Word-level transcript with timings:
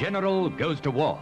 General 0.00 0.48
goes 0.48 0.80
to 0.80 0.90
war. 0.90 1.20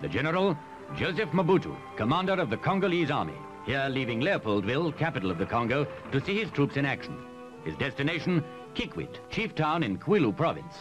The 0.00 0.08
general, 0.08 0.56
Joseph 0.94 1.30
Mobutu, 1.30 1.76
commander 1.96 2.34
of 2.34 2.48
the 2.48 2.56
Congolese 2.56 3.10
army, 3.10 3.34
here 3.66 3.88
leaving 3.90 4.20
Leopoldville, 4.20 4.96
capital 4.96 5.32
of 5.32 5.38
the 5.38 5.46
Congo, 5.46 5.84
to 6.12 6.20
see 6.24 6.38
his 6.38 6.48
troops 6.52 6.76
in 6.76 6.86
action. 6.86 7.18
His 7.64 7.74
destination, 7.74 8.44
Kikwit, 8.76 9.18
chief 9.30 9.56
town 9.56 9.82
in 9.82 9.98
Kwilu 9.98 10.32
province. 10.36 10.76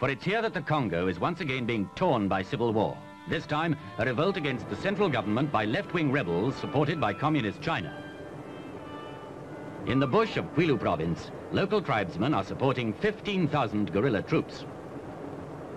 For 0.00 0.10
it's 0.10 0.24
here 0.24 0.42
that 0.42 0.54
the 0.54 0.60
Congo 0.60 1.06
is 1.06 1.20
once 1.20 1.40
again 1.40 1.66
being 1.66 1.88
torn 1.94 2.26
by 2.26 2.42
civil 2.42 2.72
war. 2.72 2.98
This 3.28 3.46
time, 3.46 3.76
a 3.98 4.04
revolt 4.04 4.36
against 4.36 4.68
the 4.68 4.74
central 4.74 5.08
government 5.08 5.52
by 5.52 5.66
left-wing 5.66 6.10
rebels 6.10 6.56
supported 6.56 7.00
by 7.00 7.12
communist 7.12 7.62
China. 7.62 7.96
In 9.86 10.00
the 10.00 10.08
bush 10.08 10.36
of 10.36 10.52
Kwilu 10.56 10.80
province, 10.80 11.30
local 11.52 11.80
tribesmen 11.80 12.34
are 12.34 12.42
supporting 12.42 12.92
15,000 12.92 13.92
guerrilla 13.92 14.22
troops. 14.22 14.64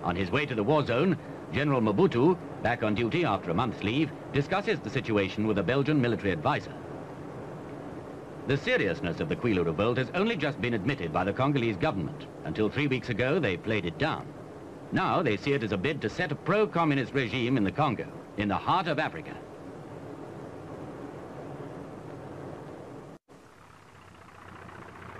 On 0.06 0.14
his 0.14 0.30
way 0.30 0.46
to 0.46 0.54
the 0.54 0.62
war 0.62 0.86
zone, 0.86 1.18
General 1.52 1.80
Mobutu, 1.80 2.38
back 2.62 2.84
on 2.84 2.94
duty 2.94 3.24
after 3.24 3.50
a 3.50 3.54
month's 3.54 3.82
leave, 3.82 4.12
discusses 4.32 4.78
the 4.78 4.88
situation 4.88 5.48
with 5.48 5.58
a 5.58 5.64
Belgian 5.64 6.00
military 6.00 6.30
advisor. 6.30 6.72
The 8.46 8.56
seriousness 8.56 9.18
of 9.18 9.28
the 9.28 9.34
Kwilu 9.34 9.64
revolt 9.64 9.98
has 9.98 10.08
only 10.14 10.36
just 10.36 10.60
been 10.60 10.74
admitted 10.74 11.12
by 11.12 11.24
the 11.24 11.32
Congolese 11.32 11.76
government. 11.76 12.26
Until 12.44 12.70
three 12.70 12.86
weeks 12.86 13.08
ago, 13.08 13.40
they 13.40 13.56
played 13.56 13.84
it 13.84 13.98
down. 13.98 14.28
Now 14.92 15.22
they 15.22 15.36
see 15.36 15.54
it 15.54 15.64
as 15.64 15.72
a 15.72 15.76
bid 15.76 16.00
to 16.02 16.08
set 16.08 16.30
a 16.30 16.36
pro-communist 16.36 17.12
regime 17.12 17.56
in 17.56 17.64
the 17.64 17.72
Congo, 17.72 18.06
in 18.36 18.46
the 18.46 18.54
heart 18.54 18.86
of 18.86 19.00
Africa. 19.00 19.36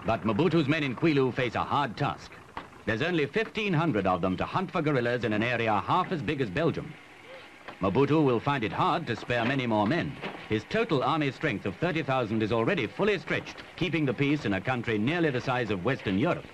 But 0.05 0.23
Mobutu's 0.23 0.69
men 0.69 0.85
in 0.85 0.95
Kwilu 0.95 1.35
face 1.35 1.57
a 1.57 1.65
hard 1.65 1.97
task. 1.97 2.31
There's 2.87 3.03
only 3.03 3.27
1,500 3.27 4.07
of 4.07 4.21
them 4.21 4.37
to 4.37 4.45
hunt 4.45 4.71
for 4.71 4.81
guerrillas 4.81 5.25
in 5.25 5.33
an 5.33 5.43
area 5.43 5.81
half 5.81 6.13
as 6.13 6.23
big 6.23 6.41
as 6.41 6.49
Belgium. 6.49 6.95
Mobutu 7.83 8.25
will 8.25 8.39
find 8.39 8.63
it 8.63 8.73
hard 8.73 9.09
to 9.09 9.17
spare 9.17 9.45
many 9.45 9.67
more 9.67 9.89
men. 9.89 10.17
His 10.49 10.63
total 10.71 11.03
army 11.03 11.33
strength 11.33 11.67
of 11.67 11.75
30,000 11.77 12.45
is 12.45 12.53
already 12.53 12.87
fully 12.87 13.19
stretched, 13.19 13.57
keeping 13.75 14.07
the 14.07 14.15
peace 14.15 14.45
in 14.45 14.55
a 14.55 14.61
country 14.61 14.99
nearly 14.99 15.31
the 15.31 15.41
size 15.41 15.71
of 15.71 15.85
Western 15.85 16.17
Europe. 16.17 16.45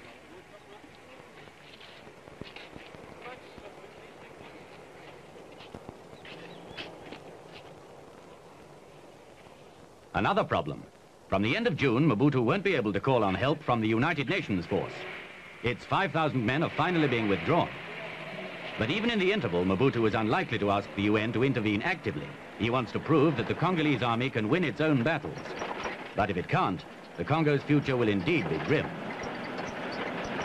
Another 10.15 10.45
problem. 10.45 10.83
From 11.29 11.43
the 11.43 11.55
end 11.55 11.67
of 11.67 11.77
June, 11.77 12.09
Mobutu 12.09 12.43
won't 12.43 12.65
be 12.65 12.75
able 12.75 12.93
to 12.95 13.01
call 13.01 13.23
on 13.23 13.35
help 13.35 13.63
from 13.63 13.83
the 13.83 13.89
United 13.89 14.31
Nations 14.31 14.65
force. 14.65 14.93
Its 15.63 15.85
5,000 15.85 16.45
men 16.45 16.65
are 16.65 16.71
finally 16.71 17.07
being 17.07 17.29
withdrawn. 17.29 17.69
But 18.79 18.91
even 18.91 19.11
in 19.11 19.21
the 19.21 19.31
interval, 19.31 19.65
Mobutu 19.65 20.09
is 20.09 20.15
unlikely 20.15 20.59
to 20.59 20.73
ask 20.73 20.89
the 20.97 21.03
UN 21.03 21.33
to 21.35 21.45
intervene 21.45 21.83
actively. 21.83 22.27
He 22.59 22.71
wants 22.71 22.91
to 22.93 22.99
prove 22.99 23.37
that 23.37 23.47
the 23.47 23.55
Congolese 23.55 24.03
army 24.03 24.29
can 24.29 24.49
win 24.49 24.65
its 24.65 24.81
own 24.81 25.05
battles. 25.05 25.39
But 26.17 26.31
if 26.31 26.37
it 26.37 26.49
can't, 26.49 26.85
the 27.17 27.25
Congo's 27.25 27.63
future 27.63 27.97
will 27.97 28.09
indeed 28.09 28.49
be 28.49 28.59
grim. 28.59 28.89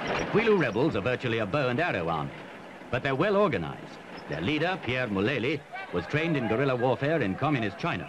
The 0.06 0.26
Kwilu 0.26 0.60
rebels 0.60 0.96
are 0.96 1.02
virtually 1.02 1.40
a 1.40 1.46
bow 1.46 1.70
and 1.70 1.80
arrow 1.80 2.10
army, 2.10 2.32
but 2.92 3.02
they're 3.02 3.16
well 3.16 3.38
organized. 3.38 3.98
Their 4.30 4.42
leader, 4.42 4.78
Pierre 4.84 5.08
Mulele, 5.08 5.60
was 5.94 6.06
trained 6.06 6.38
in 6.38 6.48
guerrilla 6.48 6.76
warfare 6.76 7.22
in 7.22 7.36
communist 7.36 7.80
China. 7.80 8.08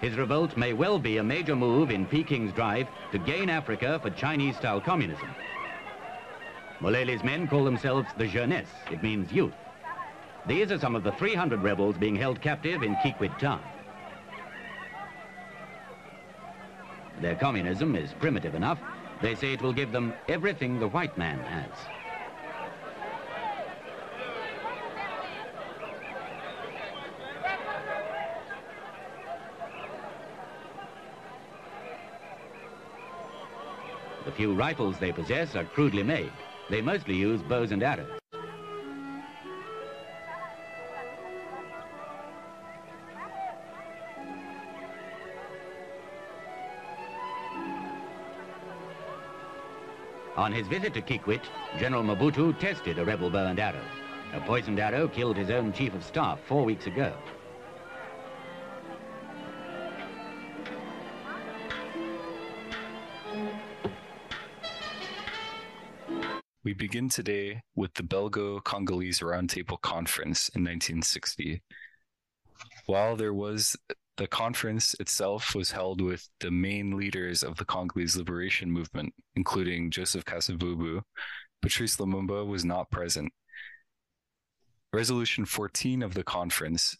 His 0.00 0.16
revolt 0.16 0.56
may 0.56 0.72
well 0.72 0.98
be 0.98 1.18
a 1.18 1.22
major 1.22 1.54
move 1.54 1.90
in 1.90 2.06
Peking's 2.06 2.52
drive 2.54 2.88
to 3.12 3.18
gain 3.18 3.50
Africa 3.50 4.00
for 4.02 4.10
Chinese-style 4.10 4.80
communism. 4.80 5.28
Mulele's 6.80 7.22
men 7.22 7.46
call 7.46 7.64
themselves 7.64 8.08
the 8.16 8.26
jeunesse. 8.26 8.70
It 8.90 9.02
means 9.02 9.30
youth. 9.30 9.54
These 10.46 10.72
are 10.72 10.78
some 10.78 10.96
of 10.96 11.02
the 11.02 11.12
300 11.12 11.62
rebels 11.62 11.98
being 11.98 12.16
held 12.16 12.40
captive 12.40 12.82
in 12.82 12.96
Kikwit 12.96 13.38
town. 13.38 13.60
Their 17.20 17.34
communism 17.34 17.94
is 17.94 18.14
primitive 18.14 18.54
enough. 18.54 18.78
They 19.20 19.34
say 19.34 19.52
it 19.52 19.60
will 19.60 19.74
give 19.74 19.92
them 19.92 20.14
everything 20.26 20.80
the 20.80 20.88
white 20.88 21.16
man 21.18 21.38
has. 21.40 21.68
The 34.24 34.32
few 34.32 34.54
rifles 34.54 34.98
they 34.98 35.12
possess 35.12 35.54
are 35.56 35.64
crudely 35.64 36.02
made. 36.02 36.32
They 36.70 36.80
mostly 36.80 37.16
use 37.16 37.42
bows 37.42 37.72
and 37.72 37.82
arrows. 37.82 38.06
On 50.36 50.52
his 50.52 50.68
visit 50.68 50.94
to 50.94 51.02
Kikwit, 51.02 51.42
General 51.78 52.04
Mobutu 52.04 52.58
tested 52.60 52.98
a 52.98 53.04
rebel 53.04 53.30
bow 53.30 53.48
and 53.48 53.58
arrow. 53.58 53.84
A 54.32 54.40
poisoned 54.40 54.78
arrow 54.78 55.08
killed 55.08 55.36
his 55.36 55.50
own 55.50 55.72
chief 55.72 55.92
of 55.92 56.04
staff 56.04 56.40
four 56.46 56.64
weeks 56.64 56.86
ago. 56.86 57.12
Begin 66.80 67.10
today 67.10 67.60
with 67.76 67.92
the 67.92 68.02
Belgo 68.02 68.64
Congolese 68.64 69.20
Roundtable 69.20 69.78
Conference 69.82 70.48
in 70.54 70.62
1960. 70.62 71.62
While 72.86 73.16
there 73.16 73.34
was 73.34 73.76
the 74.16 74.26
conference 74.26 74.94
itself 74.98 75.54
was 75.54 75.70
held 75.70 76.00
with 76.00 76.26
the 76.40 76.50
main 76.50 76.96
leaders 76.96 77.42
of 77.42 77.58
the 77.58 77.66
Congolese 77.66 78.16
liberation 78.16 78.70
movement, 78.70 79.12
including 79.36 79.90
Joseph 79.90 80.24
Kasavubu, 80.24 81.02
Patrice 81.60 81.96
Lumumba 81.96 82.46
was 82.46 82.64
not 82.64 82.90
present. 82.90 83.30
Resolution 84.90 85.44
14 85.44 86.02
of 86.02 86.14
the 86.14 86.24
conference 86.24 86.96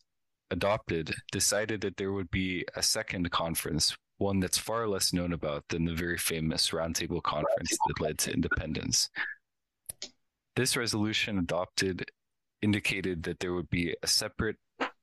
adopted 0.51 1.15
decided 1.33 1.81
that 1.81 1.97
there 1.97 2.13
would 2.13 2.31
be 2.31 2.67
a 2.77 2.83
second 2.83 3.31
conference, 3.31 3.97
one 4.19 4.41
that's 4.41 4.59
far 4.59 4.87
less 4.87 5.15
known 5.15 5.33
about 5.33 5.65
than 5.71 5.87
the 5.87 5.95
very 5.95 6.19
famous 6.19 6.69
Roundtable 6.69 7.23
Conference 7.23 7.79
that 7.87 7.99
led 7.99 8.19
to 8.19 8.35
independence. 8.35 9.09
This 10.57 10.77
resolution 10.77 11.39
adopted 11.39 12.11
indicated 12.63 13.23
that 13.23 13.41
there 13.41 13.55
would 13.55 13.71
be 13.71 13.95
a 14.03 14.07
separate 14.07 14.57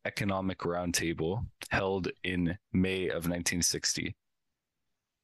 economic 0.05 0.59
roundtable 0.59 1.45
held 1.69 2.09
in 2.23 2.57
May 2.73 3.07
of 3.07 3.27
1960, 3.27 4.15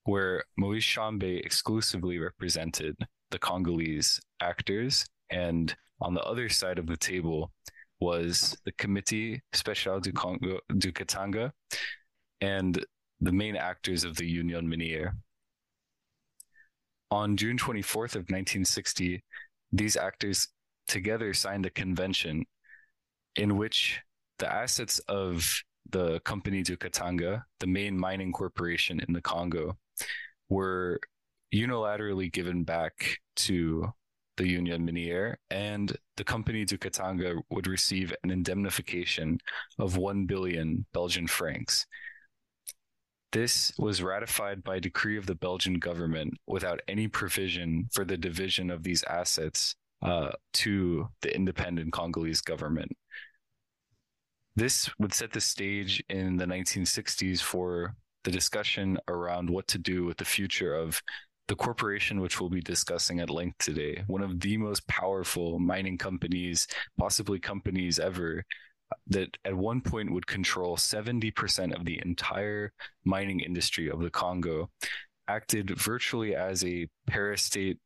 where 0.06 0.44
Moise 0.58 0.84
Tshombe 0.84 1.24
exclusively 1.24 2.20
represented 2.20 2.96
the 3.32 3.40
Congolese 3.40 4.20
actors, 4.42 5.06
and 5.30 5.76
on 6.02 6.14
the 6.14 6.24
other 6.24 6.50
side 6.50 6.80
of 6.80 6.88
the 6.88 6.98
table 6.98 7.52
was 8.00 8.58
the 8.66 8.72
Committee 8.74 9.42
Special 9.54 10.00
du 10.00 10.12
Congo 10.12 10.60
du 10.78 10.92
Katanga 10.92 11.52
and 12.42 12.86
the 13.22 13.32
main 13.32 13.56
actors 13.56 14.04
of 14.04 14.18
the 14.18 14.26
Union 14.26 14.68
Miniere. 14.68 15.14
On 17.10 17.38
June 17.38 17.58
24th 17.58 18.16
of 18.16 18.30
1960, 18.30 19.24
these 19.74 19.98
actors 19.98 20.48
together 20.88 21.34
signed 21.34 21.66
a 21.66 21.72
convention 21.72 22.46
in 23.36 23.58
which 23.58 24.00
the 24.38 24.52
assets 24.52 25.00
of 25.10 25.46
the 25.90 26.20
Compagnie 26.22 26.64
du 26.64 26.78
Katanga, 26.78 27.44
the 27.60 27.68
main 27.68 27.98
mining 27.98 28.32
corporation 28.32 29.02
in 29.06 29.14
the 29.14 29.22
Congo, 29.22 29.78
were 30.50 31.00
unilaterally 31.54 32.32
given 32.32 32.64
back 32.64 33.18
to 33.36 33.92
the 34.38 34.48
Union 34.48 34.86
Miniere, 34.86 35.36
and 35.50 35.96
the 36.18 36.24
Compagnie 36.24 36.66
du 36.66 36.78
Katanga 36.78 37.36
would 37.50 37.68
receive 37.68 38.14
an 38.24 38.32
indemnification 38.32 39.40
of 39.80 39.98
1 39.98 40.26
billion 40.26 40.86
Belgian 40.94 41.28
francs. 41.28 41.86
This 43.34 43.74
was 43.80 44.04
ratified 44.04 44.64
by 44.64 44.78
decree 44.78 45.18
of 45.18 45.26
the 45.26 45.34
Belgian 45.34 45.80
government 45.80 46.36
without 46.46 46.82
any 46.88 47.08
provision 47.08 47.90
for 47.92 48.06
the 48.06 48.16
division 48.16 48.70
of 48.70 48.84
these 48.84 49.04
assets 49.06 49.76
uh, 50.04 50.34
to 50.54 51.08
the 51.22 51.36
independent 51.36 51.92
Congolese 51.94 52.42
government. 52.42 52.92
This 54.56 54.88
would 55.00 55.16
set 55.16 55.34
the 55.34 55.42
stage 55.42 56.04
in 56.10 56.38
the 56.38 56.46
1960s 56.46 57.42
for 57.42 57.96
the 58.24 58.30
discussion 58.30 59.00
around 59.08 59.50
what 59.50 59.68
to 59.70 59.80
do 59.80 60.06
with 60.06 60.18
the 60.18 60.26
future 60.26 60.76
of 60.76 61.02
the 61.48 61.56
corporation, 61.56 62.22
which 62.22 62.40
we'll 62.40 62.52
be 62.52 62.62
discussing 62.62 63.20
at 63.20 63.32
length 63.32 63.58
today, 63.58 64.04
one 64.06 64.22
of 64.22 64.40
the 64.40 64.58
most 64.58 64.88
powerful 64.88 65.58
mining 65.58 65.98
companies, 65.98 66.68
possibly 67.00 67.40
companies 67.40 67.98
ever, 67.98 68.46
that 69.08 69.38
at 69.46 69.56
one 69.56 69.82
point 69.82 70.12
would 70.12 70.28
control 70.28 70.78
70% 70.78 71.76
of 71.76 71.86
the 71.86 72.02
entire 72.04 72.72
mining 73.04 73.40
industry 73.40 73.90
of 73.90 74.00
the 74.00 74.10
Congo, 74.10 74.70
acted 75.28 75.78
virtually 75.78 76.36
as 76.36 76.64
a 76.64 76.88
parastate 77.10 77.78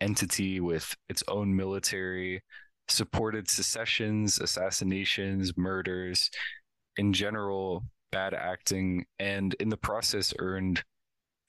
entity 0.00 0.60
with 0.60 0.96
its 1.08 1.22
own 1.28 1.54
military, 1.54 2.42
supported 2.88 3.48
secessions, 3.48 4.38
assassinations, 4.38 5.56
murders, 5.56 6.30
in 6.96 7.12
general, 7.12 7.84
bad 8.10 8.34
acting, 8.34 9.04
and 9.18 9.54
in 9.54 9.68
the 9.68 9.76
process 9.76 10.34
earned 10.38 10.82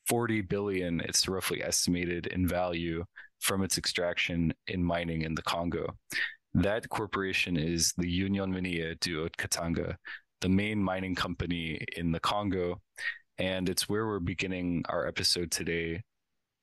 40 0.08 0.42
billion, 0.42 1.00
it's 1.02 1.28
roughly 1.28 1.64
estimated 1.64 2.28
in 2.28 2.48
value 2.48 3.06
from 3.40 3.64
its 3.64 3.78
extraction 3.78 4.54
in 4.68 4.84
mining 4.84 5.22
in 5.24 5.36
the 5.36 5.42
Congo. 5.42 5.96
That 6.54 6.90
corporation 6.90 7.56
is 7.56 7.94
the 7.98 8.10
Union 8.10 8.54
Minière 8.54 9.00
du 9.00 9.24
Haut 9.24 9.36
Katanga, 9.38 9.96
the 10.42 10.50
main 10.50 10.84
mining 10.84 11.16
company 11.16 11.80
in 11.96 12.12
the 12.12 12.20
Congo. 12.20 12.82
And 13.38 13.70
it's 13.70 13.88
where 13.88 14.06
we're 14.06 14.20
beginning 14.20 14.84
our 14.90 15.08
episode 15.08 15.50
today, 15.50 16.02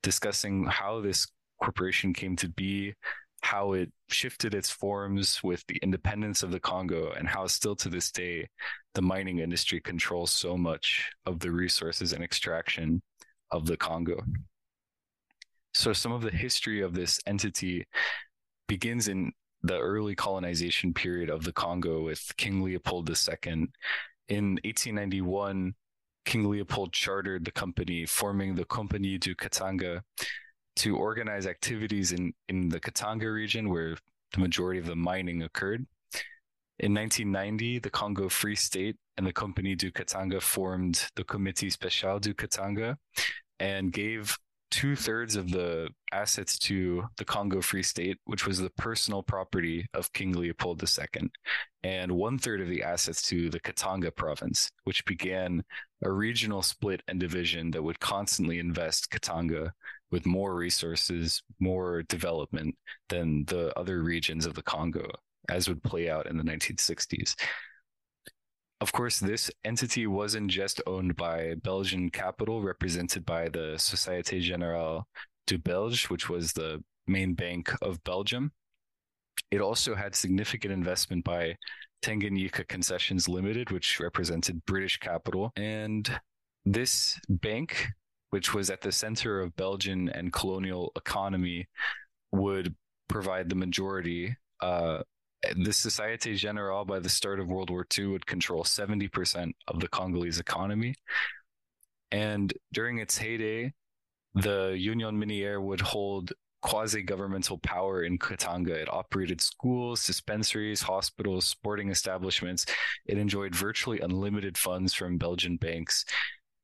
discussing 0.03 0.65
how 0.65 1.01
this 1.01 1.27
corporation 1.61 2.13
came 2.13 2.35
to 2.35 2.49
be, 2.49 2.93
how 3.41 3.73
it 3.73 3.91
shifted 4.09 4.53
its 4.53 4.69
forms 4.69 5.41
with 5.43 5.63
the 5.67 5.77
independence 5.81 6.43
of 6.43 6.51
the 6.51 6.59
Congo, 6.59 7.11
and 7.11 7.27
how 7.27 7.47
still 7.47 7.75
to 7.77 7.89
this 7.89 8.11
day, 8.11 8.47
the 8.93 9.01
mining 9.01 9.39
industry 9.39 9.81
controls 9.81 10.31
so 10.31 10.55
much 10.55 11.09
of 11.25 11.39
the 11.39 11.51
resources 11.51 12.13
and 12.13 12.23
extraction 12.23 13.01
of 13.51 13.65
the 13.65 13.77
Congo. 13.77 14.21
So, 15.73 15.93
some 15.93 16.11
of 16.11 16.21
the 16.21 16.31
history 16.31 16.81
of 16.81 16.93
this 16.93 17.19
entity 17.25 17.85
begins 18.67 19.07
in 19.07 19.31
the 19.61 19.77
early 19.77 20.15
colonization 20.15 20.93
period 20.93 21.29
of 21.29 21.43
the 21.43 21.51
Congo 21.51 22.03
with 22.03 22.31
King 22.37 22.61
Leopold 22.61 23.09
II. 23.09 23.67
In 24.29 24.59
1891, 24.63 25.73
King 26.25 26.49
Leopold 26.49 26.93
chartered 26.93 27.45
the 27.45 27.51
company, 27.51 28.05
forming 28.05 28.55
the 28.55 28.65
Compagnie 28.65 29.17
du 29.17 29.35
Katanga 29.35 30.03
to 30.77 30.95
organize 30.95 31.45
activities 31.47 32.11
in, 32.11 32.33
in 32.47 32.69
the 32.69 32.79
Katanga 32.79 33.33
region 33.33 33.69
where 33.69 33.97
the 34.33 34.39
majority 34.39 34.79
of 34.79 34.85
the 34.85 34.95
mining 34.95 35.43
occurred. 35.43 35.85
In 36.79 36.93
1990, 36.93 37.79
the 37.79 37.89
Congo 37.89 38.29
Free 38.29 38.55
State 38.55 38.95
and 39.17 39.27
the 39.27 39.33
Compagnie 39.33 39.75
du 39.75 39.91
Katanga 39.91 40.39
formed 40.39 41.09
the 41.15 41.23
Comité 41.23 41.75
Spécial 41.75 42.21
du 42.21 42.33
Katanga 42.33 42.97
and 43.59 43.91
gave 43.91 44.37
two 44.71 44.95
thirds 44.95 45.35
of 45.35 45.51
the 45.51 45.89
assets 46.11 46.57
to 46.59 47.03
the 47.17 47.25
Congo 47.25 47.61
Free 47.61 47.83
State, 47.83 48.17
which 48.25 48.45
was 48.45 48.59
the 48.59 48.69
personal 48.71 49.23
property 49.23 49.85
of 49.93 50.13
King 50.13 50.33
Leopold 50.33 50.83
II, 50.83 51.29
and 51.83 52.11
one 52.11 52.37
third 52.37 52.61
of 52.61 52.67
the 52.67 52.83
assets 52.83 53.21
to 53.29 53.49
the 53.49 53.59
Katanga 53.59 54.11
province, 54.11 54.69
which 54.83 55.05
began 55.05 55.63
a 56.03 56.11
regional 56.11 56.61
split 56.61 57.01
and 57.07 57.19
division 57.19 57.71
that 57.71 57.83
would 57.83 57.99
constantly 57.99 58.59
invest 58.59 59.11
Katanga 59.11 59.71
with 60.11 60.25
more 60.25 60.55
resources, 60.55 61.41
more 61.59 62.03
development 62.03 62.75
than 63.09 63.45
the 63.45 63.77
other 63.77 64.01
regions 64.01 64.45
of 64.45 64.53
the 64.53 64.63
Congo, 64.63 65.09
as 65.49 65.67
would 65.67 65.83
play 65.83 66.09
out 66.09 66.27
in 66.27 66.37
the 66.37 66.43
1960s. 66.43 67.35
Of 68.81 68.93
course, 68.93 69.19
this 69.19 69.51
entity 69.65 70.07
wasn't 70.07 70.49
just 70.49 70.81
owned 70.87 71.17
by 71.17 71.55
Belgian 71.63 72.09
capital, 72.09 72.61
represented 72.61 73.25
by 73.25 73.49
the 73.49 73.75
Société 73.75 74.41
Générale 74.41 75.03
du 75.47 75.57
Belge, 75.57 76.09
which 76.09 76.29
was 76.29 76.53
the 76.53 76.81
main 77.05 77.33
bank 77.33 77.73
of 77.81 78.01
Belgium. 78.05 78.51
It 79.51 79.59
also 79.59 79.95
had 79.95 80.15
significant 80.15 80.73
investment 80.73 81.25
by 81.25 81.55
Tanganyika 82.01 82.67
Concessions 82.67 83.27
Limited, 83.27 83.71
which 83.71 83.99
represented 83.99 84.65
British 84.65 84.97
capital. 84.97 85.51
And 85.57 86.09
this 86.65 87.19
bank, 87.27 87.87
which 88.29 88.53
was 88.53 88.69
at 88.69 88.81
the 88.81 88.91
center 88.91 89.41
of 89.41 89.55
Belgian 89.57 90.07
and 90.09 90.31
colonial 90.31 90.93
economy, 90.95 91.67
would 92.31 92.75
provide 93.09 93.49
the 93.49 93.55
majority 93.55 94.37
uh, 94.61 95.01
the 95.55 95.73
Societe 95.73 96.35
Generale 96.35 96.85
by 96.85 96.99
the 96.99 97.09
start 97.09 97.39
of 97.39 97.47
World 97.47 97.69
War 97.69 97.85
II 97.97 98.07
would 98.07 98.25
control 98.25 98.63
70% 98.63 99.53
of 99.67 99.79
the 99.79 99.87
Congolese 99.87 100.39
economy. 100.39 100.95
And 102.11 102.53
during 102.73 102.99
its 102.99 103.17
heyday, 103.17 103.73
the 104.33 104.75
Union 104.77 105.19
Minière 105.19 105.61
would 105.61 105.81
hold 105.81 106.33
quasi 106.61 107.01
governmental 107.01 107.57
power 107.59 108.03
in 108.03 108.17
Katanga. 108.17 108.71
It 108.71 108.91
operated 108.91 109.39
schools, 109.39 110.05
dispensaries, 110.05 110.81
hospitals, 110.81 111.45
sporting 111.45 111.89
establishments. 111.89 112.65
It 113.05 113.17
enjoyed 113.17 113.55
virtually 113.55 114.01
unlimited 114.01 114.57
funds 114.57 114.93
from 114.93 115.17
Belgian 115.17 115.55
banks. 115.57 116.03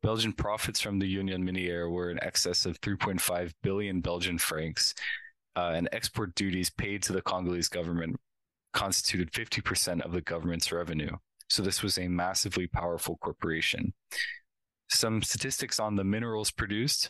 Belgian 0.04 0.33
profits 0.33 0.81
from 0.81 1.00
the 1.00 1.07
Union 1.07 1.44
Minière 1.48 1.89
were 1.89 2.12
in 2.12 2.21
excess 2.24 2.66
of 2.66 2.80
3.5 2.81 3.51
billion 3.63 4.01
Belgian 4.01 4.38
francs. 4.38 4.94
Uh, 5.56 5.71
and 5.74 5.88
export 5.94 6.36
duties 6.36 6.69
paid 6.69 7.01
to 7.01 7.13
the 7.13 7.21
Congolese 7.21 7.69
government 7.69 8.19
constituted 8.75 9.31
50% 9.31 10.01
of 10.01 10.12
the 10.12 10.22
government's 10.22 10.72
revenue. 10.72 11.16
So 11.50 11.63
this 11.63 11.81
was 11.81 11.98
a 11.98 12.07
massively 12.07 12.68
powerful 12.68 13.18
corporation. 13.18 13.94
Some 14.89 15.24
statistics 15.24 15.80
on 15.80 15.95
the 15.95 16.04
minerals 16.04 16.51
produced. 16.51 17.10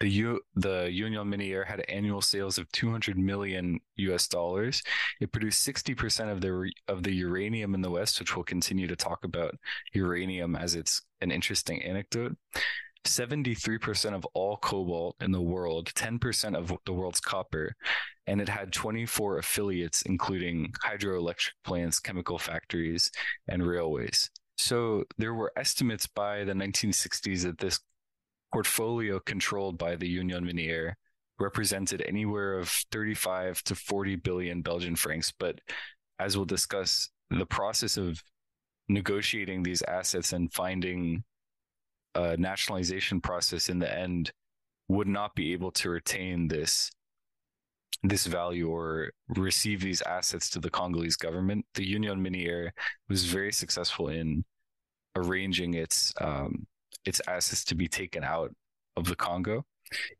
The, 0.00 0.08
U- 0.08 0.40
the 0.56 0.90
Union 0.90 1.30
Minière 1.30 1.66
had 1.66 1.84
annual 1.88 2.20
sales 2.20 2.58
of 2.58 2.70
200 2.72 3.18
million 3.18 3.78
US 3.96 4.26
dollars. 4.26 4.82
It 5.20 5.30
produced 5.30 5.66
60% 5.66 6.32
of 6.32 6.40
the 6.40 6.52
re- 6.52 6.74
of 6.88 7.02
the 7.02 7.12
uranium 7.12 7.74
in 7.74 7.82
the 7.82 7.90
West, 7.90 8.18
which 8.18 8.34
we'll 8.34 8.44
continue 8.44 8.86
to 8.86 8.96
talk 8.96 9.24
about 9.24 9.54
uranium 9.92 10.56
as 10.56 10.74
it's 10.74 11.02
an 11.20 11.30
interesting 11.30 11.82
anecdote. 11.82 12.36
73% 13.04 14.14
of 14.14 14.24
all 14.34 14.56
cobalt 14.58 15.16
in 15.20 15.32
the 15.32 15.40
world, 15.40 15.92
10% 15.94 16.54
of 16.54 16.72
the 16.84 16.92
world's 16.92 17.20
copper, 17.20 17.74
and 18.26 18.40
it 18.40 18.48
had 18.48 18.72
24 18.72 19.38
affiliates, 19.38 20.02
including 20.02 20.72
hydroelectric 20.84 21.52
plants, 21.64 21.98
chemical 21.98 22.38
factories, 22.38 23.10
and 23.48 23.66
railways. 23.66 24.30
So 24.58 25.04
there 25.18 25.34
were 25.34 25.52
estimates 25.56 26.06
by 26.06 26.44
the 26.44 26.52
1960s 26.52 27.42
that 27.42 27.58
this 27.58 27.80
portfolio 28.52 29.18
controlled 29.20 29.78
by 29.78 29.96
the 29.96 30.08
Union 30.08 30.44
Minière 30.44 30.92
represented 31.38 32.04
anywhere 32.06 32.58
of 32.58 32.68
35 32.92 33.62
to 33.64 33.74
40 33.74 34.16
billion 34.16 34.60
Belgian 34.60 34.94
francs. 34.94 35.32
But 35.36 35.60
as 36.18 36.36
we'll 36.36 36.44
discuss, 36.44 37.08
the 37.30 37.46
process 37.46 37.96
of 37.96 38.22
negotiating 38.88 39.62
these 39.62 39.82
assets 39.82 40.32
and 40.32 40.52
finding 40.52 41.24
a 42.14 42.36
nationalization 42.36 43.20
process 43.20 43.68
in 43.68 43.78
the 43.78 43.92
end 43.92 44.32
would 44.88 45.08
not 45.08 45.34
be 45.34 45.52
able 45.52 45.70
to 45.70 45.90
retain 45.90 46.48
this 46.48 46.90
this 48.02 48.26
value 48.26 48.68
or 48.68 49.10
receive 49.28 49.82
these 49.82 50.00
assets 50.02 50.48
to 50.48 50.58
the 50.58 50.70
Congolese 50.70 51.16
government. 51.16 51.66
The 51.74 51.86
Union 51.86 52.24
Minière 52.24 52.70
was 53.10 53.26
very 53.26 53.52
successful 53.52 54.08
in 54.08 54.44
arranging 55.16 55.74
its 55.74 56.12
um, 56.20 56.66
its 57.04 57.20
assets 57.28 57.64
to 57.64 57.74
be 57.74 57.88
taken 57.88 58.24
out 58.24 58.52
of 58.96 59.06
the 59.06 59.16
Congo. 59.16 59.64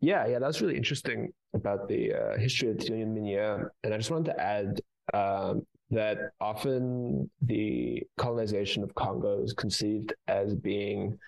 Yeah, 0.01 0.27
yeah, 0.27 0.39
that's 0.39 0.61
really 0.61 0.77
interesting 0.77 1.33
about 1.55 1.89
the 1.89 2.13
uh, 2.13 2.39
history 2.39 2.71
of 2.71 2.79
the 2.79 2.87
Union 2.87 3.15
Minière, 3.15 3.69
and 3.83 3.95
I 3.95 3.97
just 3.97 4.11
wanted 4.11 4.33
to 4.33 4.41
add 4.41 4.81
um, 5.15 5.67
that 5.91 6.19
often 6.41 7.31
the 7.43 8.03
colonization 8.17 8.83
of 8.83 8.95
Congo 8.95 9.43
is 9.43 9.53
conceived 9.53 10.13
as 10.29 10.55
being 10.55 11.19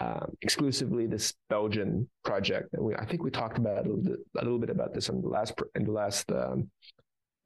um, 0.00 0.32
exclusively 0.40 1.06
this 1.06 1.34
Belgian 1.48 2.08
project. 2.24 2.70
And 2.72 2.82
we, 2.82 2.94
I 2.94 3.04
think 3.04 3.22
we 3.22 3.30
talked 3.30 3.58
about 3.58 3.78
a 3.78 3.88
little, 3.88 4.02
bit, 4.02 4.18
a 4.38 4.44
little 4.44 4.58
bit 4.58 4.70
about 4.70 4.94
this 4.94 5.08
in 5.08 5.20
the 5.20 5.28
last 5.28 5.54
in 5.74 5.84
the 5.84 5.92
last 5.92 6.30
um, 6.32 6.70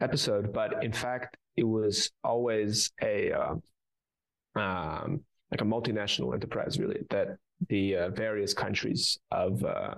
episode. 0.00 0.52
But 0.52 0.84
in 0.84 0.92
fact, 0.92 1.36
it 1.56 1.64
was 1.64 2.10
always 2.22 2.92
a 3.02 3.32
uh, 3.32 3.54
um, 4.56 5.20
like 5.50 5.60
a 5.60 5.64
multinational 5.64 6.32
enterprise, 6.32 6.78
really. 6.78 7.00
That 7.10 7.36
the 7.68 7.96
uh, 7.96 8.08
various 8.10 8.54
countries 8.54 9.18
of 9.30 9.64
uh, 9.64 9.94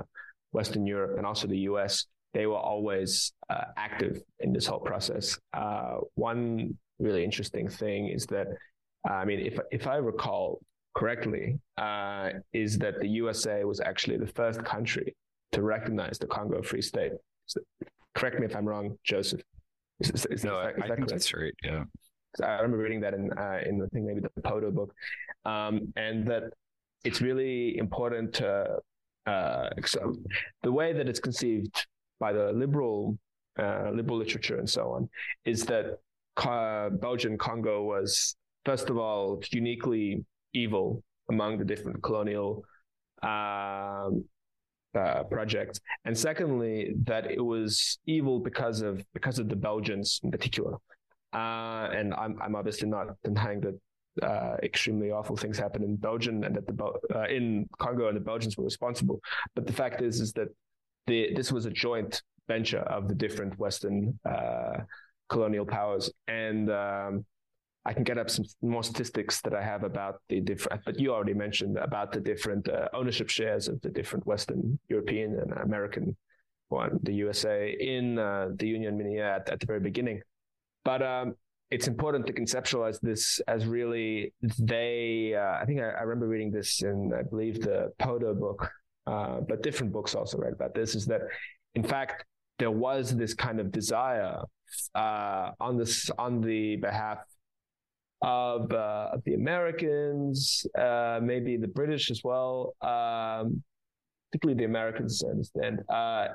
Western 0.52 0.86
Europe 0.86 1.18
and 1.18 1.26
also 1.26 1.46
the 1.46 1.58
U.S. 1.70 2.06
they 2.32 2.46
were 2.46 2.56
always 2.56 3.32
uh, 3.50 3.64
active 3.76 4.22
in 4.40 4.52
this 4.52 4.66
whole 4.66 4.80
process. 4.80 5.38
Uh, 5.52 5.98
one 6.14 6.76
really 6.98 7.24
interesting 7.24 7.68
thing 7.68 8.08
is 8.08 8.24
that 8.26 8.46
I 9.08 9.24
mean, 9.24 9.40
if 9.40 9.58
if 9.70 9.86
I 9.86 9.96
recall 9.96 10.60
correctly, 10.96 11.60
uh, 11.76 12.30
is 12.52 12.78
that 12.78 12.98
the 13.00 13.06
USA 13.06 13.64
was 13.64 13.80
actually 13.80 14.16
the 14.16 14.26
first 14.26 14.64
country 14.64 15.14
to 15.52 15.62
recognize 15.62 16.18
the 16.18 16.26
Congo 16.26 16.62
Free 16.62 16.82
State. 16.82 17.12
So, 17.44 17.60
correct 18.14 18.40
me 18.40 18.46
if 18.46 18.56
I'm 18.56 18.66
wrong, 18.66 18.96
Joseph. 19.04 19.42
Is, 20.00 20.10
is, 20.10 20.26
is 20.26 20.44
no, 20.44 20.58
that, 20.58 20.66
I, 20.66 20.68
I 20.68 20.72
think 20.72 20.86
correct? 20.88 21.10
that's 21.10 21.34
right. 21.34 21.54
Yeah. 21.62 21.84
I 22.42 22.56
remember 22.56 22.78
reading 22.78 23.00
that 23.00 23.14
in 23.14 23.30
uh, 23.32 23.60
in 23.64 23.78
the 23.78 23.88
thing 23.88 24.06
maybe 24.06 24.20
the 24.20 24.42
Poto 24.42 24.70
book, 24.70 24.92
um, 25.44 25.92
and 25.96 26.26
that 26.26 26.44
it's 27.04 27.20
really 27.20 27.78
important 27.78 28.34
to 28.34 28.78
uh, 29.26 29.70
so 29.84 30.16
the 30.62 30.72
way 30.72 30.92
that 30.92 31.08
it's 31.08 31.20
conceived 31.20 31.86
by 32.20 32.32
the 32.32 32.52
liberal 32.52 33.18
uh, 33.58 33.90
liberal 33.94 34.18
literature 34.18 34.58
and 34.58 34.68
so 34.68 34.90
on 34.90 35.08
is 35.46 35.64
that 35.64 35.98
Belgian 37.00 37.38
Congo 37.38 37.84
was 37.84 38.36
first 38.66 38.90
of 38.90 38.98
all 38.98 39.40
uniquely 39.50 40.22
evil 40.62 41.02
among 41.28 41.58
the 41.58 41.64
different 41.64 42.02
colonial 42.02 42.64
um, 43.22 44.24
uh, 44.94 45.22
project, 45.24 45.80
and 46.04 46.16
secondly 46.16 46.94
that 47.04 47.30
it 47.30 47.44
was 47.44 47.98
evil 48.06 48.40
because 48.40 48.80
of 48.80 49.04
because 49.12 49.38
of 49.38 49.48
the 49.48 49.56
Belgians 49.56 50.20
in 50.24 50.30
particular. 50.30 50.74
Uh, 51.32 51.88
and 51.98 52.14
I'm 52.14 52.40
I'm 52.42 52.54
obviously 52.56 52.88
not 52.88 53.06
denying 53.22 53.60
that 53.60 53.76
uh, 54.22 54.56
extremely 54.62 55.10
awful 55.10 55.36
things 55.36 55.58
happened 55.58 55.84
in 55.84 55.96
Belgium 55.96 56.42
and 56.44 56.54
that 56.56 56.66
the 56.66 56.74
uh, 57.14 57.24
in 57.24 57.68
Congo 57.78 58.08
and 58.08 58.16
the 58.16 58.26
Belgians 58.32 58.56
were 58.56 58.64
responsible. 58.64 59.20
But 59.54 59.66
the 59.66 59.72
fact 59.72 60.00
is 60.00 60.20
is 60.20 60.32
that 60.32 60.48
the 61.06 61.34
this 61.34 61.52
was 61.52 61.66
a 61.66 61.70
joint 61.70 62.22
venture 62.48 62.84
of 62.96 63.08
the 63.08 63.14
different 63.14 63.58
Western 63.58 64.18
uh, 64.24 64.78
colonial 65.28 65.66
powers, 65.66 66.10
and 66.28 66.70
um, 66.70 67.26
I 67.86 67.92
can 67.92 68.02
get 68.02 68.18
up 68.18 68.28
some 68.28 68.44
more 68.62 68.82
statistics 68.82 69.40
that 69.42 69.54
I 69.54 69.62
have 69.62 69.84
about 69.84 70.20
the 70.28 70.40
different. 70.40 70.84
But 70.84 70.98
you 70.98 71.14
already 71.14 71.34
mentioned 71.34 71.78
about 71.78 72.10
the 72.10 72.18
different 72.18 72.68
uh, 72.68 72.88
ownership 72.92 73.30
shares 73.30 73.68
of 73.68 73.80
the 73.80 73.90
different 73.90 74.26
Western 74.26 74.76
European 74.88 75.38
and 75.38 75.52
American 75.52 76.16
one, 76.68 76.98
the 77.04 77.14
USA 77.14 77.70
in 77.78 78.18
uh, 78.18 78.48
the 78.56 78.66
Union 78.66 78.98
Minière 78.98 79.36
at, 79.36 79.48
at 79.50 79.60
the 79.60 79.66
very 79.66 79.78
beginning. 79.78 80.20
But 80.84 81.00
um, 81.00 81.34
it's 81.70 81.86
important 81.86 82.26
to 82.26 82.32
conceptualize 82.32 83.00
this 83.00 83.40
as 83.46 83.66
really 83.66 84.34
they. 84.58 85.36
Uh, 85.36 85.62
I 85.62 85.64
think 85.64 85.80
I, 85.80 85.90
I, 85.90 86.02
remember 86.02 86.26
reading 86.26 86.50
this 86.50 86.82
in 86.82 87.12
I 87.16 87.22
believe 87.22 87.60
the 87.60 87.92
Podo 88.00 88.38
book, 88.38 88.68
uh, 89.06 89.40
but 89.48 89.62
different 89.62 89.92
books 89.92 90.16
also 90.16 90.38
write 90.38 90.54
about 90.54 90.74
this. 90.74 90.96
Is 90.96 91.06
that 91.06 91.20
in 91.76 91.84
fact 91.84 92.24
there 92.58 92.72
was 92.72 93.14
this 93.14 93.32
kind 93.32 93.60
of 93.60 93.70
desire 93.70 94.42
uh, 94.96 95.52
on 95.60 95.76
this 95.76 96.10
on 96.18 96.40
the 96.40 96.76
behalf 96.76 97.18
of, 98.22 98.72
uh, 98.72 99.10
the 99.24 99.34
Americans, 99.34 100.66
uh, 100.78 101.20
maybe 101.22 101.56
the 101.56 101.68
British 101.68 102.10
as 102.10 102.22
well, 102.24 102.74
um, 102.80 103.62
particularly 104.30 104.58
the 104.58 104.64
Americans, 104.64 105.22
I 105.24 105.30
understand, 105.30 105.82
uh, 105.88 106.28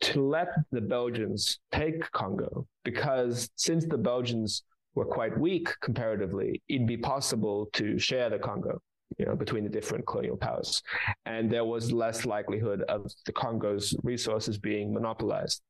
to 0.00 0.22
let 0.22 0.48
the 0.72 0.80
Belgians 0.80 1.58
take 1.72 2.10
Congo 2.12 2.66
because 2.84 3.50
since 3.56 3.84
the 3.84 3.98
Belgians 3.98 4.62
were 4.94 5.04
quite 5.04 5.38
weak 5.38 5.68
comparatively, 5.80 6.62
it'd 6.68 6.86
be 6.86 6.96
possible 6.96 7.68
to 7.74 7.98
share 7.98 8.30
the 8.30 8.38
Congo, 8.38 8.80
you 9.18 9.26
know, 9.26 9.36
between 9.36 9.62
the 9.62 9.70
different 9.70 10.06
colonial 10.06 10.36
powers, 10.36 10.82
and 11.26 11.50
there 11.50 11.64
was 11.64 11.92
less 11.92 12.24
likelihood 12.24 12.82
of 12.82 13.12
the 13.26 13.32
Congo's 13.32 13.94
resources 14.02 14.58
being 14.58 14.92
monopolized 14.92 15.62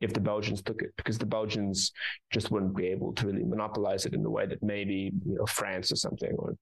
if 0.00 0.12
the 0.12 0.20
Belgians 0.20 0.62
took 0.62 0.82
it, 0.82 0.92
because 0.96 1.18
the 1.18 1.26
Belgians 1.26 1.92
just 2.32 2.50
wouldn't 2.50 2.76
be 2.76 2.86
able 2.86 3.12
to 3.14 3.26
really 3.26 3.44
monopolize 3.44 4.06
it 4.06 4.14
in 4.14 4.22
the 4.22 4.30
way 4.30 4.46
that 4.46 4.62
maybe 4.62 5.12
you 5.26 5.34
know 5.34 5.46
France 5.46 5.90
or 5.92 5.96
something 5.96 6.32
or 6.38 6.54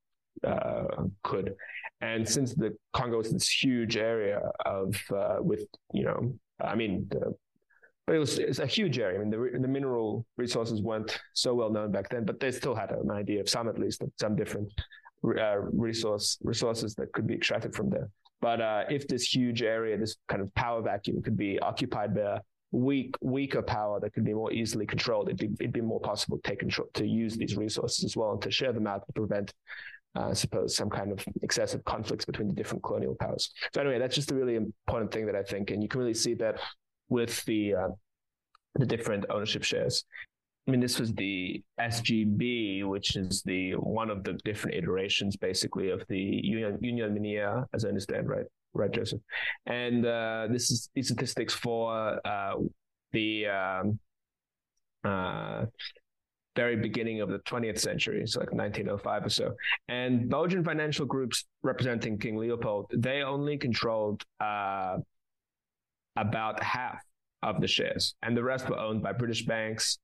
uh, 0.44 1.04
could. 1.22 1.54
And 2.00 2.28
since 2.28 2.54
the 2.54 2.76
Congo 2.92 3.20
is 3.20 3.32
this 3.32 3.48
huge 3.48 3.96
area 3.96 4.40
of 4.64 4.96
uh, 5.14 5.36
with 5.40 5.64
you 5.92 6.04
know 6.04 6.34
I 6.62 6.74
mean, 6.74 7.06
the, 7.10 7.34
but 8.06 8.16
it 8.16 8.18
was 8.18 8.38
it's 8.38 8.60
a 8.60 8.66
huge 8.66 8.98
area. 8.98 9.18
I 9.18 9.24
mean, 9.24 9.30
the 9.30 9.58
the 9.58 9.68
mineral 9.68 10.26
resources 10.36 10.80
weren't 10.80 11.18
so 11.34 11.54
well 11.54 11.70
known 11.70 11.90
back 11.90 12.08
then, 12.08 12.24
but 12.24 12.40
they 12.40 12.50
still 12.50 12.74
had 12.74 12.90
an 12.92 13.10
idea 13.10 13.40
of 13.40 13.48
some, 13.48 13.68
at 13.68 13.78
least, 13.78 14.02
some 14.18 14.36
different 14.36 14.72
uh, 15.24 15.58
resource 15.58 16.38
resources 16.42 16.94
that 16.94 17.12
could 17.12 17.26
be 17.26 17.34
extracted 17.34 17.74
from 17.74 17.90
there. 17.90 18.08
But 18.40 18.60
uh, 18.60 18.84
if 18.88 19.08
this 19.08 19.34
huge 19.34 19.62
area, 19.62 19.96
this 19.96 20.16
kind 20.28 20.40
of 20.40 20.54
power 20.54 20.82
vacuum, 20.82 21.20
could 21.22 21.36
be 21.36 21.58
occupied 21.58 22.14
by 22.14 22.38
weak 22.72 23.14
weaker 23.20 23.62
power 23.62 24.00
that 24.00 24.12
could 24.12 24.24
be 24.24 24.34
more 24.34 24.52
easily 24.52 24.86
controlled, 24.86 25.28
it'd 25.28 25.38
be 25.38 25.50
it'd 25.60 25.72
be 25.72 25.80
more 25.80 26.00
possible 26.00 26.38
to 26.38 26.42
take 26.48 26.58
control 26.58 26.88
to 26.94 27.06
use 27.06 27.36
these 27.36 27.56
resources 27.56 28.04
as 28.04 28.16
well 28.16 28.32
and 28.32 28.42
to 28.42 28.50
share 28.50 28.72
them 28.72 28.86
out 28.86 29.06
to 29.06 29.12
prevent 29.12 29.52
uh, 30.16 30.30
I 30.30 30.32
suppose, 30.32 30.74
some 30.74 30.88
kind 30.88 31.12
of 31.12 31.24
excessive 31.42 31.84
conflicts 31.84 32.24
between 32.24 32.48
the 32.48 32.54
different 32.54 32.82
colonial 32.82 33.14
powers. 33.14 33.52
So 33.74 33.80
anyway, 33.80 33.98
that's 33.98 34.14
just 34.14 34.30
a 34.30 34.34
really 34.34 34.54
important 34.56 35.12
thing 35.12 35.26
that 35.26 35.36
I 35.36 35.42
think, 35.42 35.70
and 35.70 35.82
you 35.82 35.88
can 35.88 36.00
really 36.00 36.14
see 36.14 36.34
that 36.34 36.58
with 37.08 37.44
the 37.44 37.74
uh, 37.74 37.88
the 38.76 38.86
different 38.86 39.26
ownership 39.30 39.62
shares. 39.62 40.04
I 40.66 40.70
mean, 40.70 40.80
this 40.80 40.98
was 40.98 41.12
the 41.14 41.62
SGB, 41.80 42.84
which 42.84 43.16
is 43.16 43.42
the 43.42 43.72
one 43.74 44.10
of 44.10 44.24
the 44.24 44.34
different 44.44 44.76
iterations, 44.76 45.36
basically, 45.36 45.90
of 45.90 46.04
the 46.08 46.18
Union 46.18 46.78
Union 46.80 47.16
Minière, 47.16 47.66
as 47.74 47.84
I 47.84 47.88
understand, 47.88 48.28
right? 48.28 48.46
Right, 48.76 48.92
Joseph. 48.92 49.20
And 49.64 50.04
uh, 50.04 50.48
this 50.50 50.70
is 50.70 50.90
these 50.94 51.08
statistics 51.08 51.54
for 51.54 52.20
uh, 52.26 52.54
the 53.12 53.46
um, 53.46 53.98
uh, 55.02 55.64
very 56.54 56.76
beginning 56.76 57.20
of 57.20 57.30
the 57.30 57.38
20th 57.40 57.78
century, 57.78 58.26
so 58.26 58.40
like 58.40 58.52
1905 58.52 59.26
or 59.26 59.30
so. 59.30 59.54
And 59.88 60.28
Belgian 60.28 60.62
financial 60.62 61.06
groups 61.06 61.44
representing 61.62 62.18
King 62.18 62.36
Leopold, 62.36 62.90
they 62.94 63.22
only 63.22 63.56
controlled 63.56 64.22
uh, 64.40 64.96
about 66.16 66.62
half 66.62 67.02
of 67.42 67.60
the 67.60 67.68
shares, 67.68 68.14
and 68.22 68.36
the 68.36 68.42
rest 68.42 68.68
were 68.68 68.78
owned 68.78 69.02
by 69.02 69.12
British 69.12 69.44
banks. 69.46 69.98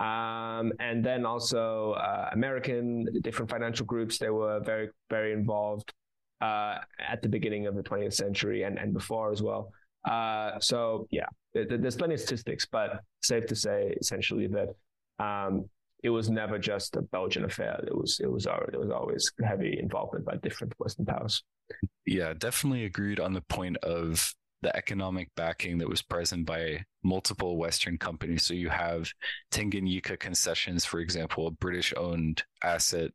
Um, 0.00 0.72
and 0.80 1.04
then 1.04 1.24
also 1.24 1.92
uh, 1.92 2.28
American 2.32 3.06
different 3.22 3.50
financial 3.50 3.86
groups, 3.86 4.18
they 4.18 4.28
were 4.28 4.60
very, 4.60 4.90
very 5.08 5.32
involved 5.32 5.92
uh, 6.44 6.78
at 6.98 7.22
the 7.22 7.28
beginning 7.28 7.66
of 7.66 7.74
the 7.74 7.82
20th 7.82 8.14
century 8.14 8.64
and, 8.64 8.78
and 8.78 8.92
before 8.92 9.32
as 9.32 9.40
well. 9.42 9.72
Uh, 10.04 10.58
so 10.60 11.06
yeah, 11.10 11.26
there's 11.54 11.96
plenty 11.96 12.14
of 12.14 12.20
statistics, 12.20 12.66
but 12.66 13.00
safe 13.22 13.46
to 13.46 13.56
say 13.56 13.96
essentially 14.00 14.48
that 14.48 14.68
um, 15.24 15.64
it 16.02 16.10
was 16.10 16.28
never 16.28 16.58
just 16.58 16.96
a 16.96 17.02
Belgian 17.02 17.44
affair. 17.44 17.82
It 17.86 17.96
was 17.96 18.20
it 18.22 18.30
was 18.30 18.46
it 18.72 18.78
was 18.78 18.90
always 18.90 19.32
heavy 19.42 19.78
involvement 19.80 20.26
by 20.26 20.36
different 20.36 20.74
Western 20.78 21.06
powers. 21.06 21.42
Yeah, 22.04 22.34
definitely 22.34 22.84
agreed 22.84 23.20
on 23.20 23.32
the 23.32 23.40
point 23.40 23.78
of 23.78 24.34
the 24.60 24.76
economic 24.76 25.28
backing 25.36 25.78
that 25.78 25.88
was 25.88 26.02
present 26.02 26.44
by 26.44 26.84
multiple 27.02 27.56
Western 27.56 27.96
companies. 27.96 28.44
So 28.44 28.52
you 28.54 28.68
have 28.68 29.10
Tanganyika 29.50 30.18
Concessions, 30.18 30.84
for 30.84 31.00
example, 31.00 31.46
a 31.46 31.50
British-owned 31.50 32.42
asset 32.62 33.10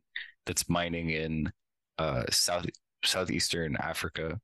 that's 0.45 0.69
mining 0.69 1.09
in 1.09 1.51
uh, 1.97 2.23
south 2.29 2.65
southeastern 3.03 3.75
Africa, 3.77 4.39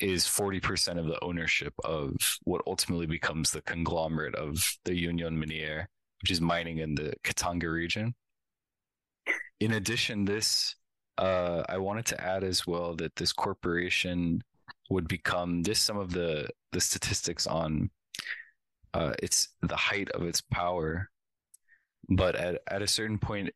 is 0.00 0.26
forty 0.26 0.60
percent 0.60 0.98
of 0.98 1.06
the 1.06 1.22
ownership 1.22 1.74
of 1.84 2.14
what 2.44 2.62
ultimately 2.66 3.06
becomes 3.06 3.50
the 3.50 3.62
conglomerate 3.62 4.34
of 4.34 4.76
the 4.84 4.94
Union 4.94 5.42
Minière 5.42 5.86
which 6.20 6.30
is 6.30 6.40
mining 6.40 6.78
in 6.78 6.94
the 6.94 7.14
Katanga 7.24 7.70
region. 7.72 8.14
In 9.58 9.72
addition, 9.72 10.24
this 10.24 10.76
uh, 11.18 11.64
I 11.68 11.78
wanted 11.78 12.06
to 12.06 12.20
add 12.20 12.44
as 12.44 12.66
well 12.66 12.94
that 12.96 13.16
this 13.16 13.32
corporation 13.32 14.42
would 14.88 15.06
become 15.06 15.62
this 15.62 15.78
some 15.80 15.98
of 15.98 16.12
the 16.12 16.48
the 16.72 16.80
statistics 16.80 17.46
on 17.46 17.90
uh, 18.94 19.12
it's 19.22 19.48
the 19.62 19.76
height 19.76 20.10
of 20.10 20.22
its 20.22 20.40
power, 20.40 21.10
but 22.08 22.34
at 22.36 22.60
at 22.68 22.82
a 22.82 22.86
certain 22.86 23.18
point 23.18 23.50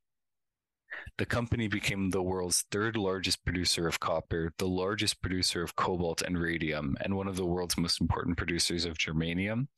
the 1.18 1.26
company 1.26 1.68
became 1.68 2.10
the 2.10 2.22
world's 2.22 2.64
third 2.70 2.96
largest 2.96 3.44
producer 3.44 3.86
of 3.86 4.00
copper, 4.00 4.52
the 4.58 4.66
largest 4.66 5.20
producer 5.22 5.62
of 5.62 5.76
cobalt 5.76 6.22
and 6.22 6.38
radium, 6.38 6.96
and 7.02 7.16
one 7.16 7.28
of 7.28 7.36
the 7.36 7.46
world's 7.46 7.76
most 7.76 8.00
important 8.00 8.36
producers 8.36 8.84
of 8.84 8.98
germanium. 8.98 9.68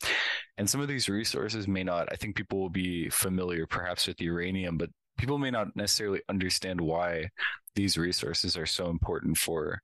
And 0.59 0.69
some 0.69 0.81
of 0.81 0.89
these 0.89 1.09
resources 1.09 1.69
may 1.69 1.85
not, 1.85 2.09
I 2.11 2.17
think 2.17 2.37
people 2.37 2.59
will 2.59 2.71
be 2.71 3.09
familiar 3.11 3.67
perhaps 3.67 4.07
with 4.07 4.21
uranium, 4.21 4.79
but 4.79 4.91
people 5.19 5.39
may 5.39 5.51
not 5.51 5.75
necessarily 5.77 6.23
understand 6.29 6.81
why 6.81 7.29
these 7.75 7.99
resources 7.99 8.57
are 8.57 8.67
so 8.67 8.89
important 8.89 9.37
for 9.37 9.81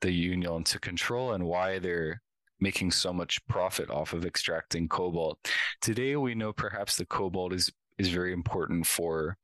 the 0.00 0.12
union 0.12 0.64
to 0.64 0.78
control 0.78 1.32
and 1.32 1.44
why 1.44 1.78
they're 1.78 2.20
making 2.60 2.90
so 2.90 3.12
much 3.12 3.44
profit 3.46 3.90
off 3.90 4.12
of 4.12 4.26
extracting 4.26 4.88
cobalt. 4.88 5.38
Today 5.80 6.16
we 6.16 6.34
know 6.34 6.52
perhaps 6.52 6.96
the 6.96 7.06
cobalt 7.06 7.52
is 7.52 7.70
is 7.98 8.08
very 8.08 8.32
important 8.32 8.86
for 8.86 9.36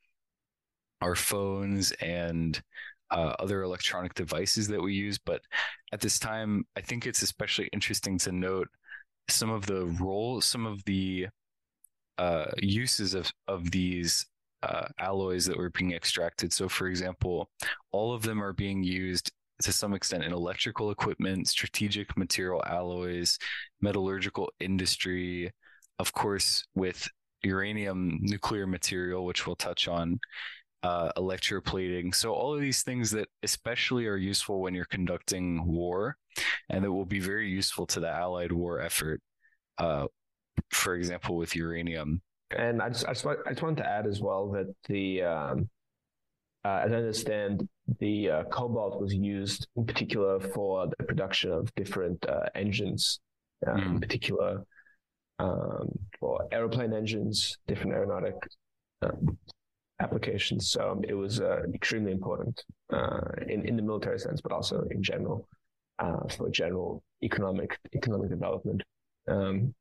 our 1.00 1.14
phones 1.14 1.92
and 1.92 2.60
uh, 3.10 3.34
other 3.38 3.62
electronic 3.62 4.14
devices 4.14 4.68
that 4.68 4.82
we 4.82 4.94
use. 4.94 5.18
But 5.18 5.42
at 5.92 6.00
this 6.00 6.18
time, 6.18 6.64
I 6.76 6.80
think 6.80 7.06
it's 7.06 7.22
especially 7.22 7.68
interesting 7.72 8.18
to 8.18 8.32
note 8.32 8.68
some 9.28 9.50
of 9.50 9.66
the 9.66 9.86
role, 10.00 10.40
some 10.40 10.66
of 10.66 10.84
the 10.84 11.28
uh, 12.18 12.46
uses 12.58 13.14
of 13.14 13.30
of 13.46 13.70
these 13.70 14.26
uh, 14.62 14.88
alloys 14.98 15.44
that 15.46 15.56
were 15.56 15.70
being 15.70 15.92
extracted. 15.92 16.52
So, 16.52 16.68
for 16.68 16.86
example, 16.88 17.50
all 17.92 18.12
of 18.12 18.22
them 18.22 18.42
are 18.42 18.52
being 18.52 18.82
used 18.82 19.30
to 19.62 19.72
some 19.72 19.94
extent 19.94 20.24
in 20.24 20.32
electrical 20.32 20.90
equipment, 20.90 21.48
strategic 21.48 22.16
material 22.16 22.62
alloys, 22.66 23.38
metallurgical 23.80 24.50
industry, 24.60 25.50
of 25.98 26.12
course, 26.12 26.64
with 26.74 27.08
uranium 27.42 28.18
nuclear 28.20 28.66
material, 28.66 29.24
which 29.24 29.46
we'll 29.46 29.56
touch 29.56 29.88
on, 29.88 30.18
uh, 30.86 31.10
electroplating. 31.16 32.14
So 32.14 32.32
all 32.32 32.54
of 32.54 32.60
these 32.60 32.82
things 32.82 33.10
that 33.10 33.28
especially 33.42 34.06
are 34.06 34.16
useful 34.16 34.60
when 34.60 34.72
you're 34.72 34.84
conducting 34.84 35.66
war, 35.66 36.16
and 36.68 36.84
that 36.84 36.92
will 36.92 37.04
be 37.04 37.18
very 37.18 37.48
useful 37.50 37.86
to 37.86 38.00
the 38.00 38.08
Allied 38.08 38.52
war 38.52 38.80
effort. 38.80 39.20
Uh, 39.78 40.06
for 40.70 40.94
example, 40.94 41.36
with 41.36 41.56
uranium. 41.56 42.22
And 42.56 42.80
I 42.80 42.88
just, 42.88 43.04
I 43.06 43.12
just, 43.12 43.26
I 43.26 43.50
just 43.50 43.62
wanted 43.62 43.82
to 43.82 43.88
add 43.88 44.06
as 44.06 44.20
well 44.20 44.48
that 44.52 44.72
the, 44.88 45.22
um, 45.22 45.68
uh, 46.64 46.82
as 46.84 46.92
I 46.92 46.96
understand, 46.96 47.68
the 47.98 48.30
uh, 48.30 48.44
cobalt 48.44 49.00
was 49.00 49.12
used 49.12 49.66
in 49.76 49.84
particular 49.86 50.38
for 50.38 50.86
the 50.86 51.04
production 51.04 51.50
of 51.50 51.74
different 51.74 52.24
uh, 52.28 52.46
engines, 52.54 53.18
mm. 53.66 53.86
in 53.86 54.00
particular 54.00 54.64
um, 55.40 55.88
for 56.20 56.46
aeroplane 56.52 56.92
engines, 56.92 57.58
different 57.66 57.92
aeronautic 57.92 58.36
um, 59.02 59.36
applications. 60.00 60.70
So 60.70 61.00
it 61.08 61.14
was 61.14 61.40
uh, 61.40 61.62
extremely 61.74 62.12
important 62.12 62.62
uh, 62.92 63.20
in 63.48 63.66
in 63.66 63.76
the 63.76 63.82
military 63.82 64.18
sense, 64.18 64.40
but 64.40 64.52
also 64.52 64.86
in 64.90 65.02
general 65.02 65.48
uh, 65.98 66.28
for 66.36 66.50
general 66.50 67.02
economic 67.22 67.78
economic 67.94 68.30
development. 68.30 68.82
Um, 69.28 69.74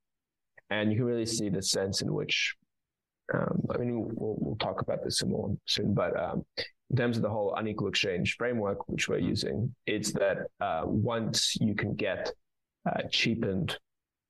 and 0.69 0.91
you 0.91 0.97
can 0.97 1.05
really 1.05 1.25
see 1.25 1.49
the 1.49 1.61
sense 1.61 2.01
in 2.01 2.11
which 2.11 2.55
um, 3.33 3.61
I 3.73 3.77
mean, 3.77 4.05
we'll, 4.15 4.35
we'll, 4.39 4.55
talk 4.57 4.81
about 4.81 5.03
this 5.03 5.19
some 5.19 5.29
more 5.29 5.55
soon, 5.65 5.93
but 5.93 6.15
um, 6.19 6.45
in 6.91 6.95
terms 6.95 7.17
of 7.17 7.23
the 7.23 7.29
whole 7.29 7.55
unequal 7.55 7.87
exchange 7.87 8.35
framework, 8.37 8.87
which 8.87 9.07
we're 9.07 9.17
using, 9.17 9.73
it's 9.87 10.11
that 10.13 10.47
uh, 10.61 10.83
once 10.85 11.55
you 11.59 11.73
can 11.73 11.95
get 11.95 12.31
uh, 12.87 13.01
cheapened 13.09 13.77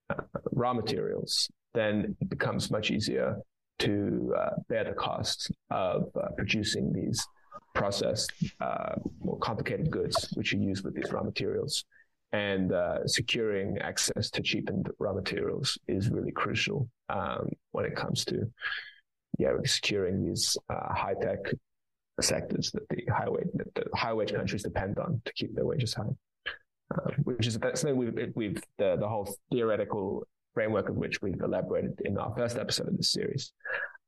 uh, 0.09 0.21
raw 0.51 0.73
materials, 0.73 1.49
then 1.73 2.15
it 2.21 2.29
becomes 2.29 2.71
much 2.71 2.89
easier 2.89 3.37
to 3.79 4.33
uh, 4.37 4.49
bear 4.69 4.83
the 4.83 4.93
cost 4.93 5.51
of 5.69 6.09
uh, 6.15 6.29
producing 6.37 6.93
these 6.93 7.25
processed, 7.73 8.31
uh, 8.61 8.95
more 9.19 9.37
complicated 9.39 9.91
goods, 9.91 10.29
which 10.35 10.53
you 10.53 10.61
use 10.61 10.83
with 10.83 10.95
these 10.95 11.11
raw 11.11 11.23
materials. 11.23 11.83
And 12.31 12.73
securing 13.05 13.77
access 13.77 14.29
to 14.31 14.41
cheapened 14.41 14.89
raw 14.99 15.13
materials 15.13 15.77
is 15.87 16.09
really 16.09 16.33
crucial 16.33 16.89
um, 17.07 17.47
when 17.71 17.85
it 17.85 17.95
comes 17.95 18.25
to 18.25 18.51
yeah, 19.37 19.53
securing 19.63 20.25
these 20.25 20.57
high 20.69 21.13
tech 21.21 21.39
sectors 22.19 22.71
that 22.71 22.87
the 22.89 23.05
high 23.13 23.29
wage 23.29 23.47
that 23.53 23.73
the 23.75 23.85
high 23.95 24.13
wage 24.13 24.33
countries 24.33 24.63
depend 24.63 24.97
on 24.99 25.21
to 25.23 25.33
keep 25.33 25.55
their 25.55 25.65
wages 25.65 25.93
high. 25.93 26.03
Uh, 26.93 27.11
which 27.23 27.47
is 27.47 27.53
something 27.53 27.95
we've 27.95 28.31
we've 28.35 28.61
the, 28.77 28.95
the 28.99 29.07
whole 29.07 29.27
theoretical 29.51 30.27
framework 30.55 30.89
of 30.89 30.95
which 30.95 31.21
we've 31.21 31.39
elaborated 31.41 32.01
in 32.05 32.17
our 32.17 32.33
first 32.35 32.57
episode 32.57 32.87
of 32.87 32.97
this 32.97 33.11
series. 33.11 33.53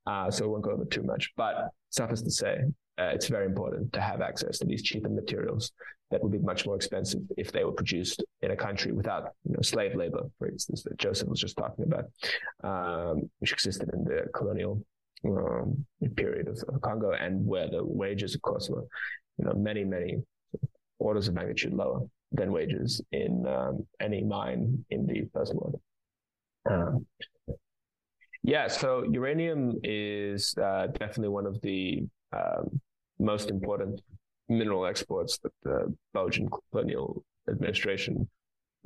Uh, 0.08 0.32
so 0.32 0.46
we 0.46 0.52
won't 0.52 0.64
go 0.64 0.72
over 0.72 0.86
too 0.86 1.04
much, 1.04 1.32
but 1.36 1.70
suffice 1.90 2.22
to 2.22 2.32
say, 2.32 2.62
uh, 3.00 3.12
it's 3.14 3.28
very 3.28 3.46
important 3.46 3.94
to 3.94 4.02
have 4.02 4.22
access 4.22 4.58
to 4.58 4.66
these 4.66 4.82
cheaper 4.82 5.10
materials 5.10 5.72
that 6.10 6.24
would 6.24 6.32
be 6.32 6.40
much 6.40 6.66
more 6.66 6.76
expensive 6.76 7.22
if 7.38 7.52
they 7.52 7.66
were 7.66 7.74
produced 7.74 8.24
in 8.42 8.52
a 8.52 8.56
country 8.56 8.94
without 8.94 9.34
you 9.44 9.54
know, 9.54 9.62
slave 9.62 9.94
labor, 9.96 10.24
for 10.40 10.48
instance, 10.48 10.82
that 10.84 10.98
Joseph 10.98 11.28
was 11.28 11.40
just 11.40 11.58
talking 11.58 11.86
about, 11.86 12.06
um, 12.64 13.30
which 13.40 13.52
existed 13.52 13.90
in 13.94 14.06
the 14.06 14.26
colonial 14.34 14.82
um, 15.26 15.86
period 16.16 16.48
of 16.48 16.82
Congo, 16.82 17.12
and 17.12 17.46
where 17.46 17.70
the 17.70 17.84
wages, 17.84 18.36
of 18.36 18.42
course, 18.42 18.70
were 18.70 18.86
you 19.38 19.46
know 19.46 19.54
many 19.54 19.84
many 19.84 20.18
orders 21.00 21.28
of 21.28 21.34
magnitude 21.34 21.74
lower 21.74 22.02
than 22.32 22.52
wages 22.52 23.02
in 23.12 23.46
um, 23.48 23.86
any 24.00 24.24
mine 24.24 24.86
in 24.90 25.06
the 25.06 25.28
first 25.34 25.54
world. 25.54 25.80
Um, 26.70 27.06
yeah, 28.44 28.68
so 28.68 29.04
uranium 29.12 29.80
is 29.84 30.56
uh, 30.62 30.88
definitely 30.88 31.30
one 31.30 31.46
of 31.46 31.60
the 31.62 32.06
um, 32.34 32.80
most 33.20 33.50
important 33.50 34.02
mineral 34.50 34.86
exports 34.86 35.38
that 35.40 35.52
the 35.64 35.94
Belgian 36.14 36.48
colonial 36.72 37.24
administration 37.50 38.28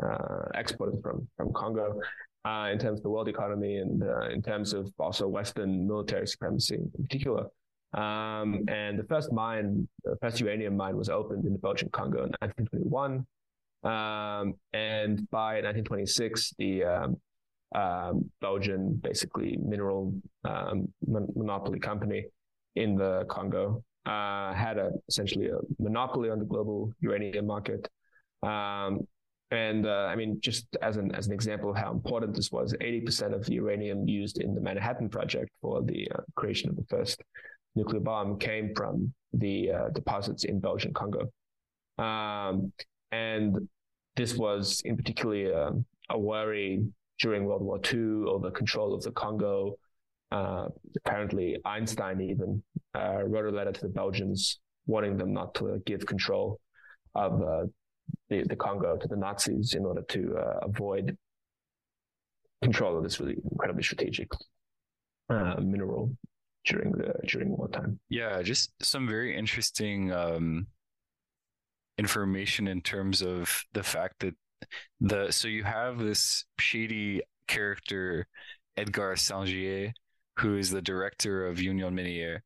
uh, 0.03 0.45
exported 0.55 0.99
from 1.03 1.27
from 1.37 1.53
Congo 1.53 1.99
uh, 2.45 2.69
in 2.71 2.79
terms 2.79 2.99
of 2.99 3.03
the 3.03 3.09
world 3.09 3.27
economy 3.27 3.77
and 3.77 4.03
uh, 4.03 4.29
in 4.29 4.41
terms 4.41 4.73
of 4.73 4.91
also 4.97 5.27
Western 5.27 5.87
military 5.87 6.27
supremacy 6.27 6.75
in 6.75 6.91
particular. 7.03 7.45
Um, 7.93 8.63
and 8.69 8.97
the 8.97 9.03
first 9.03 9.31
mine, 9.31 9.87
the 10.03 10.15
first 10.21 10.39
uranium 10.39 10.77
mine 10.77 10.95
was 10.95 11.09
opened 11.09 11.45
in 11.45 11.53
the 11.53 11.59
Belgian 11.59 11.89
Congo 11.89 12.23
in 12.23 12.31
1921. 12.39 13.25
Um, 13.83 14.53
and 14.73 15.29
by 15.29 15.55
1926, 15.55 16.53
the 16.57 16.83
um, 16.85 17.17
um, 17.73 18.29
Belgian, 18.41 18.99
basically 19.03 19.57
mineral 19.63 20.13
um, 20.43 20.87
mon- 21.07 21.31
monopoly 21.35 21.79
company 21.79 22.25
in 22.75 22.95
the 22.95 23.25
Congo, 23.29 23.83
uh, 24.05 24.53
had 24.53 24.77
a, 24.77 24.91
essentially 25.07 25.47
a 25.47 25.57
monopoly 25.79 26.29
on 26.29 26.39
the 26.39 26.45
global 26.45 26.91
uranium 26.99 27.45
market. 27.45 27.87
Um, 28.43 29.07
and 29.51 29.85
uh, 29.85 30.07
I 30.09 30.15
mean, 30.15 30.39
just 30.39 30.65
as 30.81 30.95
an 30.95 31.13
as 31.13 31.27
an 31.27 31.33
example 31.33 31.69
of 31.69 31.75
how 31.75 31.91
important 31.91 32.33
this 32.33 32.51
was, 32.51 32.73
80% 32.79 33.33
of 33.33 33.45
the 33.45 33.55
uranium 33.55 34.07
used 34.07 34.39
in 34.39 34.55
the 34.55 34.61
Manhattan 34.61 35.09
Project 35.09 35.49
for 35.61 35.81
the 35.81 36.09
uh, 36.15 36.21
creation 36.35 36.69
of 36.69 36.77
the 36.77 36.85
first 36.89 37.21
nuclear 37.75 37.99
bomb 37.99 38.37
came 38.37 38.73
from 38.75 39.13
the 39.33 39.71
uh, 39.71 39.89
deposits 39.89 40.45
in 40.45 40.59
Belgian 40.59 40.93
Congo. 40.93 41.29
Um, 41.97 42.71
and 43.11 43.67
this 44.15 44.35
was 44.35 44.81
in 44.85 44.95
particularly 44.95 45.53
uh, 45.53 45.71
a 46.09 46.17
worry 46.17 46.85
during 47.21 47.45
World 47.45 47.61
War 47.61 47.79
II 47.93 48.25
over 48.27 48.51
control 48.51 48.93
of 48.93 49.03
the 49.03 49.11
Congo. 49.11 49.77
Uh, 50.31 50.67
apparently, 51.05 51.57
Einstein 51.65 52.21
even 52.21 52.63
uh, 52.95 53.23
wrote 53.23 53.45
a 53.45 53.55
letter 53.55 53.71
to 53.71 53.81
the 53.81 53.89
Belgians 53.89 54.59
warning 54.87 55.17
them 55.17 55.31
not 55.31 55.53
to 55.55 55.81
give 55.85 56.05
control 56.05 56.59
of 57.15 57.39
the, 58.29 58.43
the 58.43 58.55
Congo 58.55 58.97
to 58.97 59.07
the 59.07 59.15
Nazis 59.15 59.73
in 59.73 59.85
order 59.85 60.01
to 60.09 60.35
uh, 60.37 60.59
avoid 60.63 61.17
control 62.61 62.97
of 62.97 63.03
this 63.03 63.19
really 63.19 63.37
incredibly 63.51 63.83
strategic 63.83 64.29
uh, 65.29 65.55
mineral 65.61 66.15
during 66.65 66.91
the 66.91 67.13
during 67.27 67.49
wartime. 67.49 67.99
Yeah, 68.09 68.41
just 68.41 68.71
some 68.81 69.07
very 69.07 69.35
interesting 69.35 70.11
um, 70.11 70.67
information 71.97 72.67
in 72.67 72.81
terms 72.81 73.21
of 73.21 73.63
the 73.73 73.83
fact 73.83 74.19
that 74.19 74.35
the 74.99 75.31
so 75.31 75.47
you 75.47 75.63
have 75.63 75.99
this 75.99 76.45
shady 76.59 77.21
character 77.47 78.27
Edgar 78.77 79.15
Sengier, 79.15 79.93
who 80.37 80.57
is 80.57 80.69
the 80.69 80.81
director 80.81 81.45
of 81.45 81.61
Union 81.61 81.95
Minière, 81.95 82.39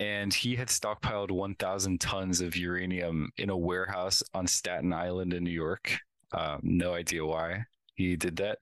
and 0.00 0.32
he 0.32 0.56
had 0.56 0.68
stockpiled 0.68 1.30
1,000 1.30 2.00
tons 2.00 2.40
of 2.40 2.56
uranium 2.56 3.30
in 3.36 3.50
a 3.50 3.56
warehouse 3.56 4.22
on 4.32 4.46
Staten 4.46 4.92
Island 4.92 5.32
in 5.32 5.44
New 5.44 5.50
York. 5.50 5.98
Um, 6.32 6.60
no 6.62 6.94
idea 6.94 7.24
why 7.24 7.64
he 7.94 8.16
did 8.16 8.36
that, 8.36 8.58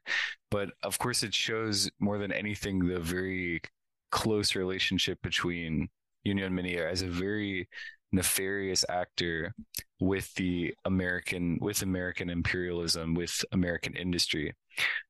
but 0.51 0.71
of 0.83 0.99
course, 0.99 1.23
it 1.23 1.33
shows 1.33 1.91
more 2.01 2.19
than 2.19 2.33
anything 2.33 2.81
the 2.81 3.01
very 3.01 3.63
close 4.11 4.55
relationship 4.55 5.23
between 5.23 5.89
Union 6.25 6.53
Minière 6.53 6.91
as 6.91 7.03
a 7.03 7.09
very 7.09 7.69
nefarious 8.13 8.85
actor 8.89 9.55
with 10.01 10.33
the 10.35 10.75
American 10.85 11.59
with 11.61 11.83
American 11.83 12.29
imperialism 12.29 13.15
with 13.15 13.45
American 13.53 13.95
industry. 13.95 14.55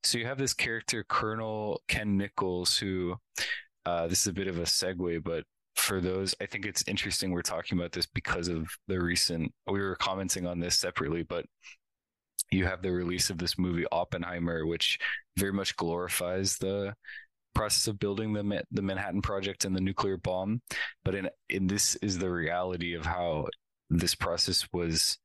So 0.03 0.19
you 0.19 0.27
have 0.27 0.39
this 0.39 0.55
character 0.55 1.05
Colonel 1.09 1.83
Ken 1.89 2.17
Nichols 2.17 2.79
who 2.79 3.17
uh, 3.85 4.07
this 4.07 4.21
is 4.21 4.27
a 4.29 4.33
bit 4.33 4.49
of 4.49 4.59
a 4.59 4.63
segue, 4.63 5.23
but 5.25 5.45
for 5.75 6.01
those, 6.01 6.35
I 6.41 6.47
think 6.47 6.67
it's 6.67 6.85
interesting 6.87 7.31
we're 7.31 7.43
talking 7.43 7.79
about 7.79 7.93
this 7.93 8.07
because 8.07 8.49
of 8.49 8.69
the 8.89 9.01
recent, 9.01 9.53
we 9.67 9.81
were 9.81 9.97
commenting 9.97 10.47
on 10.47 10.61
this 10.61 10.79
separately, 10.79 11.23
but 11.23 11.47
you 12.51 12.67
have 12.67 12.83
the 12.83 12.93
release 12.93 13.31
of 13.31 13.39
this 13.39 13.59
movie 13.59 13.87
Oppenheimer, 13.91 14.67
which 14.67 14.99
very 15.39 15.53
much 15.53 15.77
glorifies 15.77 16.59
the 16.59 16.95
process 17.55 17.89
of 17.89 17.99
building 17.99 18.33
the 18.33 18.65
the 18.71 18.83
Manhattan 18.83 19.23
Project 19.23 19.65
and 19.65 19.75
the 19.75 19.81
nuclear 19.81 20.17
bomb, 20.17 20.63
but 21.05 21.15
in 21.15 21.29
in 21.49 21.67
this 21.67 21.97
is 21.97 22.19
the 22.19 22.31
reality 22.31 22.95
of 22.95 23.07
how 23.07 23.47
this 23.91 24.15
process 24.15 24.67
was 24.73 25.19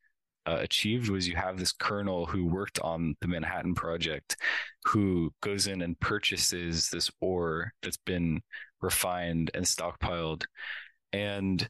uh, 0.48 0.58
achieved 0.62 1.10
was 1.10 1.28
you 1.28 1.36
have 1.36 1.58
this 1.58 1.74
colonel 1.74 2.26
who 2.26 2.46
worked 2.46 2.80
on 2.80 3.16
the 3.22 3.28
Manhattan 3.28 3.76
Project, 3.76 4.38
who 4.86 5.34
goes 5.42 5.68
in 5.68 5.82
and 5.82 6.00
purchases 6.00 6.90
this 6.90 7.12
ore 7.20 7.74
that's 7.84 7.98
been 7.98 8.42
refined 8.82 9.52
and 9.54 9.66
stockpiled. 9.66 10.46
And 11.12 11.68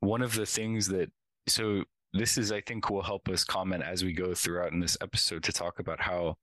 one 0.00 0.22
of 0.22 0.34
the 0.34 0.46
things 0.46 0.86
that, 0.88 1.10
so 1.48 1.82
this 2.12 2.38
is, 2.38 2.52
I 2.52 2.60
think, 2.60 2.88
will 2.88 3.02
help 3.02 3.28
us 3.28 3.42
comment 3.42 3.82
as 3.82 4.04
we 4.04 4.12
go 4.12 4.32
throughout 4.32 4.72
in 4.72 4.80
this 4.80 4.96
episode 5.00 5.42
to 5.44 5.52
talk 5.52 5.80
about 5.80 6.00
how 6.00 6.36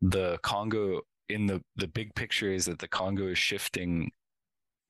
the 0.00 0.38
Congo, 0.42 1.00
in 1.28 1.46
the, 1.46 1.62
the 1.76 1.88
big 1.88 2.14
picture, 2.14 2.50
is 2.50 2.66
that 2.66 2.78
the 2.78 2.88
Congo 2.88 3.28
is 3.28 3.38
shifting 3.38 4.10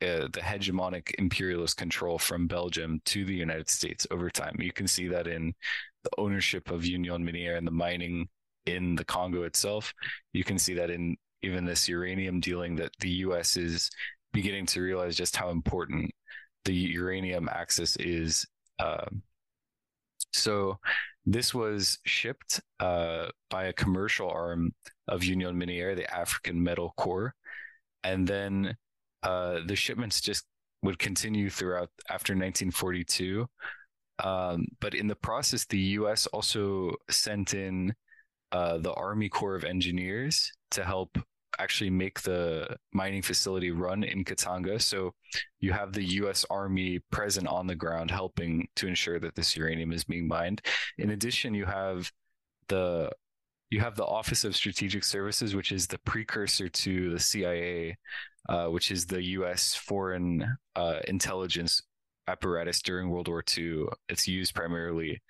uh, 0.00 0.28
the 0.32 0.40
hegemonic 0.40 1.12
imperialist 1.18 1.76
control 1.76 2.18
from 2.18 2.46
Belgium 2.46 3.00
to 3.04 3.24
the 3.24 3.34
United 3.34 3.68
States 3.68 4.06
over 4.10 4.30
time. 4.30 4.56
You 4.60 4.72
can 4.72 4.86
see 4.86 5.08
that 5.08 5.26
in 5.26 5.52
the 6.04 6.10
ownership 6.18 6.70
of 6.70 6.86
Union 6.86 7.24
Minière 7.24 7.58
and 7.58 7.66
the 7.66 7.72
mining 7.72 8.28
in 8.66 8.94
the 8.94 9.04
Congo 9.04 9.42
itself. 9.42 9.92
You 10.32 10.44
can 10.44 10.58
see 10.58 10.74
that 10.74 10.90
in 10.90 11.16
even 11.42 11.64
this 11.64 11.88
uranium 11.88 12.40
dealing 12.40 12.76
that 12.76 12.92
the 13.00 13.10
US 13.10 13.56
is 13.56 13.90
beginning 14.32 14.66
to 14.66 14.82
realize 14.82 15.16
just 15.16 15.36
how 15.36 15.50
important 15.50 16.10
the 16.64 16.74
uranium 16.74 17.48
axis 17.50 17.96
is. 17.96 18.46
Um, 18.78 19.22
so 20.32 20.78
this 21.26 21.54
was 21.54 21.98
shipped 22.04 22.60
uh, 22.80 23.28
by 23.50 23.64
a 23.64 23.72
commercial 23.72 24.30
arm 24.30 24.72
of 25.08 25.24
Union 25.24 25.56
Minière, 25.56 25.96
the 25.96 26.12
African 26.14 26.62
Metal 26.62 26.92
Corps, 26.96 27.34
and 28.04 28.26
then 28.26 28.76
uh, 29.22 29.60
the 29.66 29.76
shipments 29.76 30.20
just 30.20 30.44
would 30.82 30.98
continue 30.98 31.50
throughout 31.50 31.90
after 32.08 32.32
1942 32.34 33.48
Um, 34.24 34.66
but 34.80 34.94
in 34.94 35.06
the 35.06 35.14
process, 35.16 35.64
the 35.66 35.78
U.S. 36.00 36.26
also 36.28 36.94
sent 37.08 37.54
in 37.54 37.94
uh, 38.52 38.78
the 38.78 38.92
Army 38.94 39.28
Corps 39.28 39.54
of 39.54 39.64
Engineers 39.64 40.52
to 40.72 40.84
help 40.84 41.18
actually 41.58 41.90
make 41.90 42.20
the 42.22 42.76
mining 42.92 43.22
facility 43.22 43.70
run 43.70 44.04
in 44.04 44.24
Katanga. 44.24 44.80
So 44.80 45.14
you 45.60 45.72
have 45.72 45.92
the 45.92 46.04
US 46.22 46.44
Army 46.50 47.00
present 47.10 47.48
on 47.48 47.66
the 47.66 47.74
ground 47.74 48.10
helping 48.10 48.68
to 48.76 48.86
ensure 48.86 49.18
that 49.20 49.34
this 49.34 49.56
uranium 49.56 49.92
is 49.92 50.04
being 50.04 50.28
mined. 50.28 50.62
In 50.98 51.10
addition, 51.10 51.54
you 51.54 51.66
have 51.66 52.10
the 52.68 53.10
you 53.70 53.80
have 53.80 53.96
the 53.96 54.06
Office 54.06 54.44
of 54.44 54.56
Strategic 54.56 55.04
Services, 55.04 55.54
which 55.54 55.72
is 55.72 55.86
the 55.86 55.98
precursor 55.98 56.68
to 56.68 57.10
the 57.10 57.18
CIA, 57.20 57.96
uh, 58.48 58.66
which 58.66 58.90
is 58.90 59.06
the 59.06 59.22
U.S. 59.22 59.74
foreign 59.74 60.56
uh, 60.74 61.00
intelligence 61.06 61.82
apparatus 62.26 62.80
during 62.80 63.10
World 63.10 63.28
War 63.28 63.44
II. 63.56 63.84
It's 64.08 64.26
used 64.26 64.54
primarily, 64.54 65.20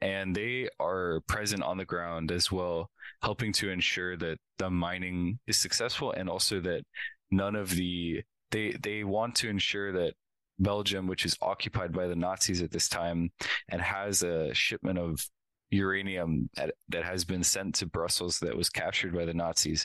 and 0.00 0.34
they 0.34 0.68
are 0.78 1.22
present 1.26 1.62
on 1.62 1.78
the 1.78 1.84
ground 1.84 2.30
as 2.30 2.52
well, 2.52 2.90
helping 3.22 3.52
to 3.54 3.70
ensure 3.70 4.16
that 4.16 4.38
the 4.58 4.70
mining 4.70 5.38
is 5.46 5.58
successful 5.58 6.12
and 6.12 6.28
also 6.28 6.60
that 6.60 6.82
none 7.30 7.56
of 7.56 7.70
the 7.70 8.22
they 8.50 8.74
they 8.82 9.04
want 9.04 9.34
to 9.36 9.48
ensure 9.48 9.92
that 9.92 10.14
Belgium, 10.58 11.06
which 11.06 11.24
is 11.24 11.36
occupied 11.40 11.92
by 11.92 12.06
the 12.06 12.16
Nazis 12.16 12.62
at 12.62 12.70
this 12.70 12.88
time 12.88 13.30
and 13.68 13.80
has 13.80 14.22
a 14.22 14.52
shipment 14.54 14.98
of 14.98 15.24
uranium 15.70 16.48
that, 16.54 16.74
that 16.88 17.04
has 17.04 17.24
been 17.24 17.42
sent 17.42 17.74
to 17.76 17.86
Brussels 17.86 18.38
that 18.40 18.56
was 18.56 18.70
captured 18.70 19.14
by 19.14 19.24
the 19.24 19.34
Nazis. 19.34 19.84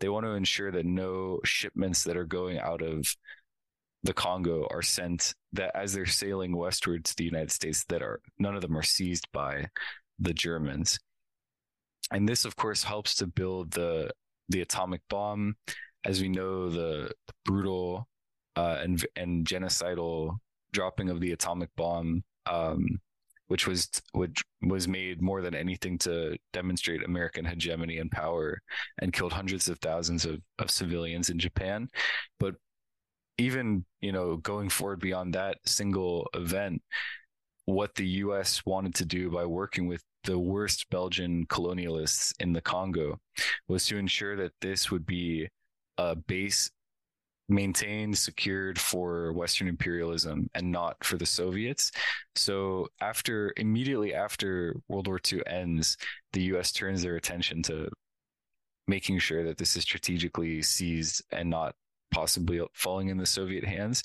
They 0.00 0.08
want 0.08 0.26
to 0.26 0.32
ensure 0.32 0.70
that 0.70 0.86
no 0.86 1.40
shipments 1.44 2.04
that 2.04 2.16
are 2.16 2.24
going 2.24 2.58
out 2.58 2.82
of 2.82 3.06
the 4.04 4.12
Congo 4.12 4.66
are 4.70 4.82
sent 4.82 5.34
that 5.52 5.74
as 5.74 5.92
they're 5.92 6.06
sailing 6.06 6.54
westward 6.56 7.04
to 7.06 7.16
the 7.16 7.24
United 7.24 7.50
States 7.50 7.84
that 7.88 8.02
are 8.02 8.20
none 8.38 8.54
of 8.54 8.60
them 8.60 8.76
are 8.76 8.82
seized 8.82 9.26
by 9.32 9.66
the 10.18 10.34
Germans. 10.34 10.98
And 12.10 12.28
this 12.28 12.44
of 12.44 12.54
course 12.54 12.84
helps 12.84 13.14
to 13.16 13.26
build 13.26 13.70
the 13.72 14.10
the 14.50 14.60
atomic 14.60 15.00
bomb. 15.08 15.56
As 16.04 16.20
we 16.20 16.28
know, 16.28 16.68
the, 16.68 17.10
brutal 17.46 18.06
uh, 18.56 18.78
and 18.82 19.04
and 19.16 19.46
genocidal 19.46 20.36
dropping 20.72 21.08
of 21.08 21.20
the 21.20 21.32
atomic 21.32 21.70
bomb 21.76 22.22
um, 22.46 23.00
which 23.48 23.66
was 23.66 23.88
which 24.12 24.42
was 24.62 24.88
made 24.88 25.20
more 25.20 25.42
than 25.42 25.54
anything 25.54 25.98
to 25.98 26.36
demonstrate 26.52 27.04
American 27.04 27.44
hegemony 27.44 27.98
and 27.98 28.10
power 28.10 28.60
and 29.00 29.12
killed 29.12 29.32
hundreds 29.32 29.68
of 29.68 29.78
thousands 29.80 30.24
of, 30.24 30.40
of 30.58 30.70
civilians 30.70 31.30
in 31.30 31.38
Japan. 31.38 31.88
But 32.40 32.54
even, 33.38 33.84
you 34.00 34.12
know, 34.12 34.36
going 34.36 34.68
forward 34.68 35.00
beyond 35.00 35.34
that 35.34 35.58
single 35.66 36.28
event, 36.34 36.82
what 37.66 37.94
the 37.94 38.06
US 38.06 38.64
wanted 38.64 38.94
to 38.96 39.04
do 39.04 39.30
by 39.30 39.44
working 39.44 39.86
with 39.86 40.02
the 40.24 40.38
worst 40.38 40.88
Belgian 40.90 41.46
colonialists 41.46 42.32
in 42.40 42.52
the 42.52 42.60
Congo 42.60 43.18
was 43.68 43.86
to 43.86 43.98
ensure 43.98 44.36
that 44.36 44.52
this 44.60 44.90
would 44.90 45.04
be 45.04 45.48
a 45.98 46.16
base 46.16 46.70
maintained, 47.48 48.16
secured 48.16 48.78
for 48.78 49.32
Western 49.32 49.68
imperialism 49.68 50.48
and 50.54 50.70
not 50.70 51.02
for 51.04 51.16
the 51.16 51.26
Soviets. 51.26 51.90
So 52.36 52.88
after 53.00 53.52
immediately 53.56 54.14
after 54.14 54.76
World 54.88 55.06
War 55.06 55.20
II 55.32 55.42
ends, 55.46 55.96
the 56.32 56.42
US 56.54 56.72
turns 56.72 57.02
their 57.02 57.16
attention 57.16 57.62
to 57.64 57.88
making 58.86 59.18
sure 59.18 59.44
that 59.44 59.58
this 59.58 59.76
is 59.76 59.82
strategically 59.82 60.62
seized 60.62 61.22
and 61.32 61.48
not 61.48 61.74
possibly 62.10 62.60
falling 62.72 63.08
in 63.08 63.16
the 63.16 63.26
Soviet 63.26 63.64
hands. 63.64 64.02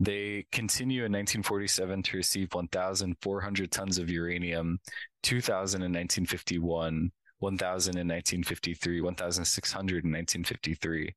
They 0.00 0.46
continue 0.52 1.00
in 1.00 1.12
1947 1.12 2.02
to 2.04 2.16
receive 2.16 2.54
1,400 2.54 3.72
tons 3.72 3.98
of 3.98 4.08
uranium, 4.08 4.78
2,000 5.24 5.80
in 5.80 5.92
1951, 5.92 7.10
1,000 7.40 7.90
in 7.92 8.06
1953, 8.06 9.00
1,600 9.00 10.04
in 10.04 10.12
1953. 10.12 11.14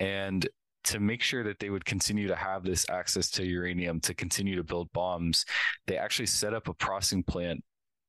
And 0.00 0.46
to 0.84 1.00
make 1.00 1.22
sure 1.22 1.44
that 1.44 1.58
they 1.58 1.70
would 1.70 1.84
continue 1.84 2.28
to 2.28 2.36
have 2.36 2.64
this 2.64 2.86
access 2.88 3.30
to 3.30 3.46
uranium 3.46 4.00
to 4.00 4.14
continue 4.14 4.56
to 4.56 4.64
build 4.64 4.92
bombs, 4.92 5.44
they 5.86 5.96
actually 5.96 6.26
set 6.26 6.54
up 6.54 6.68
a 6.68 6.74
processing 6.74 7.22
plant 7.22 7.62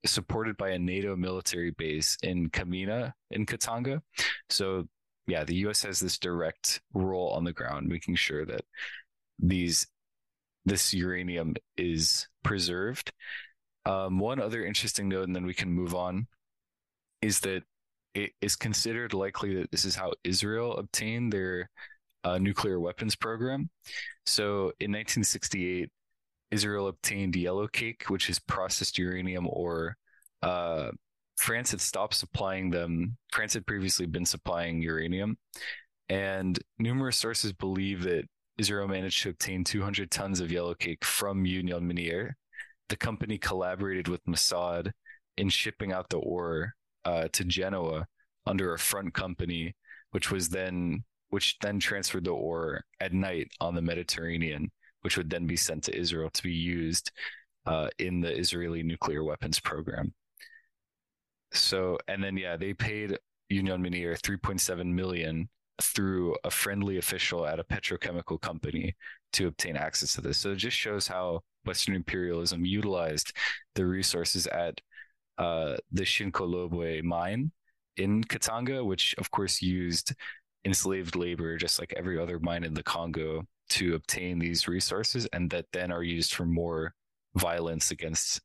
supported 0.05 0.57
by 0.57 0.69
a 0.69 0.79
NATO 0.79 1.15
military 1.15 1.71
base 1.71 2.17
in 2.23 2.49
Kamina 2.49 3.13
in 3.31 3.45
Katanga. 3.45 4.01
So, 4.49 4.87
yeah, 5.27 5.43
the 5.43 5.55
US 5.67 5.83
has 5.83 5.99
this 5.99 6.17
direct 6.17 6.81
role 6.93 7.29
on 7.29 7.43
the 7.43 7.53
ground, 7.53 7.87
making 7.87 8.15
sure 8.15 8.45
that 8.45 8.65
these 9.39 9.87
this 10.65 10.93
uranium 10.93 11.55
is 11.77 12.27
preserved. 12.43 13.11
Um, 13.85 14.19
one 14.19 14.39
other 14.39 14.65
interesting 14.65 15.09
note, 15.09 15.27
and 15.27 15.35
then 15.35 15.45
we 15.45 15.53
can 15.53 15.69
move 15.69 15.93
on, 15.93 16.27
is 17.21 17.41
that 17.41 17.63
it 18.13 18.31
is 18.41 18.55
considered 18.55 19.13
likely 19.13 19.55
that 19.55 19.71
this 19.71 19.85
is 19.85 19.95
how 19.95 20.13
Israel 20.23 20.77
obtained 20.77 21.33
their 21.33 21.69
uh, 22.23 22.37
nuclear 22.37 22.79
weapons 22.79 23.15
program. 23.15 23.69
So 24.25 24.73
in 24.79 24.91
1968, 24.91 25.89
Israel 26.51 26.87
obtained 26.87 27.35
yellow 27.35 27.67
cake, 27.67 28.05
which 28.09 28.29
is 28.29 28.39
processed 28.39 28.97
uranium 28.97 29.47
ore. 29.49 29.97
Uh, 30.41 30.91
France 31.37 31.71
had 31.71 31.81
stopped 31.81 32.13
supplying 32.13 32.69
them. 32.69 33.17
France 33.31 33.53
had 33.53 33.65
previously 33.65 34.05
been 34.05 34.25
supplying 34.25 34.81
uranium, 34.81 35.37
and 36.09 36.59
numerous 36.77 37.17
sources 37.17 37.53
believe 37.53 38.03
that 38.03 38.25
Israel 38.57 38.87
managed 38.87 39.23
to 39.23 39.29
obtain 39.29 39.63
200 39.63 40.11
tons 40.11 40.39
of 40.39 40.51
yellow 40.51 40.75
cake 40.75 41.03
from 41.03 41.45
Union 41.45 41.87
Miniere. 41.87 42.33
The 42.89 42.97
company 42.97 43.39
collaborated 43.39 44.07
with 44.07 44.23
Mossad 44.25 44.91
in 45.37 45.49
shipping 45.49 45.91
out 45.91 46.09
the 46.09 46.17
ore 46.17 46.73
uh, 47.05 47.29
to 47.33 47.43
Genoa 47.43 48.05
under 48.45 48.73
a 48.73 48.79
front 48.79 49.13
company, 49.13 49.75
which 50.11 50.29
was 50.29 50.49
then 50.49 51.03
which 51.33 51.57
then 51.61 51.79
transferred 51.79 52.25
the 52.25 52.29
ore 52.29 52.85
at 52.99 53.11
night 53.11 53.49
on 53.59 53.73
the 53.73 53.81
Mediterranean, 53.81 54.69
which 55.01 55.17
would 55.17 55.31
then 55.31 55.47
be 55.47 55.55
sent 55.55 55.83
to 55.83 55.97
Israel 55.97 56.29
to 56.29 56.43
be 56.43 56.53
used 56.53 57.11
uh, 57.65 57.87
in 57.97 58.21
the 58.21 58.31
Israeli 58.31 58.83
nuclear 58.83 59.23
weapons 59.23 59.59
program. 59.59 60.13
So, 61.51 61.97
and 62.07 62.23
then 62.23 62.37
yeah, 62.37 62.55
they 62.55 62.75
paid 62.75 63.17
Union 63.49 63.81
Miniere 63.81 64.15
3.7 64.21 64.85
million 64.85 65.49
through 65.81 66.35
a 66.43 66.51
friendly 66.51 66.99
official 66.99 67.47
at 67.47 67.59
a 67.59 67.63
petrochemical 67.63 68.39
company 68.39 68.95
to 69.31 69.47
obtain 69.47 69.75
access 69.75 70.13
to 70.13 70.21
this. 70.21 70.37
So 70.37 70.51
it 70.51 70.57
just 70.57 70.77
shows 70.77 71.07
how 71.07 71.39
Western 71.65 71.95
imperialism 71.95 72.63
utilized 72.63 73.35
the 73.73 73.87
resources 73.87 74.45
at 74.45 74.79
uh, 75.39 75.77
the 75.91 76.03
Shinkolobwe 76.03 77.01
mine 77.01 77.51
in 77.97 78.23
Katanga, 78.23 78.85
which 78.85 79.15
of 79.17 79.31
course 79.31 79.63
used 79.63 80.13
enslaved 80.65 81.15
labor, 81.15 81.57
just 81.57 81.79
like 81.79 81.93
every 81.97 82.19
other 82.19 82.39
mine 82.39 82.63
in 82.63 82.73
the 82.73 82.83
Congo, 82.83 83.45
to 83.69 83.95
obtain 83.95 84.39
these 84.39 84.67
resources, 84.67 85.27
and 85.33 85.49
that 85.49 85.65
then 85.73 85.91
are 85.91 86.03
used 86.03 86.33
for 86.33 86.45
more 86.45 86.93
violence 87.35 87.91
against 87.91 88.41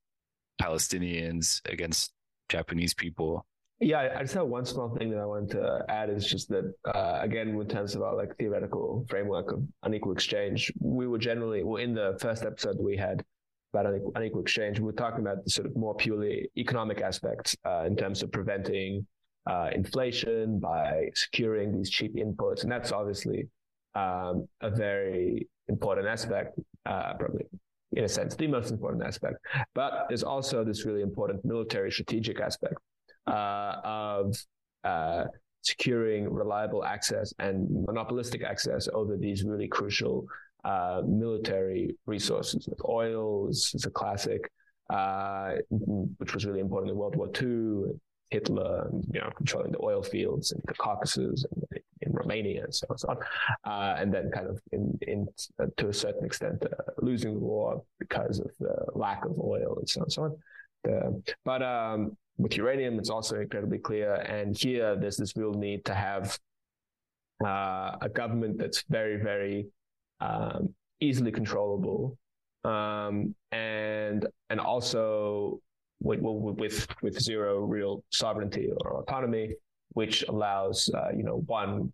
Palestinians, 0.61 1.61
against 1.71 2.13
Japanese 2.49 2.95
people. 2.95 3.47
Yeah, 3.81 4.15
I 4.17 4.23
just 4.23 4.35
have 4.35 4.49
one 4.49 4.65
small 4.65 4.89
thing 4.97 5.11
that 5.11 5.21
I 5.21 5.27
want 5.27 5.51
to 5.51 5.85
add 5.89 6.11
is 6.11 6.27
just 6.27 6.49
that 6.49 6.73
uh, 6.85 7.19
again, 7.21 7.49
in 7.49 7.69
terms 7.69 7.95
of 7.95 8.03
our 8.03 8.17
like 8.17 8.37
theoretical 8.37 9.07
framework 9.09 9.53
of 9.53 9.63
unequal 9.85 10.13
exchange, 10.13 10.73
we 10.81 11.07
were 11.07 11.19
generally 11.19 11.63
well 11.63 11.77
in 11.77 11.95
the 11.95 12.19
first 12.21 12.43
episode 12.43 12.77
we 12.81 12.97
had 12.97 13.25
about 13.73 13.87
unequal, 13.87 14.13
unequal 14.15 14.41
exchange, 14.41 14.79
we 14.79 14.87
were 14.87 14.93
talking 14.93 15.21
about 15.21 15.45
the 15.45 15.51
sort 15.51 15.67
of 15.67 15.77
more 15.77 15.95
purely 15.95 16.51
economic 16.57 17.01
aspects 17.01 17.57
uh, 17.65 17.85
in 17.87 17.97
terms 17.97 18.23
of 18.23 18.33
preventing 18.33 19.07
uh, 19.49 19.71
inflation, 19.75 20.59
by 20.59 21.09
securing 21.15 21.77
these 21.77 21.91
cheap 21.91 22.15
inputs. 22.17 22.63
And 22.63 22.71
that's 22.71 22.93
obviously 22.93 23.49
um, 23.95 24.47
a 24.61 24.71
very 24.71 25.49
important 25.69 26.07
aspect, 26.07 26.59
uh, 26.87 27.15
probably 27.15 27.47
in 27.93 28.05
a 28.05 28.09
sense, 28.09 28.35
the 28.35 28.47
most 28.47 28.71
important 28.71 29.03
aspect. 29.03 29.37
But 29.75 30.07
there's 30.09 30.23
also 30.23 30.65
this 30.65 30.85
really 30.85 31.03
important 31.03 31.45
military 31.45 31.91
strategic 31.91 32.41
aspect 32.41 32.75
uh, 33.27 33.77
of 33.85 34.37
uh, 34.85 35.25
securing 35.63 36.31
reliable 36.33 36.85
access 36.85 37.33
and 37.39 37.67
monopolistic 37.87 38.43
access 38.43 38.89
over 38.93 39.17
these 39.17 39.45
really 39.45 39.69
crucial 39.69 40.27
uh, 40.65 41.03
military 41.07 41.97
resources. 42.07 42.69
Oil 42.89 43.49
is, 43.49 43.73
is 43.75 43.87
a 43.87 43.91
classic, 43.91 44.51
uh, 44.91 45.53
which 46.19 46.35
was 46.35 46.45
really 46.45 46.61
important 46.61 46.91
in 46.91 46.97
World 46.97 47.17
War 47.17 47.31
II. 47.41 47.99
Hitler, 48.31 48.91
you 49.13 49.21
know, 49.21 49.31
controlling 49.37 49.73
the 49.73 49.83
oil 49.83 50.03
fields 50.03 50.53
in 50.53 50.61
the 50.67 50.75
Caucasus 50.75 51.45
and 51.51 51.81
in 52.03 52.13
Romania 52.13 52.65
and 52.65 52.75
so 52.75 52.87
on, 52.91 52.99
so 52.99 53.09
on. 53.09 53.19
Uh, 53.65 53.97
and 53.99 54.13
then 54.13 54.31
kind 54.31 54.47
of 54.47 54.61
in, 54.73 54.99
in 55.03 55.27
uh, 55.61 55.67
to 55.77 55.89
a 55.89 55.93
certain 55.93 56.25
extent 56.25 56.63
uh, 56.65 56.93
losing 56.99 57.35
the 57.35 57.41
war 57.41 57.83
because 57.99 58.39
of 58.39 58.51
the 58.61 58.75
lack 58.95 59.25
of 59.25 59.39
oil 59.39 59.77
and 59.79 59.89
so 59.89 60.03
on, 60.03 60.11
so 60.11 60.23
on. 60.25 60.37
The, 60.85 61.23
but 61.45 61.63
um, 61.63 62.17
with 62.37 62.57
uranium, 62.57 62.99
it's 62.99 63.11
also 63.11 63.41
incredibly 63.41 63.79
clear. 63.79 64.15
And 64.15 64.57
here, 64.57 64.97
there's 64.97 65.17
this 65.17 65.37
real 65.37 65.55
need 65.55 65.85
to 65.87 65.95
have 65.95 66.39
uh, 67.45 67.97
a 68.01 68.09
government 68.13 68.59
that's 68.59 68.85
very, 68.89 69.17
very 69.17 69.67
um, 70.21 70.75
easily 71.01 71.33
controllable 71.33 72.19
um, 72.65 73.35
and 73.53 74.27
and 74.51 74.61
also 74.61 75.61
with, 76.01 76.21
with 76.21 76.87
with 77.03 77.21
zero 77.21 77.61
real 77.61 78.03
sovereignty 78.11 78.71
or 78.81 79.01
autonomy, 79.01 79.55
which 79.91 80.25
allows 80.29 80.91
uh, 80.95 81.11
you 81.17 81.23
know 81.23 81.43
one 81.47 81.93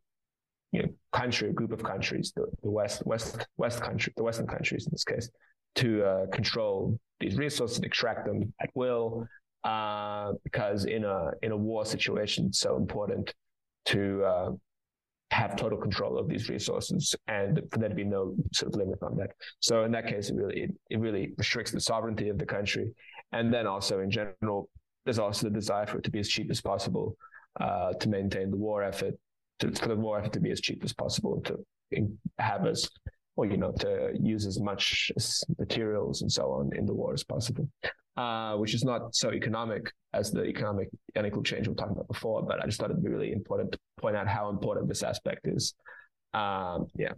you 0.72 0.82
know 0.82 0.88
country, 1.12 1.52
group 1.52 1.72
of 1.72 1.82
countries, 1.82 2.32
the, 2.34 2.46
the 2.62 2.70
West 2.70 3.02
West 3.06 3.46
West 3.56 3.80
country, 3.80 4.12
the 4.16 4.22
Western 4.22 4.46
countries 4.46 4.86
in 4.86 4.90
this 4.92 5.04
case, 5.04 5.30
to 5.76 6.04
uh, 6.04 6.26
control 6.32 6.98
these 7.20 7.36
resources, 7.36 7.76
and 7.78 7.86
extract 7.86 8.26
them 8.26 8.52
at 8.60 8.70
will, 8.74 9.26
uh, 9.64 10.32
because 10.42 10.84
in 10.84 11.04
a 11.04 11.30
in 11.42 11.52
a 11.52 11.56
war 11.56 11.84
situation, 11.84 12.46
it's 12.46 12.60
so 12.60 12.76
important 12.76 13.32
to 13.86 14.24
uh, 14.24 14.50
have 15.30 15.56
total 15.56 15.78
control 15.78 16.16
of 16.16 16.28
these 16.28 16.48
resources 16.48 17.14
and 17.28 17.60
for 17.70 17.78
there 17.78 17.88
to 17.88 17.94
be 17.94 18.04
no 18.04 18.34
sort 18.52 18.72
of 18.72 18.78
limit 18.78 18.98
on 19.02 19.16
that. 19.16 19.30
So 19.60 19.84
in 19.84 19.90
that 19.92 20.06
case, 20.06 20.30
it 20.30 20.36
really 20.36 20.60
it, 20.62 20.70
it 20.90 21.00
really 21.00 21.32
restricts 21.36 21.72
the 21.72 21.80
sovereignty 21.80 22.28
of 22.28 22.38
the 22.38 22.46
country, 22.46 22.92
and 23.34 23.52
then 23.52 23.66
also 23.66 24.00
in 24.00 24.10
general, 24.10 24.68
there's 25.04 25.18
also 25.18 25.48
the 25.48 25.54
desire 25.54 25.86
for 25.86 25.98
it 25.98 26.04
to 26.04 26.10
be 26.10 26.20
as 26.20 26.28
cheap 26.28 26.50
as 26.50 26.60
possible 26.60 27.16
uh, 27.60 27.92
to 27.92 28.08
maintain 28.08 28.50
the 28.50 28.56
war 28.56 28.82
effort, 28.82 29.14
to, 29.58 29.70
for 29.72 29.88
the 29.88 29.96
war 29.96 30.18
effort 30.18 30.32
to 30.32 30.40
be 30.40 30.50
as 30.50 30.60
cheap 30.60 30.82
as 30.84 30.92
possible, 30.92 31.42
to 31.42 31.54
have 32.38 32.66
as 32.66 32.88
or 33.36 33.46
you 33.46 33.56
know 33.56 33.72
to 33.72 34.12
use 34.20 34.46
as 34.46 34.60
much 34.60 35.10
as 35.16 35.44
materials 35.58 36.22
and 36.22 36.30
so 36.30 36.50
on 36.52 36.70
in 36.76 36.86
the 36.86 36.94
war 36.94 37.12
as 37.12 37.22
possible 37.22 37.68
uh, 38.16 38.54
which 38.56 38.74
is 38.74 38.84
not 38.84 39.14
so 39.14 39.32
economic 39.32 39.92
as 40.12 40.30
the 40.30 40.44
economic 40.44 40.88
unequal 41.16 41.42
change 41.42 41.66
we 41.66 41.72
were 41.72 41.76
talking 41.76 41.94
about 41.94 42.08
before. 42.08 42.42
But 42.42 42.62
I 42.62 42.66
just 42.66 42.78
thought 42.78 42.90
it'd 42.90 43.02
be 43.02 43.10
really 43.10 43.32
important 43.32 43.72
to 43.72 43.78
point 43.98 44.16
out 44.16 44.28
how 44.28 44.50
important 44.50 44.88
this 44.88 45.02
aspect 45.02 45.48
is. 45.48 45.74
Um, 46.32 46.86
yeah, 46.96 47.12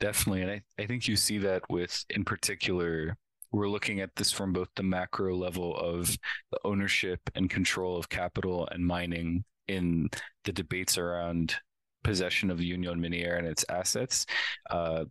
definitely, 0.00 0.42
and 0.42 0.50
I, 0.50 0.62
I 0.78 0.86
think 0.86 1.08
you 1.08 1.16
see 1.16 1.38
that 1.38 1.62
with, 1.68 2.04
in 2.10 2.24
particular, 2.24 3.16
we're 3.52 3.68
looking 3.68 4.00
at 4.00 4.14
this 4.16 4.30
from 4.30 4.52
both 4.52 4.68
the 4.76 4.82
macro 4.82 5.36
level 5.36 5.76
of 5.76 6.16
the 6.52 6.58
ownership 6.64 7.20
and 7.34 7.50
control 7.50 7.96
of 7.96 8.08
capital 8.08 8.68
and 8.70 8.86
mining 8.86 9.44
in 9.68 10.08
the 10.44 10.52
debates 10.52 10.98
around 10.98 11.54
possession 12.02 12.50
of 12.50 12.60
Union 12.60 13.00
Minière 13.00 13.38
and 13.38 13.46
its 13.46 13.64
assets. 13.68 14.26
Uh, 14.70 15.04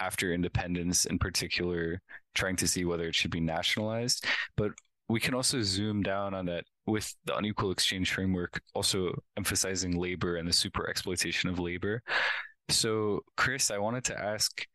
after 0.00 0.32
independence, 0.32 1.06
in 1.06 1.18
particular, 1.18 2.00
trying 2.34 2.56
to 2.56 2.66
see 2.66 2.84
whether 2.84 3.06
it 3.06 3.14
should 3.14 3.30
be 3.30 3.40
nationalized. 3.40 4.26
But 4.56 4.72
we 5.08 5.20
can 5.20 5.34
also 5.34 5.62
zoom 5.62 6.02
down 6.02 6.34
on 6.34 6.46
that 6.46 6.64
with 6.86 7.14
the 7.24 7.36
unequal 7.36 7.70
exchange 7.70 8.12
framework, 8.12 8.60
also 8.74 9.14
emphasizing 9.36 9.98
labor 9.98 10.36
and 10.36 10.48
the 10.48 10.52
super 10.52 10.88
exploitation 10.88 11.48
of 11.48 11.58
labor. 11.58 12.02
So, 12.70 13.20
Chris, 13.36 13.70
I 13.70 13.78
wanted 13.78 14.04
to 14.04 14.20
ask 14.20 14.66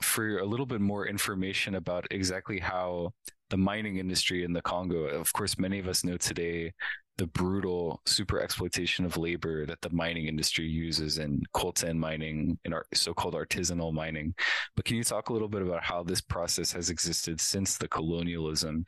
for 0.00 0.38
a 0.38 0.44
little 0.44 0.66
bit 0.66 0.80
more 0.80 1.06
information 1.06 1.76
about 1.76 2.06
exactly 2.10 2.58
how 2.58 3.12
the 3.50 3.56
mining 3.56 3.98
industry 3.98 4.44
in 4.44 4.52
the 4.52 4.62
Congo, 4.62 5.04
of 5.04 5.32
course, 5.32 5.58
many 5.58 5.78
of 5.78 5.88
us 5.88 6.04
know 6.04 6.16
today 6.16 6.72
the 7.18 7.26
brutal 7.26 8.00
super 8.06 8.40
exploitation 8.40 9.04
of 9.04 9.18
labor 9.18 9.66
that 9.66 9.80
the 9.82 9.90
mining 9.90 10.26
industry 10.26 10.66
uses 10.66 11.18
in 11.18 11.42
coltan 11.54 11.96
mining 11.96 12.58
in 12.64 12.72
our 12.72 12.86
so-called 12.94 13.34
artisanal 13.34 13.92
mining. 13.92 14.34
But 14.74 14.86
can 14.86 14.96
you 14.96 15.04
talk 15.04 15.28
a 15.28 15.32
little 15.32 15.48
bit 15.48 15.62
about 15.62 15.82
how 15.82 16.02
this 16.02 16.22
process 16.22 16.72
has 16.72 16.88
existed 16.88 17.40
since 17.40 17.76
the 17.76 17.88
colonialism 17.88 18.84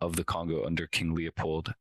of 0.00 0.16
the 0.16 0.24
Congo 0.24 0.66
under 0.66 0.86
King 0.88 1.14
Leopold? 1.14 1.72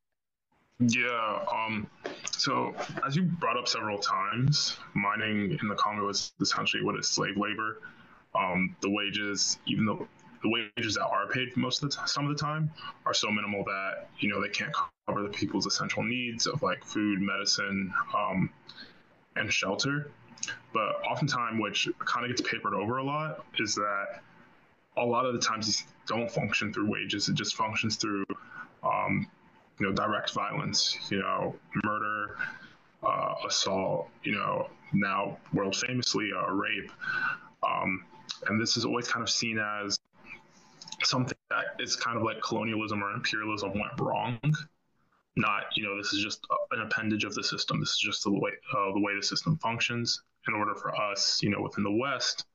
Yeah. 0.79 1.39
Um, 1.51 1.87
so, 2.31 2.75
as 3.05 3.15
you 3.15 3.23
brought 3.23 3.57
up 3.57 3.67
several 3.67 3.97
times, 3.97 4.77
mining 4.93 5.57
in 5.59 5.67
the 5.67 5.75
Congo 5.75 6.07
is 6.09 6.33
essentially 6.39 6.83
what 6.83 6.99
is 6.99 7.07
slave 7.07 7.37
labor. 7.37 7.81
Um, 8.37 8.75
the 8.81 8.89
wages, 8.89 9.57
even 9.65 9.85
though 9.85 10.07
the 10.43 10.49
wages 10.49 10.95
that 10.95 11.05
are 11.05 11.27
paid 11.27 11.55
most 11.57 11.81
of 11.81 11.89
the 11.89 11.95
t- 11.95 12.01
some 12.05 12.29
of 12.29 12.35
the 12.35 12.41
time 12.41 12.71
are 13.05 13.13
so 13.13 13.29
minimal 13.31 13.63
that 13.63 14.09
you 14.19 14.29
know 14.29 14.41
they 14.41 14.49
can't 14.49 14.73
cover 15.07 15.23
the 15.23 15.29
people's 15.29 15.65
essential 15.65 16.03
needs 16.03 16.47
of 16.47 16.61
like 16.61 16.83
food, 16.83 17.21
medicine, 17.21 17.93
um, 18.15 18.49
and 19.35 19.51
shelter. 19.51 20.11
But 20.73 21.01
oftentimes, 21.09 21.59
which 21.59 21.89
kind 22.05 22.25
of 22.25 22.35
gets 22.35 22.47
papered 22.47 22.73
over 22.73 22.97
a 22.97 23.03
lot, 23.03 23.45
is 23.57 23.75
that 23.75 24.21
a 24.97 25.05
lot 25.05 25.25
of 25.25 25.33
the 25.33 25.39
times 25.39 25.65
these 25.65 25.83
don't 26.05 26.29
function 26.29 26.71
through 26.71 26.89
wages. 26.89 27.27
It 27.29 27.35
just 27.35 27.55
functions 27.55 27.95
through, 27.95 28.25
um, 28.83 29.27
you 29.79 29.87
know, 29.87 29.93
direct 29.93 30.33
violence. 30.33 30.97
You 31.09 31.19
know, 31.19 31.55
murder, 31.83 32.37
uh, 33.03 33.33
assault. 33.47 34.09
You 34.23 34.33
know, 34.33 34.69
now 34.93 35.37
world 35.53 35.75
famously, 35.75 36.29
uh, 36.35 36.51
rape. 36.51 36.91
Um, 37.63 38.05
and 38.47 38.61
this 38.61 38.77
is 38.77 38.85
always 38.85 39.07
kind 39.07 39.23
of 39.23 39.29
seen 39.29 39.59
as 39.59 39.99
something 41.03 41.37
that 41.49 41.65
is 41.79 41.95
kind 41.95 42.17
of 42.17 42.23
like 42.23 42.41
colonialism 42.41 43.03
or 43.03 43.11
imperialism 43.11 43.73
went 43.73 43.99
wrong. 43.99 44.39
Not, 45.35 45.65
you 45.75 45.83
know, 45.83 45.95
this 45.97 46.13
is 46.13 46.23
just 46.23 46.45
an 46.71 46.81
appendage 46.81 47.23
of 47.23 47.35
the 47.35 47.43
system. 47.43 47.79
This 47.79 47.91
is 47.91 47.99
just 47.99 48.23
the 48.23 48.31
way 48.31 48.51
uh, 48.75 48.91
the 48.93 48.99
way 48.99 49.15
the 49.15 49.23
system 49.23 49.57
functions. 49.57 50.21
In 50.47 50.53
order 50.53 50.73
for 50.75 50.95
us, 50.95 51.41
you 51.43 51.49
know, 51.49 51.61
within 51.61 51.83
the 51.83 51.91
West, 51.91 52.45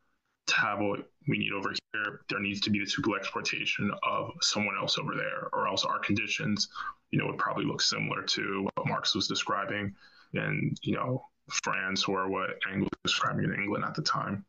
to 0.47 0.55
have 0.57 0.81
what 0.81 1.09
we 1.29 1.39
need 1.39 1.53
over 1.53 1.71
here, 1.71 2.21
there 2.29 2.41
needs 2.41 2.61
to 2.63 2.71
be 2.71 2.81
the 2.81 2.87
super 2.87 3.17
exploitation 3.17 3.93
of 4.03 4.33
someone 4.41 4.77
else 4.81 4.99
over 4.99 5.15
there, 5.15 5.49
or 5.53 5.69
else 5.69 5.85
our 5.85 5.99
conditions, 5.99 6.69
you 7.11 7.19
know, 7.19 7.27
would 7.27 7.39
probably 7.39 7.65
look 7.65 7.81
similar 7.83 8.23
to 8.23 8.67
what 8.75 8.87
Marx 8.87 9.15
was 9.15 9.29
describing 9.29 9.95
in, 10.33 10.75
you 10.83 10.95
know, 10.95 11.27
France 11.49 12.05
or 12.05 12.29
what 12.29 12.59
Engels 12.71 12.91
was 13.05 13.13
describing 13.13 13.45
in 13.45 13.55
England 13.55 13.85
at 13.85 13.95
the 13.95 14.03
time. 14.03 14.45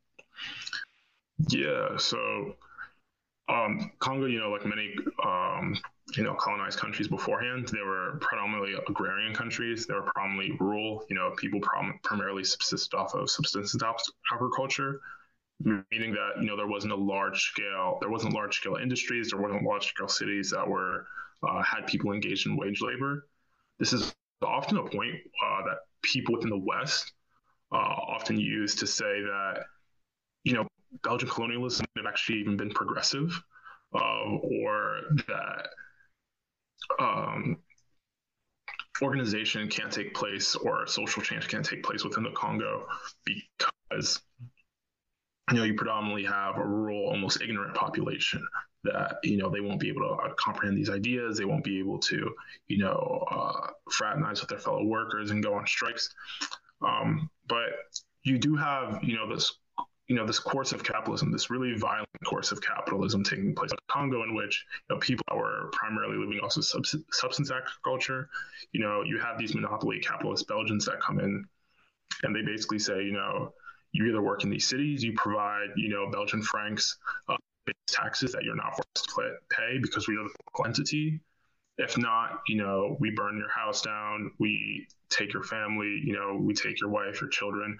Yeah, 1.49 1.97
so 1.97 2.55
um, 3.49 3.91
Congo, 3.99 4.25
you 4.27 4.39
know, 4.39 4.51
like 4.51 4.65
many, 4.65 4.95
um, 5.25 5.77
you 6.15 6.23
know, 6.23 6.33
colonized 6.35 6.79
countries 6.79 7.07
beforehand, 7.07 7.69
they 7.69 7.81
were 7.81 8.17
predominantly 8.21 8.73
agrarian 8.87 9.33
countries. 9.33 9.85
They 9.87 9.93
were 9.93 10.03
predominantly 10.03 10.57
rural. 10.59 11.05
You 11.09 11.15
know, 11.15 11.31
people 11.37 11.59
prom- 11.61 11.99
primarily 12.03 12.43
subsist 12.43 12.93
off 12.93 13.13
of 13.15 13.29
subsistence 13.29 13.75
agriculture, 14.33 15.01
meaning 15.63 16.13
that 16.13 16.33
you 16.39 16.45
know 16.47 16.57
there 16.57 16.67
wasn't 16.67 16.93
a 16.93 16.97
large 16.97 17.41
scale, 17.41 17.97
there 18.01 18.09
wasn't 18.09 18.33
large 18.33 18.57
scale 18.57 18.75
industries, 18.75 19.31
there 19.31 19.41
wasn't 19.41 19.63
large 19.63 19.87
scale 19.87 20.07
cities 20.07 20.51
that 20.51 20.67
were 20.67 21.07
uh, 21.47 21.61
had 21.63 21.87
people 21.87 22.11
engaged 22.13 22.47
in 22.47 22.57
wage 22.57 22.81
labor. 22.81 23.27
This 23.79 23.93
is 23.93 24.13
often 24.45 24.77
a 24.77 24.83
point 24.83 25.15
uh, 25.45 25.63
that 25.65 25.77
people 26.03 26.35
within 26.35 26.49
the 26.49 26.57
West 26.57 27.13
uh, 27.71 27.77
often 27.77 28.39
use 28.39 28.75
to 28.75 28.87
say 28.87 29.21
that 29.21 29.65
you 30.43 30.53
know 30.53 30.67
Belgian 31.01 31.29
colonialism 31.29 31.85
have 31.97 32.05
actually 32.05 32.39
even 32.39 32.57
been 32.57 32.71
progressive, 32.71 33.41
uh, 33.93 34.37
or 34.41 35.01
that 35.27 35.67
um, 36.99 37.57
organization 39.01 39.67
can't 39.67 39.91
take 39.91 40.13
place 40.13 40.55
or 40.55 40.85
social 40.87 41.21
change 41.21 41.47
can't 41.47 41.65
take 41.65 41.83
place 41.83 42.03
within 42.03 42.23
the 42.23 42.31
Congo 42.31 42.87
because 43.25 44.21
you 45.51 45.57
know 45.57 45.63
you 45.63 45.73
predominantly 45.73 46.23
have 46.23 46.57
a 46.57 46.65
rural, 46.65 47.07
almost 47.09 47.41
ignorant 47.41 47.75
population 47.75 48.45
that 48.83 49.17
you 49.23 49.37
know 49.37 49.49
they 49.49 49.61
won't 49.61 49.79
be 49.79 49.89
able 49.89 50.01
to 50.01 50.13
uh, 50.23 50.33
comprehend 50.35 50.77
these 50.77 50.89
ideas. 50.89 51.37
They 51.37 51.45
won't 51.45 51.63
be 51.63 51.79
able 51.79 51.99
to 51.99 52.33
you 52.67 52.77
know 52.77 53.25
uh, 53.29 53.67
fraternize 53.91 54.41
with 54.41 54.49
their 54.49 54.59
fellow 54.59 54.83
workers 54.83 55.31
and 55.31 55.43
go 55.43 55.53
on 55.53 55.65
strikes. 55.67 56.09
Um, 56.81 57.29
but 57.47 57.69
you 58.23 58.37
do 58.37 58.55
have 58.55 58.99
you 59.03 59.15
know 59.15 59.33
this 59.33 59.57
you 60.07 60.15
know 60.15 60.25
this 60.25 60.39
course 60.39 60.71
of 60.71 60.83
capitalism, 60.83 61.31
this 61.31 61.49
really 61.49 61.77
violent 61.77 62.07
course 62.25 62.51
of 62.51 62.61
capitalism 62.61 63.23
taking 63.23 63.55
place 63.55 63.71
in 63.71 63.77
Congo, 63.89 64.23
in 64.23 64.35
which 64.35 64.65
you 64.89 64.95
know, 64.95 64.99
people 64.99 65.25
were 65.35 65.69
primarily 65.71 66.17
living 66.17 66.39
off 66.43 66.57
of 66.57 66.65
subs- 66.65 66.95
substance 67.11 67.51
agriculture, 67.51 68.29
you 68.73 68.81
know, 68.81 69.03
you 69.03 69.19
have 69.19 69.37
these 69.37 69.55
monopoly 69.55 69.99
capitalist 69.99 70.47
Belgians 70.47 70.85
that 70.85 70.99
come 70.99 71.19
in, 71.19 71.45
and 72.23 72.35
they 72.35 72.41
basically 72.41 72.79
say, 72.79 73.03
you 73.03 73.13
know, 73.13 73.53
you 73.93 74.05
either 74.07 74.21
work 74.21 74.43
in 74.43 74.49
these 74.49 74.67
cities, 74.67 75.03
you 75.03 75.13
provide, 75.13 75.67
you 75.75 75.89
know, 75.89 76.09
Belgian 76.11 76.41
francs, 76.41 76.97
uh, 77.29 77.37
taxes 77.87 78.33
that 78.33 78.43
you're 78.43 78.55
not 78.55 78.73
forced 78.75 79.09
to 79.15 79.31
pay 79.49 79.77
because 79.81 80.07
we 80.07 80.15
are 80.15 80.23
the 80.23 80.33
local 80.47 80.65
entity. 80.65 81.21
If 81.77 81.97
not, 81.97 82.41
you 82.47 82.57
know, 82.57 82.97
we 82.99 83.11
burn 83.11 83.37
your 83.37 83.49
house 83.49 83.81
down, 83.81 84.31
we 84.37 84.87
take 85.09 85.33
your 85.33 85.43
family, 85.43 86.01
you 86.03 86.13
know, 86.13 86.37
we 86.39 86.53
take 86.53 86.79
your 86.81 86.89
wife, 86.89 87.21
your 87.21 87.29
children 87.29 87.77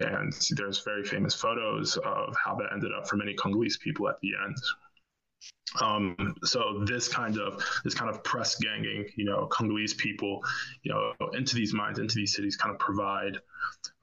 and 0.00 0.32
there's 0.56 0.82
very 0.84 1.04
famous 1.04 1.34
photos 1.34 1.96
of 1.98 2.34
how 2.42 2.54
that 2.56 2.68
ended 2.72 2.92
up 2.96 3.08
for 3.08 3.16
many 3.16 3.34
Congolese 3.34 3.78
people 3.78 4.08
at 4.08 4.20
the 4.20 4.32
end. 4.44 4.56
Um, 5.80 6.34
so 6.44 6.84
this 6.86 7.08
kind 7.08 7.38
of 7.38 7.62
this 7.84 7.94
kind 7.94 8.10
of 8.10 8.22
press 8.24 8.56
ganging, 8.56 9.06
you 9.16 9.24
know, 9.24 9.46
Congolese 9.46 9.94
people, 9.94 10.40
you 10.82 10.92
know, 10.92 11.12
into 11.32 11.54
these 11.54 11.74
mines, 11.74 11.98
into 11.98 12.14
these 12.14 12.34
cities, 12.34 12.56
kind 12.56 12.74
of 12.74 12.78
provide 12.78 13.38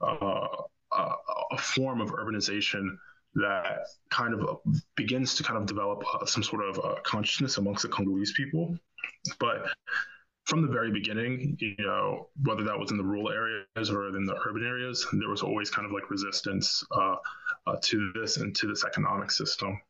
uh, 0.00 0.46
a, 0.92 1.10
a, 1.52 1.58
form 1.58 2.00
of 2.00 2.10
urbanization 2.10 2.96
that 3.34 3.86
kind 4.10 4.34
of 4.34 4.60
begins 4.94 5.34
to 5.34 5.42
kind 5.42 5.58
of 5.58 5.66
develop 5.66 6.04
uh, 6.14 6.24
some 6.24 6.42
sort 6.42 6.64
of 6.68 6.78
uh, 6.78 6.94
consciousness 7.02 7.56
amongst 7.56 7.82
the 7.82 7.88
Congolese 7.88 8.32
people. 8.32 8.76
But 9.40 9.66
from 10.44 10.62
the 10.62 10.68
very 10.68 10.90
beginning, 10.90 11.56
you 11.58 11.74
know, 11.78 12.28
whether 12.42 12.62
that 12.64 12.78
was 12.78 12.90
in 12.90 12.98
the 12.98 13.04
rural 13.04 13.30
areas 13.30 13.90
or 13.90 14.08
in 14.08 14.24
the 14.24 14.36
urban 14.46 14.64
areas, 14.64 15.06
there 15.12 15.28
was 15.28 15.42
always 15.42 15.70
kind 15.70 15.86
of 15.86 15.92
like 15.92 16.10
resistance 16.10 16.84
uh, 16.92 17.16
uh, 17.66 17.76
to 17.82 18.12
this 18.14 18.36
and 18.36 18.54
to 18.56 18.66
this 18.66 18.84
economic 18.84 19.30
system. 19.30 19.80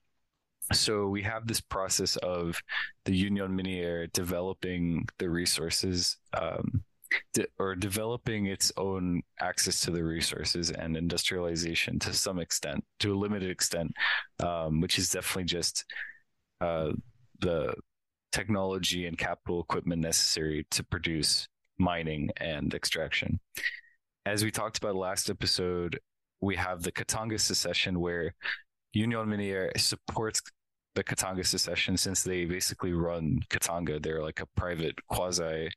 so 0.73 1.09
we 1.09 1.23
have 1.23 1.47
this 1.47 1.61
process 1.61 2.17
of 2.19 2.61
the 3.05 3.15
Union 3.15 3.57
Minière 3.57 4.11
developing 4.13 5.07
the 5.19 5.29
resources 5.29 6.17
um, 6.35 6.85
de- 7.33 7.47
or 7.59 7.75
developing 7.75 8.47
its 8.47 8.73
own 8.77 9.23
access 9.41 9.81
to 9.81 9.91
the 9.91 10.03
resources 10.03 10.71
and 10.71 10.97
industrialization 10.97 11.99
to 11.99 12.13
some 12.13 12.39
extent, 12.39 12.85
to 13.01 13.13
a 13.13 13.19
limited 13.19 13.51
extent, 13.51 13.93
um, 14.41 14.81
which 14.81 14.99
is 14.99 15.11
definitely 15.11 15.45
just 15.45 15.85
uh, 16.61 16.93
the 17.41 17.75
technology 18.35 19.07
and 19.07 19.17
capital 19.17 19.61
equipment 19.61 20.03
necessary 20.03 20.67
to 20.73 20.83
produce 20.83 21.47
mining 21.79 22.31
and 22.39 22.75
extraction. 22.75 23.39
As 24.27 24.43
we 24.43 24.51
talked 24.51 24.77
about 24.79 24.97
last 24.97 25.31
episode, 25.31 26.01
we 26.41 26.57
have 26.57 26.83
the 26.83 26.91
Katanga 26.91 27.39
secession 27.39 28.01
where 28.01 28.35
Union 28.93 29.29
Minière 29.29 29.79
supports 29.79 30.43
the 30.97 31.05
Katanga 31.05 31.47
secession 31.47 31.97
since 31.97 32.25
they 32.25 32.45
basically 32.45 32.93
run 32.93 33.39
Katanga. 33.51 34.03
They're 34.03 34.23
like 34.23 34.41
a 34.41 34.47
private 34.57 34.97
quasi 35.09 35.71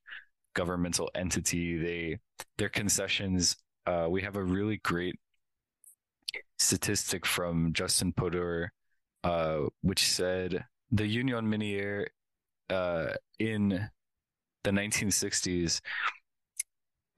governmental 0.56 1.12
entity. 1.14 1.78
They 1.78 2.18
their 2.58 2.70
concessions. 2.70 3.56
Uh, 3.86 4.08
we 4.10 4.24
have 4.24 4.36
a 4.36 4.44
really 4.44 4.78
great 4.78 5.16
statistic 6.58 7.24
from 7.24 7.72
Justin 7.74 8.14
Podur, 8.14 8.70
uh, 9.24 9.60
which 9.82 10.10
said 10.10 10.66
the 10.92 11.06
Union 11.06 11.46
Minière 11.46 12.08
uh, 12.70 13.08
in 13.40 13.90
the 14.64 14.72
1960s 14.72 15.82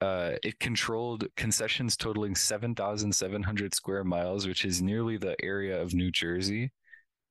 uh, 0.00 0.32
it 0.42 0.58
controlled 0.58 1.26
concessions 1.36 1.96
totaling 1.96 2.34
7,700 2.34 3.74
square 3.74 4.04
miles, 4.04 4.46
which 4.46 4.64
is 4.64 4.80
nearly 4.80 5.18
the 5.18 5.36
area 5.42 5.80
of 5.80 5.92
New 5.92 6.10
Jersey 6.10 6.70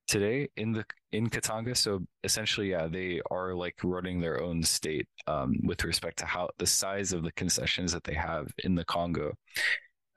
today 0.08 0.50
in 0.56 0.72
the 0.74 0.86
in 1.12 1.30
Katanga. 1.30 1.76
So 1.76 2.02
essentially, 2.24 2.72
yeah, 2.72 2.88
they 2.88 3.22
are 3.32 3.56
like 3.56 3.76
running 3.84 4.20
their 4.20 4.42
own 4.42 4.62
state 4.64 5.08
um, 5.28 5.56
with 5.64 5.84
respect 5.84 6.20
to 6.20 6.26
how 6.26 6.50
the 6.60 6.68
size 6.68 7.12
of 7.12 7.24
the 7.24 7.32
concessions 7.32 7.92
that 7.92 8.04
they 8.04 8.14
have 8.14 8.54
in 8.60 8.76
the 8.76 8.86
Congo. 8.86 9.34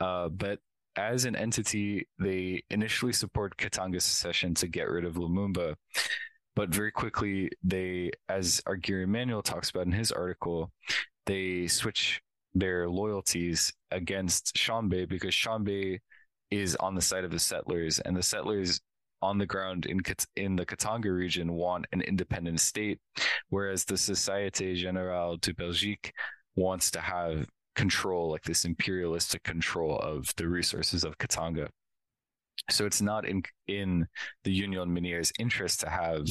Uh, 0.01 0.29
but 0.29 0.59
as 0.97 1.25
an 1.25 1.35
entity, 1.35 2.07
they 2.19 2.62
initially 2.69 3.15
support 3.15 3.57
Katanga's 3.57 4.05
secession 4.05 4.53
to 4.57 4.69
get 4.69 4.91
rid 4.91 5.07
of 5.07 5.15
Lumumba. 5.15 5.75
But 6.55 6.69
very 6.69 6.93
quickly, 6.93 7.51
they, 7.62 8.11
as 8.29 8.61
Arghiri 8.67 9.05
Emmanuel 9.05 9.43
talks 9.43 9.71
about 9.71 9.87
in 9.87 9.93
his 9.93 10.12
article, 10.12 10.71
they 11.27 11.67
switch 11.67 12.21
their 12.55 12.88
loyalties 12.88 13.73
against 13.91 14.55
Tshombe 14.55 15.07
because 15.09 15.35
Tshombe 15.35 15.99
is 16.51 16.77
on 16.77 16.95
the 16.95 17.01
side 17.01 17.25
of 17.25 17.31
the 17.31 17.38
settlers, 17.38 17.99
and 18.01 18.15
the 18.15 18.23
settlers 18.23 18.81
on 19.23 19.38
the 19.38 19.47
ground 19.47 19.87
in 19.87 20.01
in 20.37 20.57
the 20.57 20.67
Katanga 20.67 21.15
region 21.15 21.53
want 21.53 21.87
an 21.93 22.03
independent 22.03 22.61
state, 22.61 22.99
whereas 23.49 23.85
the 23.85 23.95
Société 23.95 24.77
Générale 24.77 25.41
de 25.41 25.55
Belgique 25.55 26.12
wants 26.57 26.91
to 26.91 27.01
have 27.01 27.47
control, 27.75 28.31
like 28.31 28.43
this 28.43 28.67
imperialistic 28.67 29.43
control 29.45 29.99
of 30.01 30.35
the 30.37 30.47
resources 30.47 31.05
of 31.05 31.17
Katanga. 31.17 31.69
So 32.71 32.87
it's 32.87 33.03
not 33.03 33.27
in 33.27 33.43
in 33.67 34.07
the 34.45 34.53
Union 34.53 34.95
Minière's 34.95 35.33
interest 35.38 35.81
to 35.81 35.91
have 35.91 36.27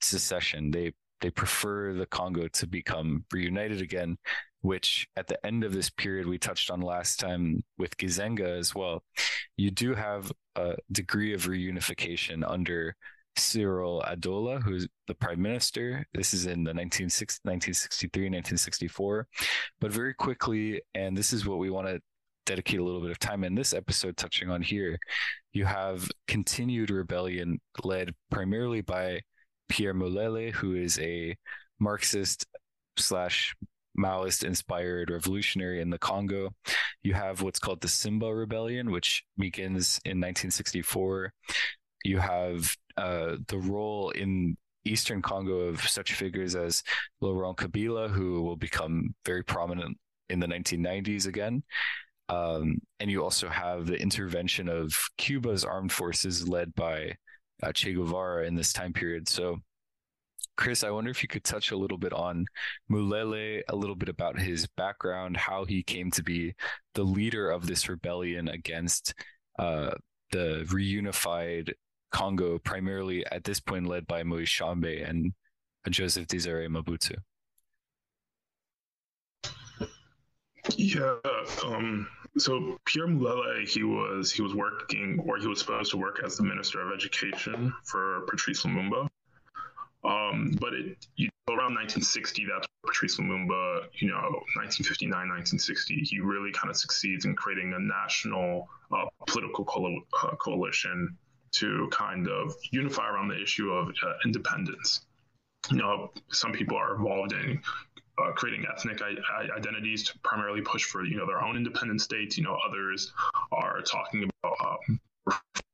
secession. 0.00 0.70
They 0.70 0.92
they 1.20 1.30
prefer 1.30 1.94
the 1.94 2.06
Congo 2.06 2.48
to 2.48 2.66
become 2.66 3.24
reunited 3.32 3.80
again 3.80 4.18
which 4.60 5.06
at 5.16 5.26
the 5.26 5.44
end 5.46 5.64
of 5.64 5.72
this 5.72 5.90
period 5.90 6.26
we 6.26 6.38
touched 6.38 6.70
on 6.70 6.80
last 6.80 7.20
time 7.20 7.62
with 7.76 7.96
Gizenga 7.96 8.58
as 8.58 8.74
well, 8.74 9.04
you 9.56 9.70
do 9.70 9.94
have 9.94 10.32
a 10.56 10.76
degree 10.90 11.32
of 11.34 11.46
reunification 11.46 12.48
under 12.48 12.96
Cyrille 13.36 14.02
Adoula, 14.04 14.58
who's 14.58 14.88
the 15.06 15.14
prime 15.14 15.40
minister. 15.40 16.04
This 16.12 16.34
is 16.34 16.46
in 16.46 16.64
the 16.64 16.74
1963, 16.74 18.24
1964. 18.24 19.28
But 19.80 19.92
very 19.92 20.14
quickly, 20.14 20.82
and 20.94 21.16
this 21.16 21.32
is 21.32 21.46
what 21.46 21.58
we 21.58 21.70
want 21.70 21.86
to 21.86 22.00
dedicate 22.48 22.80
a 22.80 22.84
little 22.84 23.02
bit 23.02 23.10
of 23.10 23.18
time 23.18 23.44
in 23.44 23.54
this 23.54 23.74
episode 23.74 24.16
touching 24.16 24.48
on 24.48 24.62
here, 24.62 24.98
you 25.52 25.66
have 25.66 26.10
continued 26.26 26.90
rebellion 26.90 27.60
led 27.84 28.14
primarily 28.30 28.80
by 28.80 29.20
Pierre 29.68 29.92
Mulele, 29.92 30.50
who 30.50 30.74
is 30.74 30.98
a 30.98 31.36
Marxist 31.78 32.46
slash 32.96 33.54
Maoist 33.98 34.44
inspired 34.44 35.10
revolutionary 35.10 35.82
in 35.82 35.90
the 35.90 35.98
Congo. 35.98 36.48
You 37.02 37.12
have 37.12 37.42
what's 37.42 37.58
called 37.58 37.82
the 37.82 37.88
Simba 37.88 38.34
Rebellion, 38.34 38.90
which 38.90 39.24
begins 39.36 40.00
in 40.06 40.12
1964. 40.18 41.32
You 42.04 42.18
have 42.18 42.74
uh, 42.96 43.36
the 43.48 43.58
role 43.58 44.08
in 44.10 44.56
Eastern 44.86 45.20
Congo 45.20 45.58
of 45.58 45.86
such 45.86 46.14
figures 46.14 46.54
as 46.54 46.82
Laurent 47.20 47.58
Kabila, 47.58 48.08
who 48.08 48.40
will 48.40 48.56
become 48.56 49.14
very 49.26 49.42
prominent 49.42 49.98
in 50.30 50.40
the 50.40 50.46
1990s 50.46 51.26
again. 51.26 51.62
Um, 52.28 52.80
and 53.00 53.10
you 53.10 53.22
also 53.22 53.48
have 53.48 53.86
the 53.86 54.00
intervention 54.00 54.68
of 54.68 54.98
Cuba's 55.16 55.64
armed 55.64 55.92
forces 55.92 56.46
led 56.46 56.74
by 56.74 57.14
uh, 57.62 57.72
Che 57.72 57.94
Guevara 57.94 58.46
in 58.46 58.54
this 58.54 58.72
time 58.72 58.92
period. 58.92 59.28
So 59.28 59.58
Chris, 60.58 60.82
I 60.82 60.90
wonder 60.90 61.10
if 61.10 61.22
you 61.22 61.28
could 61.28 61.44
touch 61.44 61.70
a 61.70 61.76
little 61.76 61.98
bit 61.98 62.12
on 62.12 62.44
Mulele, 62.90 63.62
a 63.68 63.76
little 63.76 63.94
bit 63.94 64.08
about 64.08 64.38
his 64.40 64.66
background, 64.76 65.36
how 65.36 65.64
he 65.64 65.84
came 65.84 66.10
to 66.10 66.22
be 66.22 66.52
the 66.94 67.04
leader 67.04 67.48
of 67.48 67.66
this 67.66 67.88
rebellion 67.88 68.48
against 68.48 69.14
uh, 69.60 69.92
the 70.32 70.66
reunified 70.68 71.72
Congo, 72.10 72.58
primarily 72.58 73.24
at 73.30 73.44
this 73.44 73.60
point 73.60 73.86
led 73.86 74.06
by 74.08 74.24
Moise 74.24 74.48
Tshombe 74.48 74.84
and 74.84 75.32
Joseph 75.88 76.26
Desire 76.26 76.68
Mobutu. 76.68 77.14
Yeah. 80.76 81.16
Um, 81.64 82.08
so 82.38 82.78
Pierre 82.84 83.06
Mulele, 83.06 83.68
he 83.68 83.82
was 83.82 84.32
he 84.32 84.42
was 84.42 84.54
working, 84.54 85.22
or 85.26 85.38
he 85.38 85.46
was 85.46 85.60
supposed 85.60 85.90
to 85.92 85.96
work 85.96 86.20
as 86.24 86.36
the 86.36 86.42
Minister 86.42 86.80
of 86.80 86.92
Education 86.92 87.72
for 87.84 88.22
Patrice 88.28 88.64
Lumumba. 88.64 89.08
Um, 90.04 90.56
but 90.60 90.74
it 90.74 91.06
you 91.16 91.26
know, 91.26 91.54
around 91.54 91.74
1960, 91.74 92.46
that's 92.50 92.66
Patrice 92.86 93.18
Lumumba, 93.18 93.84
you 93.94 94.08
know, 94.08 94.22
1959, 94.56 95.10
1960, 95.10 96.00
he 96.00 96.20
really 96.20 96.52
kind 96.52 96.70
of 96.70 96.76
succeeds 96.76 97.24
in 97.24 97.34
creating 97.34 97.74
a 97.74 97.78
national 97.78 98.68
uh, 98.92 99.04
political 99.26 99.64
coal- 99.64 100.02
uh, 100.22 100.36
coalition 100.36 101.16
to 101.50 101.88
kind 101.90 102.28
of 102.28 102.54
unify 102.70 103.08
around 103.08 103.28
the 103.28 103.42
issue 103.42 103.70
of 103.70 103.88
uh, 103.88 104.12
independence. 104.24 105.02
You 105.70 105.78
know, 105.78 106.12
some 106.30 106.52
people 106.52 106.76
are 106.76 106.96
involved 106.96 107.32
in 107.32 107.60
uh, 108.22 108.32
creating 108.32 108.66
ethnic 108.72 109.00
I- 109.02 109.48
identities 109.56 110.04
to 110.04 110.18
primarily 110.20 110.60
push 110.62 110.84
for 110.84 111.04
you 111.04 111.16
know 111.16 111.26
their 111.26 111.42
own 111.42 111.56
independent 111.56 112.00
states. 112.00 112.36
You 112.38 112.44
know, 112.44 112.56
others 112.66 113.12
are 113.52 113.80
talking 113.82 114.28
about 114.42 114.56
um, 114.64 115.00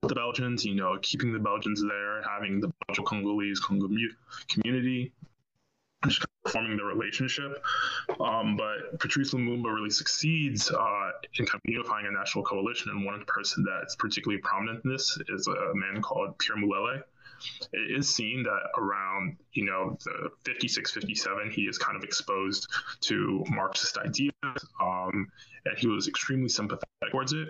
the 0.02 0.14
Belgians, 0.14 0.64
you 0.64 0.74
know, 0.74 0.98
keeping 1.02 1.32
the 1.32 1.38
Belgians 1.38 1.82
there, 1.82 2.22
having 2.22 2.60
the 2.60 2.72
Belgian 2.86 3.04
Congolese 3.04 3.60
Congo 3.60 3.88
community, 4.48 5.12
just 6.06 6.24
forming 6.48 6.76
the 6.76 6.84
relationship. 6.84 7.64
Um, 8.20 8.56
but 8.56 8.98
Patrice 9.00 9.32
Lumumba 9.32 9.74
really 9.74 9.90
succeeds 9.90 10.70
uh, 10.70 11.10
in 11.38 11.46
kind 11.46 11.60
of 11.64 11.70
unifying 11.70 12.06
a 12.06 12.10
national 12.10 12.44
coalition. 12.44 12.90
And 12.90 13.04
one 13.04 13.24
person 13.26 13.64
that's 13.64 13.96
particularly 13.96 14.40
prominent 14.42 14.84
in 14.84 14.92
this 14.92 15.18
is 15.28 15.46
a 15.46 15.74
man 15.74 16.02
called 16.02 16.38
Pierre 16.38 16.58
Mulele. 16.58 17.02
It 17.72 17.98
is 17.98 18.14
seen 18.14 18.42
that 18.44 18.80
around, 18.80 19.36
you 19.52 19.64
know, 19.64 19.98
the 20.04 20.30
56, 20.44 20.90
57, 20.92 21.50
he 21.50 21.62
is 21.62 21.78
kind 21.78 21.96
of 21.96 22.04
exposed 22.04 22.68
to 23.02 23.44
Marxist 23.50 23.98
ideas, 23.98 24.32
um, 24.80 25.28
and 25.64 25.78
he 25.78 25.86
was 25.86 26.08
extremely 26.08 26.48
sympathetic 26.48 27.10
towards 27.10 27.32
it 27.32 27.48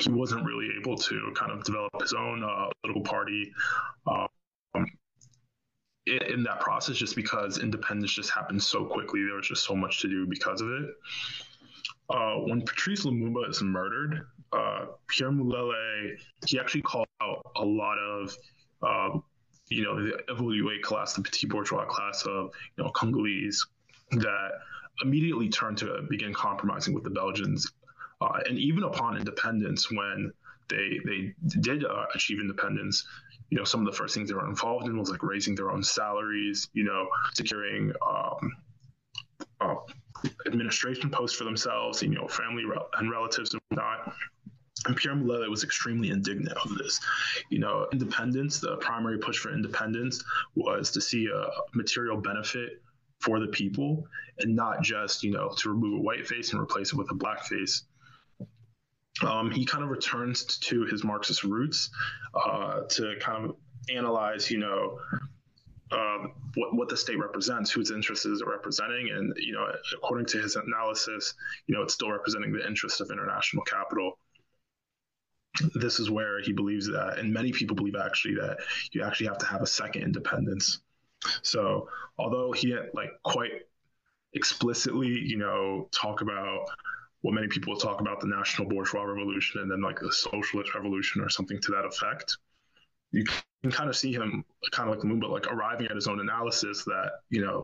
he 0.00 0.10
wasn't 0.10 0.44
really 0.44 0.68
able 0.80 0.96
to 0.96 1.32
kind 1.34 1.52
of 1.52 1.64
develop 1.64 1.90
his 2.00 2.12
own 2.12 2.42
uh, 2.42 2.68
political 2.82 3.02
party 3.02 3.52
um, 4.06 4.28
in, 6.06 6.22
in, 6.28 6.42
that 6.42 6.60
process 6.60 6.96
just 6.96 7.16
because 7.16 7.58
independence 7.58 8.12
just 8.12 8.30
happened 8.30 8.62
so 8.62 8.84
quickly. 8.84 9.24
There 9.24 9.36
was 9.36 9.48
just 9.48 9.64
so 9.64 9.74
much 9.74 10.00
to 10.02 10.08
do 10.08 10.26
because 10.26 10.60
of 10.60 10.68
it. 10.68 10.90
Uh, 12.08 12.36
when 12.36 12.62
Patrice 12.62 13.04
Lumumba 13.04 13.48
is 13.48 13.62
murdered, 13.62 14.26
uh, 14.52 14.86
Pierre 15.08 15.30
Mulele, 15.30 16.16
he 16.46 16.58
actually 16.58 16.82
called 16.82 17.08
out 17.20 17.42
a 17.56 17.64
lot 17.64 17.98
of, 17.98 18.36
uh, 18.82 19.18
you 19.68 19.82
know, 19.82 19.96
the 19.96 20.12
évolué 20.28 20.80
class, 20.80 21.14
the 21.14 21.22
petit 21.22 21.46
bourgeois 21.46 21.84
class 21.84 22.22
of, 22.22 22.50
you 22.76 22.84
know, 22.84 22.90
Congolese 22.90 23.66
that 24.12 24.50
immediately 25.02 25.48
turned 25.48 25.78
to 25.78 26.02
begin 26.08 26.32
compromising 26.32 26.94
with 26.94 27.02
the 27.02 27.10
Belgians 27.10 27.66
uh, 28.20 28.40
and 28.48 28.58
even 28.58 28.84
upon 28.84 29.16
independence, 29.16 29.90
when 29.90 30.32
they 30.68 30.98
they 31.04 31.34
did 31.60 31.84
uh, 31.84 32.06
achieve 32.14 32.40
independence, 32.40 33.06
you 33.50 33.58
know, 33.58 33.64
some 33.64 33.80
of 33.80 33.86
the 33.86 33.96
first 33.96 34.14
things 34.14 34.28
they 34.28 34.34
were 34.34 34.48
involved 34.48 34.86
in 34.86 34.98
was 34.98 35.10
like 35.10 35.22
raising 35.22 35.54
their 35.54 35.70
own 35.70 35.82
salaries, 35.82 36.68
you 36.72 36.84
know, 36.84 37.08
securing 37.34 37.92
um, 38.06 38.56
uh, 39.60 39.74
administration 40.46 41.10
posts 41.10 41.36
for 41.36 41.44
themselves, 41.44 42.02
you 42.02 42.10
know, 42.10 42.26
family 42.28 42.64
and 42.98 43.10
relatives 43.10 43.52
and 43.52 43.62
whatnot. 43.68 44.12
And 44.86 44.96
Pierre 44.96 45.14
Mulele 45.14 45.48
was 45.50 45.64
extremely 45.64 46.10
indignant 46.10 46.56
of 46.58 46.76
this. 46.78 47.00
You 47.50 47.58
know, 47.58 47.88
independence, 47.92 48.60
the 48.60 48.76
primary 48.76 49.18
push 49.18 49.38
for 49.38 49.52
independence 49.52 50.22
was 50.54 50.90
to 50.92 51.00
see 51.00 51.26
a 51.26 51.48
material 51.74 52.20
benefit 52.20 52.82
for 53.20 53.40
the 53.40 53.48
people 53.48 54.06
and 54.38 54.54
not 54.54 54.82
just, 54.82 55.22
you 55.24 55.32
know, 55.32 55.52
to 55.58 55.70
remove 55.70 55.98
a 55.98 56.02
white 56.02 56.26
face 56.26 56.52
and 56.52 56.60
replace 56.60 56.92
it 56.92 56.96
with 56.96 57.10
a 57.10 57.14
black 57.14 57.44
face. 57.44 57.84
Um, 59.22 59.50
he 59.50 59.64
kind 59.64 59.82
of 59.82 59.90
returns 59.90 60.44
to 60.44 60.84
his 60.84 61.02
Marxist 61.02 61.42
roots 61.42 61.90
uh, 62.34 62.82
to 62.82 63.14
kind 63.18 63.46
of 63.46 63.56
analyze, 63.88 64.50
you 64.50 64.58
know, 64.58 64.98
um, 65.92 66.32
what, 66.54 66.74
what 66.74 66.88
the 66.88 66.96
state 66.96 67.18
represents, 67.18 67.70
whose 67.70 67.90
interests 67.90 68.26
is 68.26 68.40
it 68.40 68.46
representing, 68.46 69.10
and 69.10 69.32
you 69.36 69.52
know, 69.52 69.66
according 69.94 70.26
to 70.26 70.38
his 70.38 70.56
analysis, 70.56 71.34
you 71.66 71.74
know, 71.74 71.82
it's 71.82 71.94
still 71.94 72.10
representing 72.10 72.52
the 72.52 72.66
interest 72.66 73.00
of 73.00 73.10
international 73.10 73.62
capital. 73.64 74.18
This 75.74 76.00
is 76.00 76.10
where 76.10 76.42
he 76.42 76.52
believes 76.52 76.86
that, 76.88 77.18
and 77.18 77.32
many 77.32 77.52
people 77.52 77.76
believe 77.76 77.94
actually 77.96 78.34
that 78.34 78.58
you 78.92 79.02
actually 79.02 79.28
have 79.28 79.38
to 79.38 79.46
have 79.46 79.62
a 79.62 79.66
second 79.66 80.02
independence. 80.02 80.80
So, 81.42 81.88
although 82.18 82.52
he 82.52 82.68
didn't 82.68 82.94
like 82.94 83.10
quite 83.22 83.52
explicitly, 84.34 85.08
you 85.08 85.38
know, 85.38 85.88
talk 85.92 86.20
about 86.20 86.66
what 87.22 87.32
many 87.32 87.48
people 87.48 87.76
talk 87.76 88.00
about 88.00 88.20
the 88.20 88.26
national 88.26 88.68
bourgeois 88.68 89.02
revolution 89.02 89.60
and 89.60 89.70
then 89.70 89.80
like 89.80 89.98
the 89.98 90.12
socialist 90.12 90.74
revolution 90.74 91.22
or 91.22 91.28
something 91.28 91.60
to 91.60 91.72
that 91.72 91.84
effect 91.84 92.36
you 93.16 93.24
can 93.62 93.70
kind 93.72 93.88
of 93.88 93.96
see 93.96 94.12
him 94.12 94.44
kind 94.70 94.90
of 94.90 95.02
like 95.02 95.20
but 95.20 95.30
like 95.30 95.46
arriving 95.46 95.86
at 95.86 95.94
his 95.94 96.06
own 96.06 96.20
analysis 96.20 96.84
that 96.84 97.12
you 97.30 97.44
know 97.44 97.62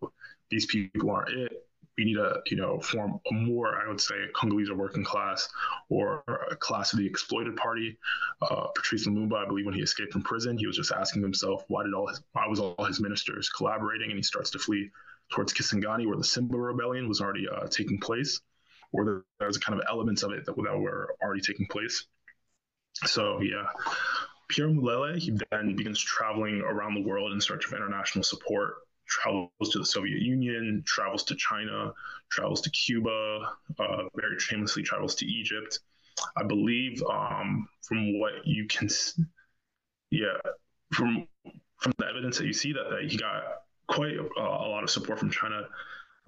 these 0.50 0.66
people 0.66 1.11
aren't 1.11 1.30
it. 1.30 1.66
We 1.98 2.07
need 2.07 2.14
to 2.14 2.40
you 2.46 2.57
know 2.57 2.80
form 2.80 3.20
a 3.30 3.34
more 3.34 3.78
I 3.78 3.86
would 3.88 4.00
say 4.00 4.14
Congolese 4.34 4.70
or 4.70 4.76
working 4.76 5.05
class 5.05 5.48
or 5.90 6.24
a 6.50 6.57
class 6.57 6.94
of 6.94 6.98
the 6.98 7.07
exploited 7.07 7.55
party. 7.57 7.98
Uh, 8.40 8.68
Patrice 8.74 9.07
Lumumba, 9.07 9.44
I 9.44 9.46
believe, 9.46 9.66
when 9.66 9.74
he 9.74 9.82
escaped 9.82 10.12
from 10.12 10.22
prison, 10.22 10.57
he 10.57 10.66
was 10.66 10.76
just 10.76 10.90
asking 10.90 11.22
himself 11.22 11.64
why 11.68 11.84
did 11.84 11.92
all 11.92 12.09
his 12.09 12.22
why 12.32 12.46
was 12.46 12.59
all 12.59 12.84
his 12.84 13.00
ministers 13.00 13.50
collaborating, 13.50 14.11
and 14.11 14.16
he 14.16 14.22
starts 14.22 14.50
to 14.50 14.59
flee 14.59 14.90
towards 15.30 15.53
Kisangani, 15.53 16.07
where 16.07 16.16
the 16.16 16.24
Simba 16.24 16.57
rebellion 16.57 17.09
was 17.09 17.20
already 17.20 17.46
uh, 17.48 17.66
taking 17.66 17.98
place, 18.00 18.40
or 18.92 19.05
there, 19.38 19.46
was 19.46 19.59
kind 19.59 19.78
of 19.78 19.84
elements 19.88 20.22
of 20.22 20.32
it 20.32 20.46
that, 20.46 20.57
that 20.57 20.78
were 20.78 21.14
already 21.22 21.42
taking 21.42 21.66
place. 21.66 22.07
So 23.05 23.40
yeah, 23.40 23.66
Pierre 24.53 24.68
Mulele, 24.68 25.18
he 25.18 25.32
then 25.50 25.74
begins 25.74 25.98
traveling 25.98 26.61
around 26.61 26.94
the 26.94 27.00
world 27.00 27.32
in 27.32 27.40
search 27.40 27.66
of 27.66 27.72
international 27.72 28.22
support, 28.22 28.74
travels 29.07 29.48
to 29.70 29.78
the 29.78 29.86
Soviet 29.86 30.20
Union, 30.20 30.82
travels 30.86 31.24
to 31.24 31.34
China, 31.36 31.94
travels 32.30 32.61
to 32.61 32.70
Cuba, 32.70 33.48
uh, 33.78 34.03
very 34.14 34.38
famously 34.38 34.82
travels 34.82 35.14
to 35.14 35.26
Egypt. 35.26 35.80
I 36.36 36.42
believe 36.42 37.03
um, 37.11 37.66
from 37.80 38.20
what 38.20 38.46
you 38.46 38.66
can, 38.66 38.88
yeah, 40.11 40.36
from 40.92 41.26
from 41.78 41.92
the 41.96 42.07
evidence 42.07 42.36
that 42.36 42.46
you 42.46 42.53
see 42.53 42.74
that, 42.74 42.90
that 42.90 43.11
he 43.11 43.16
got 43.16 43.42
quite 43.88 44.14
a, 44.16 44.40
a 44.40 44.68
lot 44.68 44.84
of 44.84 44.90
support 44.90 45.18
from 45.18 45.30
China. 45.30 45.62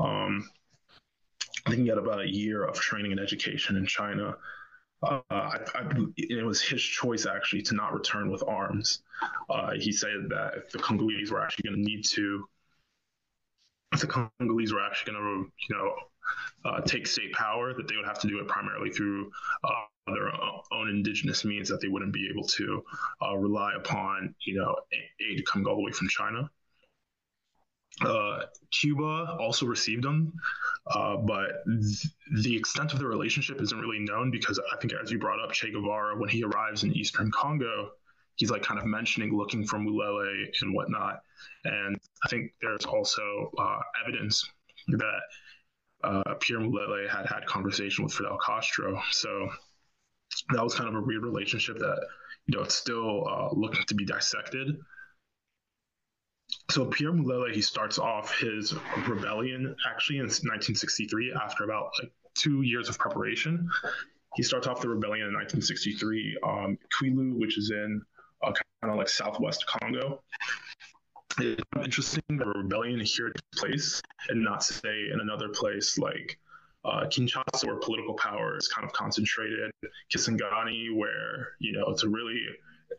Um, 0.00 0.48
I 1.66 1.70
think 1.70 1.82
he 1.82 1.88
got 1.88 1.98
about 1.98 2.22
a 2.22 2.28
year 2.28 2.64
of 2.64 2.74
training 2.80 3.12
and 3.12 3.20
education 3.20 3.76
in 3.76 3.84
China. 3.84 4.36
Uh, 5.04 5.20
I, 5.30 5.58
I, 5.74 5.82
it 6.16 6.44
was 6.44 6.60
his 6.60 6.82
choice 6.82 7.26
actually 7.26 7.62
to 7.62 7.74
not 7.74 7.92
return 7.92 8.30
with 8.30 8.42
arms. 8.46 9.02
Uh, 9.50 9.72
he 9.78 9.92
said 9.92 10.28
that 10.30 10.54
if 10.56 10.70
the 10.70 10.78
Congolese 10.78 11.30
were 11.30 11.42
actually 11.42 11.68
going 11.68 11.84
to 11.84 11.90
need 11.90 12.04
to, 12.06 12.48
if 13.92 14.00
the 14.00 14.06
Congolese 14.06 14.72
were 14.72 14.80
actually 14.80 15.12
going 15.12 15.24
to, 15.24 15.52
you 15.68 15.76
know, 15.76 15.94
uh, 16.64 16.80
take 16.80 17.06
state 17.06 17.32
power, 17.32 17.74
that 17.74 17.86
they 17.86 17.96
would 17.96 18.06
have 18.06 18.18
to 18.20 18.28
do 18.28 18.40
it 18.40 18.48
primarily 18.48 18.90
through 18.90 19.30
uh, 19.62 19.84
their 20.06 20.32
own 20.72 20.88
indigenous 20.88 21.44
means, 21.44 21.68
that 21.68 21.80
they 21.80 21.88
wouldn't 21.88 22.12
be 22.12 22.28
able 22.30 22.46
to 22.46 22.82
uh, 23.22 23.36
rely 23.36 23.72
upon, 23.76 24.34
you 24.46 24.54
know, 24.54 24.74
aid 25.20 25.44
coming 25.46 25.66
all 25.66 25.76
the 25.76 25.82
way 25.82 25.92
from 25.92 26.08
China. 26.08 26.50
Uh, 28.00 28.40
Cuba 28.72 29.36
also 29.38 29.66
received 29.66 30.02
them, 30.02 30.32
uh, 30.88 31.16
but 31.16 31.64
th- 31.66 32.06
the 32.42 32.56
extent 32.56 32.92
of 32.92 32.98
the 32.98 33.06
relationship 33.06 33.60
isn't 33.60 33.78
really 33.78 34.00
known 34.00 34.30
because 34.30 34.58
I 34.72 34.76
think, 34.78 34.92
as 35.00 35.10
you 35.12 35.18
brought 35.18 35.40
up, 35.40 35.52
Che 35.52 35.70
Guevara, 35.70 36.18
when 36.18 36.28
he 36.28 36.42
arrives 36.42 36.82
in 36.82 36.92
Eastern 36.92 37.30
Congo, 37.30 37.92
he's 38.34 38.50
like 38.50 38.62
kind 38.62 38.80
of 38.80 38.86
mentioning 38.86 39.36
looking 39.36 39.64
for 39.64 39.78
Mulele 39.78 40.48
and 40.60 40.74
whatnot. 40.74 41.20
And 41.64 41.96
I 42.24 42.28
think 42.28 42.52
there's 42.60 42.84
also 42.84 43.52
uh, 43.58 43.78
evidence 44.04 44.44
that 44.88 45.20
uh, 46.02 46.34
Pierre 46.40 46.60
Mulele 46.60 47.08
had 47.08 47.26
had 47.26 47.46
conversation 47.46 48.04
with 48.04 48.12
Fidel 48.12 48.38
Castro. 48.44 49.00
So 49.12 49.48
that 50.52 50.64
was 50.64 50.74
kind 50.74 50.88
of 50.88 50.96
a 50.96 51.06
weird 51.06 51.22
relationship 51.22 51.78
that 51.78 52.00
you 52.46 52.56
know 52.56 52.64
it's 52.64 52.74
still 52.74 53.26
uh, 53.28 53.48
looking 53.52 53.84
to 53.86 53.94
be 53.94 54.04
dissected 54.04 54.76
so 56.70 56.86
Pierre 56.86 57.12
Mulele, 57.12 57.52
he 57.52 57.60
starts 57.60 57.98
off 57.98 58.38
his 58.38 58.74
rebellion 59.06 59.74
actually 59.88 60.16
in 60.16 60.24
1963 60.24 61.34
after 61.34 61.64
about 61.64 61.90
like 62.00 62.12
two 62.34 62.62
years 62.62 62.88
of 62.88 62.98
preparation. 62.98 63.68
He 64.34 64.42
starts 64.42 64.66
off 64.66 64.80
the 64.80 64.88
rebellion 64.88 65.28
in 65.28 65.34
1963, 65.34 66.38
um, 66.42 66.78
Kwilu, 66.98 67.38
which 67.38 67.58
is 67.58 67.70
in 67.70 68.02
uh, 68.42 68.52
kind 68.82 68.92
of 68.92 68.96
like 68.96 69.08
southwest 69.08 69.66
Congo. 69.66 70.22
It's 71.38 71.62
interesting 71.82 72.22
that 72.30 72.46
a 72.46 72.58
rebellion 72.58 73.00
here 73.00 73.30
takes 73.30 73.60
place 73.60 74.02
and 74.28 74.42
not 74.42 74.62
say 74.62 75.10
in 75.12 75.20
another 75.20 75.48
place 75.48 75.98
like 75.98 76.38
uh, 76.84 77.06
Kinshasa, 77.06 77.66
where 77.66 77.76
political 77.76 78.14
power 78.14 78.56
is 78.56 78.68
kind 78.68 78.86
of 78.86 78.92
concentrated, 78.92 79.70
Kisangani, 80.12 80.94
where 80.94 81.52
you 81.60 81.72
know 81.72 81.86
it's 81.88 82.04
a 82.04 82.08
really 82.08 82.40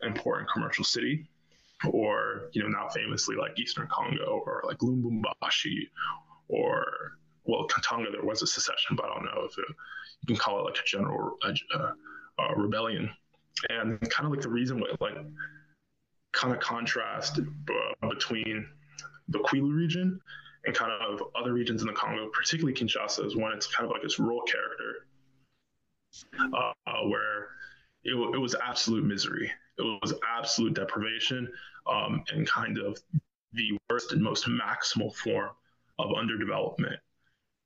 important 0.02 0.50
commercial 0.50 0.84
city 0.84 1.26
or 1.90 2.48
you 2.52 2.62
know 2.62 2.68
now 2.68 2.88
famously 2.88 3.36
like 3.36 3.58
Eastern 3.58 3.86
Congo 3.88 4.42
or 4.44 4.62
like 4.66 4.78
Lubumbashi 4.78 5.88
or 6.48 6.84
well 7.44 7.66
Katanga 7.68 8.10
there 8.10 8.24
was 8.24 8.42
a 8.42 8.46
secession 8.46 8.96
but 8.96 9.04
I 9.04 9.14
don't 9.14 9.24
know 9.24 9.42
if 9.44 9.58
it, 9.58 9.64
you 9.68 10.26
can 10.28 10.36
call 10.36 10.60
it 10.60 10.62
like 10.62 10.78
a 10.78 10.86
general 10.86 11.36
uh, 11.44 11.92
uh, 12.38 12.54
rebellion 12.56 13.10
and 13.70 14.00
kind 14.10 14.26
of 14.26 14.30
like 14.30 14.40
the 14.40 14.48
reason 14.48 14.80
what 14.80 15.00
like 15.00 15.16
kind 16.32 16.54
of 16.54 16.60
contrast 16.60 17.40
uh, 17.40 18.08
between 18.08 18.66
the 19.28 19.38
Kwilu 19.38 19.74
region 19.74 20.20
and 20.64 20.74
kind 20.74 20.92
of 20.92 21.22
other 21.34 21.52
regions 21.52 21.80
in 21.80 21.86
the 21.86 21.92
Congo, 21.92 22.28
particularly 22.32 22.74
Kinshasa, 22.74 23.24
is 23.24 23.36
when 23.36 23.52
it's 23.52 23.66
kind 23.66 23.86
of 23.86 23.92
like 23.92 24.02
this 24.02 24.18
rural 24.18 24.42
character 24.42 25.06
uh, 26.54 27.02
where 27.04 27.48
it, 28.04 28.14
it 28.34 28.38
was 28.38 28.54
absolute 28.54 29.04
misery. 29.04 29.50
It 29.78 30.00
was 30.02 30.14
absolute 30.36 30.74
deprivation 30.74 31.48
um, 31.86 32.24
and 32.32 32.46
kind 32.46 32.78
of 32.78 32.98
the 33.52 33.78
worst 33.90 34.12
and 34.12 34.22
most 34.22 34.46
maximal 34.46 35.14
form 35.14 35.50
of 35.98 36.10
underdevelopment. 36.10 36.96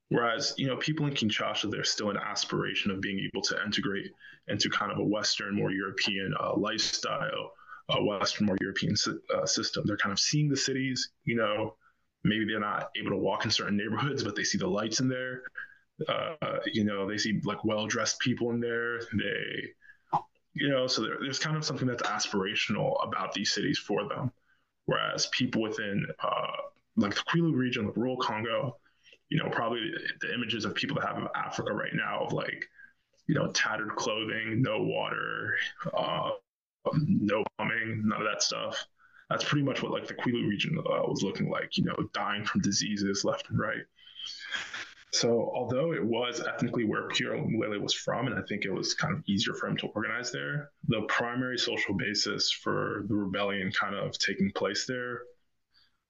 Whereas, 0.08 0.54
you 0.58 0.66
know, 0.66 0.76
people 0.76 1.06
in 1.06 1.14
Kinshasa, 1.14 1.70
there's 1.70 1.90
still 1.90 2.10
an 2.10 2.16
aspiration 2.16 2.90
of 2.90 3.00
being 3.00 3.20
able 3.20 3.42
to 3.42 3.62
integrate 3.64 4.10
into 4.48 4.68
kind 4.68 4.90
of 4.90 4.98
a 4.98 5.04
Western, 5.04 5.54
more 5.54 5.70
European 5.70 6.34
uh, 6.40 6.56
lifestyle, 6.56 7.52
a 7.90 8.02
Western, 8.02 8.46
more 8.46 8.56
European 8.60 8.94
uh, 9.34 9.46
system. 9.46 9.84
They're 9.86 9.96
kind 9.96 10.12
of 10.12 10.18
seeing 10.18 10.48
the 10.48 10.56
cities, 10.56 11.10
you 11.24 11.36
know, 11.36 11.76
maybe 12.24 12.44
they're 12.44 12.60
not 12.60 12.90
able 12.98 13.10
to 13.10 13.16
walk 13.16 13.44
in 13.44 13.50
certain 13.50 13.76
neighborhoods, 13.76 14.24
but 14.24 14.34
they 14.34 14.44
see 14.44 14.58
the 14.58 14.66
lights 14.66 15.00
in 15.00 15.08
there. 15.08 15.42
Uh, 16.08 16.58
you 16.66 16.84
know, 16.84 17.08
they 17.08 17.18
see 17.18 17.40
like 17.44 17.64
well 17.64 17.86
dressed 17.86 18.18
people 18.20 18.50
in 18.50 18.60
there. 18.60 19.00
They 19.12 19.68
you 20.60 20.68
know 20.68 20.86
so 20.86 21.02
there, 21.02 21.16
there's 21.20 21.38
kind 21.38 21.56
of 21.56 21.64
something 21.64 21.88
that's 21.88 22.02
aspirational 22.02 22.94
about 23.06 23.32
these 23.32 23.52
cities 23.52 23.78
for 23.78 24.08
them. 24.08 24.30
Whereas 24.86 25.26
people 25.26 25.62
within 25.62 26.06
uh, 26.22 26.56
like 26.96 27.14
the 27.14 27.22
Kwilu 27.22 27.54
region 27.54 27.86
like 27.86 27.96
rural 27.96 28.16
congo 28.16 28.76
you 29.28 29.38
know 29.38 29.48
probably 29.50 29.80
the, 29.80 30.26
the 30.26 30.34
images 30.34 30.64
of 30.64 30.74
people 30.74 30.96
that 30.96 31.06
have 31.06 31.16
of 31.16 31.28
africa 31.36 31.72
right 31.72 31.94
now 31.94 32.24
of 32.24 32.32
like 32.32 32.66
you 33.28 33.34
know 33.34 33.46
tattered 33.52 33.94
clothing 33.94 34.60
no 34.60 34.82
water 34.82 35.54
uh, 35.96 36.30
no 36.94 37.44
plumbing 37.56 38.02
none 38.04 38.20
of 38.20 38.26
that 38.26 38.42
stuff. 38.42 38.86
That's 39.28 39.44
pretty 39.44 39.64
much 39.64 39.82
what 39.82 39.92
like 39.92 40.06
the 40.06 40.14
Kwilu 40.14 40.48
region 40.48 40.76
uh, 40.78 41.02
was 41.06 41.22
looking 41.22 41.48
like 41.50 41.76
you 41.76 41.84
know 41.84 41.96
dying 42.12 42.44
from 42.44 42.60
diseases 42.62 43.24
left 43.24 43.48
and 43.50 43.58
right 43.58 43.84
so, 45.12 45.50
although 45.54 45.92
it 45.92 46.04
was 46.04 46.40
ethnically 46.40 46.84
where 46.84 47.08
Pierre 47.08 47.32
Mulele 47.32 47.80
was 47.80 47.94
from, 47.94 48.28
and 48.28 48.38
I 48.38 48.42
think 48.48 48.64
it 48.64 48.72
was 48.72 48.94
kind 48.94 49.12
of 49.12 49.22
easier 49.26 49.54
for 49.54 49.66
him 49.66 49.76
to 49.78 49.88
organize 49.88 50.30
there, 50.30 50.70
the 50.86 51.02
primary 51.08 51.58
social 51.58 51.94
basis 51.94 52.52
for 52.52 53.04
the 53.08 53.14
rebellion 53.14 53.72
kind 53.72 53.96
of 53.96 54.16
taking 54.18 54.52
place 54.54 54.86
there, 54.86 55.22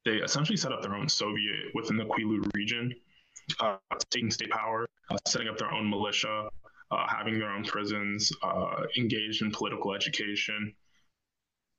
they 0.04 0.16
essentially 0.16 0.56
set 0.56 0.72
up 0.72 0.82
their 0.82 0.94
own 0.94 1.08
Soviet 1.08 1.72
within 1.74 1.96
the 1.96 2.04
Kwilu 2.04 2.44
region, 2.54 2.94
uh, 3.60 3.76
taking 4.10 4.30
state 4.30 4.50
power, 4.50 4.86
uh, 5.10 5.16
setting 5.26 5.48
up 5.48 5.56
their 5.56 5.72
own 5.72 5.88
militia, 5.88 6.50
uh, 6.90 7.06
having 7.08 7.38
their 7.38 7.50
own 7.50 7.64
prisons, 7.64 8.30
uh, 8.42 8.82
engaged 8.98 9.40
in 9.40 9.50
political 9.50 9.94
education, 9.94 10.74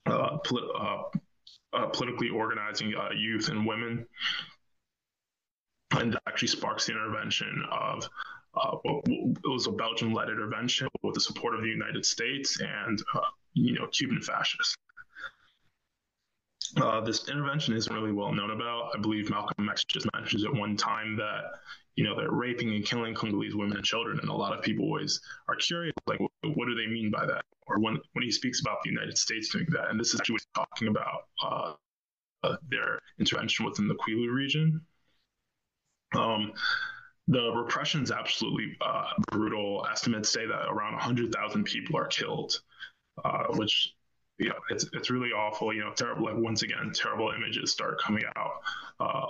uh, 0.07 0.37
polit- 0.39 0.75
uh, 0.75 1.85
politically 1.93 2.29
organizing 2.29 2.93
youth 3.15 3.49
and 3.49 3.65
women 3.65 4.07
and 5.93 6.17
actually 6.27 6.47
sparks 6.47 6.85
the 6.85 6.93
intervention 6.93 7.63
of 7.71 8.07
uh, 8.55 8.77
it 8.85 9.47
was 9.47 9.67
a 9.67 9.71
Belgian-led 9.71 10.29
intervention 10.29 10.87
with 11.03 11.13
the 11.13 11.21
support 11.21 11.55
of 11.55 11.61
the 11.61 11.69
United 11.69 12.05
States 12.05 12.59
and 12.59 13.01
uh, 13.15 13.21
you 13.53 13.73
know 13.73 13.87
Cuban 13.87 14.21
fascists. 14.21 14.75
Uh, 16.77 17.01
this 17.01 17.27
intervention 17.27 17.75
isn't 17.75 17.93
really 17.93 18.11
well 18.11 18.31
known 18.33 18.51
about. 18.51 18.91
I 18.95 18.99
believe 18.99 19.29
Malcolm 19.29 19.69
X 19.69 19.83
just 19.85 20.07
mentions 20.13 20.45
at 20.45 20.53
one 20.53 20.77
time 20.77 21.17
that 21.17 21.43
you 21.95 22.03
know 22.03 22.15
they're 22.15 22.31
raping 22.31 22.73
and 22.75 22.85
killing 22.85 23.13
Congolese 23.13 23.55
women 23.55 23.77
and 23.77 23.85
children, 23.85 24.19
and 24.19 24.29
a 24.29 24.33
lot 24.33 24.57
of 24.57 24.63
people 24.63 24.85
always 24.85 25.19
are 25.47 25.55
curious, 25.55 25.93
like, 26.07 26.19
what, 26.19 26.29
do 26.43 26.75
they 26.75 26.87
mean 26.87 27.11
by 27.11 27.25
that? 27.25 27.43
Or 27.67 27.79
when 27.79 27.97
when 28.13 28.23
he 28.23 28.31
speaks 28.31 28.61
about 28.61 28.77
the 28.83 28.89
United 28.89 29.17
States 29.17 29.49
doing 29.49 29.67
that, 29.71 29.89
and 29.89 29.99
this 29.99 30.13
is 30.13 30.19
actually 30.19 30.33
what 30.33 30.41
he's 30.41 30.65
talking 30.65 30.87
about 30.87 31.27
uh, 31.43 31.73
uh, 32.43 32.55
their 32.69 32.99
intervention 33.19 33.65
within 33.65 33.87
the 33.87 33.95
Kwilu 33.95 34.33
region. 34.33 34.81
Um, 36.13 36.53
the 37.27 37.51
repression 37.53 38.03
is 38.03 38.11
absolutely 38.11 38.77
uh, 38.81 39.05
brutal. 39.31 39.85
Estimates 39.89 40.29
say 40.29 40.45
that 40.45 40.67
around 40.69 40.93
100,000 40.93 41.63
people 41.63 41.97
are 41.97 42.07
killed, 42.07 42.59
uh, 43.23 43.45
which 43.55 43.93
you 44.41 44.49
know, 44.49 44.55
it's 44.71 44.85
it's 44.93 45.11
really 45.11 45.29
awful. 45.29 45.71
You 45.71 45.81
know, 45.81 45.93
terrible. 45.93 46.25
Like 46.25 46.35
once 46.35 46.63
again, 46.63 46.91
terrible 46.95 47.31
images 47.35 47.71
start 47.71 48.01
coming 48.01 48.23
out 48.35 48.53
uh, 48.99 49.27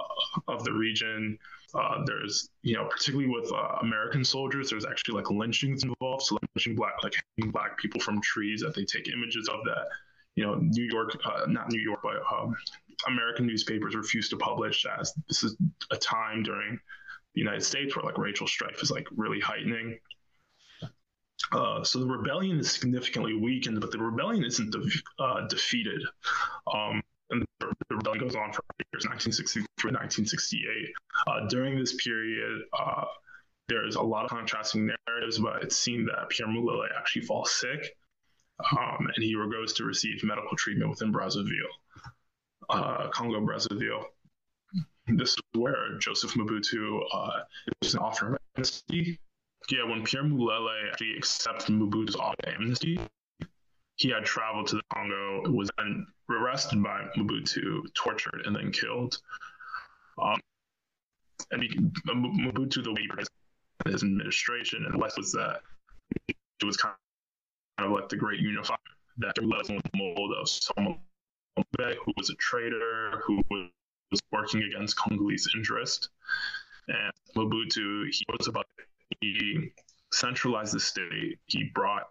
of 0.47 0.63
the 0.63 0.71
region. 0.71 1.37
Uh, 1.73 2.03
there's, 2.05 2.49
you 2.63 2.75
know, 2.75 2.85
particularly 2.85 3.29
with 3.29 3.51
uh, 3.51 3.77
American 3.81 4.23
soldiers, 4.23 4.69
there's 4.69 4.85
actually 4.85 5.15
like 5.15 5.29
lynchings 5.29 5.83
involved. 5.83 6.23
So 6.23 6.37
lynching 6.55 6.75
black, 6.75 6.93
like 7.03 7.13
hanging 7.37 7.51
black 7.51 7.77
people 7.77 7.99
from 7.99 8.21
trees 8.21 8.61
that 8.61 8.73
they 8.73 8.85
take 8.85 9.09
images 9.09 9.49
of 9.49 9.59
that. 9.65 9.87
You 10.35 10.45
know, 10.45 10.55
New 10.55 10.85
York, 10.85 11.17
uh, 11.25 11.45
not 11.47 11.69
New 11.71 11.81
York, 11.81 11.99
but 12.03 12.21
um, 12.33 12.55
American 13.07 13.47
newspapers 13.47 13.95
refuse 13.95 14.29
to 14.29 14.37
publish 14.37 14.85
as 14.99 15.13
this 15.27 15.43
is 15.43 15.55
a 15.91 15.97
time 15.97 16.43
during 16.43 16.79
the 17.33 17.41
United 17.41 17.63
States 17.63 17.95
where 17.95 18.05
like 18.05 18.17
racial 18.17 18.47
strife 18.47 18.81
is 18.81 18.91
like 18.91 19.07
really 19.15 19.39
heightening. 19.39 19.97
Uh, 21.51 21.83
so 21.83 21.99
the 21.99 22.05
rebellion 22.05 22.59
is 22.59 22.71
significantly 22.71 23.33
weakened, 23.33 23.81
but 23.81 23.91
the 23.91 23.97
rebellion 23.97 24.43
isn't 24.43 24.71
de- 24.71 25.23
uh, 25.23 25.47
defeated. 25.47 26.01
Um, 26.71 27.01
and 27.29 27.45
the 27.59 27.73
rebellion 27.89 28.23
goes 28.23 28.35
on 28.35 28.53
for 28.53 28.63
years, 28.93 29.05
1963 29.05 29.91
1968. 29.91 30.93
Uh, 31.27 31.47
during 31.47 31.77
this 31.77 31.95
period, 31.95 32.61
uh, 32.77 33.05
there's 33.67 33.95
a 33.95 34.01
lot 34.01 34.25
of 34.25 34.29
contrasting 34.29 34.91
narratives, 35.07 35.39
but 35.39 35.63
it's 35.63 35.77
seen 35.77 36.05
that 36.05 36.29
Pierre 36.29 36.49
Mulele 36.49 36.87
actually 36.97 37.23
falls 37.23 37.51
sick, 37.51 37.95
um, 38.77 39.07
and 39.15 39.23
he 39.23 39.33
goes 39.33 39.73
to 39.73 39.85
receive 39.85 40.23
medical 40.23 40.55
treatment 40.57 40.89
within 40.89 41.13
Brazzaville, 41.13 41.71
uh, 42.69 43.09
Congo 43.09 43.39
Brazzaville. 43.41 44.03
This 45.07 45.31
is 45.31 45.41
where 45.53 45.97
Joseph 45.99 46.33
Mobutu 46.33 47.01
uh, 47.13 47.41
is 47.81 47.95
an 47.95 47.99
offer 47.99 48.35
of 48.35 48.39
amnesty 48.55 49.19
yeah, 49.69 49.83
when 49.87 50.03
Pierre 50.03 50.23
Mulele 50.23 50.89
actually 50.89 51.17
accepted 51.17 51.75
Mobutu's 51.75 52.15
offer 52.15 52.35
of 52.45 52.53
amnesty, 52.53 52.99
he 53.95 54.09
had 54.09 54.25
traveled 54.25 54.67
to 54.67 54.77
the 54.77 54.81
Congo, 54.93 55.49
was 55.51 55.69
then 55.77 56.07
arrested 56.29 56.81
by 56.81 57.05
Mobutu, 57.15 57.83
tortured, 57.93 58.43
and 58.45 58.55
then 58.55 58.71
killed. 58.71 59.17
Um, 60.21 60.39
and 61.51 61.63
he, 61.63 61.69
Mobutu, 62.07 62.83
the 62.83 62.91
way 62.91 63.07
his 63.85 64.03
administration 64.03 64.85
and 64.85 64.99
West 64.99 65.17
was 65.17 65.31
that 65.33 65.61
it 66.27 66.35
was 66.65 66.77
kind 66.77 66.93
of 67.79 67.91
like 67.91 68.09
the 68.09 68.15
great 68.15 68.39
unifier 68.39 68.77
that 69.17 69.33
was 69.41 69.69
mold 69.95 70.33
of 70.39 70.49
someone 70.49 70.99
who 71.57 72.13
was 72.17 72.29
a 72.29 72.35
traitor, 72.35 73.21
who 73.25 73.41
was 73.49 74.19
working 74.31 74.63
against 74.63 74.97
Congolese 74.97 75.49
interest. 75.55 76.09
And 76.87 77.11
Mobutu, 77.35 78.05
he 78.11 78.25
was 78.37 78.47
about 78.47 78.65
he 79.19 79.71
centralized 80.11 80.73
the 80.73 80.79
state. 80.79 81.39
He 81.45 81.71
brought 81.75 82.03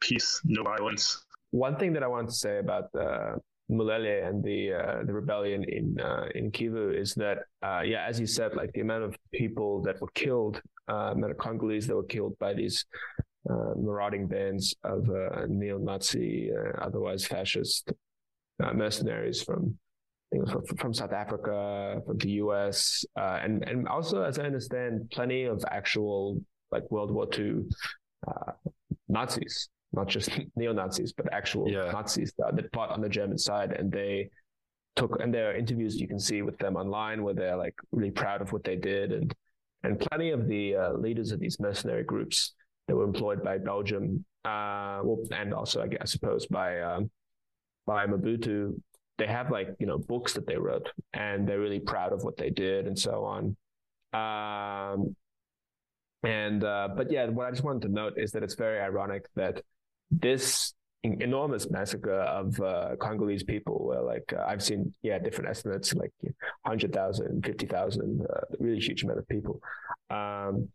peace, 0.00 0.40
no 0.44 0.62
violence. 0.62 1.24
One 1.50 1.76
thing 1.76 1.92
that 1.94 2.02
I 2.02 2.06
wanted 2.06 2.28
to 2.28 2.34
say 2.34 2.58
about 2.58 2.84
uh, 2.94 3.36
Mulele 3.70 4.26
and 4.26 4.42
the 4.42 4.72
uh, 4.72 5.04
the 5.04 5.12
rebellion 5.12 5.64
in 5.64 6.00
uh, 6.00 6.26
in 6.34 6.50
Kivu 6.50 6.96
is 6.96 7.14
that 7.14 7.38
uh, 7.62 7.82
yeah, 7.84 8.04
as 8.06 8.18
you 8.18 8.26
said, 8.26 8.54
like 8.54 8.72
the 8.72 8.80
amount 8.80 9.04
of 9.04 9.16
people 9.32 9.82
that 9.82 10.00
were 10.00 10.10
killed, 10.14 10.60
uh, 10.88 11.12
amount 11.12 11.32
of 11.32 11.38
Congolese 11.38 11.86
that 11.86 11.96
were 11.96 12.04
killed 12.04 12.36
by 12.38 12.54
these 12.54 12.86
uh, 13.48 13.74
marauding 13.76 14.26
bands 14.26 14.74
of 14.84 15.08
uh, 15.10 15.46
neo-Nazi, 15.48 16.50
otherwise 16.80 17.26
fascist 17.26 17.92
mercenaries 18.74 19.42
from 19.42 19.78
you 20.32 20.38
know, 20.40 20.46
from, 20.46 20.64
from, 20.76 20.94
South 20.94 21.12
Africa, 21.12 22.00
from 22.06 22.16
the 22.18 22.30
US, 22.42 23.04
uh, 23.18 23.40
and 23.42 23.66
and 23.68 23.88
also, 23.88 24.22
as 24.22 24.38
I 24.38 24.44
understand, 24.44 25.10
plenty 25.10 25.44
of 25.44 25.64
actual 25.70 26.40
like 26.70 26.88
World 26.90 27.10
War 27.10 27.26
II 27.36 27.62
uh, 28.28 28.52
Nazis, 29.08 29.68
not 29.92 30.08
just 30.08 30.30
neo 30.56 30.72
Nazis, 30.72 31.12
but 31.12 31.32
actual 31.32 31.68
yeah. 31.68 31.90
Nazis 31.90 32.32
that, 32.38 32.54
that 32.56 32.72
fought 32.72 32.90
on 32.90 33.00
the 33.00 33.08
German 33.08 33.38
side, 33.38 33.72
and 33.72 33.90
they 33.90 34.30
took 34.96 35.20
and 35.20 35.32
there 35.32 35.50
are 35.50 35.54
interviews 35.54 36.00
you 36.00 36.08
can 36.08 36.20
see 36.20 36.42
with 36.42 36.58
them 36.58 36.76
online 36.76 37.22
where 37.22 37.34
they're 37.34 37.56
like 37.56 37.74
really 37.92 38.10
proud 38.10 38.40
of 38.40 38.52
what 38.52 38.64
they 38.64 38.76
did, 38.76 39.12
and 39.12 39.34
and 39.82 39.98
plenty 39.98 40.30
of 40.30 40.46
the 40.46 40.76
uh, 40.76 40.92
leaders 40.92 41.32
of 41.32 41.40
these 41.40 41.58
mercenary 41.58 42.04
groups 42.04 42.54
that 42.86 42.94
were 42.94 43.04
employed 43.04 43.42
by 43.42 43.58
Belgium, 43.58 44.24
uh, 44.44 45.00
well, 45.02 45.20
and 45.32 45.54
also 45.54 45.82
I, 45.82 45.88
guess, 45.88 45.98
I 46.02 46.04
suppose 46.04 46.46
by 46.46 46.80
um, 46.80 47.10
by 47.86 48.06
Mobutu 48.06 48.80
they 49.18 49.26
have 49.26 49.50
like 49.50 49.68
you 49.78 49.86
know 49.86 49.98
books 49.98 50.32
that 50.32 50.46
they 50.46 50.56
wrote 50.56 50.88
and 51.12 51.46
they're 51.46 51.60
really 51.60 51.80
proud 51.80 52.12
of 52.12 52.24
what 52.24 52.38
they 52.38 52.48
did 52.50 52.86
and 52.86 52.98
so 52.98 53.24
on. 53.24 53.56
Um, 54.12 55.14
and 56.22 56.64
uh, 56.64 56.88
but 56.96 57.10
yeah 57.10 57.26
what 57.26 57.46
i 57.46 57.50
just 57.50 57.62
wanted 57.64 57.82
to 57.82 57.88
note 57.88 58.14
is 58.16 58.32
that 58.32 58.42
it's 58.42 58.54
very 58.54 58.80
ironic 58.80 59.26
that 59.36 59.62
this 60.10 60.74
enormous 61.02 61.70
massacre 61.70 62.20
of 62.20 62.60
uh, 62.60 62.94
congolese 63.00 63.42
people 63.42 63.86
where 63.86 64.02
like 64.02 64.34
uh, 64.36 64.44
i've 64.46 64.62
seen 64.62 64.92
yeah 65.02 65.18
different 65.18 65.48
estimates 65.48 65.94
like 65.94 66.12
100000 66.64 67.42
50000 67.42 68.20
uh, 68.20 68.40
really 68.58 68.80
huge 68.80 69.02
amount 69.04 69.18
of 69.18 69.28
people. 69.28 69.60
Um, 70.10 70.68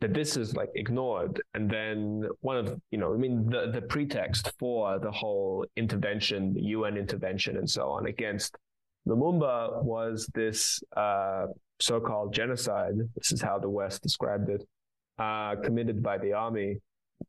that 0.00 0.14
this 0.14 0.36
is 0.36 0.54
like 0.54 0.70
ignored. 0.74 1.40
And 1.54 1.68
then 1.70 2.28
one 2.40 2.56
of 2.56 2.80
you 2.90 2.98
know 2.98 3.12
i 3.14 3.16
mean 3.16 3.48
the 3.48 3.70
the 3.72 3.82
pretext 3.82 4.52
for 4.58 4.98
the 4.98 5.10
whole 5.10 5.64
intervention 5.76 6.54
the 6.54 6.62
un 6.62 6.96
intervention 6.96 7.56
and 7.56 7.68
so 7.68 7.90
on 7.90 8.06
against 8.06 8.56
lumumba 9.06 9.82
was 9.82 10.28
this 10.34 10.82
uh, 10.96 11.46
so-called 11.80 12.34
genocide. 12.34 12.94
This 13.16 13.32
is 13.32 13.40
how 13.40 13.58
the 13.58 13.70
west 13.70 14.02
described 14.02 14.50
it 14.50 14.66
uh, 15.18 15.56
committed 15.62 16.02
by 16.02 16.18
the 16.18 16.32
army 16.32 16.78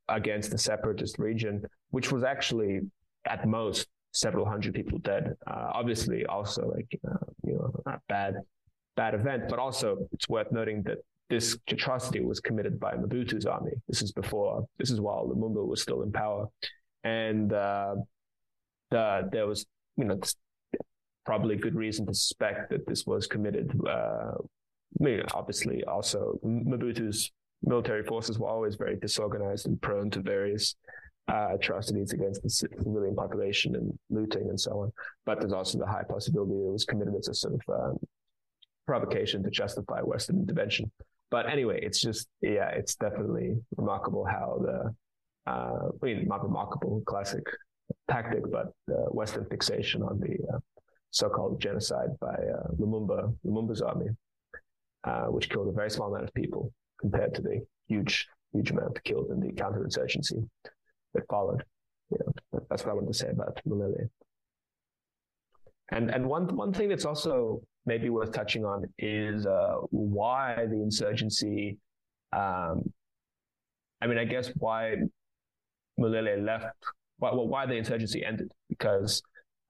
against 0.08 0.52
the 0.52 0.58
separatist 0.58 1.18
region 1.18 1.64
which 1.92 2.12
was 2.12 2.24
actually 2.24 2.82
at 3.26 3.48
most 3.48 3.88
several 4.14 4.46
hundred 4.46 4.74
people 4.74 4.98
dead. 5.00 5.36
Uh, 5.48 5.70
obviously 5.74 6.26
also 6.26 6.72
like 6.76 7.00
uh, 7.10 7.26
you 7.44 7.54
know 7.54 7.72
a 7.86 8.00
bad 8.08 8.36
bad 8.96 9.14
event. 9.14 9.44
But 9.50 9.60
also 9.60 10.08
it's 10.12 10.28
worth 10.28 10.52
noting 10.52 10.84
that 10.84 11.00
this 11.30 11.58
atrocity 11.68 12.22
was 12.22 12.40
committed 12.40 12.80
by 12.80 12.94
Mobutu's 12.94 13.46
army. 13.46 13.72
This 13.88 14.02
is 14.02 14.12
before, 14.12 14.66
this 14.80 14.90
is 14.90 15.00
while 15.00 15.28
Lumumba 15.28 15.66
was 15.66 15.82
still 15.82 16.02
in 16.02 16.12
power. 16.12 16.48
And 17.04 17.54
uh, 17.54 17.96
the, 18.90 19.30
there 19.32 19.46
was, 19.46 19.66
you 19.96 20.06
know, 20.06 20.20
probably 21.26 21.56
good 21.56 21.76
reason 21.76 22.08
to 22.08 22.14
suspect 22.14 22.72
that 22.72 22.88
this 22.88 23.06
was 23.06 23.28
committed. 23.28 23.72
Uh, 23.88 24.32
I 24.40 25.04
mean, 25.04 25.22
obviously, 25.34 25.84
also 25.84 26.40
Mobutu's 26.44 27.32
military 27.62 28.04
forces 28.04 28.40
were 28.40 28.50
always 28.50 28.76
very 28.76 28.96
disorganized 28.96 29.68
and 29.68 29.80
prone 29.80 30.10
to 30.12 30.22
various 30.22 30.76
uh, 31.32 31.50
atrocities 31.54 32.12
against 32.12 32.42
the 32.42 32.50
civilian 32.50 33.16
population 33.16 33.76
and 33.76 33.98
looting 34.10 34.50
and 34.50 34.60
so 34.60 34.72
on. 34.72 34.92
But 35.28 35.40
there's 35.40 35.54
also 35.54 35.78
the 35.78 35.86
high 35.86 36.04
possibility 36.10 36.54
it 36.54 36.72
was 36.72 36.86
committed 36.86 37.14
as 37.16 37.28
a 37.28 37.36
sort 37.36 37.54
of 37.54 37.62
um, 37.70 38.00
provocation 38.88 39.44
to 39.44 39.52
justify 39.52 40.00
Western 40.02 40.40
intervention 40.40 40.90
but 41.32 41.50
anyway, 41.50 41.80
it's 41.82 42.02
just 42.02 42.28
yeah, 42.42 42.70
it's 42.70 42.96
definitely 42.96 43.58
remarkable 43.78 44.26
how 44.26 44.60
the 44.62 44.96
uh, 45.52 45.90
I 46.02 46.06
mean 46.06 46.28
not 46.28 46.44
remarkable 46.44 47.02
classic 47.06 47.44
tactic, 48.10 48.44
but 48.52 48.72
the 48.88 49.06
Western 49.10 49.46
fixation 49.46 50.02
on 50.04 50.20
the 50.20 50.38
uh, 50.54 50.60
so-called 51.12 51.62
genocide 51.62 52.10
by 52.20 52.34
uh, 52.34 52.68
Lumumba 52.80 53.34
Lumumba's 53.46 53.82
army, 53.82 54.08
uh, 55.04 55.26
which 55.26 55.50
killed 55.50 55.68
a 55.68 55.72
very 55.72 55.90
small 55.90 56.10
amount 56.10 56.28
of 56.28 56.34
people 56.34 56.72
compared 57.00 57.34
to 57.36 57.42
the 57.42 57.62
huge 57.88 58.28
huge 58.54 58.72
amount 58.72 59.04
killed 59.04 59.30
in 59.32 59.40
the 59.40 59.52
counterinsurgency 59.52 60.48
that 61.14 61.24
followed. 61.30 61.64
Yeah, 62.12 62.60
that's 62.70 62.84
what 62.84 62.92
I 62.92 62.96
wanted 62.96 63.14
to 63.14 63.20
say 63.20 63.30
about 63.30 63.60
Mulele. 63.68 64.10
And 65.92 66.10
and 66.10 66.28
one 66.28 66.56
one 66.56 66.74
thing 66.74 66.90
that's 66.90 67.06
also 67.06 67.62
maybe 67.90 68.10
worth 68.12 68.32
touching 68.32 68.64
on 68.66 68.86
is 69.00 69.48
uh, 69.48 69.78
why 69.90 70.68
the 70.70 70.80
insurgency. 70.88 71.78
Um, 72.32 72.76
I 74.00 74.06
mean, 74.08 74.20
I 74.20 74.26
guess 74.26 74.52
why 74.64 74.82
Mulele 76.00 76.46
left. 76.46 76.78
Why, 77.18 77.32
well, 77.34 77.48
why 77.48 77.66
the 77.66 77.74
insurgency 77.74 78.24
ended? 78.24 78.52
Because 78.70 79.22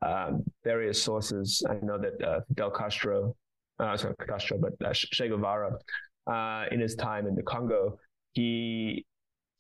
um, 0.06 0.44
various 0.66 1.02
sources. 1.02 1.64
I 1.70 1.76
know 1.82 1.98
that 1.98 2.16
uh, 2.22 2.42
Fidel 2.50 2.72
Castro, 2.72 3.36
uh, 3.80 3.96
sorry 3.96 4.16
Castro, 4.28 4.58
but 4.66 4.74
uh, 4.86 4.94
Che 4.94 5.30
Guevara, 5.30 5.72
uh, 6.28 6.66
in 6.74 6.80
his 6.82 6.96
time 6.96 7.26
in 7.26 7.36
the 7.36 7.44
Congo, 7.54 7.98
he 8.34 9.06